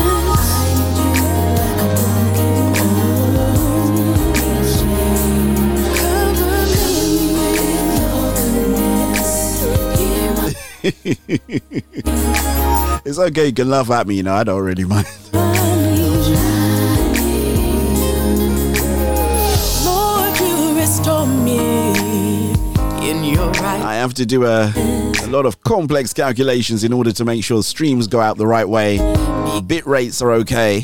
it's 13.05 13.17
okay, 13.17 13.47
you 13.47 13.53
can 13.53 13.69
laugh 13.69 13.89
at 13.89 14.07
me, 14.07 14.15
you 14.15 14.23
know, 14.23 14.35
I 14.35 14.43
don't 14.43 14.61
really 14.61 14.83
mind. 14.83 15.07
have 24.05 24.13
to 24.13 24.23
do 24.23 24.45
a, 24.45 24.71
a 25.23 25.27
lot 25.29 25.47
of 25.47 25.63
complex 25.63 26.13
calculations 26.13 26.83
in 26.83 26.93
order 26.93 27.11
to 27.11 27.25
make 27.25 27.43
sure 27.43 27.63
streams 27.63 28.05
go 28.05 28.19
out 28.19 28.37
the 28.37 28.45
right 28.45 28.69
way. 28.69 28.97
Bit 29.65 29.87
rates 29.87 30.21
are 30.21 30.31
okay. 30.33 30.79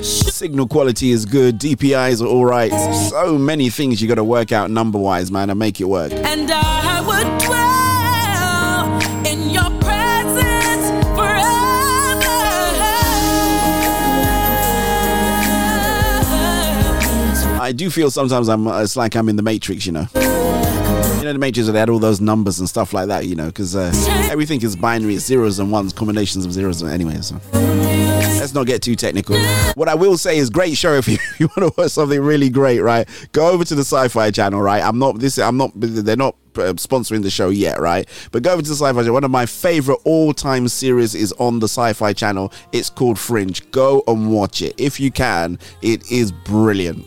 Signal 0.00 0.68
quality 0.68 1.10
is 1.10 1.26
good. 1.26 1.58
DPIs 1.58 2.22
are 2.22 2.26
all 2.26 2.46
right. 2.46 2.72
So 3.10 3.36
many 3.36 3.68
things 3.68 4.00
you 4.00 4.08
got 4.08 4.14
to 4.14 4.24
work 4.24 4.52
out 4.52 4.70
number 4.70 4.98
wise, 4.98 5.30
man, 5.30 5.50
and 5.50 5.58
make 5.58 5.82
it 5.82 5.84
work. 5.84 6.12
And 6.12 6.50
I 6.50 7.02
would 7.02 7.28
dwell 7.44 9.30
in 9.30 9.50
your 9.50 9.68
presence 9.82 10.88
forever. 11.14 11.52
I 17.60 17.72
do 17.76 17.90
feel 17.90 18.10
sometimes 18.10 18.48
I'm. 18.48 18.66
It's 18.66 18.96
like 18.96 19.14
I'm 19.14 19.28
in 19.28 19.36
the 19.36 19.42
Matrix, 19.42 19.84
you 19.84 19.92
know. 19.92 20.06
Know 21.32 21.50
the 21.50 21.62
where 21.62 21.72
they 21.72 21.78
had 21.78 21.88
all 21.88 21.98
those 21.98 22.20
numbers 22.20 22.58
and 22.58 22.68
stuff 22.68 22.92
like 22.92 23.08
that, 23.08 23.26
you 23.26 23.34
know, 23.34 23.46
because 23.46 23.74
uh, 23.74 23.92
everything 24.30 24.62
is 24.62 24.76
binary, 24.76 25.14
it's 25.14 25.24
zeros 25.24 25.58
and 25.58 25.70
ones, 25.72 25.92
combinations 25.92 26.44
of 26.44 26.52
zeros. 26.52 26.82
Anyway, 26.82 27.18
so 27.20 27.40
let's 27.52 28.54
not 28.54 28.66
get 28.66 28.82
too 28.82 28.96
technical. 28.96 29.38
What 29.74 29.88
I 29.88 29.94
will 29.94 30.18
say 30.18 30.38
is, 30.38 30.50
great 30.50 30.76
show. 30.76 30.94
If 30.94 31.08
you, 31.08 31.18
you 31.38 31.48
want 31.56 31.74
to 31.74 31.80
watch 31.80 31.92
something 31.92 32.20
really 32.20 32.50
great, 32.50 32.80
right? 32.80 33.08
Go 33.32 33.50
over 33.50 33.64
to 33.64 33.74
the 33.74 33.82
Sci-Fi 33.82 34.30
Channel, 34.30 34.60
right? 34.60 34.82
I'm 34.82 34.98
not 34.98 35.18
this. 35.18 35.38
I'm 35.38 35.56
not. 35.56 35.72
They're 35.74 36.16
not 36.16 36.36
uh, 36.56 36.74
sponsoring 36.74 37.22
the 37.22 37.30
show 37.30 37.48
yet, 37.48 37.80
right? 37.80 38.08
But 38.30 38.42
go 38.42 38.52
over 38.52 38.62
to 38.62 38.68
the 38.68 38.74
Sci-Fi 38.74 39.00
Channel. 39.00 39.14
One 39.14 39.24
of 39.24 39.30
my 39.30 39.46
favorite 39.46 40.00
all-time 40.04 40.68
series 40.68 41.14
is 41.14 41.32
on 41.38 41.60
the 41.60 41.68
Sci-Fi 41.68 42.12
Channel. 42.12 42.52
It's 42.72 42.90
called 42.90 43.18
Fringe. 43.18 43.70
Go 43.70 44.02
and 44.06 44.32
watch 44.32 44.60
it 44.62 44.74
if 44.78 45.00
you 45.00 45.10
can. 45.10 45.58
It 45.80 46.10
is 46.10 46.32
brilliant. 46.32 47.06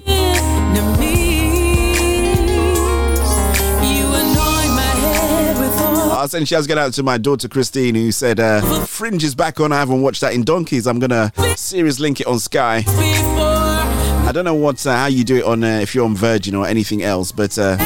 With 6.26 6.26
oil. 6.26 6.26
I'll 6.26 6.30
send 6.30 6.48
shouts 6.48 6.68
get 6.68 6.78
out 6.78 6.94
to 6.94 7.04
my 7.04 7.18
daughter 7.18 7.48
Christine 7.48 7.96
who 7.96 8.12
said 8.12 8.40
uh, 8.40 8.62
Fringe 8.86 9.24
is 9.24 9.36
back 9.36 9.60
on. 9.60 9.72
I 9.72 9.80
haven't 9.80 10.02
watched 10.02 10.22
that 10.22 10.34
in 10.34 10.44
donkeys. 10.44 10.88
I'm 10.88 11.00
gonna 11.00 11.32
series 11.56 12.00
link 12.00 12.20
it 12.22 12.28
on 12.28 12.40
Sky. 12.40 12.84
I 12.88 14.32
don't 14.34 14.46
know 14.46 14.56
what 14.56 14.86
uh, 14.86 14.96
how 14.96 15.08
you 15.08 15.24
do 15.24 15.38
it 15.38 15.44
on 15.44 15.64
uh, 15.64 15.80
if 15.82 15.94
you're 15.94 16.06
on 16.06 16.16
Virgin 16.16 16.56
or 16.56 16.68
anything 16.68 17.04
else, 17.04 17.32
but 17.32 17.58
uh, 17.58 17.78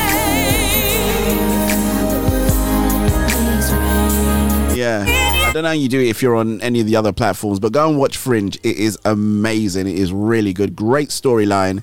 yeah. 4.74 5.06
I 5.08 5.52
don't 5.52 5.64
know 5.64 5.70
how 5.70 5.76
you 5.76 5.90
do 5.90 6.00
it 6.00 6.10
if 6.10 6.22
you're 6.22 6.36
on 6.36 6.62
any 6.62 6.80
of 6.80 6.86
the 6.86 6.96
other 6.96 7.12
platforms, 7.12 7.60
but 7.60 7.72
go 7.72 7.90
and 7.90 7.98
watch 7.98 8.18
Fringe. 8.18 8.56
It 8.58 8.78
is 8.78 9.00
amazing. 9.04 9.88
It 9.88 9.98
is 9.98 10.14
really 10.14 10.54
good. 10.54 10.76
Great 10.76 11.10
storyline. 11.10 11.82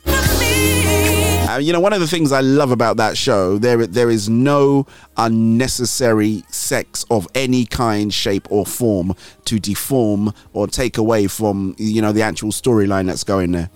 You 1.59 1.73
know, 1.73 1.81
one 1.81 1.93
of 1.93 2.01
the 2.01 2.07
things 2.07 2.33
I 2.33 2.41
love 2.41 2.71
about 2.71 2.99
that 2.99 3.17
show, 3.17 3.57
there 3.57 3.87
there 3.87 4.11
is 4.11 4.29
no 4.29 4.87
unnecessary 5.17 6.45
sex 6.51 7.05
of 7.11 7.27
any 7.35 7.65
kind, 7.65 8.13
shape, 8.13 8.47
or 8.51 8.67
form 8.67 9.15
to 9.47 9.59
deform 9.59 10.35
or 10.53 10.67
take 10.67 10.99
away 10.99 11.27
from 11.29 11.75
you 11.79 12.03
know 12.03 12.13
the 12.13 12.23
actual 12.23 12.51
storyline 12.51 13.07
that's 13.07 13.25
going 13.25 13.53
there. 13.53 13.71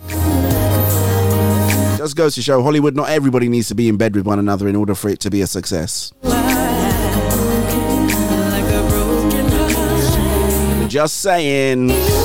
Just 1.96 2.16
goes 2.16 2.34
to 2.34 2.42
show 2.42 2.62
Hollywood. 2.62 2.94
Not 2.94 3.08
everybody 3.08 3.48
needs 3.48 3.68
to 3.68 3.74
be 3.74 3.88
in 3.88 3.96
bed 3.96 4.14
with 4.14 4.26
one 4.26 4.38
another 4.38 4.68
in 4.68 4.76
order 4.76 4.94
for 4.94 5.08
it 5.08 5.20
to 5.20 5.30
be 5.30 5.40
a 5.40 5.46
success. 5.46 6.12
Just 10.88 11.18
saying. 11.18 12.19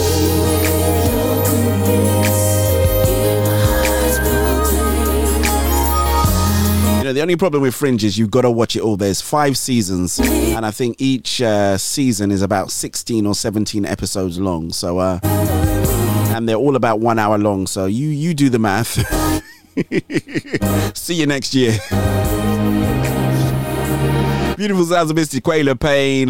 Know, 7.05 7.13
the 7.13 7.21
only 7.21 7.35
problem 7.35 7.61
with 7.61 7.75
Fringe 7.75 8.03
is 8.03 8.17
you've 8.17 8.31
got 8.31 8.41
to 8.41 8.51
watch 8.51 8.75
it 8.75 8.81
all. 8.81 8.97
There's 8.97 9.21
five 9.21 9.57
seasons, 9.57 10.19
and 10.19 10.65
I 10.65 10.71
think 10.71 10.95
each 10.99 11.41
uh, 11.41 11.77
season 11.77 12.31
is 12.31 12.41
about 12.41 12.71
16 12.71 13.25
or 13.25 13.35
17 13.35 13.85
episodes 13.85 14.39
long. 14.39 14.71
So, 14.71 14.97
uh, 14.97 15.19
and 15.23 16.49
they're 16.49 16.55
all 16.55 16.75
about 16.75 16.99
one 16.99 17.19
hour 17.19 17.37
long. 17.37 17.67
So 17.67 17.85
you 17.85 18.09
you 18.09 18.33
do 18.33 18.49
the 18.49 18.59
math. 18.59 18.95
See 20.97 21.15
you 21.15 21.27
next 21.27 21.53
year. 21.53 21.77
Beautiful 24.57 24.85
sounds 24.85 25.11
of 25.11 25.17
Mr. 25.17 25.41
Quayla 25.41 25.79
Payne. 25.79 26.29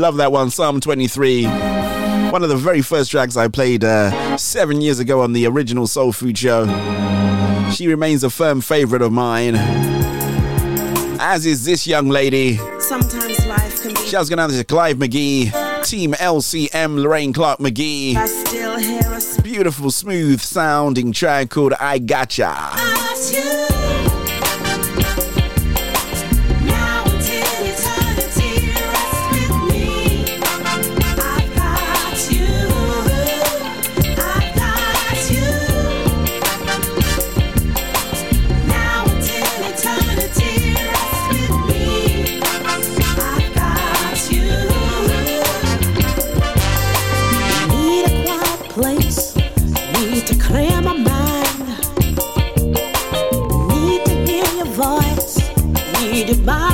Love 0.00 0.16
that 0.18 0.30
one. 0.30 0.50
Psalm 0.50 0.80
23. 0.80 1.44
One 1.44 2.42
of 2.42 2.48
the 2.48 2.56
very 2.56 2.82
first 2.82 3.10
tracks 3.10 3.36
I 3.36 3.48
played 3.48 3.82
uh, 3.82 4.36
seven 4.36 4.80
years 4.80 4.98
ago 4.98 5.20
on 5.22 5.32
the 5.32 5.46
original 5.46 5.86
Soul 5.86 6.12
Food 6.12 6.38
Show. 6.38 6.66
She 7.72 7.88
remains 7.88 8.22
a 8.22 8.30
firm 8.30 8.60
favorite 8.60 9.02
of 9.02 9.10
mine. 9.10 9.54
As 11.24 11.46
is 11.46 11.64
this 11.64 11.86
young 11.86 12.08
lady. 12.08 12.56
Sometimes 12.80 13.46
life 13.46 13.80
can 13.80 13.94
be. 13.94 14.00
Shouts 14.08 14.28
going 14.28 14.40
out 14.40 14.50
to 14.50 14.64
Clive 14.64 14.96
McGee, 14.96 15.52
Team 15.84 16.14
LCM, 16.14 17.00
Lorraine 17.00 17.32
Clark 17.32 17.60
McGee. 17.60 18.16
I 18.16 18.26
still 18.26 18.76
hear 18.76 19.02
a 19.04 19.42
Beautiful, 19.42 19.92
smooth 19.92 20.40
sounding 20.40 21.12
track 21.12 21.50
called 21.50 21.74
I 21.74 22.00
Gotcha. 22.00 22.42
Got 22.42 24.11
here 56.32 56.71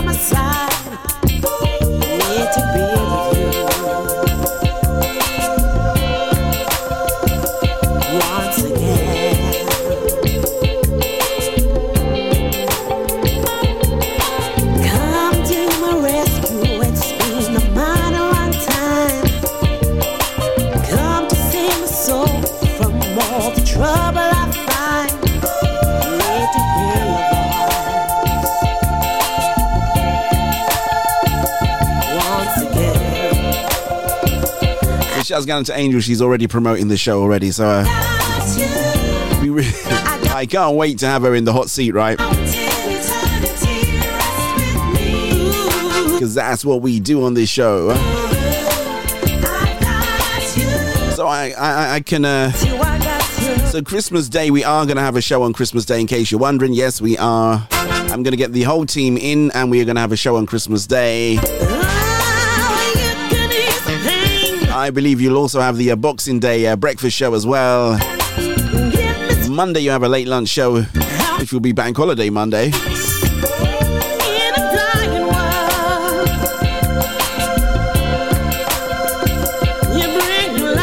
shouts 35.28 35.44
going 35.44 35.62
to 35.62 35.76
Angel. 35.76 36.00
She's 36.00 36.22
already 36.22 36.46
promoting 36.46 36.88
the 36.88 36.96
show 36.96 37.20
already. 37.20 37.50
So 37.50 37.66
uh, 37.66 37.84
I 40.34 40.46
can't 40.48 40.74
wait 40.74 40.98
to 41.00 41.06
have 41.06 41.20
her 41.22 41.34
in 41.34 41.44
the 41.44 41.52
hot 41.52 41.68
seat, 41.68 41.92
right? 41.92 42.16
Because 46.12 46.34
that's 46.34 46.64
what 46.64 46.80
we 46.80 46.98
do 46.98 47.24
on 47.24 47.34
this 47.34 47.50
show. 47.50 47.92
So 51.14 51.26
I, 51.26 51.52
I, 51.59 51.94
I 51.96 52.00
can. 52.00 52.24
Uh, 52.24 52.50
so 53.70 53.82
Christmas 53.82 54.30
Day, 54.30 54.50
we 54.50 54.64
are 54.64 54.86
going 54.86 54.96
to 54.96 55.02
have 55.02 55.16
a 55.16 55.20
show 55.20 55.42
on 55.42 55.52
Christmas 55.52 55.84
Day. 55.84 56.00
In 56.00 56.06
case 56.06 56.30
you're 56.30 56.40
wondering, 56.40 56.72
yes, 56.72 57.02
we 57.02 57.18
are. 57.18 57.66
I'm 57.70 58.22
going 58.22 58.32
to 58.32 58.38
get 58.38 58.52
the 58.52 58.62
whole 58.62 58.86
team 58.86 59.18
in, 59.18 59.50
and 59.50 59.70
we 59.70 59.82
are 59.82 59.84
going 59.84 59.96
to 59.96 60.00
have 60.00 60.12
a 60.12 60.16
show 60.16 60.36
on 60.36 60.46
Christmas 60.46 60.86
Day. 60.86 61.38
I 64.78 64.90
believe 64.90 65.20
you'll 65.20 65.36
also 65.36 65.60
have 65.60 65.76
the 65.76 65.90
uh, 65.90 65.96
Boxing 65.96 66.38
Day 66.38 66.64
uh, 66.68 66.76
breakfast 66.76 67.16
show 67.16 67.34
as 67.34 67.44
well. 67.44 67.98
Monday, 69.50 69.80
you 69.80 69.90
have 69.90 70.05
a 70.05 70.09
late 70.09 70.28
lunch 70.28 70.48
show, 70.48 70.82
which 71.40 71.52
will 71.52 71.59
be 71.59 71.72
Bank 71.72 71.96
Holiday 71.96 72.30
Monday. 72.30 72.70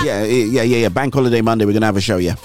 Yeah, 0.03 0.23
yeah, 0.25 0.61
yeah, 0.61 0.63
yeah. 0.63 0.89
Bank 0.89 1.13
Holiday 1.13 1.41
Monday, 1.41 1.63
we're 1.63 1.71
going 1.71 1.81
to 1.81 1.85
have 1.87 1.95
a 1.95 2.01
show, 2.01 2.17
yeah. 2.17 2.35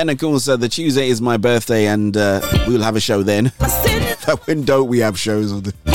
Then, 0.00 0.08
of 0.08 0.16
course, 0.16 0.48
uh, 0.48 0.56
the 0.56 0.70
Tuesday 0.70 1.10
is 1.10 1.20
my 1.20 1.36
birthday, 1.36 1.86
and 1.86 2.16
uh, 2.16 2.40
we'll 2.66 2.80
have 2.80 2.96
a 2.96 3.00
show 3.00 3.22
then. 3.22 3.48
when 4.46 4.64
don't 4.64 4.88
we 4.88 5.00
have 5.00 5.18
shows? 5.18 5.52
On 5.52 5.62
the- 5.62 5.74
I 5.84 5.92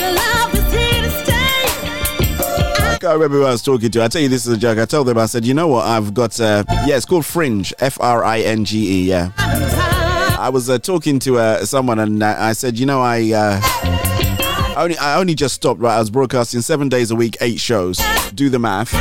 can't 3.01 3.13
remember 3.15 3.37
who 3.37 3.45
I 3.45 3.51
was 3.53 3.63
talking 3.63 3.89
to. 3.89 4.03
I 4.03 4.07
tell 4.07 4.21
you, 4.21 4.29
this 4.29 4.45
is 4.45 4.53
a 4.53 4.57
joke. 4.59 4.77
I 4.77 4.85
told 4.85 5.07
them, 5.07 5.17
I 5.17 5.25
said, 5.25 5.43
you 5.43 5.55
know 5.55 5.67
what? 5.69 5.87
I've 5.87 6.13
got, 6.13 6.39
uh, 6.39 6.63
yeah, 6.85 6.97
it's 6.97 7.05
called 7.07 7.25
Fringe, 7.25 7.73
F 7.79 7.99
R 7.99 8.23
I 8.23 8.41
N 8.41 8.63
G 8.63 9.05
E, 9.05 9.09
yeah. 9.09 9.31
I 9.39 10.49
was 10.53 10.69
uh, 10.69 10.77
talking 10.77 11.17
to 11.21 11.39
uh, 11.39 11.65
someone, 11.65 11.97
and 11.97 12.21
uh, 12.21 12.35
I 12.37 12.53
said, 12.53 12.77
you 12.77 12.85
know, 12.85 13.01
I. 13.01 13.31
Uh, 13.33 13.59
I 13.63 14.75
only, 14.83 14.97
I 14.99 15.17
only 15.17 15.33
just 15.33 15.55
stopped, 15.55 15.81
right? 15.81 15.95
I 15.95 15.99
was 15.99 16.11
broadcasting 16.11 16.61
seven 16.61 16.89
days 16.89 17.09
a 17.09 17.15
week, 17.15 17.37
eight 17.41 17.59
shows. 17.59 17.99
Do 18.35 18.51
the 18.51 18.59
math. 18.59 18.91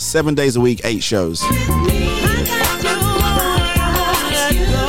Seven 0.00 0.34
days 0.34 0.56
a 0.56 0.60
week, 0.60 0.80
eight 0.82 1.04
shows. 1.04 1.40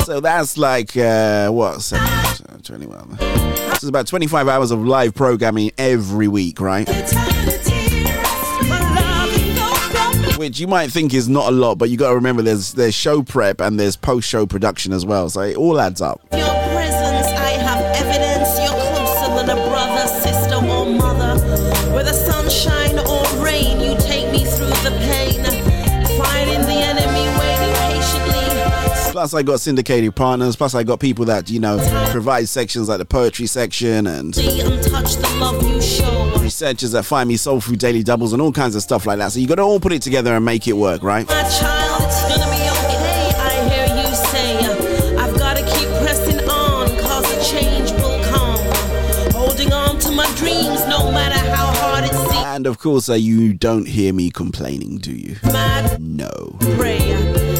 So 0.06 0.20
that's 0.20 0.58
like, 0.58 0.98
uh, 0.98 1.50
what? 1.50 1.82
Seven, 1.82 2.62
21. 2.62 3.16
This 3.20 3.84
is 3.84 3.90
about 3.90 4.06
25 4.06 4.48
hours 4.48 4.72
of 4.72 4.86
live 4.86 5.16
programming 5.16 5.72
every 5.78 6.28
week, 6.28 6.60
right? 6.60 6.88
Which 10.38 10.60
you 10.60 10.68
might 10.68 10.92
think 10.92 11.14
is 11.14 11.30
not 11.30 11.48
a 11.48 11.56
lot, 11.56 11.76
but 11.76 11.90
you 11.90 11.96
got 11.96 12.10
to 12.10 12.16
remember 12.16 12.42
there's 12.42 12.74
there's 12.74 12.94
show 12.94 13.24
prep 13.24 13.62
and 13.62 13.80
there's 13.80 13.96
post 13.96 14.28
show 14.28 14.46
production 14.46 14.92
as 14.92 15.06
well. 15.06 15.30
So 15.30 15.42
it 15.42 15.56
all 15.56 15.80
adds 15.80 16.02
up. 16.02 16.22
Plus, 29.24 29.34
I 29.36 29.41
got 29.41 29.62
syndicated 29.62 30.14
partners. 30.18 30.58
Plus, 30.58 30.76
I 30.76 30.84
got 30.84 31.00
people 31.00 31.24
that 31.24 31.50
you 31.50 31.62
know 31.62 31.78
provide 32.12 32.50
sections 32.50 32.90
like 32.90 32.98
the 32.98 33.06
poetry 33.06 33.45
section 33.45 34.06
and 34.06 34.38
and 34.38 34.84
touch 34.84 35.16
the 35.16 35.38
love 35.40 35.66
you 35.66 35.82
show. 35.82 36.36
researchers 36.41 36.91
that 36.91 37.04
find 37.06 37.30
me 37.30 37.38
soul 37.38 37.62
food 37.62 37.80
daily 37.80 38.04
doubles 38.04 38.34
and 38.34 38.41
all 38.41 38.52
kinds 38.52 38.76
of 38.76 38.82
stuff 38.82 39.06
like 39.06 39.20
that. 39.20 39.32
So 39.32 39.40
you 39.40 39.48
got 39.48 39.56
to 39.56 39.62
all 39.62 39.80
put 39.80 39.94
it 39.94 40.02
together 40.02 40.36
and 40.36 40.44
make 40.44 40.68
it 40.68 40.74
work, 40.74 41.04
right? 41.04 41.26
My 41.26 41.41
child, 41.44 42.02
it's 42.04 42.22
gonna 42.24 42.52
be 42.52 42.64
okay. 42.68 43.32
I 43.38 43.70
hear 43.70 43.95
you 43.95 44.14
say, 44.14 45.16
I've 45.16 45.38
gotta 45.38 45.62
keep 45.62 45.88
pressing 46.04 46.40
on, 46.50 46.88
cause 47.00 47.24
a 47.32 47.50
change 47.50 47.91
will 47.94 48.22
come. 48.26 48.60
Holding 49.32 49.72
on 49.72 50.00
to 50.00 50.12
my 50.12 50.30
dreams, 50.36 50.86
no 50.90 51.10
matter 51.14 51.40
how 51.50 51.68
hard 51.68 52.04
it 52.04 52.12
seems. 52.12 52.45
And 52.45 52.68
of 52.68 52.78
course, 52.78 53.08
uh, 53.08 53.14
you 53.14 53.54
don't 53.54 53.88
hear 53.88 54.12
me 54.12 54.32
complaining, 54.32 54.98
do 54.98 55.14
you? 55.14 55.38
Mad 55.45 56.02
No. 56.02 56.58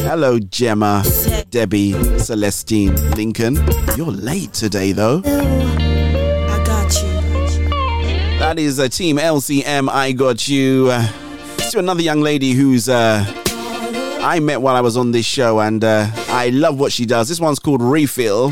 Hello, 0.06 0.38
Gemma, 0.38 1.02
Debbie, 1.50 1.92
Celestine, 2.18 2.94
Lincoln. 3.16 3.56
You're 3.96 4.12
late 4.12 4.52
today, 4.52 4.92
though. 4.92 5.22
I 5.24 6.62
got 6.64 6.94
you. 7.02 8.38
That 8.38 8.58
is 8.58 8.78
a 8.78 8.88
Team 8.88 9.16
LCM. 9.16 9.88
I 9.88 10.12
got 10.12 10.46
you. 10.46 10.88
Uh, 10.90 11.08
to 11.70 11.78
another 11.78 12.02
young 12.02 12.20
lady 12.20 12.52
who's 12.52 12.88
uh, 12.88 13.24
I 14.20 14.40
met 14.40 14.60
while 14.60 14.76
I 14.76 14.82
was 14.82 14.96
on 14.96 15.10
this 15.10 15.26
show, 15.26 15.58
and 15.60 15.82
uh, 15.82 16.08
I 16.28 16.50
love 16.50 16.78
what 16.78 16.92
she 16.92 17.06
does. 17.06 17.28
This 17.28 17.40
one's 17.40 17.58
called 17.58 17.82
Refill. 17.82 18.50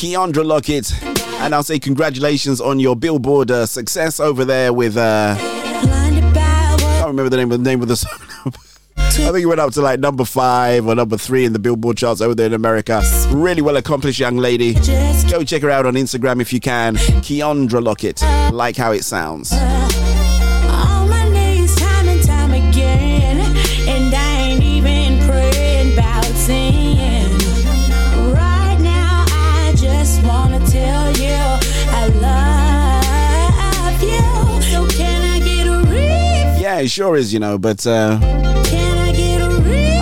Keandra 0.00 0.44
Lockett, 0.44 0.92
and 1.40 1.54
I'll 1.54 1.62
say 1.62 1.78
congratulations 1.78 2.60
on 2.60 2.80
your 2.80 2.96
Billboard 2.96 3.50
uh, 3.50 3.66
success 3.66 4.18
over 4.20 4.44
there 4.44 4.72
with. 4.72 4.96
Uh, 4.96 5.36
I 5.38 6.76
can't 6.98 7.08
remember 7.08 7.28
the 7.28 7.36
name 7.36 7.52
of 7.52 7.62
the 7.62 7.70
name 7.70 7.82
of 7.82 7.88
the 7.88 7.96
song. 7.96 8.33
I 8.96 9.10
think 9.10 9.40
you 9.40 9.48
went 9.48 9.60
up 9.60 9.72
to 9.74 9.80
like 9.80 10.00
number 10.00 10.24
five 10.24 10.86
or 10.86 10.94
number 10.94 11.16
three 11.16 11.44
in 11.44 11.52
the 11.52 11.58
Billboard 11.58 11.96
charts 11.96 12.20
over 12.20 12.34
there 12.34 12.46
in 12.46 12.52
America. 12.52 13.02
Really 13.30 13.62
well 13.62 13.76
accomplished 13.76 14.18
young 14.18 14.36
lady. 14.36 14.74
Go 15.30 15.44
check 15.44 15.62
her 15.62 15.70
out 15.70 15.86
on 15.86 15.94
Instagram 15.94 16.40
if 16.40 16.52
you 16.52 16.60
can. 16.60 16.96
Keandra 16.96 17.82
Lockett. 17.82 18.22
Like 18.52 18.76
how 18.76 18.92
it 18.92 19.04
sounds. 19.04 19.52
On 19.52 21.08
my 21.08 21.28
knees 21.30 21.74
time 21.76 22.08
and 22.08 22.22
time 22.24 22.52
again, 22.52 23.40
and 23.88 24.14
I 24.14 24.34
ain't 24.40 24.62
even 24.62 25.18
praying 25.28 25.92
about 25.94 26.24
sin. 26.24 27.30
Right 28.32 28.78
now, 28.80 29.24
I 29.28 29.72
just 29.76 30.22
wanna 30.24 30.58
tell 30.66 31.12
you 31.16 31.34
I 31.90 32.06
love 32.20 34.02
you. 34.02 34.62
So 34.70 34.86
can 34.96 35.22
I 35.22 35.38
get 35.38 35.66
a 35.66 35.78
refill? 35.88 36.60
Yeah, 36.60 36.80
it 36.80 36.90
sure 36.90 37.16
is, 37.16 37.32
you 37.32 37.40
know, 37.40 37.58
but 37.58 37.86
uh 37.86 38.18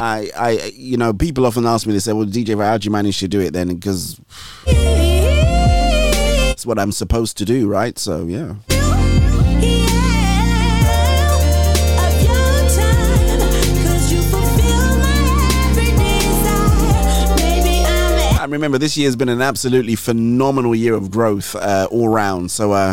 I 0.02 0.30
I 0.36 0.72
you 0.74 0.96
know, 0.96 1.12
people 1.12 1.46
often 1.46 1.64
ask 1.64 1.86
me, 1.86 1.92
they 1.92 2.00
say, 2.00 2.12
Well 2.12 2.26
DJ 2.26 2.60
how 2.60 2.76
do 2.76 2.84
you 2.84 2.90
manage 2.90 3.20
to 3.20 3.28
do 3.28 3.40
it 3.40 3.52
then? 3.52 3.68
Because 3.68 4.20
it's 4.66 6.66
what 6.66 6.80
I'm 6.80 6.90
supposed 6.90 7.38
to 7.38 7.44
do, 7.44 7.68
right? 7.68 7.96
So 7.96 8.26
yeah. 8.26 8.56
And 18.42 18.50
remember, 18.50 18.78
this 18.78 18.96
year 18.96 19.06
has 19.06 19.14
been 19.14 19.28
an 19.28 19.40
absolutely 19.40 19.94
phenomenal 19.94 20.74
year 20.74 20.94
of 20.94 21.12
growth 21.12 21.54
uh, 21.54 21.86
all 21.92 22.08
round. 22.08 22.50
So, 22.50 22.72
uh, 22.72 22.92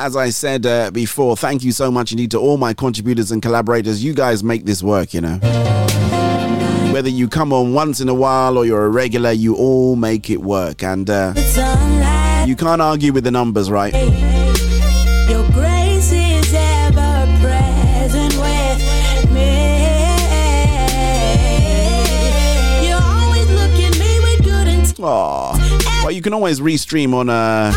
as 0.00 0.16
I 0.16 0.30
said 0.30 0.64
uh, 0.64 0.90
before, 0.90 1.36
thank 1.36 1.62
you 1.62 1.72
so 1.72 1.90
much 1.90 2.10
indeed 2.10 2.30
to 2.30 2.38
all 2.38 2.56
my 2.56 2.72
contributors 2.72 3.30
and 3.30 3.42
collaborators. 3.42 4.02
You 4.02 4.14
guys 4.14 4.42
make 4.42 4.64
this 4.64 4.82
work, 4.82 5.12
you 5.12 5.20
know. 5.20 5.36
Whether 6.90 7.10
you 7.10 7.28
come 7.28 7.52
on 7.52 7.74
once 7.74 8.00
in 8.00 8.08
a 8.08 8.14
while 8.14 8.56
or 8.56 8.64
you're 8.64 8.86
a 8.86 8.88
regular, 8.88 9.30
you 9.30 9.54
all 9.54 9.96
make 9.96 10.30
it 10.30 10.40
work. 10.40 10.82
And 10.82 11.08
uh, 11.10 11.34
you 12.46 12.56
can't 12.56 12.80
argue 12.80 13.12
with 13.12 13.24
the 13.24 13.30
numbers, 13.30 13.70
right? 13.70 13.92
Your 15.28 15.46
grace 15.50 16.10
is 16.12 16.54
ever 16.54 17.26
present 17.42 18.34
with 18.38 19.30
me. 19.30 19.68
You 22.88 22.94
always 22.94 23.50
look 23.50 23.78
at 23.78 23.98
me 23.98 24.18
with 24.20 24.44
good 24.44 24.66
intent. 24.66 25.00
Aw. 25.00 26.00
Well, 26.02 26.10
you 26.10 26.22
can 26.22 26.32
always 26.32 26.58
restream 26.58 27.12
on 27.12 27.28
uh, 27.28 27.70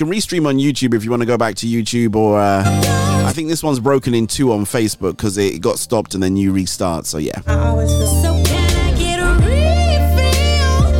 can 0.00 0.08
restream 0.08 0.46
on 0.46 0.56
YouTube 0.56 0.94
if 0.94 1.04
you 1.04 1.10
want 1.10 1.20
to 1.20 1.26
go 1.26 1.36
back 1.36 1.56
to 1.56 1.66
YouTube, 1.66 2.16
or 2.16 2.40
uh, 2.40 2.62
I 2.64 3.32
think 3.34 3.50
this 3.50 3.62
one's 3.62 3.80
broken 3.80 4.14
in 4.14 4.26
two 4.26 4.50
on 4.50 4.64
Facebook 4.64 5.10
because 5.10 5.36
it 5.36 5.60
got 5.60 5.78
stopped 5.78 6.14
and 6.14 6.22
then 6.22 6.38
you 6.38 6.52
restart. 6.52 7.04
So 7.04 7.18
yeah. 7.18 7.38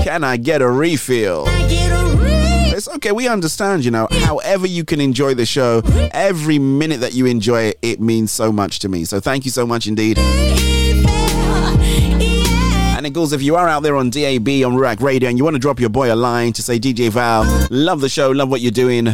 Can 0.05 0.23
I 0.23 0.37
get 0.37 0.61
a 0.61 0.69
refill? 0.69 1.45
It's 1.49 2.89
okay, 2.89 3.13
we 3.13 3.27
understand, 3.27 3.87
you 3.87 3.91
know. 3.91 4.07
However, 4.11 4.67
you 4.67 4.85
can 4.85 5.01
enjoy 5.01 5.33
the 5.33 5.47
show, 5.47 5.81
every 6.13 6.59
minute 6.59 7.01
that 7.01 7.15
you 7.15 7.25
enjoy 7.25 7.63
it, 7.63 7.79
it 7.81 8.01
means 8.01 8.31
so 8.31 8.53
much 8.53 8.81
to 8.81 8.91
me. 8.91 9.05
So, 9.05 9.21
thank 9.21 9.47
you 9.47 9.51
so 9.51 9.67
much 9.67 9.87
indeed. 9.87 10.19
And 13.01 13.07
it 13.07 13.15
goes 13.15 13.33
if 13.33 13.41
you 13.41 13.57
are 13.57 13.67
out 13.67 13.83
there 13.83 13.97
on 13.97 14.11
DAB 14.11 14.47
on 14.47 14.77
Ruach 14.77 15.01
Radio 15.01 15.31
and 15.31 15.39
you 15.39 15.45
want 15.45 15.55
to 15.55 15.59
drop 15.59 15.81
your 15.81 15.89
boy 15.89 16.13
a 16.13 16.15
line 16.15 16.53
to 16.53 16.63
say, 16.63 16.79
DJ 16.79 17.09
Val, 17.09 17.47
love 17.71 18.03
the 18.03 18.11
show, 18.11 18.31
love 18.31 18.51
what 18.51 18.61
you're 18.61 18.71
doing. 18.71 19.07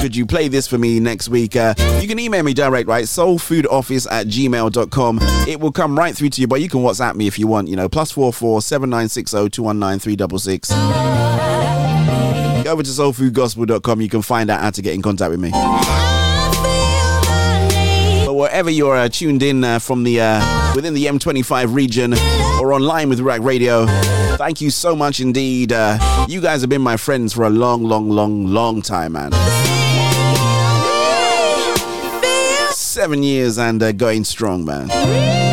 Could 0.00 0.14
you 0.14 0.24
play 0.24 0.46
this 0.46 0.68
for 0.68 0.78
me 0.78 1.00
next 1.00 1.28
week? 1.28 1.56
Uh, 1.56 1.74
you 2.00 2.06
can 2.06 2.20
email 2.20 2.44
me 2.44 2.54
direct, 2.54 2.86
right? 2.86 3.06
Soulfoodoffice 3.06 4.06
at 4.12 4.28
gmail.com. 4.28 5.18
It 5.48 5.58
will 5.58 5.72
come 5.72 5.98
right 5.98 6.14
through 6.14 6.28
to 6.28 6.40
you, 6.40 6.46
but 6.46 6.60
you 6.60 6.68
can 6.68 6.82
WhatsApp 6.82 7.16
me 7.16 7.26
if 7.26 7.36
you 7.36 7.48
want, 7.48 7.66
you 7.66 7.74
know, 7.74 7.88
plus 7.88 8.12
four 8.12 8.32
four 8.32 8.62
seven 8.62 8.90
nine 8.90 9.08
six 9.08 9.32
zero 9.32 9.48
two 9.48 9.64
one 9.64 9.80
nine 9.80 9.98
three 9.98 10.14
double 10.14 10.38
six. 10.38 10.68
Go 10.68 10.76
over 12.68 12.84
to 12.84 12.90
soulfoodgospel.com. 12.90 14.02
You 14.02 14.08
can 14.08 14.22
find 14.22 14.48
out 14.50 14.60
how 14.60 14.70
to 14.70 14.80
get 14.80 14.94
in 14.94 15.02
contact 15.02 15.32
with 15.32 15.40
me. 15.40 15.50
Wherever 18.54 18.70
you're 18.70 18.94
uh, 18.94 19.08
tuned 19.08 19.42
in 19.42 19.64
uh, 19.64 19.80
from 19.80 20.04
the 20.04 20.20
uh, 20.20 20.74
within 20.76 20.94
the 20.94 21.06
M25 21.06 21.74
region 21.74 22.12
or 22.60 22.72
online 22.72 23.08
with 23.08 23.18
Ruach 23.18 23.44
Radio, 23.44 23.84
thank 24.36 24.60
you 24.60 24.70
so 24.70 24.94
much 24.94 25.18
indeed. 25.18 25.72
Uh, 25.72 25.98
you 26.28 26.40
guys 26.40 26.60
have 26.60 26.70
been 26.70 26.80
my 26.80 26.96
friends 26.96 27.32
for 27.32 27.42
a 27.42 27.50
long, 27.50 27.82
long, 27.82 28.08
long, 28.08 28.46
long 28.46 28.80
time, 28.80 29.14
man. 29.14 29.32
Seven 32.70 33.24
years 33.24 33.58
and 33.58 33.82
uh, 33.82 33.90
going 33.90 34.22
strong, 34.22 34.64
man. 34.64 35.43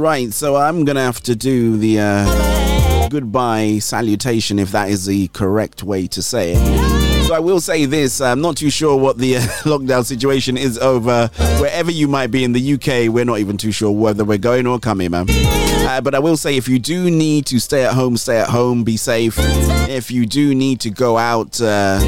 Right, 0.00 0.32
so 0.32 0.56
I'm 0.56 0.86
gonna 0.86 1.02
have 1.02 1.20
to 1.24 1.36
do 1.36 1.76
the 1.76 2.00
uh, 2.00 3.08
goodbye 3.10 3.80
salutation 3.80 4.58
if 4.58 4.72
that 4.72 4.88
is 4.88 5.04
the 5.04 5.28
correct 5.28 5.82
way 5.82 6.06
to 6.06 6.22
say 6.22 6.54
it. 6.54 7.26
So 7.26 7.34
I 7.34 7.38
will 7.38 7.60
say 7.60 7.84
this: 7.84 8.22
I'm 8.22 8.40
not 8.40 8.56
too 8.56 8.70
sure 8.70 8.96
what 8.96 9.18
the 9.18 9.36
uh, 9.36 9.40
lockdown 9.64 10.06
situation 10.06 10.56
is 10.56 10.78
over 10.78 11.26
wherever 11.58 11.90
you 11.90 12.08
might 12.08 12.28
be 12.28 12.44
in 12.44 12.52
the 12.52 12.72
UK. 12.74 13.12
We're 13.12 13.26
not 13.26 13.40
even 13.40 13.58
too 13.58 13.72
sure 13.72 13.90
whether 13.90 14.24
we're 14.24 14.38
going 14.38 14.66
or 14.66 14.78
coming, 14.78 15.10
man. 15.10 15.26
Uh, 15.28 16.00
but 16.00 16.14
I 16.14 16.18
will 16.18 16.38
say, 16.38 16.56
if 16.56 16.66
you 16.66 16.78
do 16.78 17.10
need 17.10 17.44
to 17.46 17.60
stay 17.60 17.84
at 17.84 17.92
home, 17.92 18.16
stay 18.16 18.38
at 18.38 18.48
home, 18.48 18.84
be 18.84 18.96
safe. 18.96 19.34
If 19.38 20.10
you 20.10 20.24
do 20.24 20.54
need 20.54 20.80
to 20.80 20.90
go 20.90 21.18
out, 21.18 21.60
uh, 21.60 22.00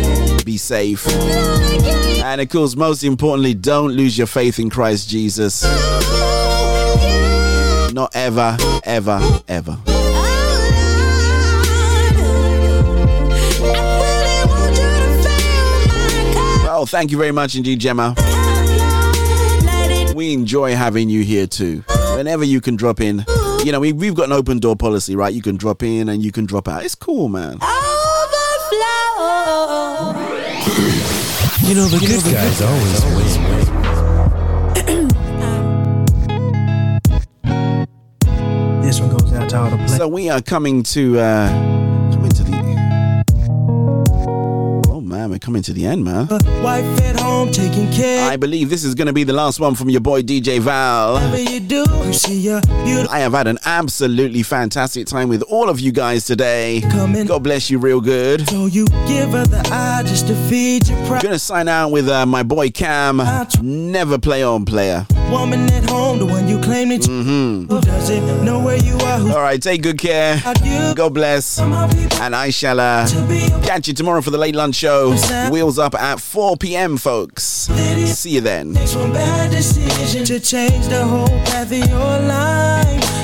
be 0.47 0.57
safe. 0.57 1.07
And 2.25 2.41
of 2.41 2.49
course, 2.49 2.75
most 2.75 3.05
importantly, 3.05 3.53
don't 3.53 3.93
lose 3.93 4.17
your 4.17 4.27
faith 4.27 4.59
in 4.59 4.71
Christ 4.71 5.11
Jesus. 5.11 5.63
Not 7.93 8.17
ever, 8.17 8.57
ever, 8.85 9.21
ever. 9.49 9.79
Well, 16.65 16.87
thank 16.87 17.11
you 17.11 17.19
very 17.19 17.33
much 17.33 17.55
indeed, 17.55 17.81
Gemma. 17.81 18.15
We 20.17 20.33
enjoy 20.33 20.75
having 20.75 21.11
you 21.11 21.23
here 21.23 21.47
too. 21.47 21.85
Whenever 22.17 22.45
you 22.45 22.63
can 22.63 22.77
drop 22.77 23.01
in, 23.01 23.27
you 23.63 23.73
know, 23.73 23.81
we, 23.81 23.93
we've 23.93 24.15
got 24.15 24.25
an 24.27 24.33
open 24.33 24.59
door 24.59 24.75
policy, 24.75 25.15
right? 25.15 25.35
You 25.35 25.43
can 25.43 25.57
drop 25.57 25.83
in 25.83 26.09
and 26.09 26.23
you 26.23 26.33
can 26.33 26.47
drop 26.47 26.69
out. 26.69 26.85
It's 26.85 26.95
cool, 26.95 27.29
man. 27.29 27.59
You 31.69 31.75
know, 31.77 31.87
the 31.87 31.99
good 32.01 32.23
guys 32.33 32.63
always 32.63 33.37
win. 33.39 33.52
This 38.93 39.01
one 39.01 39.17
goes 39.17 39.33
out 39.33 39.49
to 39.49 39.57
all 39.59 39.71
the 39.71 39.77
players. 39.77 39.97
So 39.97 40.07
we 40.07 40.29
are 40.29 40.43
coming 40.43 40.83
to 40.83 41.19
uh 41.19 41.49
coming 42.13 42.31
to 42.31 42.43
the 42.43 42.53
Oh 44.91 45.01
man, 45.01 45.31
we're 45.31 45.39
coming 45.39 45.63
to 45.63 45.73
the 45.73 45.87
end, 45.87 46.05
man. 46.05 46.29
Wife 46.63 47.01
at 47.01 47.19
home 47.19 47.51
taking 47.51 47.91
care. 47.91 48.31
I 48.31 48.37
believe 48.37 48.69
this 48.69 48.85
is 48.85 48.95
gonna 48.95 49.15
be 49.15 49.25
the 49.25 49.33
last 49.33 49.61
one 49.61 49.75
from 49.77 49.89
your 49.89 50.03
boy 50.03 50.21
DJ 50.21 50.61
Val. 50.61 51.23
You 51.39 51.61
do, 51.61 51.87
you. 52.29 52.61
I 53.09 53.21
have 53.21 53.33
had 53.33 53.47
an 53.47 53.59
absolutely 53.65 54.43
fantastic 54.43 55.07
time 55.07 55.31
with 55.31 55.41
all 55.45 55.71
of 55.71 55.81
you 55.81 55.91
guys 55.91 56.27
today. 56.27 56.83
God 56.83 57.43
bless 57.43 57.71
you 57.71 57.79
real 57.79 58.03
good. 58.03 58.47
So 58.47 58.67
you 58.67 58.85
give 59.09 59.31
her 59.31 59.47
the 59.47 59.67
eye 59.73 60.03
just 60.05 60.27
to 60.27 60.35
feed 60.51 60.87
your 60.87 61.03
pride. 61.07 61.23
Gonna 61.23 61.39
sign 61.39 61.67
out 61.67 61.93
with 61.93 62.11
uh, 62.11 62.27
my 62.27 62.43
boy 62.43 62.69
Cam. 62.69 63.23
Never 63.63 64.19
play 64.19 64.43
on 64.43 64.67
player. 64.67 65.07
Woman 65.33 65.69
at 65.73 65.89
home, 65.89 66.19
the 66.19 66.27
one 66.27 66.47
you 66.47 66.61
claim 66.61 66.91
that 66.91 67.01
Mm-hmm. 67.01 67.73
who 67.73 67.81
doesn't 67.81 68.45
know 68.45 68.61
where 68.61 68.77
you 68.77 68.97
are. 68.99 69.19
Who 69.19 69.31
All 69.33 69.41
right, 69.41 69.61
take 69.61 69.83
good 69.83 69.99
care. 69.99 70.41
God 70.95 71.15
bless. 71.15 71.59
And 71.59 72.37
I 72.37 72.51
shall 72.51 72.79
uh, 72.79 73.09
catch 73.63 73.89
you 73.89 73.95
tomorrow 73.95 74.21
for 74.21 74.31
the 74.31 74.37
late 74.39 74.55
lunch 74.55 74.75
show. 74.77 75.17
Wheels 75.51 75.79
up 75.79 75.95
at 75.95 76.21
4 76.21 76.59
p.m., 76.59 76.99
folks. 76.99 77.43
See 77.43 78.31
you 78.31 78.41
then. 78.43 78.75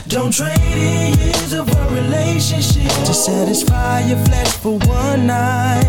Don't 0.09 0.33
trade 0.33 0.59
in 0.59 1.19
years 1.19 1.53
of 1.53 1.69
a 1.69 1.95
relationship 1.95 2.91
to 3.05 3.13
satisfy 3.13 4.01
your 4.01 4.17
flesh 4.25 4.53
for 4.57 4.79
one 4.79 5.27
night. 5.27 5.85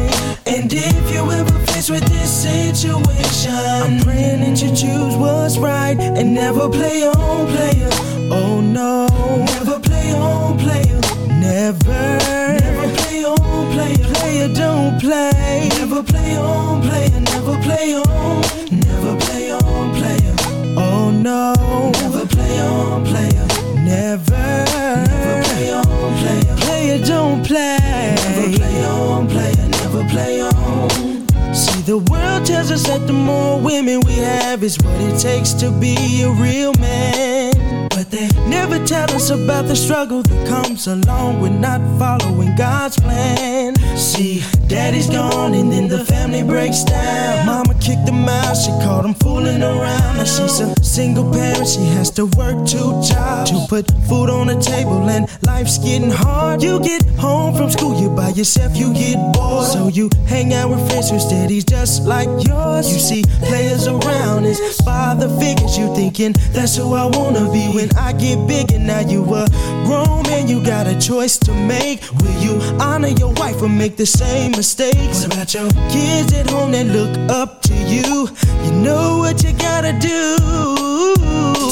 And 0.46 0.70
if 0.74 1.14
you 1.14 1.32
ever 1.32 1.58
faced 1.68 1.90
with 1.90 2.04
this 2.04 2.30
situation, 2.44 3.54
I'm 3.54 4.02
praying 4.02 4.42
that 4.42 4.62
you 4.62 4.76
choose 4.76 5.16
what's 5.16 5.58
right 5.58 5.98
and 5.98 6.34
never 6.34 6.68
play 6.68 7.04
on 7.08 7.48
player. 7.48 7.90
Oh 8.30 8.60
no, 8.60 9.08
never 9.46 9.80
play 9.80 10.12
on 10.12 10.60
player. 10.60 11.00
Never, 11.40 12.18
never 12.60 12.96
play 12.98 13.24
on 13.24 13.72
player. 13.72 14.14
Player 14.16 14.54
don't 14.54 15.00
play. 15.00 15.70
Never 15.78 16.04
play 16.04 16.36
on 16.36 16.82
player. 16.82 17.20
Never 17.22 17.58
play 17.62 17.96
on. 17.96 18.42
Never 18.70 19.16
play 19.24 19.52
on 19.54 19.96
player. 19.96 20.36
Oh 20.76 21.10
no, 21.10 21.54
never 22.02 22.28
play 22.28 22.60
on 22.60 23.06
player. 23.06 23.49
Never, 23.90 24.30
never 24.30 25.44
play 25.50 25.74
on 25.74 25.84
player. 26.22 26.56
Player 26.58 27.04
don't 27.04 27.44
play. 27.44 27.78
Never 27.82 28.58
play 28.58 28.86
on 28.86 29.28
player. 29.28 29.68
Never 29.68 30.08
play 30.08 30.42
on. 30.42 31.56
See, 31.56 31.82
the 31.82 31.98
world 31.98 32.46
tells 32.46 32.70
us 32.70 32.86
that 32.86 33.08
the 33.08 33.14
more 33.14 33.60
women 33.60 34.02
we 34.06 34.14
have 34.18 34.64
is 34.64 34.78
what 34.78 35.02
it 35.02 35.20
takes 35.20 35.54
to 35.54 35.72
be 35.72 36.22
a 36.22 36.30
real 36.30 36.72
man. 36.80 37.88
But 37.90 38.12
they 38.12 38.28
never 38.48 38.78
tell 38.86 39.10
us 39.10 39.32
about 39.32 39.66
the 39.66 39.76
struggle 39.76 40.22
that 40.22 40.48
comes 40.48 40.86
along 40.86 41.42
with 41.42 41.54
not 41.54 41.82
following 41.98 42.56
God's 42.56 43.00
plan. 43.00 43.74
See, 44.00 44.42
daddy's 44.68 45.10
gone 45.10 45.54
and 45.54 45.70
then 45.70 45.90
the 45.90 46.06
family 46.06 46.42
breaks 46.42 46.86
down. 46.86 47.46
Mama 47.46 47.74
kicked 47.82 48.08
him 48.08 48.30
out, 48.30 48.56
she 48.56 48.72
caught 48.84 49.04
him 49.04 49.14
fooling 49.14 49.62
around. 49.62 50.16
Now 50.16 50.24
she's 50.24 50.62
a 50.62 50.74
single 50.82 51.30
parent, 51.30 51.68
she 51.68 51.84
has 51.98 52.10
to 52.12 52.26
work 52.26 52.66
two 52.66 53.02
jobs 53.04 53.52
to 53.52 53.66
put 53.68 53.92
food 54.08 54.30
on 54.30 54.48
the 54.48 54.56
table, 54.56 55.10
and 55.10 55.28
life's 55.46 55.78
getting 55.80 56.12
hard. 56.12 56.64
You 56.64 56.80
get 56.80 57.04
home 57.20 57.54
from 57.58 57.70
school, 57.70 58.00
you 58.00 58.10
by 58.10 58.30
yourself, 58.30 58.78
you 58.78 58.94
get 58.94 59.18
bored. 59.34 59.68
So 59.68 59.90
you 59.90 60.10
hang 60.28 60.54
out 60.54 60.70
with 60.70 60.88
friends 60.90 61.10
whose 61.10 61.26
daddy's 61.26 61.66
just 61.66 62.06
like 62.06 62.30
yours. 62.48 62.90
You 62.94 63.00
see 63.00 63.24
players 63.48 63.86
around 63.86 64.46
as 64.46 64.78
father 64.78 65.28
figures, 65.42 65.78
you 65.78 65.94
thinking 65.94 66.34
that's 66.54 66.78
who 66.78 66.94
I 66.94 67.06
wanna 67.06 67.52
be 67.52 67.68
when 67.76 67.90
I 67.98 68.14
get 68.14 68.48
big. 68.48 68.72
And 68.72 68.88
now 68.88 69.02
you 69.02 69.24
a 69.36 69.46
grown 69.86 70.29
man, 70.40 70.48
you 70.48 70.64
got 70.64 70.88
a 70.88 70.98
choice 71.00 71.38
to 71.38 71.54
make. 71.54 72.02
Will 72.22 72.40
you 72.42 72.62
honor 72.80 73.08
your 73.08 73.34
wife 73.34 73.62
or 73.62 73.70
make 73.70 73.98
the 73.98 74.06
same 74.06 74.52
mistakes? 74.52 75.24
What 75.24 75.34
about 75.34 75.54
your 75.54 75.70
kids 75.90 76.34
at 76.34 76.50
home 76.50 76.72
that 76.72 76.88
look 76.88 77.18
up 77.30 77.62
to 77.64 77.74
you? 77.74 78.30
You 78.64 78.72
know 78.72 79.18
what 79.20 79.44
you 79.44 79.54
gotta 79.54 79.94
do. 79.94 80.38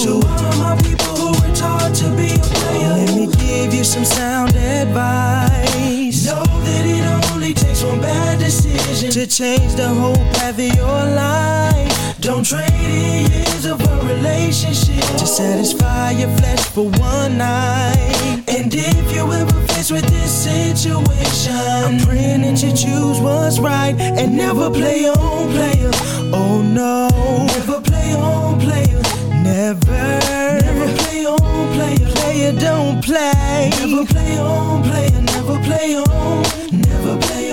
To 0.04 0.14
all 0.14 0.58
my 0.58 0.76
people 0.82 1.16
who 1.22 1.30
were 1.40 1.56
taught 1.56 1.94
to 1.96 2.08
be 2.16 2.34
a 2.34 2.40
player, 2.40 2.94
let 3.06 3.16
me 3.16 3.28
give 3.28 3.74
you 3.74 3.84
some 3.84 4.06
sound 4.06 4.56
advice. 4.56 6.26
Know 6.26 6.44
that 6.44 6.86
it 6.86 7.32
only 7.32 7.54
takes 7.54 7.84
one 7.84 8.02
bad 8.02 8.40
decision 8.40 9.12
to 9.12 9.28
change 9.28 9.76
the 9.76 9.88
whole 9.88 10.16
path 10.34 10.60
of 10.60 10.76
your 10.76 11.04
life. 11.16 11.97
Don't 12.28 12.44
trade 12.44 12.68
in 12.70 13.32
years 13.32 13.66
of 13.66 13.80
a 13.80 14.06
relationship 14.06 15.02
to 15.18 15.26
satisfy 15.26 16.12
your 16.12 16.28
flesh 16.36 16.60
for 16.60 16.90
one 17.00 17.38
night. 17.38 18.44
And 18.50 18.68
if 18.76 19.16
you 19.16 19.32
ever 19.32 19.50
face 19.68 19.78
faced 19.78 19.92
with 19.94 20.06
this 20.12 20.44
situation. 20.44 21.54
I'm 21.56 22.06
praying 22.06 22.42
that 22.42 22.62
you 22.62 22.72
choose 22.72 23.22
what's 23.22 23.60
right 23.60 23.96
and 23.98 24.36
never 24.36 24.70
play 24.70 25.08
on 25.08 25.52
player. 25.56 25.90
Oh 26.34 26.62
no, 26.62 27.08
never 27.48 27.80
play 27.80 28.14
on 28.14 28.60
player. 28.60 29.02
Never, 29.42 30.20
never 30.68 30.98
play 30.98 31.26
on 31.26 31.40
player. 31.76 32.12
Player 32.16 32.52
don't 32.60 33.02
play. 33.06 33.70
Never 33.80 34.06
play 34.06 34.38
on 34.38 34.84
player. 34.84 35.22
Never 35.22 35.58
play 35.64 35.96
on. 35.96 36.44
Never 36.74 37.18
play. 37.22 37.47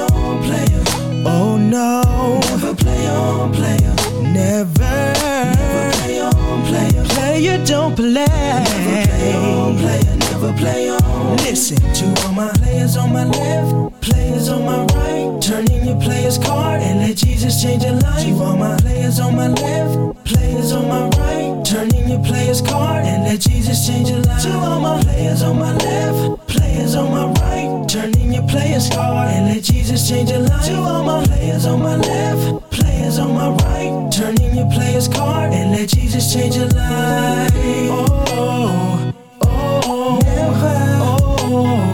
Oh 1.26 1.56
no, 1.56 2.38
never 2.51 2.74
play 2.74 3.09
on 3.09 3.52
player. 3.52 3.94
Never, 4.22 4.78
never 4.78 5.92
play 5.96 6.20
on 6.20 6.62
player. 6.66 7.14
Player 7.35 7.59
don't 7.66 7.97
play. 7.97 8.15
Never 8.15 9.06
play 9.11 9.35
on 9.35 9.77
player. 9.77 10.16
Never 10.31 10.52
play 10.52 10.89
on. 10.89 11.36
Listen 11.39 11.78
to 11.78 12.23
all 12.23 12.32
my 12.32 12.48
players 12.59 12.97
on 12.97 13.12
my 13.12 13.24
left, 13.24 14.01
players 14.02 14.48
on 14.48 14.65
my 14.65 14.85
right. 14.94 15.43
Turn 15.43 15.69
in 15.69 15.85
your 15.85 16.01
player's 16.01 16.39
card 16.39 16.81
and 16.81 17.01
let 17.01 17.16
Jesus 17.16 17.61
change 17.61 17.82
your 17.82 17.94
life. 17.94 18.23
To 18.23 18.31
all 18.40 18.56
my 18.56 18.77
players 18.77 19.19
on 19.19 19.35
my 19.35 19.48
left, 19.48 20.24
players 20.24 20.70
on 20.70 20.86
my 20.86 21.09
right. 21.19 21.65
Turn 21.66 21.93
in 21.93 22.09
your 22.09 22.23
player's 22.23 22.61
card 22.61 23.05
and 23.05 23.24
let 23.24 23.40
Jesus 23.40 23.85
change 23.85 24.11
your 24.11 24.20
life. 24.20 24.43
To 24.44 24.52
all 24.52 24.78
my 24.78 25.02
players 25.02 25.43
on 25.43 25.59
my 25.59 25.74
left, 25.74 26.47
players 26.47 26.94
on 26.94 27.11
my 27.11 27.27
right. 27.43 27.89
Turn 27.89 28.16
in 28.16 28.32
your 28.32 28.47
player's 28.47 28.89
card 28.90 29.27
and 29.35 29.52
let 29.52 29.65
Jesus 29.65 30.09
change 30.09 30.31
your 30.31 30.39
life. 30.39 30.66
To 30.66 30.77
all 30.77 31.02
my 31.02 31.24
players 31.27 31.66
on 31.66 31.82
my 31.82 31.97
left, 31.97 32.64
Players 32.74 33.18
on 33.18 33.34
my 33.34 33.51
right, 33.51 34.10
turn 34.12 34.40
in 34.42 34.56
your 34.56 34.70
player's 34.72 35.06
card 35.09 35.52
and 35.52 35.70
let 35.72 35.88
Jesus 35.90 36.32
change 36.32 36.56
your 36.56 36.66
life. 36.68 37.52
Oh, 37.90 38.06
oh, 38.28 39.80
oh, 39.86 40.18
never. 40.24 40.76
Oh, 41.01 41.36
oh, 41.38 41.66
oh. 41.66 41.93